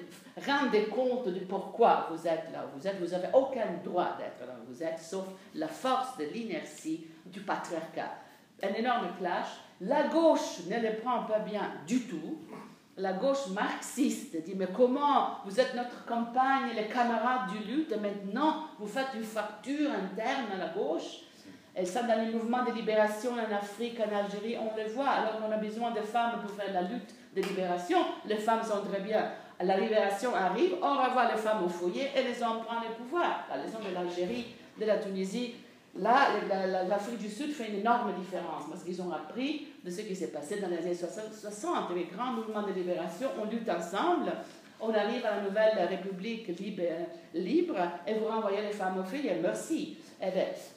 rendez 0.47 0.85
compte 0.85 1.29
de 1.29 1.41
pourquoi 1.41 2.09
vous 2.11 2.27
êtes 2.27 2.51
là 2.53 2.65
où 2.67 2.79
vous 2.79 2.87
êtes. 2.87 3.01
Vous 3.01 3.11
n'avez 3.11 3.29
aucun 3.33 3.67
droit 3.85 4.17
d'être 4.19 4.47
là 4.47 4.55
où 4.63 4.73
vous 4.73 4.83
êtes, 4.83 4.99
sauf 4.99 5.27
la 5.55 5.69
force 5.69 6.17
de 6.19 6.25
l'inertie 6.25 7.07
du 7.27 7.41
patriarcat. 7.41 8.11
Un 8.63 8.75
énorme 8.75 9.09
clash. 9.19 9.49
La 9.81 10.09
gauche 10.09 10.67
ne 10.69 10.77
le 10.77 10.97
prend 10.99 11.25
pas 11.25 11.41
bien 11.41 11.73
du 11.87 12.03
tout 12.03 12.39
la 12.97 13.13
gauche 13.13 13.49
marxiste 13.49 14.37
dit 14.45 14.55
mais 14.55 14.69
comment 14.73 15.39
vous 15.45 15.59
êtes 15.59 15.75
notre 15.75 16.05
campagne, 16.05 16.71
les 16.77 16.87
camarades 16.87 17.51
du 17.51 17.59
lutte, 17.65 17.93
et 17.93 17.97
maintenant 17.97 18.67
vous 18.79 18.87
faites 18.87 19.09
une 19.15 19.25
facture 19.25 19.91
interne 19.91 20.53
à 20.55 20.57
la 20.57 20.69
gauche? 20.69 21.24
Et 21.77 21.85
ça, 21.85 22.03
dans 22.05 22.21
les 22.21 22.31
mouvements 22.33 22.65
de 22.65 22.73
libération 22.73 23.33
en 23.33 23.55
Afrique, 23.55 23.99
en 24.01 24.17
Algérie, 24.17 24.57
on 24.59 24.77
le 24.77 24.89
voit. 24.93 25.09
Alors 25.09 25.41
qu'on 25.41 25.51
a 25.51 25.57
besoin 25.57 25.91
de 25.91 26.01
femmes 26.01 26.41
pour 26.41 26.51
faire 26.53 26.73
la 26.73 26.83
lutte 26.83 27.15
de 27.35 27.43
libération, 27.43 27.99
les 28.27 28.37
femmes 28.37 28.63
sont 28.63 28.83
très 28.83 29.01
bien. 29.01 29.31
La 29.61 29.79
libération 29.79 30.35
arrive, 30.35 30.75
on 30.83 30.91
revoit 30.91 31.33
les 31.33 31.41
femmes 31.41 31.65
au 31.65 31.69
foyer 31.69 32.11
et 32.17 32.23
les 32.23 32.43
hommes 32.43 32.63
prennent 32.65 32.89
le 32.89 32.95
pouvoir. 32.95 33.47
La 33.49 33.63
leçon 33.63 33.79
de 33.79 33.95
l'Algérie, 33.95 34.47
de 34.79 34.85
la 34.85 34.99
Tunisie, 34.99 35.55
Là, 35.97 36.27
l'Afrique 36.89 37.19
du 37.19 37.29
Sud 37.31 37.53
fait 37.53 37.69
une 37.69 37.79
énorme 37.79 38.13
différence 38.19 38.65
parce 38.69 38.83
qu'ils 38.83 39.01
ont 39.01 39.13
appris 39.13 39.69
de 39.85 39.91
ce 39.91 40.01
qui 40.01 40.17
s'est 40.17 40.33
passé 40.33 40.59
dans 40.59 40.67
les 40.67 40.79
années 40.79 40.95
60. 40.95 41.95
Les 41.95 42.05
grands 42.05 42.33
mouvements 42.33 42.63
de 42.63 42.73
libération, 42.73 43.29
on 43.41 43.49
lutte 43.49 43.69
ensemble. 43.69 44.33
On 44.81 44.93
arrive 44.93 45.25
à 45.25 45.37
la 45.37 45.43
nouvelle 45.43 45.89
République 45.89 46.49
libre, 47.33 47.77
et 48.07 48.15
vous 48.15 48.27
renvoyez 48.27 48.63
les 48.63 48.73
femmes 48.73 48.99
au 48.99 49.15
et 49.15 49.39
merci. 49.41 49.99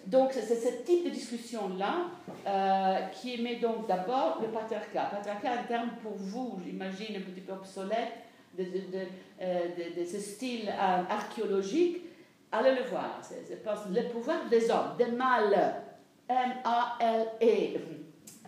Donc, 0.05 0.31
c'est 0.33 0.55
ce 0.55 0.83
type 0.83 1.05
de 1.05 1.09
discussion-là 1.09 2.07
euh, 2.45 2.99
qui 3.13 3.41
met 3.41 3.55
donc 3.55 3.87
d'abord 3.87 4.39
le 4.41 4.47
patriarcat. 4.49 5.09
Patriarcat, 5.11 5.51
un 5.51 5.63
terme 5.63 5.89
pour 6.01 6.15
vous, 6.15 6.59
j'imagine, 6.65 7.17
un 7.17 7.21
petit 7.21 7.41
peu 7.41 7.53
obsolète, 7.53 8.13
de, 8.57 8.63
euh, 9.41 10.05
ce 10.05 10.19
style 10.19 10.67
euh, 10.69 11.03
archéologique 11.09 12.01
Allez 12.51 12.75
le 12.75 12.83
voir. 12.83 13.19
C'est, 13.21 13.63
le 13.91 14.09
pouvoir 14.09 14.47
des 14.49 14.71
hommes, 14.71 14.95
des 14.97 15.11
mâles. 15.11 15.75
M-A-L-E. 16.29 17.79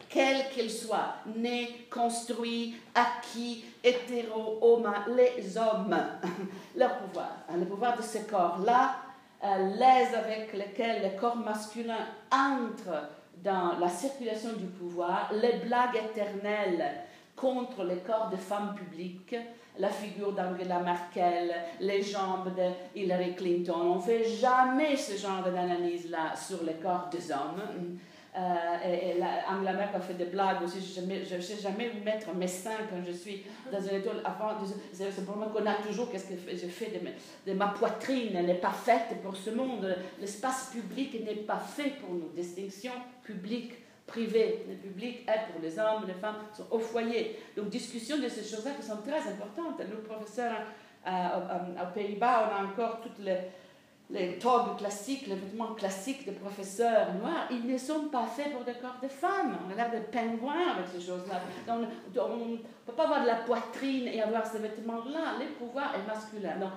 Quel 0.09 0.49
qu'il 0.49 0.71
soit, 0.71 1.15
né, 1.37 1.85
construit, 1.89 2.75
acquis, 2.95 3.63
hétéro, 3.83 4.57
homo, 4.61 4.89
les 5.15 5.57
hommes. 5.57 5.95
Leur 6.75 6.97
pouvoir, 6.97 7.37
hein, 7.47 7.57
le 7.57 7.65
pouvoir 7.65 7.95
de 7.95 8.01
ce 8.01 8.17
corps-là, 8.19 8.95
l'aise 9.43 10.13
avec 10.13 10.53
lequel 10.53 11.03
le 11.03 11.19
corps 11.19 11.37
masculin 11.37 12.07
entre 12.31 13.09
dans 13.43 13.77
la 13.79 13.87
circulation 13.87 14.53
du 14.53 14.65
pouvoir, 14.65 15.31
les 15.33 15.59
blagues 15.65 15.95
éternelles 15.95 17.03
contre 17.35 17.85
les 17.85 17.99
corps 17.99 18.29
de 18.29 18.35
femmes 18.35 18.75
publiques, 18.75 19.35
la 19.77 19.87
figure 19.87 20.33
d'Angela 20.33 20.79
Merkel, 20.79 21.53
les 21.79 22.01
jambes 22.01 22.53
de 22.53 22.99
Hillary 22.99 23.33
Clinton. 23.35 23.79
On 23.81 23.95
ne 23.95 24.01
fait 24.01 24.25
jamais 24.25 24.97
ce 24.97 25.15
genre 25.15 25.43
d'analyse-là 25.43 26.35
sur 26.35 26.63
le 26.65 26.73
corps 26.73 27.07
des 27.09 27.31
hommes. 27.31 27.97
Euh, 28.37 28.39
et, 28.85 29.21
Angela 29.49 29.73
Merkel 29.73 30.01
fait 30.01 30.13
des 30.13 30.25
blagues 30.25 30.61
aussi. 30.63 30.79
Je 30.79 31.35
ne 31.35 31.41
sais 31.41 31.57
jamais 31.61 31.91
mettre 32.05 32.33
mes 32.33 32.47
seins 32.47 32.85
quand 32.89 33.03
je 33.05 33.11
suis 33.11 33.43
dans 33.71 33.81
une 33.81 33.95
étoile. 33.95 34.21
Avant, 34.23 34.51
c'est 34.93 35.25
pour 35.25 35.37
moi 35.37 35.51
qu'on 35.53 35.65
a 35.65 35.75
toujours 35.75 36.11
qu'est-ce 36.11 36.27
que 36.27 36.35
je 36.51 36.67
fais 36.67 37.01
de, 37.45 37.53
ma 37.53 37.67
poitrine. 37.67 38.35
Elle 38.35 38.45
n'est 38.45 38.55
pas 38.55 38.71
faite 38.71 39.21
pour 39.23 39.35
ce 39.35 39.49
monde. 39.49 39.95
L'espace 40.19 40.71
public 40.71 41.23
n'est 41.25 41.35
pas 41.35 41.59
fait 41.59 41.93
pour 42.01 42.13
nous. 42.13 42.29
Distinction 42.35 42.93
publique 43.23 43.73
privé, 44.05 44.65
le 44.67 44.75
public 44.75 45.19
est 45.27 45.51
pour 45.51 45.61
les 45.61 45.77
hommes, 45.77 46.05
les 46.07 46.15
femmes 46.15 46.37
sont 46.51 46.65
au 46.71 46.79
foyer. 46.79 47.39
Donc, 47.55 47.69
discussion 47.69 48.17
de 48.17 48.27
ces 48.27 48.43
choses-là 48.43 48.71
qui 48.71 48.81
sont 48.81 48.97
très 48.97 49.19
importantes. 49.19 49.79
Nous, 49.87 50.01
professeurs, 50.01 50.63
euh, 51.05 51.83
aux 51.83 51.93
Pays-Bas, 51.93 52.49
on 52.49 52.55
a 52.55 52.67
encore 52.67 53.01
toutes 53.01 53.19
les, 53.19 53.37
les 54.09 54.39
togs 54.39 54.77
classiques, 54.77 55.27
les 55.27 55.35
vêtements 55.35 55.75
classiques 55.75 56.25
des 56.25 56.31
professeurs 56.31 57.13
noirs, 57.13 57.47
ils 57.51 57.65
ne 57.65 57.77
sont 57.77 58.05
pas 58.11 58.25
faits 58.25 58.51
pour 58.51 58.63
des 58.63 58.73
corps 58.73 58.97
de 59.01 59.07
femmes. 59.07 59.57
On 59.67 59.71
a 59.71 59.75
l'air 59.75 59.91
de 59.91 59.99
pingouins 60.11 60.71
avec 60.75 60.87
ces 60.91 61.01
choses-là. 61.01 61.41
on 61.67 61.79
ne 61.79 62.57
peut 62.85 62.93
pas 62.93 63.03
avoir 63.03 63.21
de 63.21 63.27
la 63.27 63.35
poitrine 63.35 64.07
et 64.07 64.21
avoir 64.21 64.45
ces 64.47 64.57
vêtements-là. 64.59 65.37
Le 65.39 65.45
pouvoir 65.53 65.93
est 65.95 66.07
masculin. 66.07 66.57
Donc, 66.57 66.71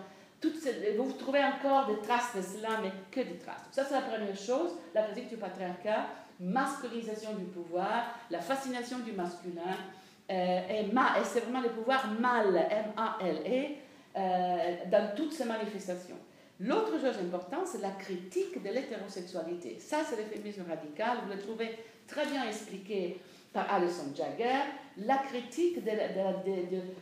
vous 0.99 1.13
trouvez 1.13 1.43
encore 1.43 1.87
des 1.87 1.99
traces 2.01 2.37
de 2.37 2.43
cela, 2.43 2.81
mais 2.83 2.91
que 3.11 3.27
des 3.27 3.39
traces. 3.39 3.63
Ça, 3.71 3.85
c'est 3.85 3.95
la 3.95 4.03
première 4.03 4.37
chose, 4.37 4.73
la 4.95 5.05
critique 5.05 5.31
du 5.31 5.37
patriarcat, 5.37 6.07
masculinisation 6.39 7.35
du 7.35 7.45
pouvoir, 7.45 8.15
la 8.31 8.41
fascination 8.41 8.99
du 8.99 9.13
masculin, 9.13 9.77
euh, 10.31 10.61
et, 10.69 10.91
c'est 11.25 11.41
vraiment 11.41 11.61
le 11.61 11.69
pouvoir 11.71 12.09
mâle, 12.19 12.57
M-A-L-E, 12.57 13.75
euh, 14.17 14.77
dans 14.91 15.15
toutes 15.15 15.33
ces 15.33 15.45
manifestations. 15.45 16.17
L'autre 16.65 16.93
chose 17.01 17.19
importante, 17.19 17.67
c'est 17.67 17.81
la 17.81 17.91
critique 17.91 18.63
de 18.63 18.69
l'hétérosexualité. 18.69 19.79
Ça, 19.81 19.99
c'est 20.09 20.17
le 20.17 20.23
féminisme 20.23 20.63
radical. 20.69 21.19
Vous 21.25 21.33
le 21.33 21.39
trouvez 21.39 21.77
très 22.07 22.25
bien 22.27 22.47
expliqué 22.47 23.21
par 23.53 23.73
Alison 23.73 24.15
Jagger. 24.15 24.61
La 24.99 25.17
critique 25.19 25.81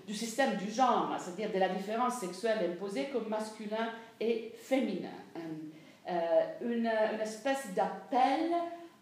du 0.07 0.15
système 0.15 0.57
du 0.57 0.71
genre, 0.71 1.15
c'est-à-dire 1.19 1.53
de 1.53 1.59
la 1.59 1.69
différence 1.69 2.21
sexuelle 2.21 2.71
imposée 2.73 3.09
comme 3.13 3.29
masculin 3.29 3.91
et 4.19 4.53
féminin. 4.57 5.09
Euh, 6.09 6.11
une, 6.63 6.87
espèce 7.21 7.75
d'appel 7.75 8.53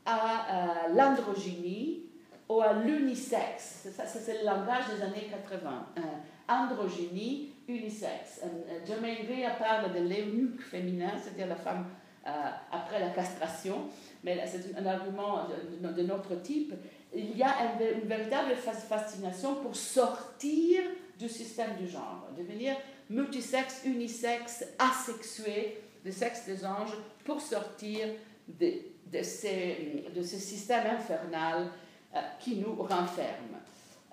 à, 0.05 0.89
l'androgynie 0.93 2.03
ou 2.49 2.61
à 2.61 2.73
l'unisexe. 2.73 3.89
C'est 4.07 4.41
le 4.41 4.45
langage 4.45 4.85
des 4.97 5.03
années 5.03 5.29
80. 5.31 5.87
Euh, 5.99 6.01
androgynie, 6.49 7.53
unisexe. 7.69 8.41
Germaine 8.87 9.25
Greer 9.25 9.57
parle 9.59 9.93
de 9.93 10.01
l'eunuque 10.01 10.63
féminin, 10.63 11.13
c'est-à-dire 11.23 11.47
la 11.47 11.57
femme 11.57 11.87
euh, 12.27 12.31
après 12.73 12.99
la 12.99 13.11
castration, 13.11 13.89
mais 14.25 14.45
c'est 14.47 14.77
un 14.77 14.87
argument 14.87 15.47
de, 15.81 16.03
notre 16.03 16.35
type. 16.43 16.75
Il 17.15 17.37
y 17.37 17.43
a 17.43 17.55
une, 17.73 18.09
véritable 18.09 18.55
fascination 18.57 19.57
pour 19.57 19.77
sortir 19.77 20.83
du 21.19 21.29
système 21.29 21.77
du 21.77 21.89
genre, 21.89 22.29
devenir 22.37 22.77
multisexe, 23.11 23.83
unisexe, 23.85 24.65
asexué, 24.79 25.81
le 26.05 26.11
sexe 26.11 26.47
des 26.47 26.65
anges, 26.65 26.97
pour 27.25 27.41
sortir 27.41 28.09
de, 28.47 28.73
de, 29.07 30.15
de 30.15 30.23
ce 30.23 30.37
système 30.37 30.87
infernal 30.87 31.69
euh, 32.15 32.21
qui 32.41 32.57
nous 32.57 32.75
renferme. 32.75 33.59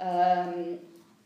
Euh, 0.01 0.75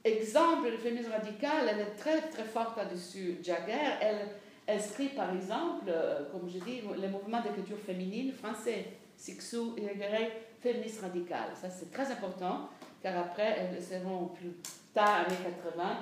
exemple, 0.03 0.69
le 0.69 0.77
féminisme 0.77 1.11
radical, 1.11 1.67
elle 1.69 1.79
est 1.79 1.95
très 1.97 2.21
très 2.21 2.43
forte 2.43 2.77
là-dessus. 2.77 3.37
Jagger, 3.43 3.97
elle 4.01 4.27
inscrit 4.67 5.09
par 5.09 5.33
exemple, 5.35 5.85
euh, 5.87 6.29
comme 6.31 6.49
je 6.49 6.59
dis, 6.59 6.81
le 6.81 7.07
mouvement 7.09 7.41
d'écriture 7.41 7.77
féminine 7.77 8.31
français, 8.33 8.85
Sixou 9.17 9.75
et 9.77 9.83
féministe 10.61 11.01
radical. 11.01 11.49
Ça 11.59 11.69
c'est 11.69 11.91
très 11.91 12.09
important, 12.11 12.69
car 13.01 13.17
après, 13.17 13.57
elles 13.57 13.81
seront 13.81 14.27
plus 14.27 14.53
tard, 14.93 15.25
années 15.25 15.35
80, 15.73 15.97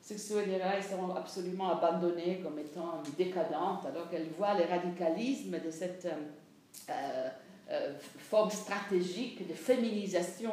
Sixou 0.00 0.38
et 0.38 0.82
seront 0.82 1.14
absolument 1.14 1.70
abandonnées 1.78 2.40
comme 2.42 2.58
étant 2.58 3.02
décadentes, 3.18 3.86
alors 3.86 4.08
qu'elles 4.08 4.30
voient 4.36 4.54
le 4.54 4.64
radicalisme 4.64 5.58
de 5.58 5.70
cette 5.70 6.08
euh, 6.88 7.28
euh, 7.70 7.92
forme 8.18 8.50
stratégique 8.50 9.46
de 9.46 9.54
féminisation 9.54 10.52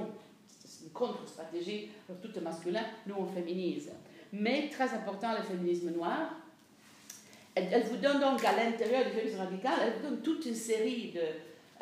contre-stratégie, 0.89 1.89
tout 2.22 2.38
est 2.38 2.41
masculin, 2.41 2.84
nous 3.05 3.15
on 3.18 3.27
féminise. 3.27 3.91
Mais 4.34 4.69
très 4.69 4.93
important, 4.93 5.34
le 5.38 5.43
féminisme 5.43 5.91
noir. 5.91 6.34
Elle, 7.55 7.84
vous 7.84 7.97
donne 7.97 8.19
donc 8.19 8.43
à 8.45 8.55
l'intérieur 8.55 9.05
du 9.05 9.11
féminisme 9.11 9.39
radical, 9.39 9.73
elle 9.81 9.93
vous 9.93 10.09
donne 10.09 10.22
toute 10.22 10.45
une 10.45 10.55
série 10.55 11.11
de, 11.11 11.22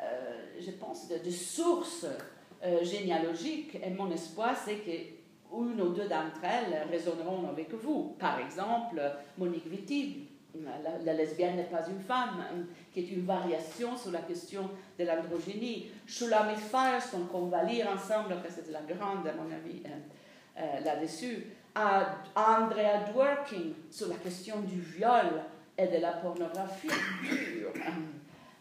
euh, 0.01 0.59
je 0.59 0.71
pense, 0.71 1.09
de, 1.09 1.29
sources 1.29 2.05
euh, 2.63 2.83
généalogiques. 2.83 3.75
Et 3.83 3.89
mon 3.89 4.09
espoir, 4.11 4.55
c'est 4.55 4.77
que 4.77 5.15
une 5.53 5.81
ou 5.81 5.89
deux 5.89 6.07
d'entre 6.07 6.43
elles 6.43 6.87
résonneront 6.89 7.47
avec 7.49 7.73
vous. 7.73 8.15
Par 8.19 8.39
exemple, 8.39 9.01
Monique 9.37 9.65
Wittig, 9.69 10.27
la, 11.03 11.13
lesbienne 11.13 11.57
n'est 11.57 11.63
pas 11.63 11.87
une 11.87 11.99
femme, 12.01 12.41
hein, 12.41 12.63
qui 12.93 13.01
est 13.01 13.11
une 13.11 13.25
variation 13.25 13.95
sur 13.97 14.11
la 14.11 14.19
question 14.19 14.69
de 14.97 15.05
l'androgynie. 15.05 15.91
Shulamit 16.05 16.55
Firestone, 16.55 17.27
qu'on 17.27 17.47
va 17.47 17.63
lire 17.63 17.87
ensemble, 17.89 18.35
que 18.43 18.51
c'est 18.51 18.71
la 18.71 18.81
grande, 18.81 19.27
à 19.27 19.33
mon 19.33 19.51
avis, 19.51 19.81
hein, 19.85 19.99
euh, 20.57 20.79
là-dessus. 20.83 21.47
Andrea 21.75 23.11
Dworkin, 23.11 23.73
sur 23.91 24.07
la 24.07 24.15
question 24.15 24.61
du 24.61 24.79
viol 24.79 25.43
et 25.77 25.87
de 25.87 25.97
la 25.97 26.13
pornographie 26.13 26.87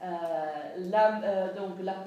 euh, 0.03 0.07
la, 0.77 1.23
euh, 1.23 1.55
donc 1.55 1.77
la, 1.81 2.05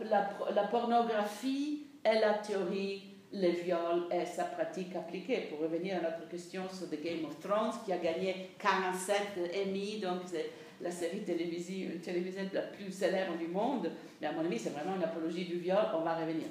la 0.53 0.63
pornographie 0.63 1.87
est 2.03 2.19
la 2.19 2.33
théorie 2.33 3.16
le 3.33 3.49
viol 3.49 4.05
et 4.11 4.25
sa 4.25 4.45
pratique 4.45 4.95
appliquée. 4.95 5.47
Pour 5.49 5.59
revenir 5.59 5.97
à 5.97 6.01
notre 6.01 6.27
question 6.29 6.63
sur 6.69 6.89
The 6.89 7.01
Game 7.01 7.25
of 7.25 7.39
Thrones, 7.39 7.73
qui 7.85 7.91
a 7.91 7.97
gagné 7.97 8.51
47 8.59 9.15
Emmy, 9.65 9.99
donc 9.99 10.21
c'est 10.25 10.51
la 10.79 10.91
série 10.91 11.23
télévisée, 11.23 11.99
la 12.53 12.61
plus 12.61 12.91
célèbre 12.91 13.37
du 13.37 13.47
monde. 13.47 13.91
Mais 14.21 14.27
à 14.27 14.31
mon 14.31 14.45
avis, 14.45 14.59
c'est 14.59 14.69
vraiment 14.69 14.95
une 14.95 15.03
apologie 15.03 15.45
du 15.45 15.57
viol. 15.57 15.77
On 15.95 16.01
va 16.01 16.15
revenir. 16.15 16.47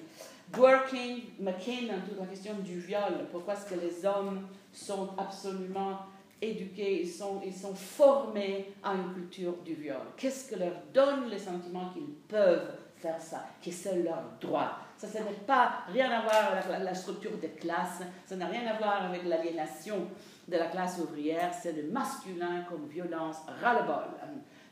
Dworkin, 0.52 1.18
McKinnon, 1.40 2.00
toute 2.08 2.18
la 2.18 2.26
question 2.26 2.54
du 2.58 2.78
viol. 2.78 3.26
Pourquoi 3.32 3.54
est-ce 3.54 3.66
que 3.74 3.80
les 3.80 4.06
hommes 4.06 4.46
sont 4.72 5.10
absolument 5.18 5.98
éduqués, 6.40 7.02
ils 7.02 7.08
sont, 7.08 7.40
ils 7.44 7.54
sont 7.54 7.74
formés 7.74 8.72
à 8.82 8.94
une 8.94 9.14
culture 9.14 9.56
du 9.64 9.74
viol? 9.74 10.02
Qu'est-ce 10.16 10.50
que 10.50 10.58
leur 10.58 10.74
donne 10.92 11.30
le 11.30 11.38
sentiment 11.38 11.90
qu'ils 11.92 12.14
peuvent 12.28 12.76
faire 12.96 13.20
ça, 13.20 13.46
que 13.64 13.70
c'est 13.70 14.02
leur 14.02 14.22
droit? 14.40 14.85
Ça, 14.96 15.06
ça 15.06 15.20
n'a 15.20 15.26
pas 15.46 15.84
rien 15.92 16.10
à 16.10 16.22
voir 16.22 16.52
avec 16.52 16.84
la, 16.84 16.94
structure 16.94 17.36
des 17.38 17.50
classes, 17.50 18.02
ça 18.24 18.36
n'a 18.36 18.46
rien 18.46 18.66
à 18.66 18.78
voir 18.78 19.04
avec 19.04 19.24
l'aliénation 19.24 20.08
de 20.48 20.56
la 20.56 20.66
classe 20.66 20.98
ouvrière, 20.98 21.52
c'est 21.52 21.72
le 21.72 21.90
masculin 21.90 22.64
comme 22.68 22.86
violence, 22.86 23.36
ras-le-bol. 23.60 24.04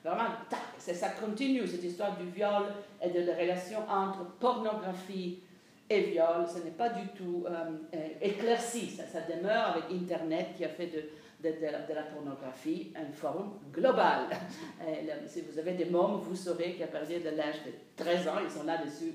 Vraiment, 0.04 0.30
tac, 0.50 0.60
ça 0.78 1.08
continue, 1.10 1.66
cette 1.66 1.84
histoire 1.84 2.16
du 2.16 2.28
viol 2.30 2.64
et 3.02 3.10
de 3.10 3.20
la 3.20 3.34
relation 3.34 3.78
entre 3.88 4.24
pornographie 4.38 5.40
et 5.88 6.00
viol, 6.02 6.46
ce 6.46 6.62
n'est 6.62 6.70
pas 6.70 6.90
du 6.90 7.06
tout 7.08 7.44
euh, 7.46 7.98
éclairci, 8.20 8.90
ça, 8.90 9.20
demeure 9.20 9.68
avec 9.68 9.84
Internet 9.90 10.48
qui 10.56 10.64
a 10.64 10.68
fait 10.68 10.86
de, 10.86 11.48
de, 11.48 11.54
de, 11.56 11.94
la, 11.94 12.02
pornographie 12.02 12.92
un 12.96 13.12
forum 13.12 13.52
global. 13.72 14.28
si 15.26 15.42
vous 15.42 15.58
avez 15.58 15.72
des 15.72 15.86
mômes, 15.86 16.20
vous 16.20 16.36
saurez 16.36 16.74
qu'à 16.74 16.86
partir 16.86 17.20
de 17.20 17.30
l'âge 17.36 17.62
de 17.66 17.72
13 17.96 18.28
ans, 18.28 18.40
ils 18.42 18.50
sont 18.50 18.64
là-dessus. 18.64 19.12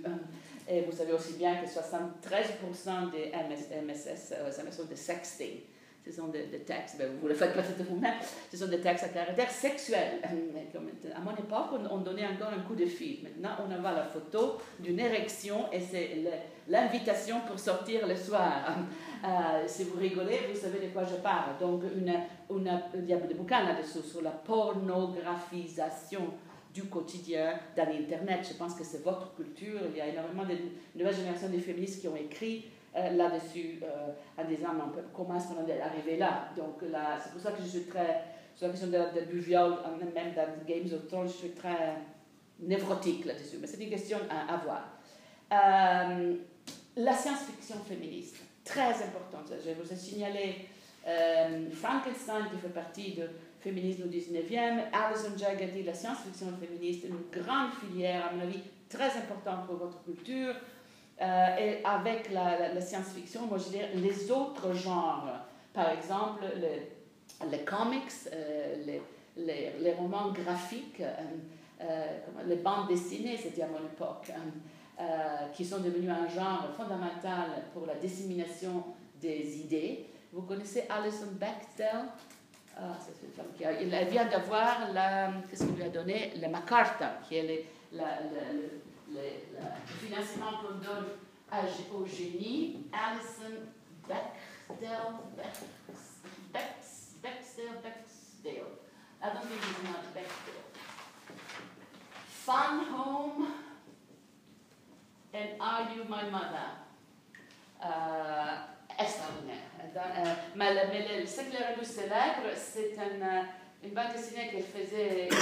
Et 0.69 0.81
vous 0.81 0.91
savez 0.91 1.13
aussi 1.13 1.33
bien 1.33 1.55
que 1.55 1.67
73% 1.67 3.11
des 3.11 3.31
MSS, 3.81 4.33
euh, 4.33 4.51
sont 4.71 4.85
des 4.85 4.95
sexting. 4.95 5.61
Ce 6.05 6.11
sont 6.13 6.27
des, 6.27 6.45
textes, 6.65 6.97
ben, 6.97 7.09
vous 7.21 7.27
le 7.27 7.33
faites 7.33 7.53
peut-être 7.53 7.83
vous-même, 7.83 8.15
ce 8.49 8.57
sont 8.57 8.67
des 8.67 8.79
textes 8.79 9.03
à 9.03 9.09
caractère 9.09 9.51
sexuel. 9.51 10.21
À 10.23 11.19
mon 11.19 11.33
époque, 11.35 11.81
on, 11.91 11.97
donnait 11.97 12.25
encore 12.25 12.53
un 12.57 12.61
coup 12.61 12.73
de 12.73 12.85
fil. 12.85 13.19
Maintenant, 13.23 13.57
on 13.67 13.71
envoie 13.71 13.91
la 13.91 14.05
photo 14.05 14.57
d'une 14.79 14.99
érection 14.99 15.71
et 15.73 15.79
c'est 15.81 16.23
l'invitation 16.67 17.41
pour 17.45 17.59
sortir 17.59 18.07
le 18.07 18.15
soir. 18.15 18.77
Euh, 19.23 19.63
si 19.67 19.83
vous 19.83 19.99
rigolez, 19.99 20.39
vous 20.49 20.57
savez 20.57 20.79
de 20.87 20.93
quoi 20.93 21.03
je 21.03 21.15
parle. 21.15 21.57
Donc, 21.59 21.83
une, 21.93 22.13
il 22.95 23.05
y 23.05 23.13
a 23.13 23.17
des 23.17 23.33
bouquins 23.33 23.65
là-dessous 23.65 24.01
sur 24.01 24.21
la 24.21 24.31
pornographisation 24.31 26.21
du 26.79 26.87
quotidien 26.89 27.59
dans 27.75 27.85
l'Internet. 27.85 28.47
Je 28.47 28.57
pense 28.57 28.73
que 28.75 28.83
c'est 28.83 29.03
votre 29.03 29.35
culture. 29.35 29.79
Il 29.91 29.97
y 29.97 30.01
a 30.01 30.07
énormément 30.07 30.45
de 30.45 30.55
nouvelles 30.95 31.15
générations 31.15 31.49
de 31.49 31.57
féministes 31.57 32.01
qui 32.01 32.07
ont 32.07 32.15
écrit 32.15 32.65
euh, 32.95 33.11
là-dessus 33.11 33.79
euh, 33.83 34.41
en 34.41 34.45
disant 34.45 34.69
comment 35.13 35.35
est-ce 35.35 35.47
qu'on 35.47 35.67
est 35.67 35.81
arrivé 35.81 36.17
là? 36.17 36.49
Donc 36.55 36.81
là, 36.89 37.17
c'est 37.21 37.31
pour 37.31 37.41
ça 37.41 37.51
que 37.51 37.61
je 37.61 37.67
suis 37.67 37.83
très, 37.83 38.23
sur 38.55 38.67
la 38.67 38.73
question 38.73 38.87
de, 38.87 39.31
du 39.31 39.39
viol, 39.39 39.75
même 39.99 40.33
dans 40.33 40.65
Games 40.65 40.93
of 40.93 41.07
Thrones, 41.07 41.27
je 41.27 41.33
suis 41.33 41.51
très 41.51 41.95
névrotique 42.59 43.25
là-dessus. 43.25 43.57
Mais 43.59 43.67
c'est 43.67 43.81
une 43.83 43.89
question 43.89 44.17
à, 44.29 44.57
voir. 44.57 44.97
Euh, 45.51 46.35
la 46.95 47.13
science-fiction 47.13 47.77
féministe, 47.87 48.37
très 48.63 48.93
importante. 48.93 49.51
Je 49.65 49.71
vous 49.71 49.91
ai 49.91 49.95
signalé 49.95 50.55
Frankenstein 51.73 52.43
qui 52.51 52.57
fait 52.57 52.73
partie 52.73 53.13
de 53.13 53.29
féminisme 53.59 54.03
au 54.03 54.07
19e. 54.07 54.83
Alison 54.93 55.37
Jagger 55.37 55.67
dit 55.67 55.83
la 55.83 55.93
science-fiction 55.93 56.47
féministe, 56.59 57.05
une 57.05 57.41
grande 57.41 57.71
filière, 57.73 58.27
à 58.27 58.33
mon 58.33 58.41
avis, 58.41 58.59
très 58.89 59.17
importante 59.17 59.65
pour 59.67 59.75
votre 59.75 60.03
culture. 60.03 60.55
Euh, 61.21 61.57
et 61.57 61.83
avec 61.83 62.31
la, 62.31 62.79
science-fiction, 62.79 63.47
moi 63.47 63.57
je 63.57 63.69
dirais 63.69 63.89
les 63.95 64.31
autres 64.31 64.73
genres. 64.73 65.27
Par 65.73 65.91
exemple, 65.91 66.43
les, 67.51 67.59
comics, 67.59 68.11
euh, 68.33 68.99
les, 69.35 69.93
romans 69.93 70.31
graphiques, 70.31 71.01
les 72.47 72.55
bandes 72.55 72.87
dessinées, 72.87 73.37
c'était 73.37 73.63
à 73.63 73.67
mon 73.67 73.79
époque, 73.79 74.31
qui 75.53 75.65
sont 75.65 75.79
devenues 75.79 76.09
un 76.09 76.27
genre 76.27 76.69
fondamental 76.75 77.63
pour 77.73 77.85
la 77.85 77.95
dissémination 77.95 78.83
des 79.21 79.59
idées. 79.59 80.05
Vous 80.31 80.43
connaissez 80.43 80.85
Alison 80.89 81.27
Bechdel? 81.33 82.05
Ah, 82.81 82.97
c'est 82.99 83.25
une 83.25 83.33
femme 83.33 83.51
qui 83.57 83.65
a, 83.65 83.71
elle 83.71 84.07
vient 84.07 84.25
d'avoir 84.25 84.91
la, 84.93 85.31
qu'est-ce 85.49 85.65
qu'il 85.65 85.75
lui 85.75 85.83
a 85.83 85.89
donné? 85.89 86.33
La 86.39 86.47
Macarta, 86.47 87.19
qui 87.27 87.35
est 87.35 87.65
le, 87.91 87.99
financement 89.99 90.51
qu'on 90.61 90.75
donne 90.75 91.07
au 91.93 92.05
génie. 92.05 92.85
Alison 92.93 93.67
Bechdel, 94.07 94.89
Bechdel, 96.53 97.81
Bechdel. 97.83 98.65
I 99.21 99.33
don't 99.33 99.45
think 99.45 99.61
it's 99.61 99.83
not 99.83 100.13
Bechdel. 100.13 100.69
Fun 102.27 102.85
Home 102.93 103.47
and 105.33 105.49
Are 105.59 105.89
You 105.93 106.05
My 106.07 106.29
Mother? 106.29 106.69
Uh, 107.81 108.78
extraordinaire. 108.99 109.69
Euh, 109.95 110.33
mais, 110.55 110.73
le, 110.73 111.25
ce 111.25 111.41
qui 111.41 111.57
le 111.77 111.83
célèbre, 111.83 112.49
c'est 112.55 112.93
une, 112.93 113.23
euh, 113.23 113.93
bande 113.93 114.13
dessinée 114.13 114.49
qu'elle 114.49 114.63
faisait 114.63 115.29
euh, 115.31 115.37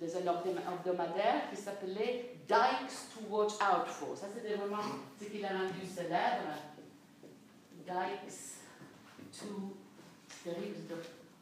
des 0.00 0.16
hebdomadaires 0.16 1.50
qui 1.50 1.56
s'appelait 1.56 2.36
Dykes 2.48 3.10
to 3.12 3.20
Watch 3.28 3.54
Out 3.54 3.86
For. 3.86 4.16
Ça, 4.16 4.26
c'était 4.34 4.54
vraiment 4.54 4.82
ce 5.20 5.24
qui 5.26 5.38
l'a 5.38 5.48
rendu 5.48 5.84
célèbre. 5.86 6.54
Dykes 7.86 8.58
to 9.38 9.74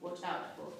Watch 0.02 0.18
Out 0.18 0.56
For. 0.56 0.72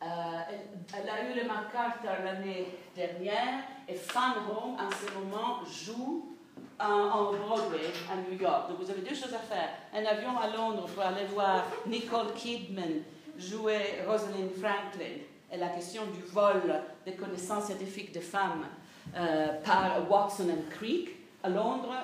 elle, 0.00 1.08
a 1.08 1.30
eu 1.30 1.34
le 1.34 1.44
MacArthur 1.44 2.24
l'année 2.24 2.78
dernière 2.94 3.64
et 3.88 3.94
Fan 3.94 4.34
Home, 4.50 4.76
en 4.78 4.90
ce 4.90 5.12
moment, 5.12 5.64
joue 5.64 6.35
en, 6.78 7.32
Broadway 7.32 7.90
à 8.10 8.16
New 8.16 8.38
York. 8.38 8.68
Donc 8.68 8.78
vous 8.80 8.90
avez 8.90 9.00
deux 9.00 9.14
choses 9.14 9.34
à 9.34 9.38
faire. 9.38 9.68
Un 9.94 10.04
avion 10.04 10.38
à 10.38 10.48
Londres 10.56 10.86
pour 10.94 11.02
aller 11.02 11.24
voir 11.32 11.64
Nicole 11.86 12.32
Kidman 12.34 13.02
jouer 13.38 14.00
Rosalind 14.06 14.50
Franklin 14.52 15.18
et 15.52 15.56
la 15.56 15.68
question 15.68 16.02
du 16.06 16.22
vol 16.32 16.62
des 17.04 17.12
connaissances 17.12 17.66
scientifiques 17.66 18.12
des 18.12 18.20
femmes 18.20 18.66
euh, 19.14 19.48
par 19.64 20.10
Watson 20.10 20.48
and 20.50 20.70
Creek 20.70 21.10
à 21.42 21.48
Londres 21.48 21.94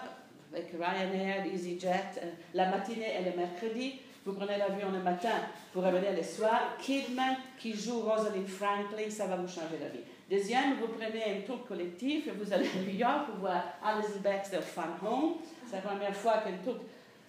avec 0.53 0.73
Ryanair, 0.73 1.47
EasyJet. 1.47 2.20
Euh, 2.23 2.31
la 2.55 2.70
matinée 2.70 3.15
et 3.19 3.31
le 3.31 3.36
mercredi, 3.36 4.01
vous 4.24 4.35
prenez 4.35 4.59
l'avion 4.59 4.90
le 4.93 5.01
matin 5.01 5.31
pour 5.73 5.82
revenir 5.82 6.12
le 6.15 6.23
soir. 6.23 6.77
Kidman 6.81 7.36
qui 7.59 7.74
joue 7.74 8.01
Rosalind 8.01 8.47
Franklin, 8.47 9.11
ça 9.11 9.27
va 9.27 9.36
vous 9.36 9.49
changer 9.49 9.78
la 9.81 9.89
vie. 9.89 10.05
Deuxième, 10.32 10.76
vous 10.80 10.88
prenez 10.88 11.24
un 11.24 11.40
tour 11.42 11.62
collectif 11.66 12.26
et 12.26 12.30
vous 12.30 12.50
allez 12.50 12.66
à 12.66 12.80
New 12.90 12.96
York 12.96 13.26
pour 13.26 13.40
voir 13.40 13.64
Alison 13.84 14.18
Baxter 14.24 14.62
Fan 14.62 14.92
Home. 15.06 15.34
C'est 15.66 15.76
la 15.76 15.82
première 15.82 16.16
fois 16.16 16.38
qu'un 16.38 16.56
tour 16.64 16.76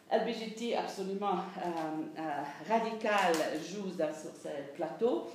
LGBT 0.09 0.77
absolument 0.77 1.39
euh, 1.57 2.17
euh, 2.17 2.21
radical 2.69 3.33
joue 3.59 3.89
sur 3.91 4.31
ce 4.41 4.47
plateau. 4.77 5.27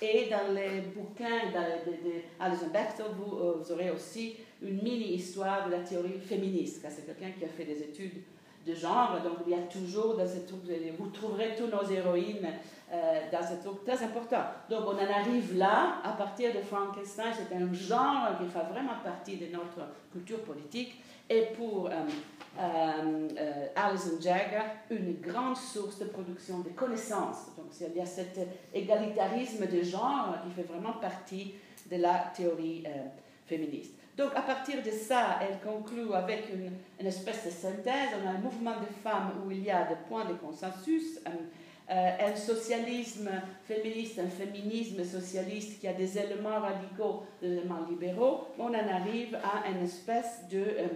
Et 0.00 0.28
dans 0.30 0.52
les 0.52 0.80
bouquins 0.80 1.52
d'Alison 1.52 2.70
Baxter, 2.72 3.04
vous, 3.16 3.36
euh, 3.36 3.54
vous, 3.56 3.70
aurez 3.70 3.92
aussi 3.92 4.34
une 4.60 4.82
mini-histoire 4.82 5.66
de 5.66 5.70
la 5.70 5.78
théorie 5.78 6.18
féministe, 6.18 6.84
c'est 6.88 7.06
quelqu'un 7.06 7.38
qui 7.38 7.44
a 7.44 7.48
fait 7.48 7.66
des 7.66 7.84
études 7.84 8.20
de 8.66 8.74
genre. 8.74 9.20
Donc 9.22 9.38
il 9.46 9.52
y 9.52 9.54
a 9.54 9.62
toujours 9.62 10.16
dans 10.16 10.26
ce 10.26 10.40
truc, 10.40 10.62
vous 10.98 11.06
trouverez 11.10 11.54
tous 11.56 11.68
nos 11.68 11.88
héroïnes 11.88 12.48
dans 13.32 13.42
ce 13.42 13.54
truc 13.64 13.84
très 13.84 14.04
important. 14.04 14.42
Donc 14.68 14.82
on 14.86 14.94
en 14.94 15.20
arrive 15.20 15.56
là, 15.56 15.98
à 16.04 16.12
partir 16.12 16.52
de 16.54 16.60
Frankenstein, 16.60 17.32
c'est 17.32 17.54
un 17.54 17.72
genre 17.72 18.38
qui 18.38 18.46
fait 18.46 18.72
vraiment 18.72 18.98
partie 19.02 19.36
de 19.36 19.46
notre 19.46 19.88
culture 20.12 20.40
politique. 20.42 21.00
Et 21.30 21.46
pour 21.56 21.86
euh, 21.86 21.92
euh, 22.58 23.66
Alison 23.74 24.20
Jagger, 24.20 24.62
une 24.90 25.20
grande 25.20 25.56
source 25.56 26.00
de 26.00 26.06
production 26.06 26.58
de 26.58 26.68
connaissances. 26.70 27.46
Donc 27.56 27.66
il 27.80 27.96
y 27.96 28.00
a 28.00 28.06
cet 28.06 28.38
égalitarisme 28.74 29.66
de 29.66 29.82
genre 29.82 30.36
qui 30.44 30.50
fait 30.50 30.68
vraiment 30.70 30.92
partie 30.94 31.54
de 31.90 31.96
la 31.96 32.30
théorie 32.36 32.84
féministe. 33.46 33.94
Donc, 34.16 34.30
à 34.36 34.42
partir 34.42 34.82
de 34.82 34.90
ça, 34.90 35.38
elle 35.40 35.58
conclut 35.60 36.12
avec 36.12 36.44
une, 36.52 37.06
espèce 37.06 37.46
de 37.46 37.50
synthèse. 37.50 38.10
On 38.22 38.28
a 38.28 38.32
un 38.32 38.38
mouvement 38.38 38.78
de 38.78 38.86
femmes 39.02 39.32
où 39.44 39.50
il 39.50 39.64
y 39.64 39.70
a 39.70 39.84
des 39.84 39.96
points 40.06 40.26
de 40.26 40.34
consensus, 40.34 41.18
euh, 41.90 42.36
socialisme 42.36 43.30
féministe, 43.64 44.18
un 44.18 44.28
féminisme 44.28 45.04
socialiste 45.04 45.80
qui 45.80 45.88
a 45.88 45.92
des 45.92 46.16
éléments 46.16 46.60
radicaux, 46.60 47.24
des 47.40 47.58
éléments 47.58 47.84
libéraux. 47.88 48.48
On 48.58 48.68
en 48.68 48.74
arrive 48.74 49.36
à 49.36 49.68
une 49.68 49.84
espèce 49.84 50.46
de 50.50 50.58
euh, 50.58 50.86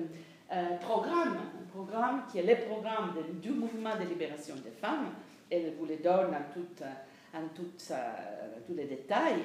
euh, 0.53 0.77
programme, 0.81 1.39
un 1.61 1.71
programme 1.75 2.23
qui 2.31 2.39
est 2.39 2.43
le 2.45 2.65
programme 2.67 3.15
du 3.43 3.51
mouvement 3.51 3.97
de 3.97 4.09
libération 4.09 4.55
des 4.57 4.71
femmes. 4.71 5.09
Elle 5.51 5.75
vous 5.79 5.87
le 5.87 5.97
donne 5.97 6.35
en, 6.35 6.55
tout, 6.55 6.85
en 7.35 7.49
tous 7.55 8.75
les 8.75 8.87
détails. 8.87 9.43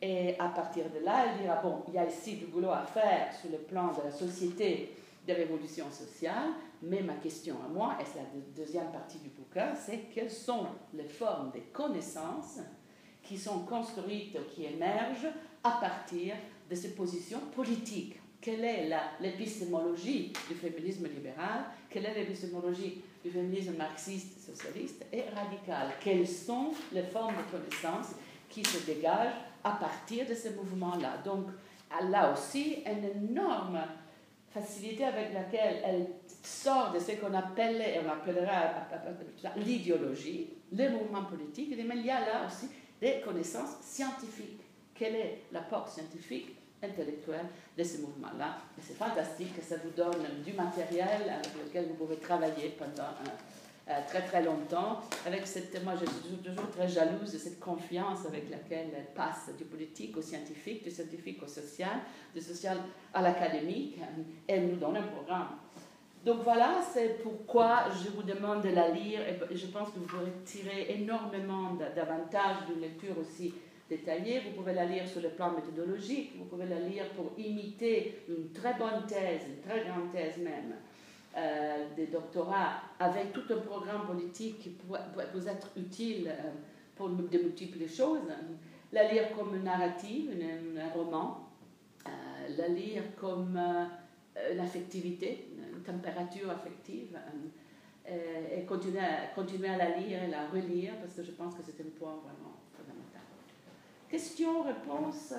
Et 0.00 0.34
à 0.38 0.48
partir 0.48 0.84
de 0.84 1.04
là, 1.04 1.26
elle 1.26 1.42
dira, 1.42 1.60
bon, 1.62 1.82
il 1.88 1.94
y 1.94 1.98
a 1.98 2.06
ici 2.06 2.36
du 2.36 2.46
boulot 2.46 2.70
à 2.70 2.84
faire 2.84 3.28
sur 3.38 3.50
le 3.50 3.58
plan 3.58 3.88
de 3.88 4.02
la 4.04 4.10
société 4.10 4.94
des 5.30 5.44
révolutions 5.44 5.90
sociales, 5.90 6.50
mais 6.82 7.02
ma 7.02 7.14
question 7.14 7.56
à 7.64 7.68
moi, 7.68 7.96
et 8.00 8.04
c'est 8.04 8.18
la 8.18 8.28
deuxième 8.56 8.90
partie 8.90 9.18
du 9.18 9.28
bouquin, 9.28 9.74
c'est 9.74 10.06
quelles 10.12 10.30
sont 10.30 10.66
les 10.94 11.08
formes 11.08 11.50
des 11.52 11.60
connaissances 11.72 12.58
qui 13.22 13.38
sont 13.38 13.60
construites, 13.60 14.36
qui 14.48 14.64
émergent 14.64 15.28
à 15.62 15.72
partir 15.72 16.34
de 16.68 16.74
ces 16.74 16.94
positions 16.94 17.40
politiques? 17.54 18.16
Quelle 18.40 18.64
est 18.64 18.90
l'épistémologie 19.20 20.32
du 20.48 20.54
féminisme 20.54 21.06
libéral? 21.06 21.64
Quelle 21.90 22.06
est 22.06 22.14
l'épistémologie 22.14 23.02
du 23.22 23.30
féminisme 23.30 23.76
marxiste, 23.76 24.40
socialiste 24.40 25.04
et 25.12 25.24
radical? 25.34 25.92
Quelles 26.00 26.26
sont 26.26 26.72
les 26.92 27.02
formes 27.02 27.34
de 27.34 27.58
connaissances 27.58 28.14
qui 28.48 28.64
se 28.64 28.84
dégagent 28.86 29.36
à 29.62 29.72
partir 29.72 30.26
de 30.26 30.34
ce 30.34 30.48
mouvement-là. 30.48 31.18
Donc, 31.24 31.46
a 31.90 32.32
aussi 32.32 32.82
une 32.86 33.04
énorme 33.04 33.80
facilité 34.52 35.04
avec 35.04 35.32
laquelle 35.32 35.80
elle 35.84 36.06
sort 36.42 36.92
de 36.92 36.98
ce 36.98 37.12
qu'on 37.12 37.32
appelait, 37.34 37.96
et 37.96 38.00
on 38.04 38.10
appellera 38.10 38.86
l'idéologie, 39.56 40.48
le 40.72 40.88
mouvement 40.90 41.24
politique, 41.24 41.74
mais 41.76 41.96
il 41.96 42.06
y 42.06 42.10
a 42.10 42.20
là 42.20 42.46
aussi 42.46 42.68
des 43.00 43.20
connaissances 43.20 43.76
scientifiques. 43.80 44.60
Quel 44.94 45.14
est 45.14 45.42
l'apport 45.52 45.88
scientifique, 45.88 46.56
intellectuel 46.82 47.46
de 47.76 47.84
ce 47.84 47.98
mouvement-là? 47.98 48.58
C'est 48.80 48.96
fantastique, 48.96 49.54
ça 49.62 49.76
vous 49.82 49.90
donne 49.90 50.42
du 50.44 50.52
matériel 50.52 51.22
avec 51.22 51.54
lequel 51.64 51.86
vous 51.88 51.94
pouvez 51.94 52.16
travailler 52.16 52.76
pendant 52.78 53.08
euh, 53.90 54.00
très 54.06 54.22
très 54.22 54.42
longtemps. 54.42 55.00
Avec 55.26 55.46
cette, 55.46 55.82
moi, 55.82 55.94
je 56.00 56.06
suis 56.06 56.36
toujours 56.36 56.70
très 56.70 56.86
jalouse 56.86 57.32
de 57.32 57.38
cette 57.38 57.58
confiance 57.58 58.24
avec 58.24 58.48
laquelle 58.48 58.88
elle 58.96 59.12
passe 59.14 59.50
du 59.58 59.64
politique 59.64 60.16
au 60.16 60.22
scientifique, 60.22 60.84
du 60.84 60.90
scientifique 60.90 61.42
au 61.42 61.48
social, 61.48 61.98
du 62.32 62.40
social 62.40 62.78
à 63.12 63.20
l'académique. 63.20 63.98
Elle 64.46 64.68
nous 64.68 64.76
donne 64.76 64.96
un 64.96 65.02
programme. 65.02 65.48
Donc 66.24 66.42
voilà, 66.44 66.80
c'est 66.92 67.22
pourquoi 67.22 67.86
je 68.04 68.10
vous 68.10 68.22
demande 68.22 68.62
de 68.62 68.68
la 68.68 68.88
lire 68.90 69.20
et 69.20 69.56
je 69.56 69.66
pense 69.66 69.88
que 69.88 69.98
vous 69.98 70.06
pourrez 70.06 70.32
tirer 70.44 70.86
énormément 70.90 71.76
d'avantages 71.96 72.66
d'une 72.68 72.82
lecture 72.82 73.18
aussi 73.18 73.54
détaillée. 73.88 74.40
Vous 74.40 74.60
pouvez 74.60 74.74
la 74.74 74.84
lire 74.84 75.08
sur 75.08 75.22
le 75.22 75.30
plan 75.30 75.50
méthodologique, 75.52 76.32
vous 76.36 76.44
pouvez 76.44 76.66
la 76.66 76.78
lire 76.78 77.08
pour 77.16 77.32
imiter 77.38 78.22
une 78.28 78.52
très 78.52 78.74
bonne 78.74 79.06
thèse, 79.08 79.42
une 79.48 79.60
très 79.68 79.84
grande 79.84 80.12
thèse 80.12 80.36
même 80.36 80.74
euh, 81.36 81.84
des 81.94 82.06
doctorats 82.06 82.82
avec 82.98 83.32
tout 83.32 83.44
un 83.50 83.58
programme 83.58 84.04
politique 84.04 84.58
qui 84.58 84.70
pourrait 84.70 85.04
vous 85.32 85.46
être 85.46 85.68
utile 85.76 86.26
euh, 86.26 86.50
pour 86.96 87.08
de 87.08 87.38
multiples 87.38 87.88
choses. 87.88 88.18
La 88.90 89.12
lire 89.12 89.30
comme 89.36 89.54
une 89.54 89.62
narrative, 89.62 90.32
un, 90.76 90.88
roman, 90.88 91.48
euh, 92.04 92.10
la 92.58 92.66
lire 92.66 93.04
comme 93.16 93.56
une 93.56 94.58
affectivité, 94.58 95.46
une 95.72 95.82
température 95.82 96.50
affective, 96.50 97.16
et 98.08 98.64
continuer 98.64 98.98
à, 98.98 99.32
continuer 99.32 99.68
à 99.68 99.76
la 99.76 99.96
lire 99.96 100.24
et 100.24 100.26
la 100.26 100.48
relire 100.48 100.94
parce 101.00 101.14
que 101.14 101.22
je 101.22 101.30
pense 101.30 101.54
que 101.54 101.62
c'est 101.64 101.80
un 101.80 101.90
point 101.96 102.16
vraiment 102.24 102.56
fondamental. 102.76 103.22
Question, 104.08 104.64
réponse. 104.64 105.32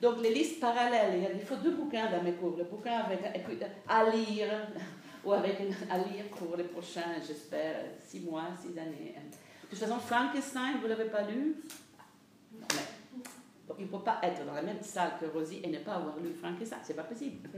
Donc, 0.00 0.20
les 0.20 0.34
listes 0.34 0.58
parallèles, 0.58 1.30
il 1.34 1.40
faut 1.42 1.54
deux 1.54 1.70
bouquins 1.70 2.10
dans 2.10 2.22
mes 2.22 2.32
cours. 2.32 2.56
Le 2.56 2.64
bouquin 2.64 2.98
avec, 2.98 3.20
à 3.86 4.10
lire, 4.10 4.48
ou 5.24 5.32
avec 5.32 5.60
à 5.90 5.98
lire 5.98 6.24
pour 6.36 6.56
les 6.56 6.64
prochains, 6.64 7.20
j'espère, 7.26 7.76
six 8.06 8.20
mois, 8.20 8.48
six 8.60 8.78
années. 8.78 9.14
De 9.70 9.76
toute 9.76 9.78
façon, 9.78 9.98
Frankenstein, 9.98 10.78
vous 10.78 10.84
ne 10.84 10.88
l'avez 10.88 11.10
pas 11.10 11.22
lu? 11.22 11.56
Donc, 13.68 13.76
il 13.78 13.86
ne 13.86 13.90
peut 13.90 14.02
pas 14.02 14.18
être 14.22 14.44
dans 14.44 14.54
la 14.54 14.62
même 14.62 14.82
salle 14.82 15.12
que 15.20 15.26
Rosie 15.26 15.60
et 15.62 15.68
ne 15.68 15.78
pas 15.78 15.94
avoir 15.94 16.18
lu 16.18 16.32
Frankenstein, 16.34 16.80
c'est 16.82 16.96
pas 16.96 17.04
possible. 17.04 17.48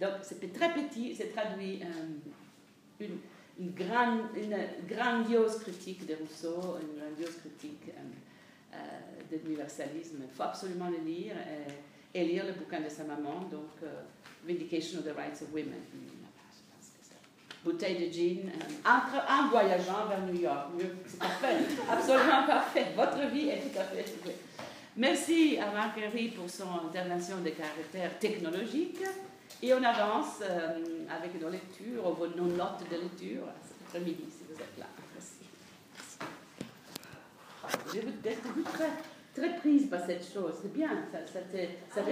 Donc, 0.00 0.10
c'était 0.22 0.48
très 0.48 0.74
petit, 0.74 1.14
c'est 1.14 1.32
traduit 1.32 1.80
euh, 1.82 3.06
une, 3.58 3.70
grande, 3.70 4.22
une 4.34 4.56
grandiose 4.88 5.60
critique 5.60 6.06
de 6.06 6.14
Rousseau, 6.14 6.78
une 6.80 7.00
grandiose 7.00 7.36
critique 7.36 7.88
euh, 7.90 8.74
euh, 8.74 9.38
d'universalisme. 9.38 10.16
Il 10.24 10.34
faut 10.34 10.42
absolument 10.42 10.88
le 10.88 10.98
lire 10.98 11.34
et, 12.14 12.18
et, 12.18 12.24
lire 12.24 12.46
le 12.46 12.54
bouquin 12.54 12.80
de 12.80 12.88
sa 12.88 13.04
maman, 13.04 13.42
donc 13.48 13.68
Vindication 14.44 14.98
of 14.98 15.04
the 15.04 15.16
Rights 15.16 15.42
of 15.42 15.52
Women. 15.52 15.80
Bouteille 17.62 18.08
de 18.08 18.12
gin, 18.12 18.50
en, 18.86 19.44
en 19.44 19.48
voyageant 19.50 20.06
vers 20.08 20.22
New 20.26 20.40
York. 20.40 20.68
C'est 21.06 21.18
parfait, 21.18 21.56
absolument 21.90 22.46
parfait. 22.46 22.86
Votre 22.96 23.30
vie 23.30 23.50
est 23.50 23.58
tout 23.58 23.78
à 23.78 23.84
fait. 23.84 24.04
Merci 24.96 25.58
à 25.58 25.70
Marguerite 25.70 26.36
pour 26.36 26.48
son 26.48 26.68
intervention 26.88 27.36
de 27.44 27.50
caractère 27.50 28.18
technologique. 28.18 29.00
Et 29.62 29.74
on 29.74 29.82
avance 29.82 30.40
euh, 30.42 30.78
avec 31.14 31.40
nos 31.40 31.50
lectures, 31.50 32.16
nos 32.36 32.46
notes 32.46 32.82
de 32.90 32.96
lecture 32.96 33.44
cet 33.62 33.88
après-midi, 33.88 34.24
si 34.30 34.44
vous 34.48 34.54
êtes 34.54 34.78
là. 34.78 34.86
Merci. 35.14 35.44
Je 37.94 38.00
vous, 38.00 38.62
très, 38.62 38.90
très 39.34 39.56
prise 39.58 39.88
par 39.88 40.00
cette 40.06 40.24
chose. 40.32 40.54
C'est 40.62 40.72
bien. 40.72 40.88
Ça, 41.12 41.18
ça, 41.26 41.40
ça 41.94 42.02